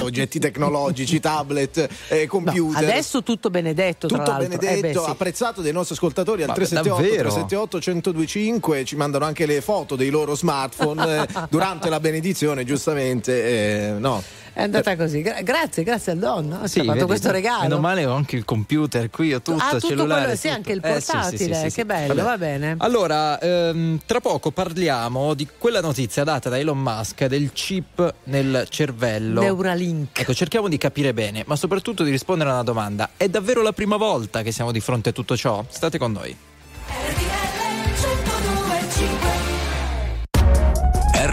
Oggetti 0.00 0.38
tecnologici, 0.38 1.18
tablet, 1.20 1.88
eh, 2.08 2.26
computer. 2.26 2.82
Adesso 2.84 3.22
tutto 3.22 3.50
benedetto, 3.50 4.06
tra 4.06 4.18
Tutto 4.18 4.30
l'altro. 4.30 4.48
benedetto, 4.48 4.86
Eh 4.88 4.92
beh, 4.92 5.04
sì. 5.04 5.10
apprezzato 5.10 5.60
dai 5.60 5.72
nostri 5.72 5.94
ascoltatori 5.96 6.42
al 6.42 6.48
Ma 6.48 6.54
378 6.54 7.02
davvero? 7.02 7.28
378 7.30 7.78
1025 8.12 8.84
ci 8.84 8.96
mandano 8.96 9.24
anche 9.24 9.44
le 9.46 9.60
foto 9.60 9.96
dei 9.96 10.10
loro 10.10 10.34
smartphone 10.36 11.22
eh, 11.22 11.26
durante 11.50 11.88
la 11.88 11.98
benedizione, 12.00 12.64
giustamente. 12.64 13.44
eh, 13.44 13.92
no. 13.98 14.22
È 14.58 14.62
andata 14.62 14.96
così. 14.96 15.22
Gra- 15.22 15.40
grazie, 15.42 15.84
grazie 15.84 16.10
al 16.12 16.18
Don. 16.18 16.48
no? 16.48 16.62
Ci 16.62 16.68
Sì, 16.68 16.78
ha 16.80 16.82
fatto 16.82 16.94
vedi, 16.94 17.06
questo 17.06 17.30
regalo. 17.30 17.62
Meno 17.62 17.78
male 17.78 18.04
ho 18.06 18.12
anche 18.14 18.34
il 18.34 18.44
computer 18.44 19.08
qui, 19.08 19.32
ho 19.32 19.40
tutto, 19.40 19.62
Ah, 19.62 19.70
tutto 19.74 19.86
cellulare. 19.86 20.22
quello- 20.22 20.36
sì, 20.36 20.42
tutto. 20.48 20.54
anche 20.56 20.72
il 20.72 20.80
Eh, 20.82 20.94
sì, 20.94 21.00
sì, 21.06 21.12
portatile, 21.12 21.54
sì, 21.54 21.60
sì, 21.62 21.70
sì. 21.70 21.76
che 21.76 21.84
bello, 21.84 22.22
va 22.24 22.36
bene. 22.38 22.74
Allora, 22.78 23.38
ehm, 23.38 24.00
tra 24.04 24.18
poco 24.18 24.50
parliamo 24.50 25.34
di 25.34 25.46
quella 25.56 25.80
notizia 25.80 26.24
data 26.24 26.48
da 26.48 26.58
Elon 26.58 26.76
Musk 26.82 27.24
del 27.26 27.52
chip 27.52 28.14
nel 28.24 28.66
cervello. 28.68 29.40
Neuralink. 29.42 30.18
Ecco, 30.18 30.34
cerchiamo 30.34 30.66
di 30.66 30.76
capire 30.76 31.14
bene, 31.14 31.44
ma 31.46 31.54
soprattutto 31.54 32.02
di 32.02 32.10
rispondere 32.10 32.50
a 32.50 32.54
una 32.54 32.64
domanda. 32.64 33.10
È 33.16 33.28
davvero 33.28 33.62
la 33.62 33.72
prima 33.72 33.96
volta 33.96 34.42
che 34.42 34.50
siamo 34.50 34.72
di 34.72 34.80
fronte 34.80 35.10
a 35.10 35.12
tutto 35.12 35.36
ciò? 35.36 35.64
State 35.68 35.98
con 35.98 36.10
noi. 36.10 36.36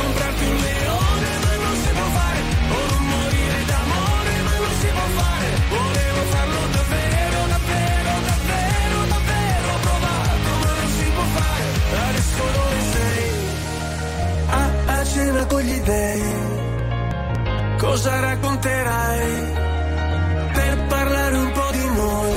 comprarti 0.00 0.44
un 0.52 0.56
leone 0.66 1.30
ma 1.44 1.52
non 1.64 1.74
si 1.82 1.90
può 1.98 2.08
fare. 2.18 2.40
O 2.76 2.78
non 2.90 3.02
morire 3.14 3.58
d'amore 3.70 4.34
ma 4.46 4.54
non 4.64 4.74
si 4.80 4.88
può 4.96 5.06
fare. 5.20 5.48
Volevo 5.76 6.20
farlo 6.34 6.60
davvero, 6.78 7.38
davvero, 7.54 8.12
davvero, 8.30 8.98
davvero 9.14 9.70
provato, 9.86 10.50
ma 10.62 10.72
non 10.80 10.90
si 10.96 11.06
può 11.16 11.26
fare. 11.36 11.64
Adesso 12.08 12.42
dove 12.56 12.78
sei? 12.94 13.24
A, 14.60 14.62
a 14.98 15.04
cena 15.04 15.42
con 15.46 15.60
gli 15.60 15.80
dei 15.80 16.22
cosa 17.78 18.20
racconterai 18.20 19.52
per 20.52 20.86
parlare 20.86 21.36
un 21.36 21.50
po' 21.52 21.70
di 21.72 21.86
noi? 21.94 22.32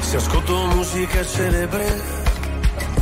Se 0.00 0.16
ascolto 0.16 0.66
musica 0.74 1.24
celebre, 1.24 2.01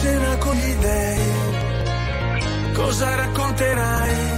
cena 0.00 0.36
con 0.38 0.54
gli 0.54 0.74
dei, 0.74 2.72
cosa 2.72 3.14
racconterai? 3.16 4.37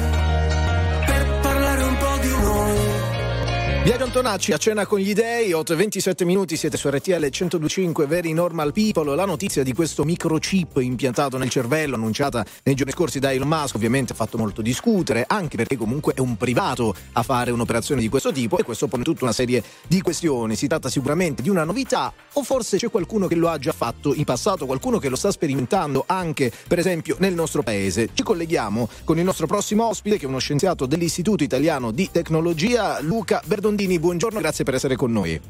Viaggio 3.83 4.05
Antonacci 4.05 4.53
a 4.53 4.59
cena 4.59 4.85
con 4.85 4.99
gli 4.99 5.15
dei, 5.15 5.55
8 5.55 5.73
e 5.73 5.77
27 5.77 6.27
minuti, 6.27 6.55
siete 6.59 6.77
su 6.77 6.91
RTL 6.91 7.13
1025 7.13 8.07
Very 8.07 8.35
Normal 8.35 8.75
People. 8.75 9.15
La 9.15 9.25
notizia 9.25 9.63
di 9.63 9.73
questo 9.73 10.05
microchip 10.05 10.77
impiantato 10.83 11.39
nel 11.39 11.49
cervello, 11.49 11.95
annunciata 11.95 12.45
nei 12.65 12.75
giorni 12.75 12.93
scorsi 12.93 13.21
da 13.21 13.33
Elon 13.33 13.49
Musk, 13.49 13.77
ovviamente 13.77 14.13
ha 14.13 14.17
fatto 14.17 14.37
molto 14.37 14.61
discutere, 14.61 15.25
anche 15.27 15.57
perché 15.57 15.79
comunque 15.79 16.13
è 16.13 16.21
un 16.21 16.37
privato 16.37 16.95
a 17.13 17.23
fare 17.23 17.53
un'operazione 17.53 18.03
di 18.03 18.11
questo 18.11 18.31
tipo 18.33 18.59
e 18.59 18.65
questo 18.65 18.87
pone 18.87 19.03
tutta 19.03 19.25
una 19.25 19.33
serie 19.33 19.63
di 19.89 20.03
questioni. 20.03 20.57
Si 20.57 20.67
tratta 20.67 20.91
sicuramente 20.91 21.41
di 21.41 21.49
una 21.49 21.65
novità 21.65 22.13
o 22.35 22.43
forse 22.43 22.77
c'è 22.77 22.91
qualcuno 22.91 23.29
che 23.29 23.35
lo 23.35 23.49
ha 23.49 23.57
già 23.57 23.73
fatto 23.73 24.13
in 24.15 24.25
passato, 24.25 24.67
qualcuno 24.67 24.99
che 24.99 25.09
lo 25.09 25.17
sta 25.17 25.31
sperimentando 25.31 26.05
anche 26.07 26.53
per 26.69 26.79
esempio 26.79 27.17
nel 27.19 27.33
nostro 27.33 27.63
paese. 27.63 28.11
Ci 28.13 28.23
colleghiamo 28.23 28.91
con 29.05 29.17
il 29.17 29.25
nostro 29.25 29.47
prossimo 29.47 29.87
ospite 29.87 30.19
che 30.19 30.27
è 30.27 30.29
uno 30.29 30.39
scienziato 30.39 30.85
dell'Istituto 30.85 31.43
Italiano 31.43 31.93
di 31.93 32.11
Tecnologia, 32.13 33.01
Luca 33.01 33.41
Verdondini. 33.71 33.99
Buongiorno, 34.01 34.41
grazie 34.41 34.65
per 34.65 34.75
essere 34.75 34.97
con 34.97 35.13
noi. 35.13 35.41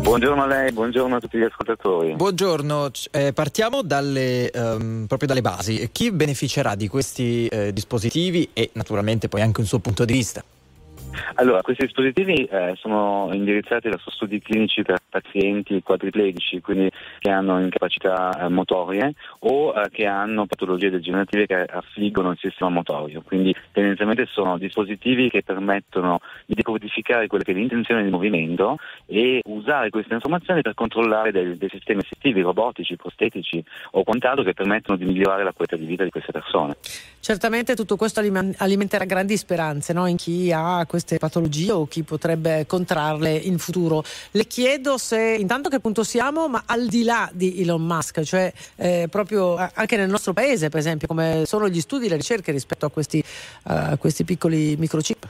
Buongiorno 0.00 0.42
a 0.42 0.46
lei, 0.46 0.72
buongiorno 0.72 1.16
a 1.16 1.20
tutti 1.20 1.36
gli 1.36 1.42
ascoltatori. 1.42 2.14
Buongiorno, 2.14 2.90
eh, 3.10 3.32
partiamo 3.34 3.82
dalle, 3.82 4.50
ehm, 4.50 5.04
proprio 5.06 5.28
dalle 5.28 5.42
basi. 5.42 5.88
Chi 5.92 6.10
beneficerà 6.10 6.74
di 6.74 6.88
questi 6.88 7.46
eh, 7.48 7.72
dispositivi 7.72 8.48
e 8.54 8.70
naturalmente 8.74 9.28
poi 9.28 9.42
anche 9.42 9.60
un 9.60 9.66
suo 9.66 9.78
punto 9.78 10.04
di 10.04 10.12
vista? 10.12 10.42
Allora, 11.34 11.60
questi 11.62 11.84
dispositivi 11.84 12.44
eh, 12.44 12.74
sono 12.76 13.30
indirizzati 13.32 13.88
verso 13.88 14.10
studi 14.10 14.40
clinici 14.40 14.82
per 14.82 14.98
pazienti 15.08 15.82
quadriplegici, 15.82 16.60
quindi 16.60 16.90
che 17.18 17.30
hanno 17.30 17.60
incapacità 17.60 18.46
eh, 18.46 18.48
motorie 18.48 19.14
o 19.40 19.72
eh, 19.74 19.88
che 19.90 20.06
hanno 20.06 20.46
patologie 20.46 20.90
degenerative 20.90 21.46
che 21.46 21.64
affliggono 21.64 22.30
il 22.30 22.38
sistema 22.38 22.70
motorio. 22.70 23.22
Quindi 23.22 23.54
tendenzialmente 23.72 24.26
sono 24.26 24.58
dispositivi 24.58 25.30
che 25.30 25.42
permettono 25.42 26.20
di 26.46 26.54
decodificare 26.54 27.26
quelle 27.26 27.44
che 27.44 27.52
è 27.52 27.54
l'intenzione 27.54 28.02
di 28.04 28.10
movimento 28.10 28.76
e 29.06 29.40
usare 29.46 29.90
queste 29.90 30.14
informazioni 30.14 30.62
per 30.62 30.74
controllare 30.74 31.32
dei, 31.32 31.56
dei 31.56 31.68
sistemi 31.68 32.00
assistivi, 32.00 32.40
robotici, 32.40 32.96
prostetici 32.96 33.62
o 33.92 34.04
quant'altro 34.04 34.44
che 34.44 34.54
permettono 34.54 34.96
di 34.96 35.04
migliorare 35.04 35.44
la 35.44 35.52
qualità 35.52 35.76
di 35.76 35.86
vita 35.86 36.04
di 36.04 36.10
queste 36.10 36.32
persone. 36.32 36.76
Certamente 37.20 37.74
tutto 37.74 37.96
questo 37.96 38.20
alimenterà 38.20 39.04
grandi 39.04 39.36
speranze 39.36 39.92
no? 39.92 40.06
in 40.06 40.16
chi 40.16 40.52
ha 40.52 40.84
queste 40.86 41.09
patologie 41.18 41.72
o 41.72 41.86
chi 41.86 42.02
potrebbe 42.02 42.66
contrarle 42.66 43.34
in 43.34 43.58
futuro. 43.58 44.04
Le 44.32 44.46
chiedo 44.46 44.98
se 44.98 45.36
intanto 45.38 45.68
che 45.68 45.80
punto 45.80 46.04
siamo, 46.04 46.48
ma 46.48 46.62
al 46.66 46.86
di 46.86 47.02
là 47.02 47.28
di 47.32 47.60
Elon 47.60 47.82
Musk, 47.82 48.22
cioè 48.22 48.52
eh, 48.76 49.06
proprio 49.10 49.56
anche 49.56 49.96
nel 49.96 50.08
nostro 50.08 50.32
paese, 50.32 50.68
per 50.68 50.80
esempio, 50.80 51.06
come 51.06 51.44
sono 51.46 51.68
gli 51.68 51.80
studi 51.80 52.06
e 52.06 52.08
le 52.10 52.16
ricerche 52.16 52.52
rispetto 52.52 52.86
a 52.86 52.90
questi, 52.90 53.22
a 53.64 53.96
questi 53.96 54.24
piccoli 54.24 54.76
microchip. 54.76 55.28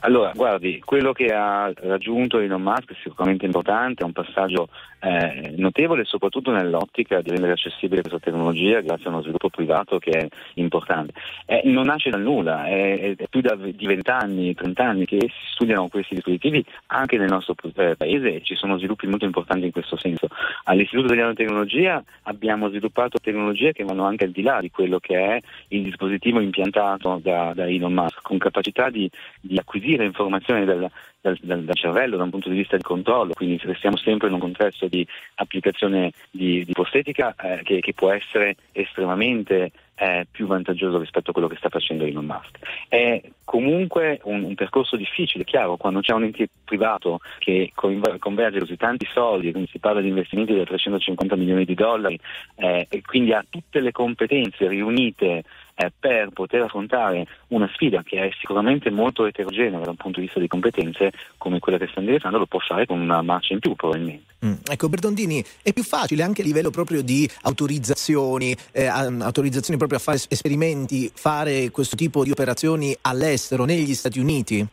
Allora, 0.00 0.32
guardi, 0.34 0.80
quello 0.80 1.12
che 1.12 1.26
ha 1.26 1.72
raggiunto 1.74 2.38
Elon 2.38 2.62
Musk 2.62 2.92
è 2.92 2.96
sicuramente 3.02 3.46
importante, 3.46 4.02
è 4.02 4.06
un 4.06 4.12
passaggio 4.12 4.68
eh, 5.04 5.52
notevole 5.56 6.04
soprattutto 6.04 6.50
nell'ottica 6.50 7.20
di 7.20 7.28
rendere 7.28 7.52
accessibile 7.52 8.00
questa 8.00 8.18
tecnologia 8.18 8.80
grazie 8.80 9.06
a 9.06 9.08
uno 9.10 9.20
sviluppo 9.20 9.50
privato 9.50 9.98
che 9.98 10.10
è 10.10 10.28
importante. 10.54 11.12
Eh, 11.44 11.62
non 11.64 11.86
nasce 11.86 12.10
dal 12.10 12.22
nulla, 12.22 12.66
è, 12.66 13.14
è 13.16 13.26
più 13.28 13.40
da, 13.40 13.54
di 13.54 13.86
20 13.86 14.10
anni, 14.10 14.54
30 14.54 14.82
anni 14.82 15.04
che 15.04 15.18
si 15.20 15.52
studiano 15.52 15.88
questi 15.88 16.14
dispositivi 16.14 16.64
anche 16.86 17.18
nel 17.18 17.28
nostro 17.28 17.54
eh, 17.74 17.96
paese 17.96 18.36
e 18.36 18.40
ci 18.42 18.54
sono 18.54 18.78
sviluppi 18.78 19.06
molto 19.06 19.26
importanti 19.26 19.66
in 19.66 19.72
questo 19.72 19.96
senso. 19.96 20.28
All'Istituto 20.64 21.12
di 21.12 21.34
Tecnologia 21.34 22.02
abbiamo 22.22 22.68
sviluppato 22.68 23.18
tecnologie 23.18 23.72
che 23.72 23.84
vanno 23.84 24.04
anche 24.04 24.24
al 24.24 24.30
di 24.30 24.42
là 24.42 24.60
di 24.60 24.70
quello 24.70 24.98
che 24.98 25.16
è 25.16 25.40
il 25.68 25.82
dispositivo 25.82 26.40
impiantato 26.40 27.20
da, 27.22 27.52
da 27.54 27.68
Elon 27.68 27.92
Musk, 27.92 28.22
con 28.22 28.38
capacità 28.38 28.88
di, 28.90 29.10
di 29.40 29.58
acquisire 29.64 30.04
informazioni 30.04 30.64
dal, 30.64 30.88
dal, 31.20 31.38
dal, 31.40 31.74
cervello 31.74 32.16
da 32.16 32.22
un 32.22 32.30
punto 32.30 32.50
di 32.50 32.56
vista 32.56 32.76
di 32.76 32.82
controllo, 32.82 33.32
quindi 33.32 33.58
restiamo 33.62 33.96
sempre 33.96 34.28
in 34.28 34.34
un 34.34 34.40
contesto 34.40 34.86
di 34.86 35.06
applicazione 35.36 36.12
di, 36.30 36.64
di 36.64 36.72
prostetica 36.72 37.34
eh, 37.40 37.62
che, 37.62 37.80
che 37.80 37.94
può 37.94 38.10
essere 38.10 38.56
estremamente 38.72 39.72
eh, 39.96 40.26
più 40.30 40.46
vantaggioso 40.46 40.98
rispetto 40.98 41.30
a 41.30 41.32
quello 41.32 41.48
che 41.48 41.56
sta 41.56 41.68
facendo 41.68 42.04
Elon 42.04 42.26
Musk. 42.26 42.58
È 42.88 43.22
comunque 43.44 44.20
un, 44.24 44.42
un 44.42 44.54
percorso 44.54 44.96
difficile, 44.96 45.44
chiaro, 45.44 45.76
quando 45.76 46.00
c'è 46.00 46.12
un 46.12 46.24
ente 46.24 46.48
privato 46.64 47.20
che 47.38 47.72
converge 47.74 48.58
così 48.58 48.76
tanti 48.76 49.06
soldi, 49.12 49.50
quindi 49.50 49.70
si 49.70 49.78
parla 49.78 50.00
di 50.00 50.08
investimenti 50.08 50.54
da 50.54 50.64
350 50.64 51.36
milioni 51.36 51.64
di 51.64 51.74
dollari 51.74 52.18
eh, 52.56 52.86
e 52.88 53.02
quindi 53.02 53.32
ha 53.32 53.44
tutte 53.48 53.80
le 53.80 53.92
competenze 53.92 54.68
riunite 54.68 55.44
eh, 55.74 55.92
per 55.98 56.30
poter 56.30 56.62
affrontare 56.62 57.26
una 57.48 57.68
sfida 57.72 58.02
che 58.02 58.20
è 58.20 58.30
sicuramente 58.38 58.90
molto 58.90 59.26
eterogenea 59.26 59.80
da 59.80 59.90
un 59.90 59.96
punto 59.96 60.20
di 60.20 60.26
vista 60.26 60.40
di 60.40 60.48
competenze 60.48 61.12
come 61.36 61.58
quella 61.58 61.78
che 61.78 61.88
sta 61.90 62.00
indirizzando, 62.00 62.38
lo 62.38 62.46
può 62.46 62.60
fare 62.60 62.86
con 62.86 63.00
una 63.00 63.22
marcia 63.22 63.52
in 63.54 63.60
più 63.60 63.74
probabilmente. 63.74 64.32
Mm, 64.44 64.52
Ecco, 64.70 64.88
Berdondini, 64.88 65.44
è 65.62 65.72
più 65.72 65.82
facile 65.82 66.22
anche 66.22 66.42
a 66.42 66.44
livello 66.44 66.70
proprio 66.70 67.02
di 67.02 67.28
autorizzazioni, 67.42 68.54
eh, 68.72 68.86
autorizzazioni 68.86 69.78
proprio 69.78 69.98
a 69.98 70.02
fare 70.02 70.16
es- 70.16 70.26
esperimenti, 70.28 71.10
fare 71.14 71.70
questo 71.70 71.96
tipo 71.96 72.24
di 72.24 72.30
operazioni 72.30 72.96
all'estero, 73.02 73.64
negli 73.64 73.94
Stati 73.94 74.18
Uniti? 74.18 74.66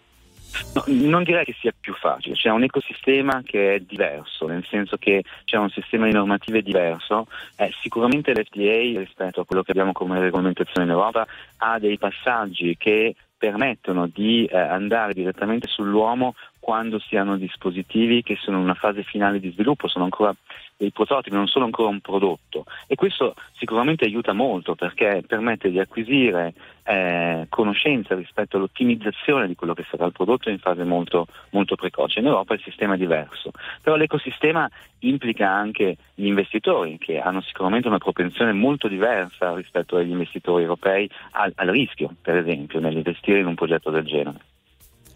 No, 0.74 0.84
non 0.88 1.24
direi 1.24 1.46
che 1.46 1.56
sia 1.60 1.74
più 1.78 1.94
facile, 1.94 2.36
c'è 2.36 2.50
un 2.50 2.64
ecosistema 2.64 3.42
che 3.44 3.76
è 3.76 3.80
diverso, 3.80 4.48
nel 4.48 4.66
senso 4.70 4.98
che 4.98 5.24
c'è 5.46 5.58
un 5.58 5.70
sistema 5.70 6.06
di 6.06 6.14
normative 6.14 6.62
diverso. 6.62 7.28
Eh, 7.56 7.72
sicuramente 7.82 8.34
l'FDA 8.34 9.00
rispetto 9.00 9.42
a 9.42 9.46
quello 9.46 9.64
che 9.64 9.72
abbiamo 9.72 9.92
come 9.92 10.20
regolamentazione 10.20 10.86
in 10.86 10.92
Europa 10.92 11.26
ha 11.58 11.80
dei 11.80 11.98
passaggi 11.98 12.76
che 12.78 13.16
permettono 13.38 14.08
di 14.08 14.46
eh, 14.46 14.58
andare 14.58 15.14
direttamente 15.14 15.68
sull'uomo 15.68 16.36
quando 16.60 17.00
si 17.00 17.18
hanno 17.18 17.38
dispositivi 17.38 18.22
che 18.22 18.38
sono 18.40 18.58
in 18.58 18.64
una 18.64 18.76
fase 18.76 19.02
finale 19.02 19.40
di 19.40 19.50
sviluppo, 19.52 19.88
sono 19.88 20.04
ancora 20.04 20.34
dei 20.82 20.92
prototipi, 20.92 21.36
non 21.36 21.48
sono 21.48 21.66
ancora 21.66 21.90
un 21.90 22.00
prodotto 22.00 22.66
e 22.88 22.96
questo 22.96 23.36
sicuramente 23.56 24.06
aiuta 24.06 24.34
molto 24.34 24.74
perché 24.74 25.24
permette 25.28 25.70
di 25.70 25.80
acquisire 25.80 26.54
eh, 26.84 27.46
conoscenza 27.50 28.16
rispetto 28.16 28.58
all'ottimizzazione 28.58 29.46
di 29.46 29.54
quello 29.54 29.76
che 29.76 29.86
sarà 29.88 30.08
il 30.08 30.12
prodotto 30.12 30.50
in 30.50 30.58
fase 30.58 30.84
molto, 30.84 31.28
molto 31.52 31.76
precoce. 31.76 32.20
In 32.20 32.26
Europa 32.26 32.56
il 32.56 32.62
sistema 32.64 32.96
è 32.96 32.98
diverso, 32.98 33.52
però 33.84 33.96
l'ecosistema 33.96 34.68
implica 35.00 35.48
anche 35.52 35.98
gli 36.16 36.26
investitori 36.26 36.98
che 36.98 37.20
hanno 37.20 37.42
sicuramente 37.42 37.88
una 37.88 38.00
propensione 38.00 38.52
molto 38.52 38.88
diversa 38.88 39.54
rispetto 39.54 39.98
agli 39.98 40.10
investitori 40.10 40.64
europei 40.64 41.08
al, 41.34 41.52
al 41.56 41.68
rischio, 41.68 42.16
per 42.20 42.38
esempio, 42.38 42.80
nell'investire 42.80 43.38
in 43.38 43.46
un 43.46 43.56
progetto 43.56 43.92
del 43.92 44.06
genere. 44.06 44.51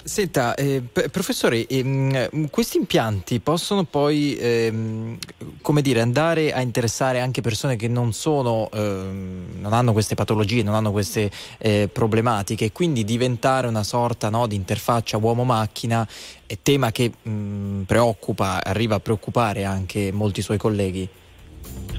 Senta, 0.07 0.53
eh, 0.53 0.83
professore, 1.09 1.65
ehm, 1.65 2.49
questi 2.51 2.77
impianti 2.77 3.39
possono 3.39 3.85
poi, 3.85 4.37
ehm, 4.37 5.17
dire, 5.81 5.99
andare 5.99 6.53
a 6.53 6.61
interessare 6.61 7.19
anche 7.19 7.41
persone 7.41 7.75
che 7.75 7.87
non 7.87 8.13
sono, 8.13 8.69
ehm, 8.71 9.59
non 9.61 9.73
hanno 9.73 9.93
queste 9.93 10.13
patologie, 10.13 10.61
non 10.61 10.75
hanno 10.75 10.91
queste 10.91 11.31
eh, 11.57 11.89
problematiche, 11.91 12.65
e 12.65 12.71
quindi 12.71 13.03
diventare 13.03 13.65
una 13.65 13.81
sorta 13.81 14.29
no, 14.29 14.45
di 14.45 14.55
interfaccia 14.55 15.17
uomo-macchina, 15.17 16.07
è 16.45 16.55
tema 16.61 16.91
che 16.91 17.11
mh, 17.23 17.81
preoccupa, 17.87 18.63
arriva 18.63 18.97
a 18.97 18.99
preoccupare 18.99 19.63
anche 19.63 20.11
molti 20.11 20.43
suoi 20.43 20.59
colleghi. 20.59 21.09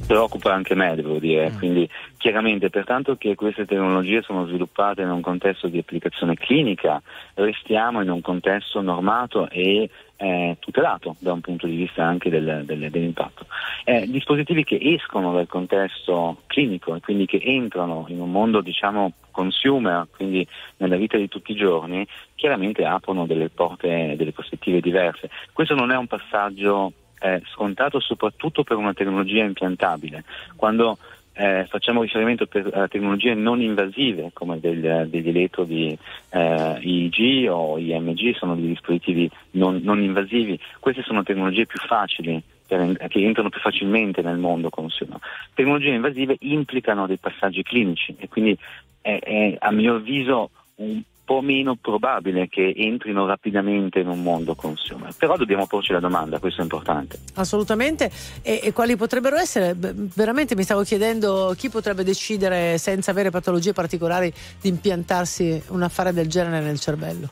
Preoccupa 0.06 0.52
anche 0.52 0.74
me, 0.74 0.94
devo 0.94 1.18
dire. 1.18 1.52
Quindi 1.58 1.88
chiaramente, 2.16 2.70
pertanto 2.70 3.16
che 3.16 3.34
queste 3.34 3.64
tecnologie 3.66 4.22
sono 4.22 4.46
sviluppate 4.46 5.02
in 5.02 5.10
un 5.10 5.20
contesto 5.20 5.66
di 5.68 5.78
applicazione 5.78 6.34
clinica, 6.36 7.02
restiamo 7.34 8.00
in 8.02 8.10
un 8.10 8.20
contesto 8.20 8.80
normato 8.80 9.48
e 9.50 9.90
eh, 10.18 10.56
tutelato 10.60 11.16
da 11.18 11.34
un 11.34 11.42
punto 11.42 11.66
di 11.66 11.76
vista 11.76 12.02
anche 12.02 12.30
del- 12.30 12.62
del- 12.64 12.90
dell'impatto. 12.90 13.46
Eh, 13.84 14.06
dispositivi 14.08 14.64
che 14.64 14.78
escono 14.80 15.32
dal 15.34 15.46
contesto 15.46 16.38
clinico 16.46 16.94
e 16.94 17.00
quindi 17.00 17.26
che 17.26 17.38
entrano 17.44 18.06
in 18.08 18.20
un 18.20 18.30
mondo 18.30 18.62
diciamo 18.62 19.12
consumer, 19.30 20.06
quindi 20.16 20.46
nella 20.78 20.96
vita 20.96 21.18
di 21.18 21.28
tutti 21.28 21.52
i 21.52 21.56
giorni, 21.56 22.06
chiaramente 22.34 22.84
aprono 22.86 23.26
delle 23.26 23.50
porte, 23.50 24.14
delle 24.16 24.32
prospettive 24.32 24.80
diverse. 24.80 25.28
Questo 25.52 25.74
non 25.74 25.90
è 25.90 25.96
un 25.96 26.06
passaggio 26.06 26.92
eh, 27.20 27.42
scontato 27.52 28.00
soprattutto 28.00 28.62
per 28.62 28.76
una 28.76 28.94
tecnologia 28.94 29.44
impiantabile. 29.44 30.24
Quando 30.54 30.98
eh, 31.38 31.66
facciamo 31.68 32.00
riferimento 32.02 32.48
a 32.72 32.88
tecnologie 32.88 33.34
non 33.34 33.60
invasive 33.60 34.30
come 34.32 34.58
del- 34.58 35.06
degli 35.08 35.28
elettrodi 35.28 35.96
eh, 36.30 36.78
IEG 36.80 37.50
o 37.50 37.78
IMG, 37.78 38.34
sono 38.34 38.54
dei 38.54 38.68
dispositivi 38.68 39.30
non, 39.52 39.80
non 39.82 40.02
invasivi, 40.02 40.58
queste 40.80 41.02
sono 41.02 41.22
tecnologie 41.22 41.66
più 41.66 41.78
facili 41.80 42.42
che 42.66 43.20
entrano 43.22 43.48
più 43.48 43.60
facilmente 43.60 44.22
nel 44.22 44.38
mondo 44.38 44.70
consumer. 44.70 45.18
Tecnologie 45.54 45.90
invasive 45.90 46.36
implicano 46.40 47.06
dei 47.06 47.18
passaggi 47.18 47.62
clinici 47.62 48.16
e 48.18 48.28
quindi 48.28 48.58
è, 49.00 49.18
è, 49.22 49.56
a 49.60 49.70
mio 49.70 49.96
avviso 49.96 50.50
un 50.76 51.00
po' 51.26 51.42
meno 51.42 51.74
probabile 51.74 52.48
che 52.48 52.72
entrino 52.74 53.26
rapidamente 53.26 53.98
in 53.98 54.08
un 54.08 54.22
mondo 54.22 54.54
consumer. 54.54 55.12
Però 55.18 55.36
dobbiamo 55.36 55.66
porci 55.66 55.92
la 55.92 56.00
domanda, 56.00 56.38
questo 56.38 56.60
è 56.60 56.62
importante. 56.62 57.18
Assolutamente. 57.34 58.10
E, 58.42 58.60
e 58.62 58.72
quali 58.72 58.96
potrebbero 58.96 59.36
essere? 59.36 59.74
Beh, 59.74 59.92
Veramente 60.14 60.54
mi 60.54 60.62
stavo 60.62 60.82
chiedendo 60.82 61.52
chi 61.56 61.68
potrebbe 61.68 62.04
decidere 62.04 62.78
senza 62.78 63.10
avere 63.10 63.30
patologie 63.30 63.72
particolari 63.72 64.32
di 64.60 64.68
impiantarsi 64.68 65.62
un 65.68 65.82
affare 65.82 66.12
del 66.12 66.28
genere 66.28 66.60
nel 66.60 66.78
cervello. 66.78 67.28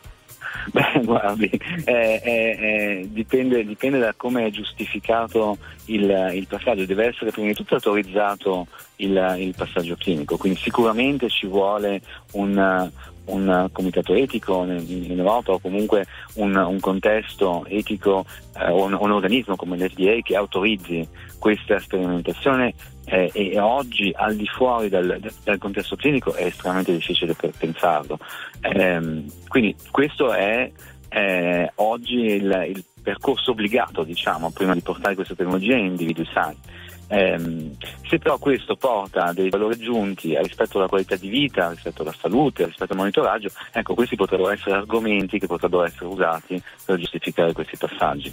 Beh, 0.72 1.02
guardi, 1.04 1.50
eh, 1.84 2.20
eh, 2.24 2.24
eh, 2.24 3.08
dipende, 3.10 3.64
dipende 3.64 3.98
da 3.98 4.14
come 4.16 4.46
è 4.46 4.50
giustificato 4.50 5.58
il, 5.86 6.30
il 6.32 6.46
passaggio, 6.46 6.86
deve 6.86 7.06
essere 7.06 7.30
prima 7.30 7.48
di 7.48 7.54
tutto 7.54 7.74
autorizzato 7.74 8.66
il, 8.96 9.36
il 9.38 9.54
passaggio 9.54 9.96
clinico, 9.96 10.36
quindi 10.36 10.58
sicuramente 10.58 11.28
ci 11.28 11.46
vuole 11.46 12.00
un, 12.32 12.90
un 13.26 13.68
comitato 13.72 14.14
etico 14.14 14.64
in, 14.64 15.18
Europa 15.18 15.52
o 15.52 15.58
comunque 15.58 16.06
un, 16.34 16.54
un 16.54 16.80
contesto 16.80 17.64
etico 17.66 18.24
eh, 18.58 18.70
un, 18.70 18.96
un 18.98 19.10
organismo 19.10 19.56
come 19.56 19.76
l'FDA 19.76 20.18
che 20.22 20.36
autorizzi 20.36 21.06
questa 21.38 21.78
sperimentazione 21.78 22.74
eh, 23.06 23.30
e 23.32 23.58
oggi 23.58 24.12
al 24.14 24.34
di 24.34 24.46
fuori 24.46 24.88
dal, 24.88 25.20
dal 25.42 25.58
contesto 25.58 25.96
clinico 25.96 26.34
è 26.34 26.44
estremamente 26.44 26.92
difficile 26.92 27.36
pensarlo. 27.56 28.18
Ehm, 28.60 29.26
quindi 29.48 29.74
questo 29.90 30.32
è 30.32 30.70
eh, 31.10 31.70
oggi 31.76 32.16
il, 32.16 32.66
il 32.74 32.84
percorso 33.02 33.50
obbligato, 33.52 34.02
diciamo, 34.02 34.50
prima 34.50 34.74
di 34.74 34.80
portare 34.80 35.14
questa 35.14 35.34
tecnologia 35.34 35.76
in 35.76 35.86
individui 35.86 36.28
sani. 36.32 36.56
Ehm, 37.14 37.76
se 38.08 38.18
però 38.18 38.38
questo 38.38 38.74
porta 38.74 39.32
dei 39.32 39.48
valori 39.48 39.74
aggiunti 39.74 40.36
rispetto 40.42 40.78
alla 40.78 40.88
qualità 40.88 41.14
di 41.14 41.28
vita, 41.28 41.70
rispetto 41.70 42.02
alla 42.02 42.14
salute, 42.18 42.66
rispetto 42.66 42.92
al 42.92 42.98
monitoraggio, 42.98 43.50
ecco 43.72 43.94
questi 43.94 44.16
potrebbero 44.16 44.50
essere 44.50 44.76
argomenti 44.76 45.38
che 45.38 45.46
potrebbero 45.46 45.84
essere 45.84 46.06
usati 46.06 46.60
per 46.84 46.98
giustificare 46.98 47.52
questi 47.52 47.76
passaggi. 47.76 48.32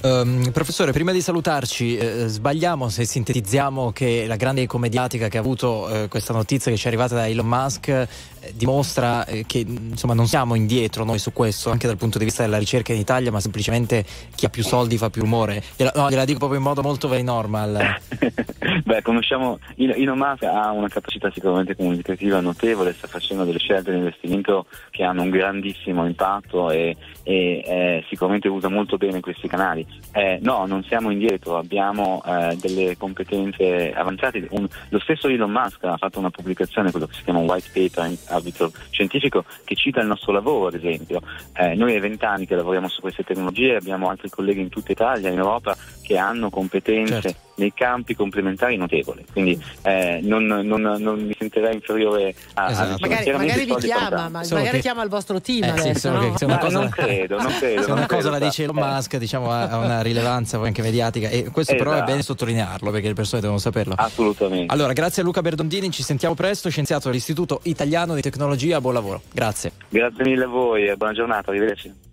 Ehm, 0.00 0.50
professore, 0.52 0.92
prima 0.92 1.12
di 1.12 1.20
salutarci, 1.20 1.96
eh, 1.96 2.26
sbagliamo 2.28 2.88
se 2.88 3.04
sintetizziamo 3.04 3.90
che 3.92 4.26
la 4.26 4.36
grande 4.36 4.62
eco 4.62 4.78
mediatica 4.78 5.28
che 5.28 5.36
ha 5.38 5.40
avuto 5.40 5.88
eh, 5.88 6.08
questa 6.08 6.32
notizia 6.32 6.70
che 6.70 6.76
ci 6.76 6.84
è 6.84 6.88
arrivata 6.88 7.14
da 7.14 7.26
Elon 7.26 7.46
Musk 7.46 8.08
dimostra 8.54 9.24
eh, 9.24 9.44
che 9.46 9.58
insomma 9.58 10.14
non 10.14 10.26
siamo 10.26 10.54
indietro 10.54 11.04
noi 11.04 11.18
su 11.18 11.32
questo, 11.32 11.70
anche 11.70 11.86
dal 11.86 11.96
punto 11.96 12.18
di 12.18 12.24
vista 12.24 12.42
della 12.42 12.58
ricerca 12.58 12.92
in 12.92 12.98
Italia, 12.98 13.30
ma 13.30 13.40
semplicemente 13.40 14.04
chi 14.34 14.46
ha 14.46 14.48
più 14.48 14.62
soldi 14.62 14.96
fa 14.96 15.10
più 15.10 15.22
rumore. 15.22 15.62
Gliela, 15.76 15.92
no, 15.94 16.08
gliela 16.08 16.24
dico 16.24 16.38
proprio 16.38 16.58
in 16.58 16.64
modo 16.64 16.82
molto 16.82 17.08
very 17.08 17.22
normal. 17.22 18.00
Beh, 18.84 19.02
conosciamo 19.02 19.58
Elon 19.76 20.18
Musk 20.18 20.44
ha 20.44 20.70
una 20.70 20.88
capacità 20.88 21.30
sicuramente 21.30 21.76
comunicativa 21.76 22.40
notevole, 22.40 22.92
sta 22.92 23.06
facendo 23.06 23.44
delle 23.44 23.58
scelte 23.58 23.90
di 23.90 23.98
investimento 23.98 24.66
che 24.90 25.02
hanno 25.02 25.22
un 25.22 25.30
grandissimo 25.30 26.06
impatto 26.06 26.70
e, 26.70 26.96
e 27.22 27.62
eh, 27.64 28.04
sicuramente 28.08 28.48
usa 28.48 28.68
molto 28.68 28.96
bene 28.96 29.20
questi 29.20 29.48
canali. 29.48 29.86
Eh, 30.12 30.38
no, 30.42 30.66
non 30.66 30.82
siamo 30.84 31.10
indietro, 31.10 31.56
abbiamo 31.56 32.22
eh, 32.26 32.56
delle 32.60 32.96
competenze 32.96 33.92
avanzate. 33.92 34.46
Un- 34.50 34.68
lo 34.88 34.98
stesso 35.00 35.28
Elon 35.28 35.50
Musk 35.50 35.84
ha 35.84 35.96
fatto 35.96 36.18
una 36.18 36.30
pubblicazione, 36.30 36.90
quello 36.90 37.06
che 37.06 37.14
si 37.14 37.22
chiama 37.24 37.40
un 37.40 37.48
white 37.48 37.70
paper 37.72 38.16
ambito 38.28 38.72
scientifico, 38.90 39.44
che 39.64 39.74
cita 39.74 40.00
il 40.00 40.06
nostro 40.06 40.32
lavoro, 40.32 40.68
ad 40.68 40.74
esempio. 40.74 41.20
Eh, 41.54 41.74
noi 41.74 41.94
è 41.94 42.00
vent'anni 42.00 42.46
che 42.46 42.54
lavoriamo 42.54 42.88
su 42.88 43.00
queste 43.00 43.24
tecnologie, 43.24 43.76
abbiamo 43.76 44.08
altri 44.08 44.28
colleghi 44.28 44.60
in 44.60 44.68
tutta 44.68 44.92
Italia, 44.92 45.30
in 45.30 45.38
Europa, 45.38 45.76
che 46.02 46.16
hanno 46.16 46.50
competenze 46.50 47.46
nei 47.58 47.72
campi 47.74 48.14
complementari 48.14 48.76
notevoli. 48.76 49.24
Quindi 49.32 49.62
eh, 49.82 50.18
non, 50.22 50.44
non- 50.46 50.80
non 50.98 51.24
mi 51.26 51.34
sentirei 51.38 51.74
inferiore 51.74 52.34
a, 52.54 52.70
Esatto. 52.70 52.86
a 52.86 52.90
nessuno. 52.90 52.96
Magari, 53.08 53.22
Chiaramente 53.24 53.56
magari 53.56 53.74
vi 53.80 53.86
chiama, 53.86 54.28
ma 54.28 54.40
magari 54.48 54.68
che- 54.70 54.78
chiama 54.80 55.02
il 55.02 55.08
vostro 55.08 55.40
team 55.40 55.62
Eh, 55.64 55.72
sì, 55.76 55.88
adesso, 55.88 55.98
solo 56.08 56.20
no? 56.20 56.30
che 56.32 56.38
se 56.38 56.44
una 56.44 56.54
Ma 56.54 56.60
cosa, 56.60 56.78
non 56.78 56.88
credo, 56.88 57.36
non 57.36 57.52
credo. 57.58 57.82
se 57.82 57.90
una 57.92 58.06
cosa 58.06 58.30
la 58.30 58.38
dice. 58.38 58.62
Elon 58.64 58.76
Musk, 58.76 59.16
diciamo, 59.16 59.50
ha 59.52 59.68
ha 59.68 59.76
una 59.78 60.00
rilevanza 60.02 60.58
anche 60.60 60.82
mediatica 60.82 61.28
e 61.28 61.50
questo 61.52 61.74
però 61.76 61.90
è 61.90 61.94
Esatto. 61.94 62.10
bene 62.10 62.22
sottolinearlo 62.22 62.90
perché 62.90 63.08
le 63.08 63.14
persone 63.14 63.40
devono 63.40 63.58
saperlo. 63.58 63.94
Assolutamente. 63.96 64.72
Allora, 64.72 64.92
grazie 64.92 65.22
a 65.22 65.24
Luca 65.24 65.40
Berdondini, 65.42 65.90
ci 65.90 66.02
sentiamo 66.02 66.34
presto, 66.34 66.70
scienziato 66.70 67.08
dell'Istituto 67.08 67.60
Italiano 67.64 68.14
di 68.14 68.20
Tecnologia, 68.22 68.80
buon 68.80 68.94
lavoro. 68.94 69.22
Grazie. 69.32 69.72
Grazie 69.88 70.24
mille 70.24 70.44
a 70.44 70.48
voi 70.48 70.86
e 70.86 70.96
buona 70.96 71.12
giornata, 71.12 71.50
arrivederci. 71.50 72.06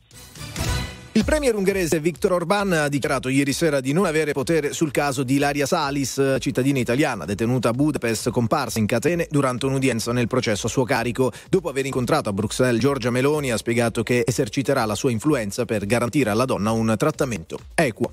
Il 1.18 1.24
premier 1.24 1.56
ungherese 1.56 2.02
Viktor 2.02 2.34
Orban 2.34 2.74
ha 2.74 2.90
dichiarato 2.90 3.30
ieri 3.30 3.54
sera 3.54 3.80
di 3.80 3.94
non 3.94 4.04
avere 4.06 4.34
potere 4.34 4.74
sul 4.74 4.92
caso 4.92 5.24
di 5.24 5.36
Ilaria 5.36 5.66
Salis, 5.66 6.36
cittadina 6.40 6.78
italiana 6.78 7.24
detenuta 7.24 7.70
a 7.70 7.72
Budapest, 7.72 8.32
comparsa 8.32 8.80
in 8.80 8.86
catene 8.86 9.26
durante 9.30 9.66
un'udienza 9.66 10.12
nel 10.12 10.28
processo 10.28 10.68
a 10.68 10.70
suo 10.70 10.84
carico. 10.84 11.32
Dopo 11.50 11.70
aver 11.70 11.86
incontrato 11.86 12.28
a 12.28 12.34
Bruxelles 12.34 12.82
Giorgia 12.82 13.12
Meloni 13.12 13.50
ha 13.50 13.56
spiegato 13.56 14.04
che 14.04 14.26
eserciterà 14.28 14.84
la 14.84 14.96
sua 14.96 15.12
influenza 15.12 15.64
per 15.64 15.86
garantire 15.86 16.32
alla 16.32 16.44
donna 16.44 16.72
un 16.72 16.94
trattamento 16.98 17.60
equo. 17.76 18.12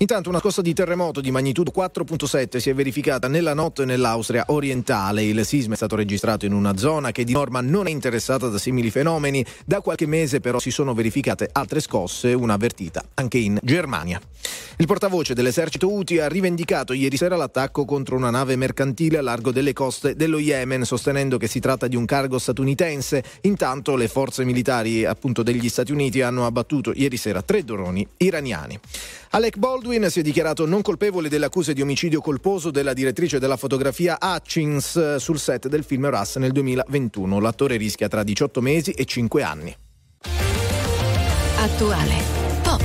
Intanto 0.00 0.28
una 0.28 0.38
scossa 0.38 0.62
di 0.62 0.74
terremoto 0.74 1.20
di 1.20 1.32
magnitudo 1.32 1.72
4.7 1.74 2.58
si 2.58 2.70
è 2.70 2.74
verificata 2.74 3.26
nella 3.26 3.52
notte 3.52 3.84
nell'Austria 3.84 4.44
orientale. 4.46 5.24
Il 5.24 5.44
sisma 5.44 5.72
è 5.72 5.76
stato 5.76 5.96
registrato 5.96 6.46
in 6.46 6.52
una 6.52 6.76
zona 6.76 7.10
che 7.10 7.24
di 7.24 7.32
norma 7.32 7.60
non 7.62 7.88
è 7.88 7.90
interessata 7.90 8.46
da 8.46 8.58
simili 8.58 8.90
fenomeni. 8.90 9.44
Da 9.64 9.80
qualche 9.80 10.06
mese 10.06 10.38
però 10.38 10.60
si 10.60 10.70
sono 10.70 10.94
verificate 10.94 11.48
altre 11.50 11.80
scosse, 11.80 12.32
una 12.32 12.54
avvertita 12.54 13.02
anche 13.14 13.38
in 13.38 13.58
Germania. 13.60 14.20
Il 14.76 14.86
portavoce 14.86 15.34
dell'esercito 15.34 15.88
Houthi 15.88 16.20
ha 16.20 16.28
rivendicato 16.28 16.92
ieri 16.92 17.16
sera 17.16 17.34
l'attacco 17.34 17.84
contro 17.84 18.14
una 18.14 18.30
nave 18.30 18.54
mercantile 18.54 19.18
a 19.18 19.22
largo 19.22 19.50
delle 19.50 19.72
coste 19.72 20.14
dello 20.14 20.38
Yemen, 20.38 20.84
sostenendo 20.84 21.38
che 21.38 21.48
si 21.48 21.58
tratta 21.58 21.88
di 21.88 21.96
un 21.96 22.04
cargo 22.04 22.38
statunitense. 22.38 23.24
Intanto 23.40 23.96
le 23.96 24.06
forze 24.06 24.44
militari 24.44 25.04
appunto 25.04 25.42
degli 25.42 25.68
Stati 25.68 25.90
Uniti 25.90 26.20
hanno 26.20 26.46
abbattuto 26.46 26.92
ieri 26.94 27.16
sera 27.16 27.42
tre 27.42 27.64
droni 27.64 28.06
iraniani. 28.18 28.78
Alec 29.30 29.58
Baldwin 29.58 29.87
si 30.10 30.20
è 30.20 30.22
dichiarato 30.22 30.66
non 30.66 30.82
colpevole 30.82 31.30
delle 31.30 31.46
accuse 31.46 31.72
di 31.72 31.80
omicidio 31.80 32.20
colposo 32.20 32.70
della 32.70 32.92
direttrice 32.92 33.38
della 33.38 33.56
fotografia 33.56 34.18
Hutchins 34.20 34.96
eh, 34.96 35.18
sul 35.18 35.38
set 35.38 35.66
del 35.66 35.82
film 35.82 36.10
Russ 36.10 36.36
nel 36.36 36.52
2021. 36.52 37.40
L'attore 37.40 37.78
rischia 37.78 38.06
tra 38.06 38.22
18 38.22 38.60
mesi 38.60 38.90
e 38.90 39.06
5 39.06 39.42
anni. 39.42 39.74
Attuale, 41.56 42.22
pop, 42.62 42.82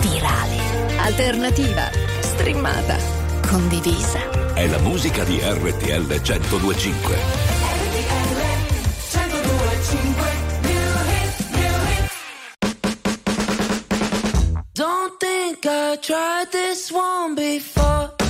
virale, 0.00 0.96
alternativa, 0.96 1.90
streamata, 2.20 2.96
condivisa. 3.46 4.54
È 4.54 4.66
la 4.66 4.78
musica 4.78 5.24
di 5.24 5.38
RTL 5.38 6.06
1025. 6.06 7.51
Think 15.22 15.64
I 15.66 15.96
tried 15.96 16.50
this 16.50 16.90
one 16.90 17.36
before. 17.36 18.21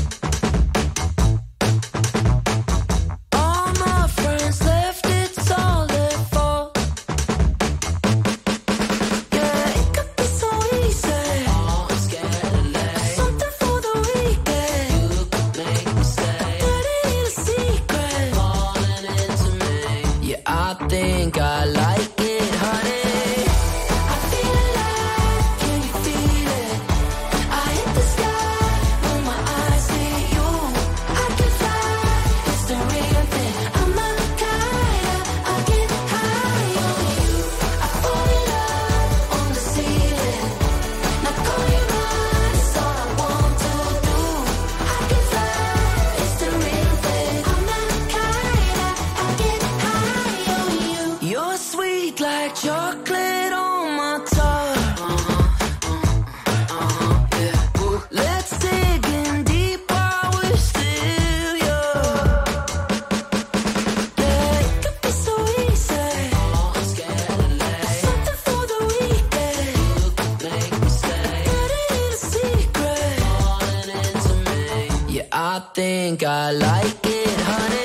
I 75.55 75.59
think 75.75 76.23
I 76.23 76.51
like 76.53 77.05
it, 77.05 77.41
honey. 77.41 77.82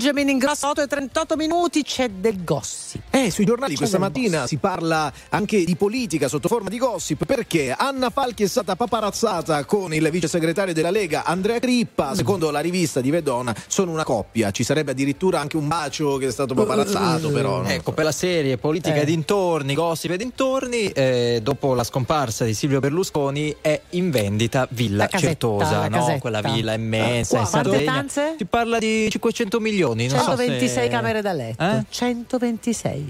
Benjamin 0.00 0.30
in 0.30 0.38
grosso 0.38 0.66
8 0.66 0.80
e 0.80 0.86
38 0.86 1.36
minuti 1.36 1.82
c'è 1.82 2.08
del 2.08 2.42
gossip. 2.42 2.99
Eh, 3.20 3.30
sui 3.30 3.44
giornali 3.44 3.74
questa 3.76 3.98
mattina 3.98 4.46
si 4.46 4.56
parla 4.56 5.12
anche 5.30 5.64
di 5.64 5.76
politica 5.76 6.28
sotto 6.28 6.48
forma 6.48 6.68
di 6.68 6.78
gossip 6.78 7.24
perché 7.26 7.74
Anna 7.76 8.08
Falchi 8.10 8.44
è 8.44 8.46
stata 8.46 8.76
paparazzata 8.76 9.64
con 9.64 9.92
il 9.92 10.08
vice 10.10 10.26
segretario 10.28 10.72
della 10.72 10.90
Lega 10.90 11.24
Andrea 11.24 11.58
Crippa. 11.58 12.14
Secondo 12.14 12.50
la 12.50 12.60
rivista 12.60 13.00
di 13.00 13.10
Vedona 13.10 13.54
sono 13.66 13.90
una 13.92 14.04
coppia. 14.04 14.50
Ci 14.50 14.64
sarebbe 14.64 14.92
addirittura 14.92 15.40
anche 15.40 15.56
un 15.56 15.68
bacio 15.68 16.16
che 16.16 16.28
è 16.28 16.30
stato 16.30 16.54
paparazzato, 16.54 17.30
però. 17.30 17.62
no? 17.62 17.68
Ecco, 17.68 17.92
per 17.92 18.04
la 18.04 18.12
serie 18.12 18.56
politica 18.56 18.96
Eh. 18.96 19.00
e 19.02 19.04
dintorni, 19.04 19.74
gossip 19.74 20.12
e 20.12 20.16
dintorni, 20.16 20.86
eh, 20.90 21.40
dopo 21.42 21.74
la 21.74 21.84
scomparsa 21.84 22.44
di 22.44 22.54
Silvio 22.54 22.80
Berlusconi 22.80 23.54
è 23.60 23.80
in 23.90 24.10
vendita 24.10 24.66
Villa 24.70 25.04
La 25.04 25.06
casetta, 25.08 25.26
Certosa, 25.28 25.88
no? 25.88 25.96
casetta. 25.98 26.18
Quella 26.20 26.40
villa 26.40 26.72
immensa 26.74 27.38
in 27.40 27.46
Quante 27.48 27.68
Sardegna. 27.70 27.92
stanze? 27.92 28.34
Si 28.38 28.44
parla 28.46 28.78
di 28.78 29.08
500 29.10 29.60
milioni, 29.60 30.06
non 30.06 30.18
so 30.18 30.24
126 30.36 30.68
se- 30.84 30.88
camere 30.88 31.20
da 31.20 31.32
letto. 31.32 31.62
Eh? 31.62 31.84
126. 31.88 33.09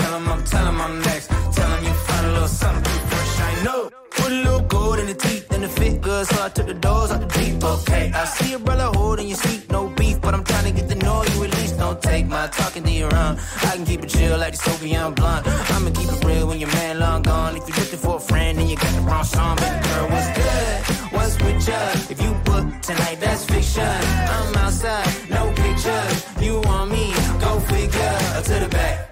Tell 0.00 0.14
'em 0.14 0.28
I'm, 0.32 0.44
tell 0.44 0.66
'em 0.66 0.80
I'm 0.80 0.94
next. 1.02 1.28
Tell 1.56 1.70
'em 1.74 1.84
you 1.84 1.94
find 2.08 2.26
a 2.26 2.32
little 2.32 2.48
something 2.48 3.00
fresh, 3.10 3.40
I 3.48 3.52
know. 3.64 3.90
Put 4.18 4.30
a 4.32 4.40
little 4.46 4.64
gold 4.74 4.98
in 4.98 5.06
the 5.06 5.14
teeth 5.14 5.46
and 5.54 5.62
the 5.62 5.68
fit 5.68 6.00
good, 6.00 6.26
so 6.26 6.36
I 6.46 6.48
took 6.48 6.66
the 6.66 6.74
doors 6.74 7.10
out 7.12 7.20
the 7.20 7.30
deep, 7.38 7.62
okay. 7.64 8.12
I 8.14 8.24
see 8.24 8.54
a 8.54 8.58
brother 8.58 8.88
holding 8.98 9.28
your 9.28 9.38
seat, 9.38 9.70
no 9.70 9.88
beef, 9.98 10.20
but 10.20 10.34
I'm 10.34 10.44
trying 10.44 10.64
to 10.70 10.72
get 10.78 10.88
to 10.88 10.96
know 11.04 11.22
you 11.30 11.44
at 11.44 11.50
least. 11.58 11.78
Don't 11.78 12.00
take 12.02 12.26
my 12.26 12.46
talking 12.48 12.84
to 12.84 12.90
your 13.02 13.14
own. 13.14 13.38
I 13.68 13.70
can 13.76 13.84
keep 13.84 14.02
it 14.04 14.10
chill 14.10 14.36
like 14.38 14.54
the 14.56 14.62
Soviet 14.70 15.10
blunt. 15.16 15.46
I'ma 15.46 15.90
keep 15.90 16.10
it 16.14 16.24
real 16.24 16.46
when 16.48 16.58
your 16.60 16.72
man 16.80 16.98
long 16.98 17.22
gone. 17.22 17.56
If 17.56 17.68
you're 17.68 17.78
looking 17.82 17.98
for 17.98 18.16
a 18.16 18.24
friend 18.30 18.58
and 18.60 18.68
you 18.70 18.76
got 18.76 18.92
the 18.98 19.02
wrong 19.08 19.24
song, 19.24 19.56
baby 19.56 19.78
girl, 19.88 20.06
what's 20.12 20.30
good? 20.40 20.76
What's 21.14 21.34
with 21.42 21.68
you? 21.68 21.82
If 22.12 22.18
you 22.24 22.32
book 22.48 22.64
tonight, 22.88 23.18
that's 23.20 23.44
fiction. 23.44 23.96
I'm 24.36 24.54
outside, 24.64 25.08
no 25.36 25.42
pictures. 25.62 26.16
You 26.40 26.60
want 26.68 26.90
me? 26.90 27.14
Go 27.44 27.60
figure. 27.60 28.18
To 28.50 28.58
the 28.58 28.68
back, 28.68 29.09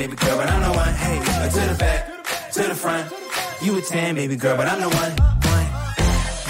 baby 0.00 0.16
girl, 0.16 0.36
but 0.38 0.48
I'm 0.48 0.62
the 0.62 0.72
one. 0.78 0.94
Hey, 0.94 1.18
to 1.56 1.60
the 1.72 1.76
back, 1.78 2.00
to 2.54 2.62
the 2.70 2.74
front. 2.74 3.12
You 3.60 3.76
a 3.76 3.82
10, 3.82 4.14
baby 4.14 4.36
girl, 4.36 4.56
but 4.56 4.66
I'm 4.66 4.80
the 4.80 4.88
one. 4.88 5.12
one. 5.54 5.66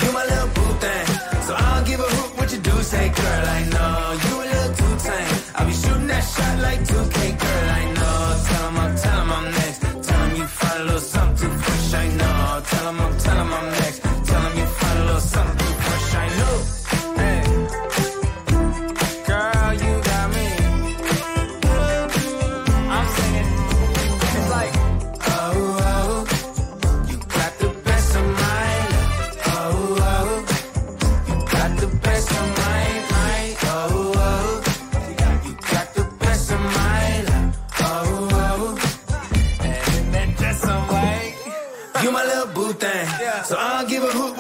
You 0.03 0.09
my 0.13 0.25
little 0.33 0.51
boo 0.57 0.73
thing. 0.85 1.07
So 1.47 1.53
I 1.59 1.67
don't 1.75 1.87
give 1.91 1.99
a 1.99 2.09
hoot 2.15 2.39
what 2.39 2.53
you 2.53 2.59
do, 2.59 2.77
say, 2.93 3.09
girl, 3.09 3.45
I 3.59 3.61
know. 3.75 3.95
You 4.25 4.35
a 4.43 4.47
little 4.55 4.75
too 4.81 4.95
tame. 5.05 5.37
I'll 5.57 5.67
be 5.67 5.73
shooting 5.73 6.07
that 6.07 6.25
shot 6.33 6.59
like 6.67 6.81
2K, 6.91 7.19
girl, 7.43 7.71
I 7.71 7.85
know. 7.85 7.90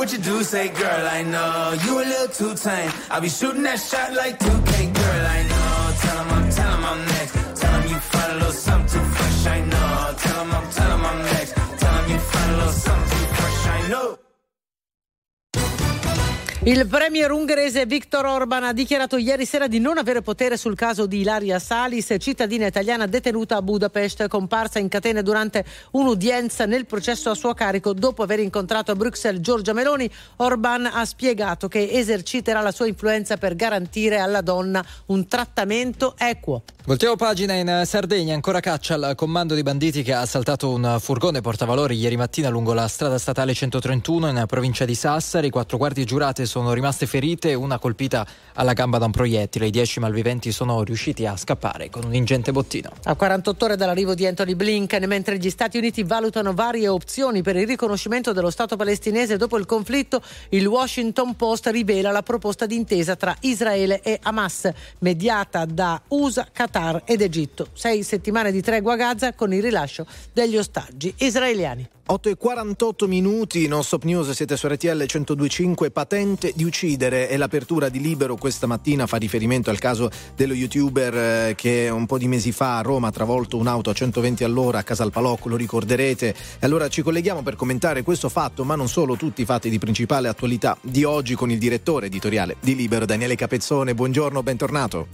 What 0.00 0.12
you 0.12 0.18
do, 0.18 0.42
say, 0.42 0.68
girl, 0.68 1.06
I 1.08 1.22
know. 1.22 1.76
You 1.84 1.98
a 1.98 2.04
little 2.06 2.28
too 2.28 2.54
tame. 2.54 2.90
I'll 3.10 3.20
be 3.20 3.28
shooting 3.28 3.64
that 3.64 3.78
shot 3.78 4.14
like 4.14 4.38
2K, 4.38 4.94
girl, 4.94 5.26
I 5.26 5.42
know. 5.46 5.59
Il 16.70 16.86
premier 16.86 17.32
ungherese 17.32 17.84
Viktor 17.84 18.24
Orban 18.26 18.62
ha 18.62 18.72
dichiarato 18.72 19.16
ieri 19.16 19.44
sera 19.44 19.66
di 19.66 19.80
non 19.80 19.98
avere 19.98 20.22
potere 20.22 20.56
sul 20.56 20.76
caso 20.76 21.06
di 21.06 21.18
Ilaria 21.18 21.58
Salis, 21.58 22.14
cittadina 22.20 22.66
italiana 22.66 23.06
detenuta 23.06 23.56
a 23.56 23.60
Budapest, 23.60 24.28
comparsa 24.28 24.78
in 24.78 24.86
catene 24.86 25.24
durante 25.24 25.64
un'udienza 25.90 26.66
nel 26.66 26.86
processo 26.86 27.28
a 27.28 27.34
suo 27.34 27.54
carico 27.54 27.92
dopo 27.92 28.22
aver 28.22 28.38
incontrato 28.38 28.92
a 28.92 28.94
Bruxelles 28.94 29.40
Giorgia 29.40 29.72
Meloni. 29.72 30.08
Orban 30.36 30.86
ha 30.86 31.04
spiegato 31.04 31.66
che 31.66 31.88
eserciterà 31.90 32.60
la 32.60 32.70
sua 32.70 32.86
influenza 32.86 33.36
per 33.36 33.56
garantire 33.56 34.20
alla 34.20 34.40
donna 34.40 34.84
un 35.06 35.26
trattamento 35.26 36.14
equo. 36.16 36.62
Voltiamo 36.84 37.16
pagina 37.16 37.54
in 37.54 37.82
Sardegna, 37.84 38.34
ancora 38.34 38.60
caccia 38.60 38.94
al 38.94 39.14
comando 39.16 39.56
di 39.56 39.62
banditi 39.62 40.02
che 40.04 40.12
ha 40.12 40.20
assaltato 40.20 40.70
un 40.70 40.98
furgone 41.00 41.40
portavalori 41.40 41.96
ieri 41.96 42.16
mattina 42.16 42.48
lungo 42.48 42.72
la 42.72 42.86
strada 42.86 43.18
statale 43.18 43.54
131 43.54 44.28
in 44.28 44.44
provincia 44.46 44.84
di 44.84 44.94
Sassari. 44.94 45.50
Quattro 45.50 45.76
guardie 45.76 46.04
giurate 46.04 46.46
sono 46.46 46.59
rimaste 46.72 47.06
ferite, 47.06 47.54
una 47.54 47.78
colpita 47.78 48.26
alla 48.54 48.72
gamba 48.72 48.98
da 48.98 49.06
un 49.06 49.10
proiettile. 49.10 49.66
I 49.66 49.70
dieci 49.70 50.00
malviventi 50.00 50.52
sono 50.52 50.82
riusciti 50.82 51.26
a 51.26 51.36
scappare 51.36 51.90
con 51.90 52.04
un 52.04 52.14
ingente 52.14 52.52
bottino. 52.52 52.90
A 53.04 53.14
48 53.14 53.64
ore 53.64 53.76
dall'arrivo 53.76 54.14
di 54.14 54.26
Anthony 54.26 54.54
Blinken, 54.54 55.04
mentre 55.06 55.38
gli 55.38 55.50
Stati 55.50 55.78
Uniti 55.78 56.02
valutano 56.02 56.52
varie 56.54 56.88
opzioni 56.88 57.42
per 57.42 57.56
il 57.56 57.66
riconoscimento 57.66 58.32
dello 58.32 58.50
Stato 58.50 58.76
palestinese 58.76 59.36
dopo 59.36 59.56
il 59.56 59.66
conflitto, 59.66 60.22
il 60.50 60.66
Washington 60.66 61.36
Post 61.36 61.68
rivela 61.68 62.10
la 62.10 62.22
proposta 62.22 62.66
di 62.66 62.76
intesa 62.76 63.16
tra 63.16 63.36
Israele 63.40 64.00
e 64.02 64.18
Hamas, 64.22 64.70
mediata 64.98 65.64
da 65.64 66.00
USA, 66.08 66.46
Qatar 66.52 67.02
ed 67.04 67.22
Egitto. 67.22 67.68
Sei 67.72 68.02
settimane 68.02 68.52
di 68.52 68.62
tregua 68.62 68.94
a 68.94 68.96
Gaza 68.96 69.32
con 69.32 69.52
il 69.52 69.62
rilascio 69.62 70.06
degli 70.32 70.56
ostaggi 70.56 71.14
israeliani. 71.18 71.88
8 72.12 72.28
e 72.28 72.36
48 72.36 73.06
minuti, 73.06 73.68
non 73.68 73.84
stop 73.84 74.02
news, 74.02 74.30
siete 74.30 74.56
su 74.56 74.66
RTL 74.66 74.88
1025, 74.88 75.92
patente 75.92 76.52
di 76.56 76.64
uccidere 76.64 77.28
e 77.28 77.36
l'apertura 77.36 77.88
di 77.88 78.00
Libero 78.00 78.34
questa 78.34 78.66
mattina 78.66 79.06
fa 79.06 79.16
riferimento 79.16 79.70
al 79.70 79.78
caso 79.78 80.10
dello 80.34 80.52
youtuber 80.52 81.14
eh, 81.14 81.54
che 81.54 81.88
un 81.88 82.06
po' 82.06 82.18
di 82.18 82.26
mesi 82.26 82.50
fa 82.50 82.78
a 82.78 82.82
Roma 82.82 83.06
ha 83.06 83.10
travolto 83.12 83.56
un'auto 83.58 83.90
a 83.90 83.92
120 83.92 84.42
all'ora 84.42 84.78
a 84.78 84.82
Casalpalocco, 84.82 85.48
lo 85.48 85.54
ricorderete. 85.54 86.34
Allora 86.62 86.88
ci 86.88 87.02
colleghiamo 87.02 87.42
per 87.42 87.54
commentare 87.54 88.02
questo 88.02 88.28
fatto, 88.28 88.64
ma 88.64 88.74
non 88.74 88.88
solo, 88.88 89.14
tutti 89.14 89.42
i 89.42 89.44
fatti 89.44 89.70
di 89.70 89.78
principale 89.78 90.26
attualità 90.26 90.76
di 90.80 91.04
oggi 91.04 91.36
con 91.36 91.52
il 91.52 91.58
direttore 91.58 92.06
editoriale 92.06 92.56
di 92.58 92.74
Libero, 92.74 93.06
Daniele 93.06 93.36
Capezzone. 93.36 93.94
Buongiorno, 93.94 94.42
bentornato. 94.42 95.06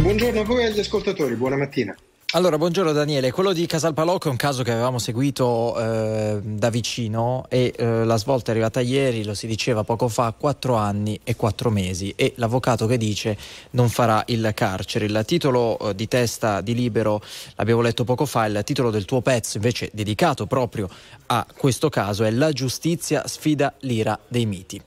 Buongiorno 0.00 0.40
a 0.40 0.44
voi 0.44 0.62
e 0.62 0.66
agli 0.66 0.80
ascoltatori, 0.80 1.36
buona 1.36 1.56
mattina. 1.56 1.96
Allora, 2.32 2.58
buongiorno 2.58 2.92
Daniele. 2.92 3.30
Quello 3.30 3.54
di 3.54 3.64
Casalpalocco 3.64 4.28
è 4.28 4.30
un 4.30 4.36
caso 4.36 4.62
che 4.62 4.70
avevamo 4.70 4.98
seguito 4.98 5.74
eh, 5.80 6.40
da 6.42 6.68
vicino 6.68 7.46
e 7.48 7.72
eh, 7.74 8.04
la 8.04 8.18
svolta 8.18 8.48
è 8.48 8.50
arrivata 8.50 8.80
ieri, 8.80 9.24
lo 9.24 9.32
si 9.32 9.46
diceva 9.46 9.82
poco 9.82 10.08
fa, 10.08 10.34
quattro 10.36 10.74
anni 10.74 11.18
e 11.24 11.36
quattro 11.36 11.70
mesi 11.70 12.12
e 12.14 12.34
l'avvocato 12.36 12.84
che 12.84 12.98
dice 12.98 13.38
non 13.70 13.88
farà 13.88 14.22
il 14.26 14.52
carcere. 14.52 15.06
Il 15.06 15.22
titolo 15.24 15.78
eh, 15.78 15.94
di 15.94 16.06
testa 16.06 16.60
di 16.60 16.74
Libero 16.74 17.22
l'abbiamo 17.54 17.80
letto 17.80 18.04
poco 18.04 18.26
fa, 18.26 18.44
il 18.44 18.60
titolo 18.62 18.90
del 18.90 19.06
tuo 19.06 19.22
pezzo 19.22 19.56
invece 19.56 19.88
dedicato 19.94 20.46
proprio 20.46 20.86
a 21.28 21.46
questo 21.56 21.88
caso 21.88 22.24
è 22.24 22.30
La 22.30 22.52
giustizia 22.52 23.26
sfida 23.26 23.72
l'ira 23.80 24.18
dei 24.28 24.44
miti. 24.44 24.78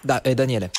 Da- 0.00 0.20
eh, 0.20 0.34
Daniele. 0.34 0.72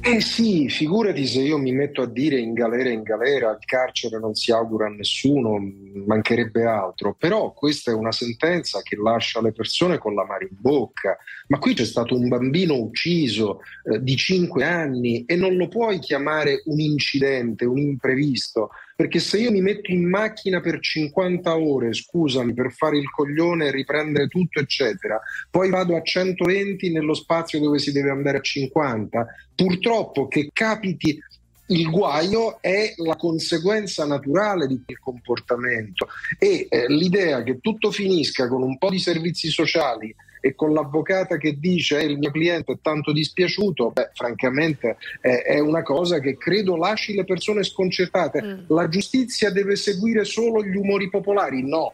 Eh 0.00 0.20
sì, 0.20 0.68
figurati 0.68 1.26
se 1.26 1.40
io 1.40 1.58
mi 1.58 1.72
metto 1.72 2.02
a 2.02 2.06
dire 2.06 2.38
in 2.38 2.52
galera 2.52 2.90
in 2.90 3.02
galera, 3.02 3.50
il 3.50 3.64
carcere 3.64 4.20
non 4.20 4.34
si 4.34 4.52
augura 4.52 4.86
a 4.86 4.90
nessuno, 4.90 5.58
mancherebbe 6.06 6.64
altro, 6.64 7.14
però 7.18 7.52
questa 7.52 7.90
è 7.90 7.94
una 7.94 8.12
sentenza 8.12 8.82
che 8.82 8.96
lascia 8.96 9.40
le 9.40 9.52
persone 9.52 9.98
con 9.98 10.14
l'amaro 10.14 10.44
in 10.44 10.56
bocca, 10.58 11.16
ma 11.48 11.58
qui 11.58 11.74
c'è 11.74 11.84
stato 11.84 12.16
un 12.16 12.28
bambino 12.28 12.74
ucciso 12.74 13.60
eh, 13.84 14.00
di 14.00 14.16
5 14.16 14.64
anni 14.64 15.24
e 15.24 15.34
non 15.34 15.56
lo 15.56 15.66
puoi 15.66 15.98
chiamare 15.98 16.62
un 16.66 16.78
incidente, 16.78 17.64
un 17.64 17.78
imprevisto, 17.78 18.70
perché 18.96 19.18
se 19.18 19.38
io 19.38 19.50
mi 19.50 19.60
metto 19.60 19.90
in 19.90 20.08
macchina 20.08 20.62
per 20.62 20.80
50 20.80 21.54
ore, 21.54 21.92
scusami, 21.92 22.54
per 22.54 22.72
fare 22.72 22.96
il 22.96 23.10
coglione, 23.10 23.70
riprendere 23.70 24.26
tutto, 24.26 24.58
eccetera, 24.58 25.20
poi 25.50 25.68
vado 25.68 25.94
a 25.94 26.00
120 26.00 26.90
nello 26.90 27.12
spazio 27.12 27.60
dove 27.60 27.78
si 27.78 27.92
deve 27.92 28.08
andare 28.08 28.38
a 28.38 28.40
50, 28.40 29.26
purtroppo 29.54 30.28
che 30.28 30.48
capiti 30.50 31.22
il 31.68 31.90
guaio 31.90 32.58
è 32.62 32.94
la 32.96 33.16
conseguenza 33.16 34.06
naturale 34.06 34.66
di 34.66 34.80
quel 34.82 34.98
comportamento. 34.98 36.08
E 36.38 36.66
eh, 36.70 36.86
l'idea 36.88 37.42
che 37.42 37.58
tutto 37.60 37.90
finisca 37.90 38.48
con 38.48 38.62
un 38.62 38.78
po' 38.78 38.88
di 38.88 38.98
servizi 38.98 39.50
sociali 39.50 40.14
e 40.46 40.54
con 40.54 40.72
l'avvocata 40.72 41.38
che 41.38 41.58
dice 41.58 41.98
eh, 41.98 42.04
il 42.04 42.18
mio 42.18 42.30
cliente 42.30 42.74
è 42.74 42.78
tanto 42.80 43.12
dispiaciuto, 43.12 43.90
beh, 43.90 44.10
francamente 44.14 44.96
eh, 45.20 45.42
è 45.42 45.58
una 45.58 45.82
cosa 45.82 46.20
che 46.20 46.36
credo 46.36 46.76
lasci 46.76 47.14
le 47.14 47.24
persone 47.24 47.64
sconcertate. 47.64 48.64
La 48.68 48.88
giustizia 48.88 49.50
deve 49.50 49.74
seguire 49.74 50.24
solo 50.24 50.62
gli 50.62 50.76
umori 50.76 51.10
popolari? 51.10 51.66
No, 51.66 51.92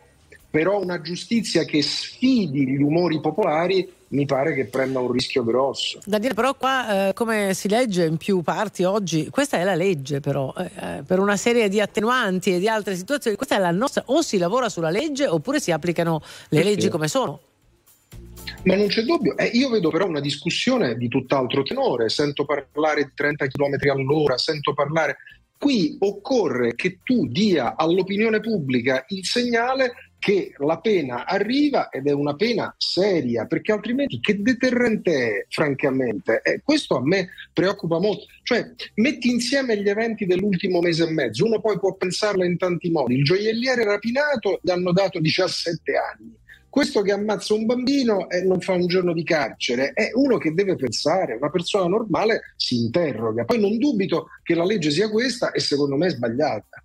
però 0.50 0.82
una 0.82 1.00
giustizia 1.00 1.64
che 1.64 1.80
sfidi 1.80 2.66
gli 2.66 2.82
umori 2.82 3.20
popolari 3.20 3.90
mi 4.08 4.26
pare 4.26 4.52
che 4.52 4.66
prenda 4.66 4.98
un 4.98 5.10
rischio 5.10 5.42
grosso. 5.42 6.00
Daniele, 6.04 6.34
però 6.34 6.54
qua 6.54 7.08
eh, 7.08 7.12
come 7.14 7.54
si 7.54 7.70
legge 7.70 8.04
in 8.04 8.18
più 8.18 8.42
parti 8.42 8.84
oggi, 8.84 9.30
questa 9.30 9.56
è 9.56 9.64
la 9.64 9.74
legge 9.74 10.20
però, 10.20 10.52
eh, 10.58 10.64
eh, 10.64 11.02
per 11.06 11.20
una 11.20 11.38
serie 11.38 11.70
di 11.70 11.80
attenuanti 11.80 12.54
e 12.54 12.58
di 12.58 12.68
altre 12.68 12.96
situazioni, 12.96 13.34
questa 13.34 13.56
è 13.56 13.58
la 13.58 13.70
nostra, 13.70 14.02
o 14.08 14.20
si 14.20 14.36
lavora 14.36 14.68
sulla 14.68 14.90
legge 14.90 15.26
oppure 15.26 15.58
si 15.58 15.70
applicano 15.70 16.20
le 16.50 16.58
Sì, 16.58 16.64
leggi 16.64 16.82
sì. 16.82 16.88
come 16.90 17.08
sono. 17.08 17.40
Ma 18.64 18.76
non 18.76 18.86
c'è 18.86 19.02
dubbio, 19.02 19.36
Eh, 19.36 19.46
io 19.46 19.68
vedo 19.68 19.90
però 19.90 20.06
una 20.06 20.20
discussione 20.20 20.96
di 20.96 21.08
tutt'altro 21.08 21.62
tenore, 21.62 22.08
sento 22.08 22.44
parlare 22.44 23.04
di 23.04 23.10
30 23.14 23.46
km 23.46 23.76
all'ora, 23.90 24.38
sento 24.38 24.74
parlare... 24.74 25.16
Qui 25.62 25.96
occorre 26.00 26.74
che 26.74 26.98
tu 27.04 27.28
dia 27.28 27.76
all'opinione 27.76 28.40
pubblica 28.40 29.04
il 29.10 29.24
segnale 29.24 29.92
che 30.22 30.52
la 30.58 30.78
pena 30.78 31.26
arriva 31.26 31.88
ed 31.88 32.06
è 32.06 32.12
una 32.12 32.36
pena 32.36 32.72
seria, 32.78 33.46
perché 33.46 33.72
altrimenti 33.72 34.20
che 34.20 34.40
deterrente 34.40 35.12
è, 35.12 35.46
francamente? 35.48 36.40
Eh, 36.44 36.60
questo 36.64 36.96
a 36.96 37.02
me 37.02 37.30
preoccupa 37.52 37.98
molto. 37.98 38.26
Cioè, 38.44 38.72
metti 38.94 39.30
insieme 39.30 39.80
gli 39.80 39.88
eventi 39.88 40.24
dell'ultimo 40.24 40.80
mese 40.80 41.08
e 41.08 41.10
mezzo, 41.10 41.44
uno 41.44 41.60
poi 41.60 41.76
può 41.78 41.94
pensarla 41.94 42.44
in 42.44 42.56
tanti 42.56 42.90
modi. 42.90 43.16
Il 43.16 43.24
gioielliere 43.24 43.82
rapinato 43.82 44.60
gli 44.62 44.70
hanno 44.70 44.92
dato 44.92 45.18
17 45.18 45.92
anni. 45.96 46.40
Questo 46.72 47.02
che 47.02 47.12
ammazza 47.12 47.52
un 47.52 47.66
bambino 47.66 48.30
e 48.30 48.40
non 48.44 48.62
fa 48.62 48.72
un 48.72 48.86
giorno 48.86 49.12
di 49.12 49.24
carcere 49.24 49.92
è 49.92 50.10
uno 50.14 50.38
che 50.38 50.54
deve 50.54 50.74
pensare, 50.74 51.34
una 51.34 51.50
persona 51.50 51.86
normale 51.86 52.54
si 52.56 52.76
interroga. 52.76 53.44
Poi 53.44 53.60
non 53.60 53.76
dubito 53.76 54.28
che 54.42 54.54
la 54.54 54.64
legge 54.64 54.90
sia 54.90 55.10
questa 55.10 55.50
e 55.50 55.60
secondo 55.60 55.96
me 55.96 56.06
è 56.06 56.10
sbagliata. 56.10 56.82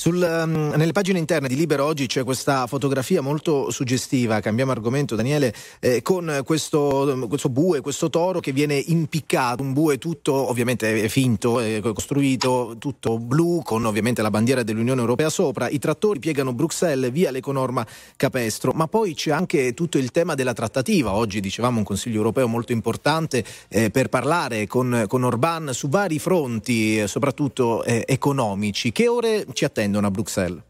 Sul, 0.00 0.16
um, 0.16 0.72
nelle 0.76 0.92
pagine 0.92 1.18
interne 1.18 1.46
di 1.46 1.54
Libero 1.54 1.84
oggi 1.84 2.06
c'è 2.06 2.24
questa 2.24 2.66
fotografia 2.66 3.20
molto 3.20 3.70
suggestiva, 3.70 4.40
cambiamo 4.40 4.70
argomento 4.70 5.14
Daniele, 5.14 5.52
eh, 5.78 6.00
con 6.00 6.40
questo, 6.42 7.26
questo 7.28 7.50
bue, 7.50 7.82
questo 7.82 8.08
toro 8.08 8.40
che 8.40 8.52
viene 8.52 8.76
impiccato, 8.76 9.62
un 9.62 9.74
bue 9.74 9.98
tutto 9.98 10.32
ovviamente 10.32 11.02
è 11.02 11.08
finto, 11.08 11.60
è 11.60 11.80
costruito, 11.80 12.76
tutto 12.78 13.18
blu 13.18 13.60
con 13.62 13.84
ovviamente 13.84 14.22
la 14.22 14.30
bandiera 14.30 14.62
dell'Unione 14.62 15.02
Europea 15.02 15.28
sopra, 15.28 15.68
i 15.68 15.78
trattori 15.78 16.18
piegano 16.18 16.54
Bruxelles 16.54 17.10
via 17.10 17.30
l'econorma 17.30 17.86
capestro, 18.16 18.72
ma 18.72 18.88
poi 18.88 19.12
c'è 19.12 19.32
anche 19.32 19.74
tutto 19.74 19.98
il 19.98 20.12
tema 20.12 20.34
della 20.34 20.54
trattativa, 20.54 21.12
oggi 21.12 21.40
dicevamo 21.40 21.76
un 21.76 21.84
Consiglio 21.84 22.16
Europeo 22.16 22.48
molto 22.48 22.72
importante 22.72 23.44
eh, 23.68 23.90
per 23.90 24.08
parlare 24.08 24.66
con, 24.66 25.04
con 25.06 25.24
Orban 25.24 25.74
su 25.74 25.90
vari 25.90 26.18
fronti, 26.18 27.00
eh, 27.00 27.06
soprattutto 27.06 27.84
eh, 27.84 28.02
economici, 28.06 28.92
che 28.92 29.06
ore 29.06 29.44
ci 29.52 29.66
attendono 29.90 30.06
a 30.06 30.10
Bruxelles? 30.10 30.62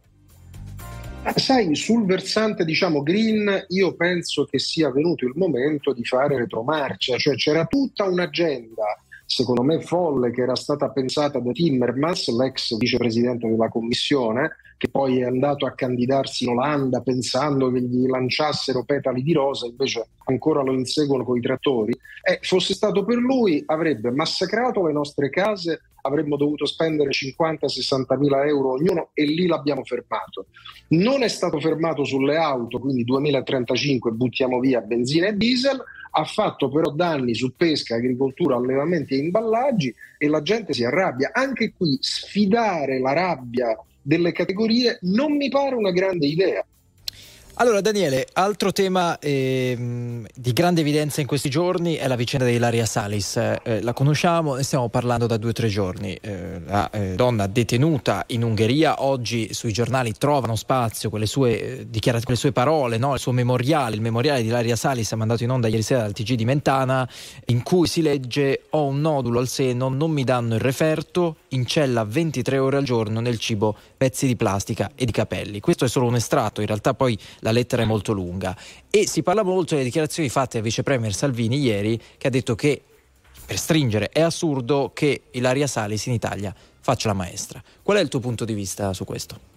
Ah, 1.22 1.38
Sai, 1.38 1.74
sul 1.74 2.06
versante 2.06 2.64
diciamo 2.64 3.02
green, 3.02 3.66
io 3.68 3.94
penso 3.94 4.46
che 4.46 4.58
sia 4.58 4.90
venuto 4.90 5.26
il 5.26 5.32
momento 5.34 5.92
di 5.92 6.02
fare 6.04 6.38
retromarcia, 6.38 7.18
cioè 7.18 7.34
c'era 7.34 7.66
tutta 7.66 8.08
un'agenda, 8.08 8.84
secondo 9.26 9.62
me 9.62 9.82
folle, 9.82 10.30
che 10.30 10.40
era 10.40 10.56
stata 10.56 10.88
pensata 10.88 11.38
da 11.38 11.52
Timmermans, 11.52 12.34
l'ex 12.34 12.74
vicepresidente 12.78 13.46
della 13.48 13.68
Commissione, 13.68 14.50
che 14.80 14.88
poi 14.88 15.18
è 15.18 15.24
andato 15.24 15.66
a 15.66 15.74
candidarsi 15.74 16.44
in 16.44 16.52
Olanda 16.52 17.02
pensando 17.02 17.70
che 17.70 17.82
gli 17.82 18.06
lanciassero 18.06 18.82
petali 18.82 19.22
di 19.22 19.34
rosa, 19.34 19.66
invece 19.66 20.06
ancora 20.24 20.62
lo 20.62 20.72
inseguono 20.72 21.22
con 21.22 21.36
i 21.36 21.42
trattori. 21.42 21.92
Eh, 22.22 22.38
fosse 22.40 22.72
stato 22.72 23.04
per 23.04 23.18
lui, 23.18 23.62
avrebbe 23.66 24.10
massacrato 24.10 24.86
le 24.86 24.94
nostre 24.94 25.28
case, 25.28 25.82
avremmo 26.00 26.38
dovuto 26.38 26.64
spendere 26.64 27.10
50-60 27.10 28.18
mila 28.18 28.46
euro 28.46 28.70
ognuno 28.70 29.10
e 29.12 29.26
lì 29.26 29.46
l'abbiamo 29.46 29.84
fermato. 29.84 30.46
Non 30.88 31.24
è 31.24 31.28
stato 31.28 31.60
fermato 31.60 32.02
sulle 32.04 32.38
auto, 32.38 32.78
quindi 32.78 33.04
2035 33.04 34.12
buttiamo 34.12 34.60
via 34.60 34.80
benzina 34.80 35.26
e 35.26 35.36
diesel, 35.36 35.78
ha 36.12 36.24
fatto 36.24 36.70
però 36.70 36.90
danni 36.90 37.34
su 37.34 37.54
pesca, 37.54 37.96
agricoltura, 37.96 38.56
allevamenti 38.56 39.12
e 39.12 39.18
imballaggi 39.18 39.94
e 40.16 40.26
la 40.26 40.40
gente 40.40 40.72
si 40.72 40.84
arrabbia. 40.84 41.32
Anche 41.34 41.74
qui 41.76 41.98
sfidare 42.00 42.98
la 42.98 43.12
rabbia 43.12 43.76
delle 44.02 44.32
categorie 44.32 44.98
non 45.02 45.36
mi 45.36 45.48
pare 45.48 45.74
una 45.74 45.90
grande 45.90 46.26
idea. 46.26 46.64
Allora 47.54 47.82
Daniele, 47.82 48.26
altro 48.32 48.72
tema 48.72 49.18
ehm, 49.18 50.26
di 50.34 50.52
grande 50.54 50.80
evidenza 50.80 51.20
in 51.20 51.26
questi 51.26 51.50
giorni 51.50 51.96
è 51.96 52.06
la 52.06 52.16
vicenda 52.16 52.46
di 52.46 52.54
Ilaria 52.54 52.86
Salis. 52.86 53.36
Eh, 53.36 53.82
la 53.82 53.92
conosciamo, 53.92 54.54
ne 54.54 54.62
stiamo 54.62 54.88
parlando 54.88 55.26
da 55.26 55.36
due 55.36 55.50
o 55.50 55.52
tre 55.52 55.68
giorni. 55.68 56.14
Eh, 56.14 56.60
la 56.64 56.88
eh, 56.90 57.14
donna 57.16 57.46
detenuta 57.46 58.24
in 58.28 58.44
Ungheria 58.44 59.02
oggi 59.02 59.52
sui 59.52 59.72
giornali 59.72 60.12
trovano 60.16 60.56
spazio 60.56 61.10
quelle 61.10 61.26
sue, 61.26 61.86
eh, 61.90 62.00
quelle 62.00 62.36
sue 62.36 62.52
parole, 62.52 62.96
no? 62.96 63.12
il 63.14 63.20
suo 63.20 63.32
memoriale, 63.32 63.94
il 63.94 64.00
memoriale 64.00 64.40
di 64.40 64.48
Ilaria 64.48 64.76
Salis 64.76 65.12
è 65.12 65.16
mandato 65.16 65.42
in 65.42 65.50
onda 65.50 65.68
ieri 65.68 65.82
sera 65.82 66.00
dal 66.00 66.12
TG 66.12 66.34
di 66.34 66.46
Mentana, 66.46 67.06
in 67.46 67.62
cui 67.62 67.86
si 67.86 68.00
legge 68.00 68.62
ho 68.70 68.86
un 68.86 69.02
nodulo 69.02 69.38
al 69.38 69.48
seno, 69.48 69.88
non 69.90 70.12
mi 70.12 70.24
danno 70.24 70.54
il 70.54 70.60
referto, 70.60 71.36
in 71.48 71.66
cella 71.66 72.04
23 72.04 72.58
ore 72.58 72.78
al 72.78 72.84
giorno 72.84 73.20
nel 73.20 73.38
cibo 73.38 73.76
pezzi 73.96 74.26
di 74.26 74.36
plastica 74.36 74.92
e 74.94 75.04
di 75.04 75.12
capelli. 75.12 75.60
Questo 75.60 75.84
è 75.84 75.88
solo 75.88 76.06
un 76.06 76.14
estratto, 76.14 76.62
in 76.62 76.66
realtà 76.66 76.94
poi 76.94 77.18
la 77.40 77.49
lettera 77.50 77.82
è 77.82 77.86
molto 77.86 78.12
lunga 78.12 78.56
e 78.90 79.06
si 79.06 79.22
parla 79.22 79.42
molto 79.42 79.74
delle 79.74 79.86
dichiarazioni 79.86 80.28
fatte 80.28 80.58
al 80.58 80.62
vice 80.62 80.82
premier 80.82 81.12
Salvini 81.14 81.58
ieri 81.58 82.00
che 82.16 82.26
ha 82.26 82.30
detto 82.30 82.54
che 82.54 82.82
per 83.46 83.58
stringere 83.58 84.10
è 84.10 84.20
assurdo 84.20 84.92
che 84.94 85.22
Ilaria 85.32 85.66
Salis 85.66 86.06
in 86.06 86.12
Italia 86.12 86.54
faccia 86.80 87.08
la 87.08 87.14
maestra. 87.14 87.62
Qual 87.82 87.96
è 87.96 88.00
il 88.00 88.08
tuo 88.08 88.20
punto 88.20 88.44
di 88.44 88.54
vista 88.54 88.92
su 88.92 89.04
questo? 89.04 89.50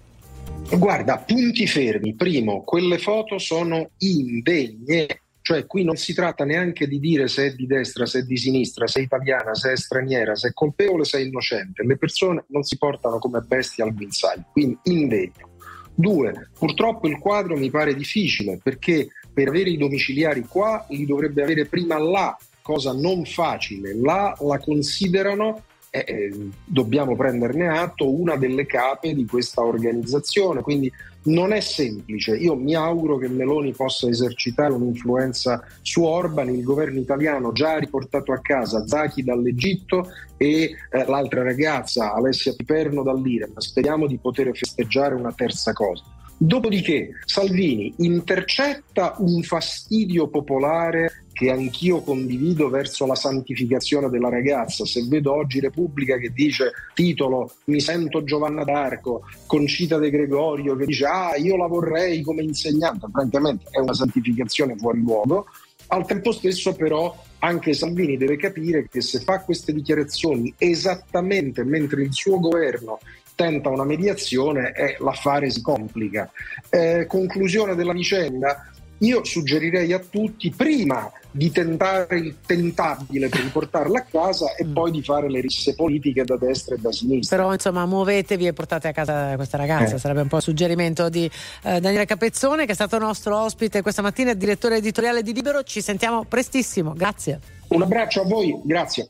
Guarda, 0.72 1.20
punti 1.20 1.68
fermi. 1.68 2.16
Primo, 2.16 2.64
quelle 2.64 2.98
foto 2.98 3.38
sono 3.38 3.92
indegne. 4.00 5.22
Cioè, 5.42 5.66
qui 5.66 5.84
non 5.84 5.98
si 5.98 6.14
tratta 6.14 6.46
neanche 6.46 6.88
di 6.88 7.00
dire 7.00 7.28
se 7.28 7.48
è 7.48 7.54
di 7.54 7.68
destra, 7.68 8.06
se 8.06 8.20
è 8.20 8.22
di 8.24 8.38
sinistra, 8.38 8.88
se 8.88 9.02
è 9.02 9.04
italiana, 9.04 9.54
se 9.54 9.74
è 9.74 9.76
straniera, 9.76 10.36
se 10.36 10.50
è 10.50 10.54
colpevole, 10.54 11.04
se 11.04 11.18
è 11.18 11.22
innocente. 11.22 11.84
Le 11.84 11.98
persone 11.98 12.46
non 12.48 12.64
si 12.64 12.78
portano 12.78 13.20
come 13.20 13.42
bestie 13.42 13.84
al 13.84 13.94
guinzaglio, 13.94 14.46
quindi 14.54 14.78
indegno. 14.84 15.52
Due, 15.96 16.50
purtroppo 16.58 17.08
il 17.08 17.20
quadro 17.20 17.56
mi 17.56 17.70
pare 17.70 17.94
difficile 17.96 18.60
perché 18.62 19.10
per 19.32 19.50
avere 19.50 19.70
i 19.70 19.78
domiciliari 19.78 20.46
qua 20.48 20.86
li 20.90 21.06
dovrebbe 21.06 21.44
avere 21.44 21.66
prima 21.66 21.98
là, 21.98 22.38
cosa 22.62 22.94
non 22.94 23.26
facile. 23.26 23.96
Là 23.96 24.36
la 24.40 24.60
considerano 24.60 25.64
eh, 25.96 26.04
eh, 26.08 26.50
dobbiamo 26.66 27.16
prenderne 27.16 27.68
atto, 27.68 28.12
una 28.12 28.36
delle 28.36 28.66
cape 28.66 29.14
di 29.14 29.26
questa 29.26 29.62
organizzazione. 29.62 30.62
Quindi 30.62 30.92
non 31.26 31.54
è 31.54 31.60
semplice. 31.60 32.36
Io 32.36 32.56
mi 32.56 32.76
auguro 32.76 33.18
che 33.18 33.28
Meloni 33.28 33.72
possa 33.72 34.08
esercitare 34.08 34.74
un'influenza 34.74 35.64
su 35.82 36.04
Orban. 36.04 36.50
Il 36.50 36.64
governo 36.64 37.00
italiano 37.00 37.52
già 37.52 37.74
ha 37.74 37.80
riportato 37.80 38.32
a 38.32 38.40
casa 38.42 38.86
Zaki 38.86 39.24
dall'Egitto 39.24 40.10
e 40.38 40.76
eh, 40.90 41.06
l'altra 41.06 41.44
ragazza, 41.44 42.14
Alessia 42.14 42.54
Piperno 42.56 43.04
dall'Iran. 43.04 43.54
Speriamo 43.58 44.08
di 44.08 44.18
poter 44.18 44.56
festeggiare 44.56 45.16
una 45.16 45.32
terza 45.32 45.74
cosa. 45.74 46.04
Dopodiché 46.46 47.12
Salvini 47.24 47.94
intercetta 48.00 49.16
un 49.20 49.44
fastidio 49.44 50.28
popolare 50.28 51.28
che 51.32 51.50
anch'io 51.50 52.02
condivido 52.02 52.68
verso 52.68 53.06
la 53.06 53.16
santificazione 53.16 54.10
della 54.10 54.28
ragazza. 54.28 54.86
Se 54.86 55.06
vedo 55.08 55.34
oggi 55.34 55.62
Repubblica 55.62 56.18
che 56.18 56.34
dice 56.34 56.74
titolo 56.94 57.50
Mi 57.68 57.80
sento 57.80 58.26
Giovanna 58.26 58.66
d'Arco, 58.66 59.22
Concita 59.46 59.98
De 59.98 60.10
Gregorio 60.10 60.76
che 60.76 60.86
dice 60.86 61.06
Ah, 61.06 61.38
io 61.38 61.56
la 61.56 61.68
vorrei 61.68 62.22
come 62.22 62.44
insegnante, 62.44 63.08
francamente 63.10 63.68
è 63.70 63.80
una 63.80 63.94
santificazione 63.94 64.76
fuori 64.76 65.00
luogo. 65.00 65.46
Al 65.88 66.06
tempo 66.06 66.34
stesso, 66.34 66.76
però, 66.76 67.16
anche 67.40 67.74
Salvini 67.74 68.18
deve 68.18 68.36
capire 68.36 68.90
che 68.90 69.00
se 69.00 69.20
fa 69.20 69.40
queste 69.40 69.72
dichiarazioni 69.72 70.54
esattamente 70.58 71.64
mentre 71.64 72.04
il 72.04 72.14
suo 72.14 72.38
governo 72.40 73.00
tenta 73.36 73.70
una 73.70 73.84
mediazione, 73.86 74.74
eh, 74.74 74.98
l'affare 75.00 75.50
si 75.50 75.62
complica. 75.62 76.30
Eh, 76.70 77.06
conclusione 77.08 77.76
della 77.76 77.94
vicenda. 77.94 78.68
io 79.00 79.24
suggerirei 79.26 79.92
a 79.92 80.00
tutti 80.00 80.50
prima 80.56 81.12
di 81.30 81.52
tentare 81.52 82.20
il 82.20 82.38
tentabile 82.46 83.28
per 83.28 83.42
riportarla 83.42 84.00
a 84.00 84.06
casa 84.10 84.56
e 84.56 84.66
poi 84.66 84.92
di 84.92 85.02
fare 85.04 85.30
le 85.30 85.42
risse 85.42 85.76
politiche 85.76 86.24
da 86.24 86.38
destra 86.38 86.76
e 86.76 86.78
da 86.78 86.92
sinistra. 86.92 87.36
Però 87.36 87.52
insomma 87.52 87.86
muovetevi 87.86 88.48
e 88.48 88.54
portate 88.54 88.88
a 88.88 88.92
casa 88.94 89.36
questa 89.36 89.58
ragazza, 89.58 89.96
Eh. 89.96 90.00
sarebbe 90.00 90.22
un 90.22 90.28
po' 90.28 90.38
il 90.38 90.44
suggerimento 90.44 91.10
di 91.10 91.26
eh, 91.64 91.80
Daniele 91.82 92.06
Capezzone 92.06 92.66
che 92.66 92.72
è 92.72 92.76
stato 92.76 92.98
nostro 92.98 93.38
ospite 93.38 93.82
questa 93.82 94.02
mattina, 94.02 94.34
direttore 94.34 94.78
editoriale 94.78 95.22
di 95.22 95.34
Libero, 95.34 95.64
ci 95.64 95.82
sentiamo 95.82 96.24
prestissimo, 96.24 96.94
grazie. 96.94 97.40
Un 97.70 97.82
abbraccio 97.82 98.22
a 98.22 98.26
voi, 98.26 98.58
grazie. 98.64 99.10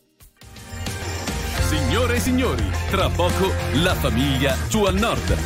Signore 1.93 2.15
e 2.15 2.19
signori, 2.19 2.71
tra 2.89 3.07
poco 3.07 3.51
la 3.73 3.93
famiglia 3.93 4.57
giù 4.67 4.83
al 4.85 4.95
nord. 4.95 5.37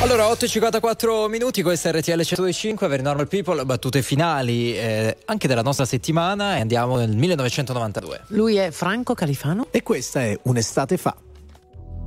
Allora, 0.00 0.24
8.54 0.24 1.28
minuti, 1.28 1.62
questa 1.62 1.90
è 1.90 1.92
RTL 1.92 2.20
125, 2.20 2.88
Very 2.88 3.02
Normal 3.02 3.28
People, 3.28 3.64
battute 3.64 4.02
finali 4.02 4.76
eh, 4.76 5.18
anche 5.26 5.46
della 5.46 5.62
nostra 5.62 5.84
settimana 5.84 6.56
e 6.56 6.60
andiamo 6.60 6.96
nel 6.96 7.14
1992. 7.14 8.22
Lui 8.30 8.56
è 8.56 8.72
Franco 8.72 9.14
Califano 9.14 9.68
e 9.70 9.84
questa 9.84 10.22
è 10.22 10.36
Un'estate 10.42 10.96
fa. 10.96 11.14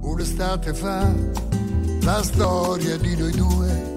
Un'estate 0.01 0.73
fa, 0.73 1.13
la 2.01 2.21
storia 2.21 2.97
di 2.97 3.15
noi 3.15 3.31
due 3.31 3.95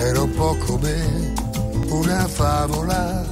era 0.00 0.22
un 0.22 0.34
po' 0.34 0.56
come 0.66 1.32
una 1.88 2.26
favola, 2.26 3.24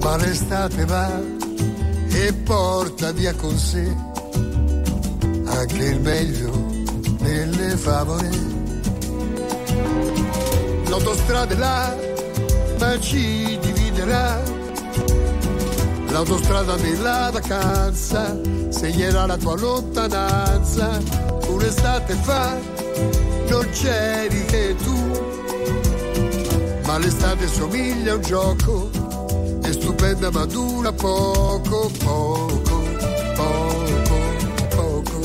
ma 0.00 0.16
l'estate 0.16 0.84
va 0.84 1.10
e 2.08 2.32
porta 2.44 3.12
via 3.12 3.34
con 3.34 3.56
sé 3.58 4.10
anche 5.44 5.76
il 5.76 6.00
meglio 6.00 6.50
delle 7.20 7.76
favole. 7.76 8.30
L'autostrada 10.88 11.54
è 11.54 11.56
là, 11.56 11.96
ma 12.78 13.00
ci 13.00 13.58
dividerà 13.60 14.60
L'autostrada 16.12 16.76
della 16.76 17.30
vacanza 17.32 18.38
segnerà 18.68 19.24
la 19.24 19.38
tua 19.38 19.56
lontananza. 19.56 21.00
Un'estate 21.48 22.14
fa 22.16 22.58
non 23.52 23.68
c'eri 23.70 24.44
che 24.46 24.74
tu, 24.82 24.96
ma 26.86 26.96
l'estate 26.96 27.46
somiglia 27.46 28.12
a 28.12 28.14
un 28.14 28.22
gioco, 28.22 28.90
è 29.60 29.70
stupenda 29.72 30.30
ma 30.30 30.46
dura 30.46 30.90
poco, 30.90 31.90
poco, 32.02 32.82
poco, 33.34 34.14
poco. 34.74 35.20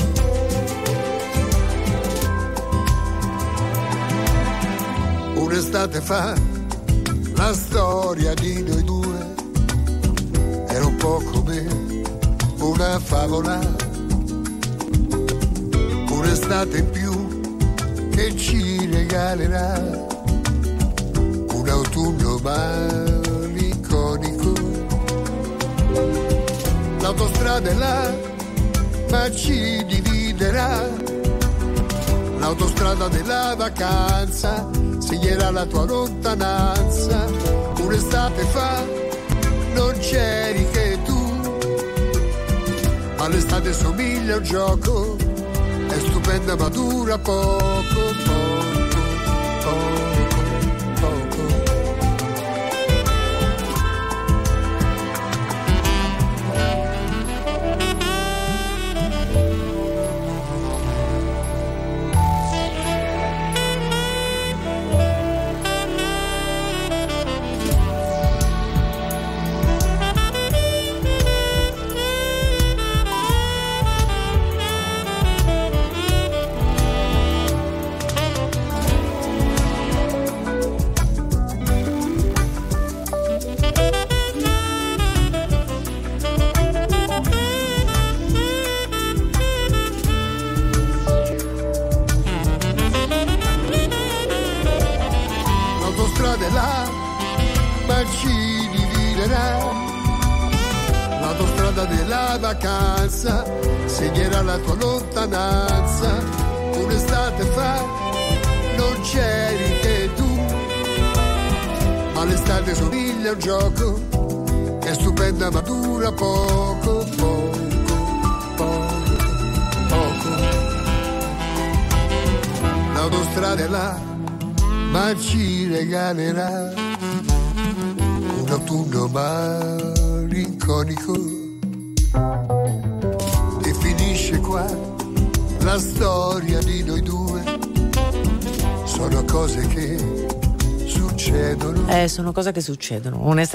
Un'estate 5.35 6.01
fa 6.01 6.33
la 7.35 7.53
storia 7.53 8.33
di 8.33 8.61
noi 8.61 8.83
due 8.83 9.35
era 10.67 10.85
un 10.85 10.95
po' 10.97 11.23
come 11.31 11.65
una 12.57 12.99
favola, 12.99 13.57
un'estate 16.09 16.77
in 16.79 16.89
più 16.89 17.06
che 18.18 18.35
ci 18.35 18.89
regalerà 18.91 19.80
un 21.53 21.69
autunno 21.69 22.39
malinconico. 22.41 24.53
L'autostrada 26.99 27.69
è 27.69 27.73
là, 27.76 28.11
ma 29.11 29.31
ci 29.31 29.85
dividerà. 29.85 30.89
L'autostrada 32.39 33.07
della 33.07 33.53
vacanza 33.56 34.68
segnerà 34.98 35.52
la 35.52 35.68
tua 35.68 35.85
lontananza. 35.85 37.23
Un'estate 37.81 38.44
fa 38.45 38.84
non 39.76 39.95
c'eri 39.99 40.68
che 40.72 40.98
tu, 41.06 41.35
ma 43.15 43.27
l'estate 43.27 43.72
somiglia 43.73 44.38
un 44.38 44.44
gioco, 44.44 45.18
stupenda 46.27 46.57
ma 46.57 46.67
dura 46.67 47.17
poco, 47.17 47.83
poco, 47.93 48.35
poco. 49.63 49.97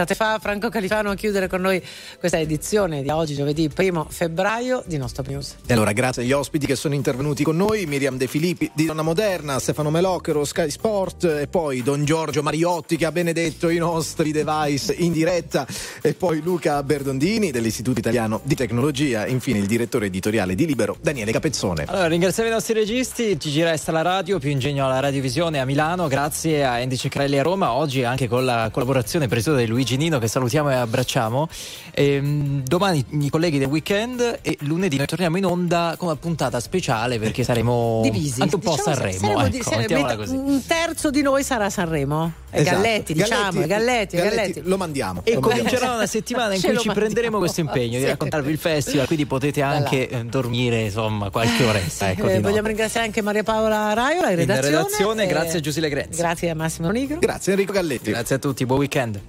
Un'estate 0.03 0.15
fa, 0.17 0.41
Franco 0.41 0.69
Califano 0.69 1.11
a 1.11 1.15
chiudere 1.15 1.47
con 1.47 1.61
noi 1.61 1.81
questa 2.19 2.37
edizione 2.37 3.03
di 3.03 3.11
oggi, 3.11 3.37
giovedì 3.37 3.71
1 3.73 4.07
febbraio 4.11 4.83
di 4.85 4.97
Nostop 4.97 5.29
News. 5.29 5.55
E 5.65 5.73
allora 5.73 5.93
grazie 5.93 6.23
agli 6.23 6.33
ospiti 6.33 6.67
che 6.67 6.75
sono 6.75 6.95
intervenuti 6.95 7.45
con 7.45 7.57
noi, 7.57 7.87
Miriam 7.87 8.17
De 8.17 8.27
Filippi 8.27 8.69
di 8.75 8.85
Donna 8.85 9.03
Moderna, 9.03 9.61
Stefano 9.61 9.91
Melochero, 9.91 10.45
Sky 10.45 10.71
Sport 10.71 11.23
e 11.23 11.47
poi 11.47 11.85
Don 11.85 12.05
Giorgio 12.05 12.43
Mariotti 12.43 12.97
che 12.97 13.07
ha 13.07 13.13
benedetto 13.13 13.69
i 13.69 13.79
nostri 13.79 14.33
device 14.33 14.93
in 14.93 15.13
diretta 15.13 15.69
e 16.01 16.15
poi 16.15 16.43
Luca 16.43 16.83
Berdondini 16.83 17.53
dell'Istituto 17.53 18.01
Italiano 18.01 18.41
di 18.43 18.57
Tecnologia, 18.57 19.29
infine 19.29 19.61
il 19.61 19.67
direttore 19.67 20.07
editoriale 20.07 20.57
di 20.57 20.67
Libero 20.67 20.97
Daniele 21.01 21.31
Capezzone. 21.31 21.85
Allora, 21.87 22.09
ringraziamo 22.09 22.49
i 22.49 22.53
nostri 22.53 22.75
registi, 22.75 23.37
TG 23.37 23.63
Resta 23.63 23.93
la 23.93 24.03
radio, 24.03 24.41
più 24.41 24.51
ingegno 24.51 24.85
alla 24.85 24.99
radiovisione 24.99 25.61
a 25.61 25.65
Milano, 25.65 26.09
grazie 26.09 26.65
a 26.65 26.73
Andy 26.73 26.97
Ceccarelli 26.97 27.39
a 27.39 27.43
Roma, 27.45 27.71
oggi 27.75 28.03
anche 28.03 28.27
con 28.27 28.45
la 28.45 28.69
collaborazione 28.73 29.29
presieduta 29.29 29.63
di 29.63 29.71
Luigi 29.71 29.91
Nino 29.97 30.19
che 30.19 30.29
salutiamo 30.29 30.71
e 30.71 30.75
abbracciamo. 30.75 31.49
Ehm, 31.95 32.63
domani 32.65 33.05
i 33.21 33.31
colleghi 33.31 33.59
del 33.59 33.69
weekend 33.69 34.39
e 34.43 34.57
lunedì 34.61 34.97
noi 34.97 35.07
torniamo 35.07 35.37
in 35.37 35.45
onda 35.45 35.95
con 35.99 36.09
una 36.09 36.17
puntata 36.17 36.59
speciale 36.61 37.19
perché 37.19 37.45
saremo 37.45 38.01
Divisi. 38.03 38.41
anche 38.43 38.55
un 38.55 38.61
po' 38.61 38.73
a 38.73 38.77
Diciamo, 38.77 38.95
Sanremo. 38.97 39.19
saremo 39.19 39.49
di- 39.49 39.57
ecco, 39.59 39.71
saremo- 39.71 40.17
così. 40.17 40.35
Un 40.37 40.63
terzo 40.67 41.11
di 41.11 41.23
noi 41.23 41.43
sarà 41.45 41.67
a 41.67 41.71
Sanremo. 41.71 42.33
È 42.51 42.61
Esatto. 42.61 42.77
Galletti, 42.77 43.13
diciamo, 43.15 43.67
Galletti, 43.67 44.17
è 44.17 44.23
Galletti. 44.23 44.61
Lo 44.65 44.77
mandiamo. 44.77 45.21
E 45.25 45.35
Lo 45.35 45.41
comincerà 45.41 45.95
una 45.95 46.07
settimana 46.07 46.55
in 46.55 46.61
Ce 46.61 46.69
cui 46.69 46.79
ci 46.79 46.87
mandiamo. 46.87 46.99
prenderemo 47.07 47.39
questo 47.39 47.61
impegno 47.61 47.97
di 47.99 48.05
Sì. 48.05 48.11
raccontarvi 48.11 48.51
il 48.51 48.59
festival, 48.59 49.07
quindi 49.07 49.27
potete 49.27 49.63
anche 49.63 50.09
eh, 50.09 50.25
dormire 50.25 50.81
insomma 50.83 51.31
qualche 51.31 51.65
oretta. 51.65 52.11
Ecco, 52.11 52.29
Eh, 52.29 52.37
di 52.37 52.43
vogliamo 52.43 52.67
ringraziare 52.67 53.07
anche 53.07 53.23
Maria 53.23 53.43
Paola 53.43 53.93
Raiola 53.95 54.27
in 54.27 54.33
In 54.33 54.47
redazione. 54.47 54.77
redazione, 54.77 55.25
Eh, 55.25 55.27
grazie 55.29 55.59
a 55.59 55.63
Giusile 55.63 55.89
Grenzi. 55.89 56.19
Grazie 56.19 56.51
a 56.51 56.55
Massimo 56.55 56.91
Nigro. 56.91 57.19
Grazie 57.19 57.53
Enrico 57.53 57.73
Galletti. 57.73 58.11
Grazie 58.11 58.37
a 58.37 58.39
tutti, 58.39 58.67
buon 58.67 58.79
weekend. 58.81 59.21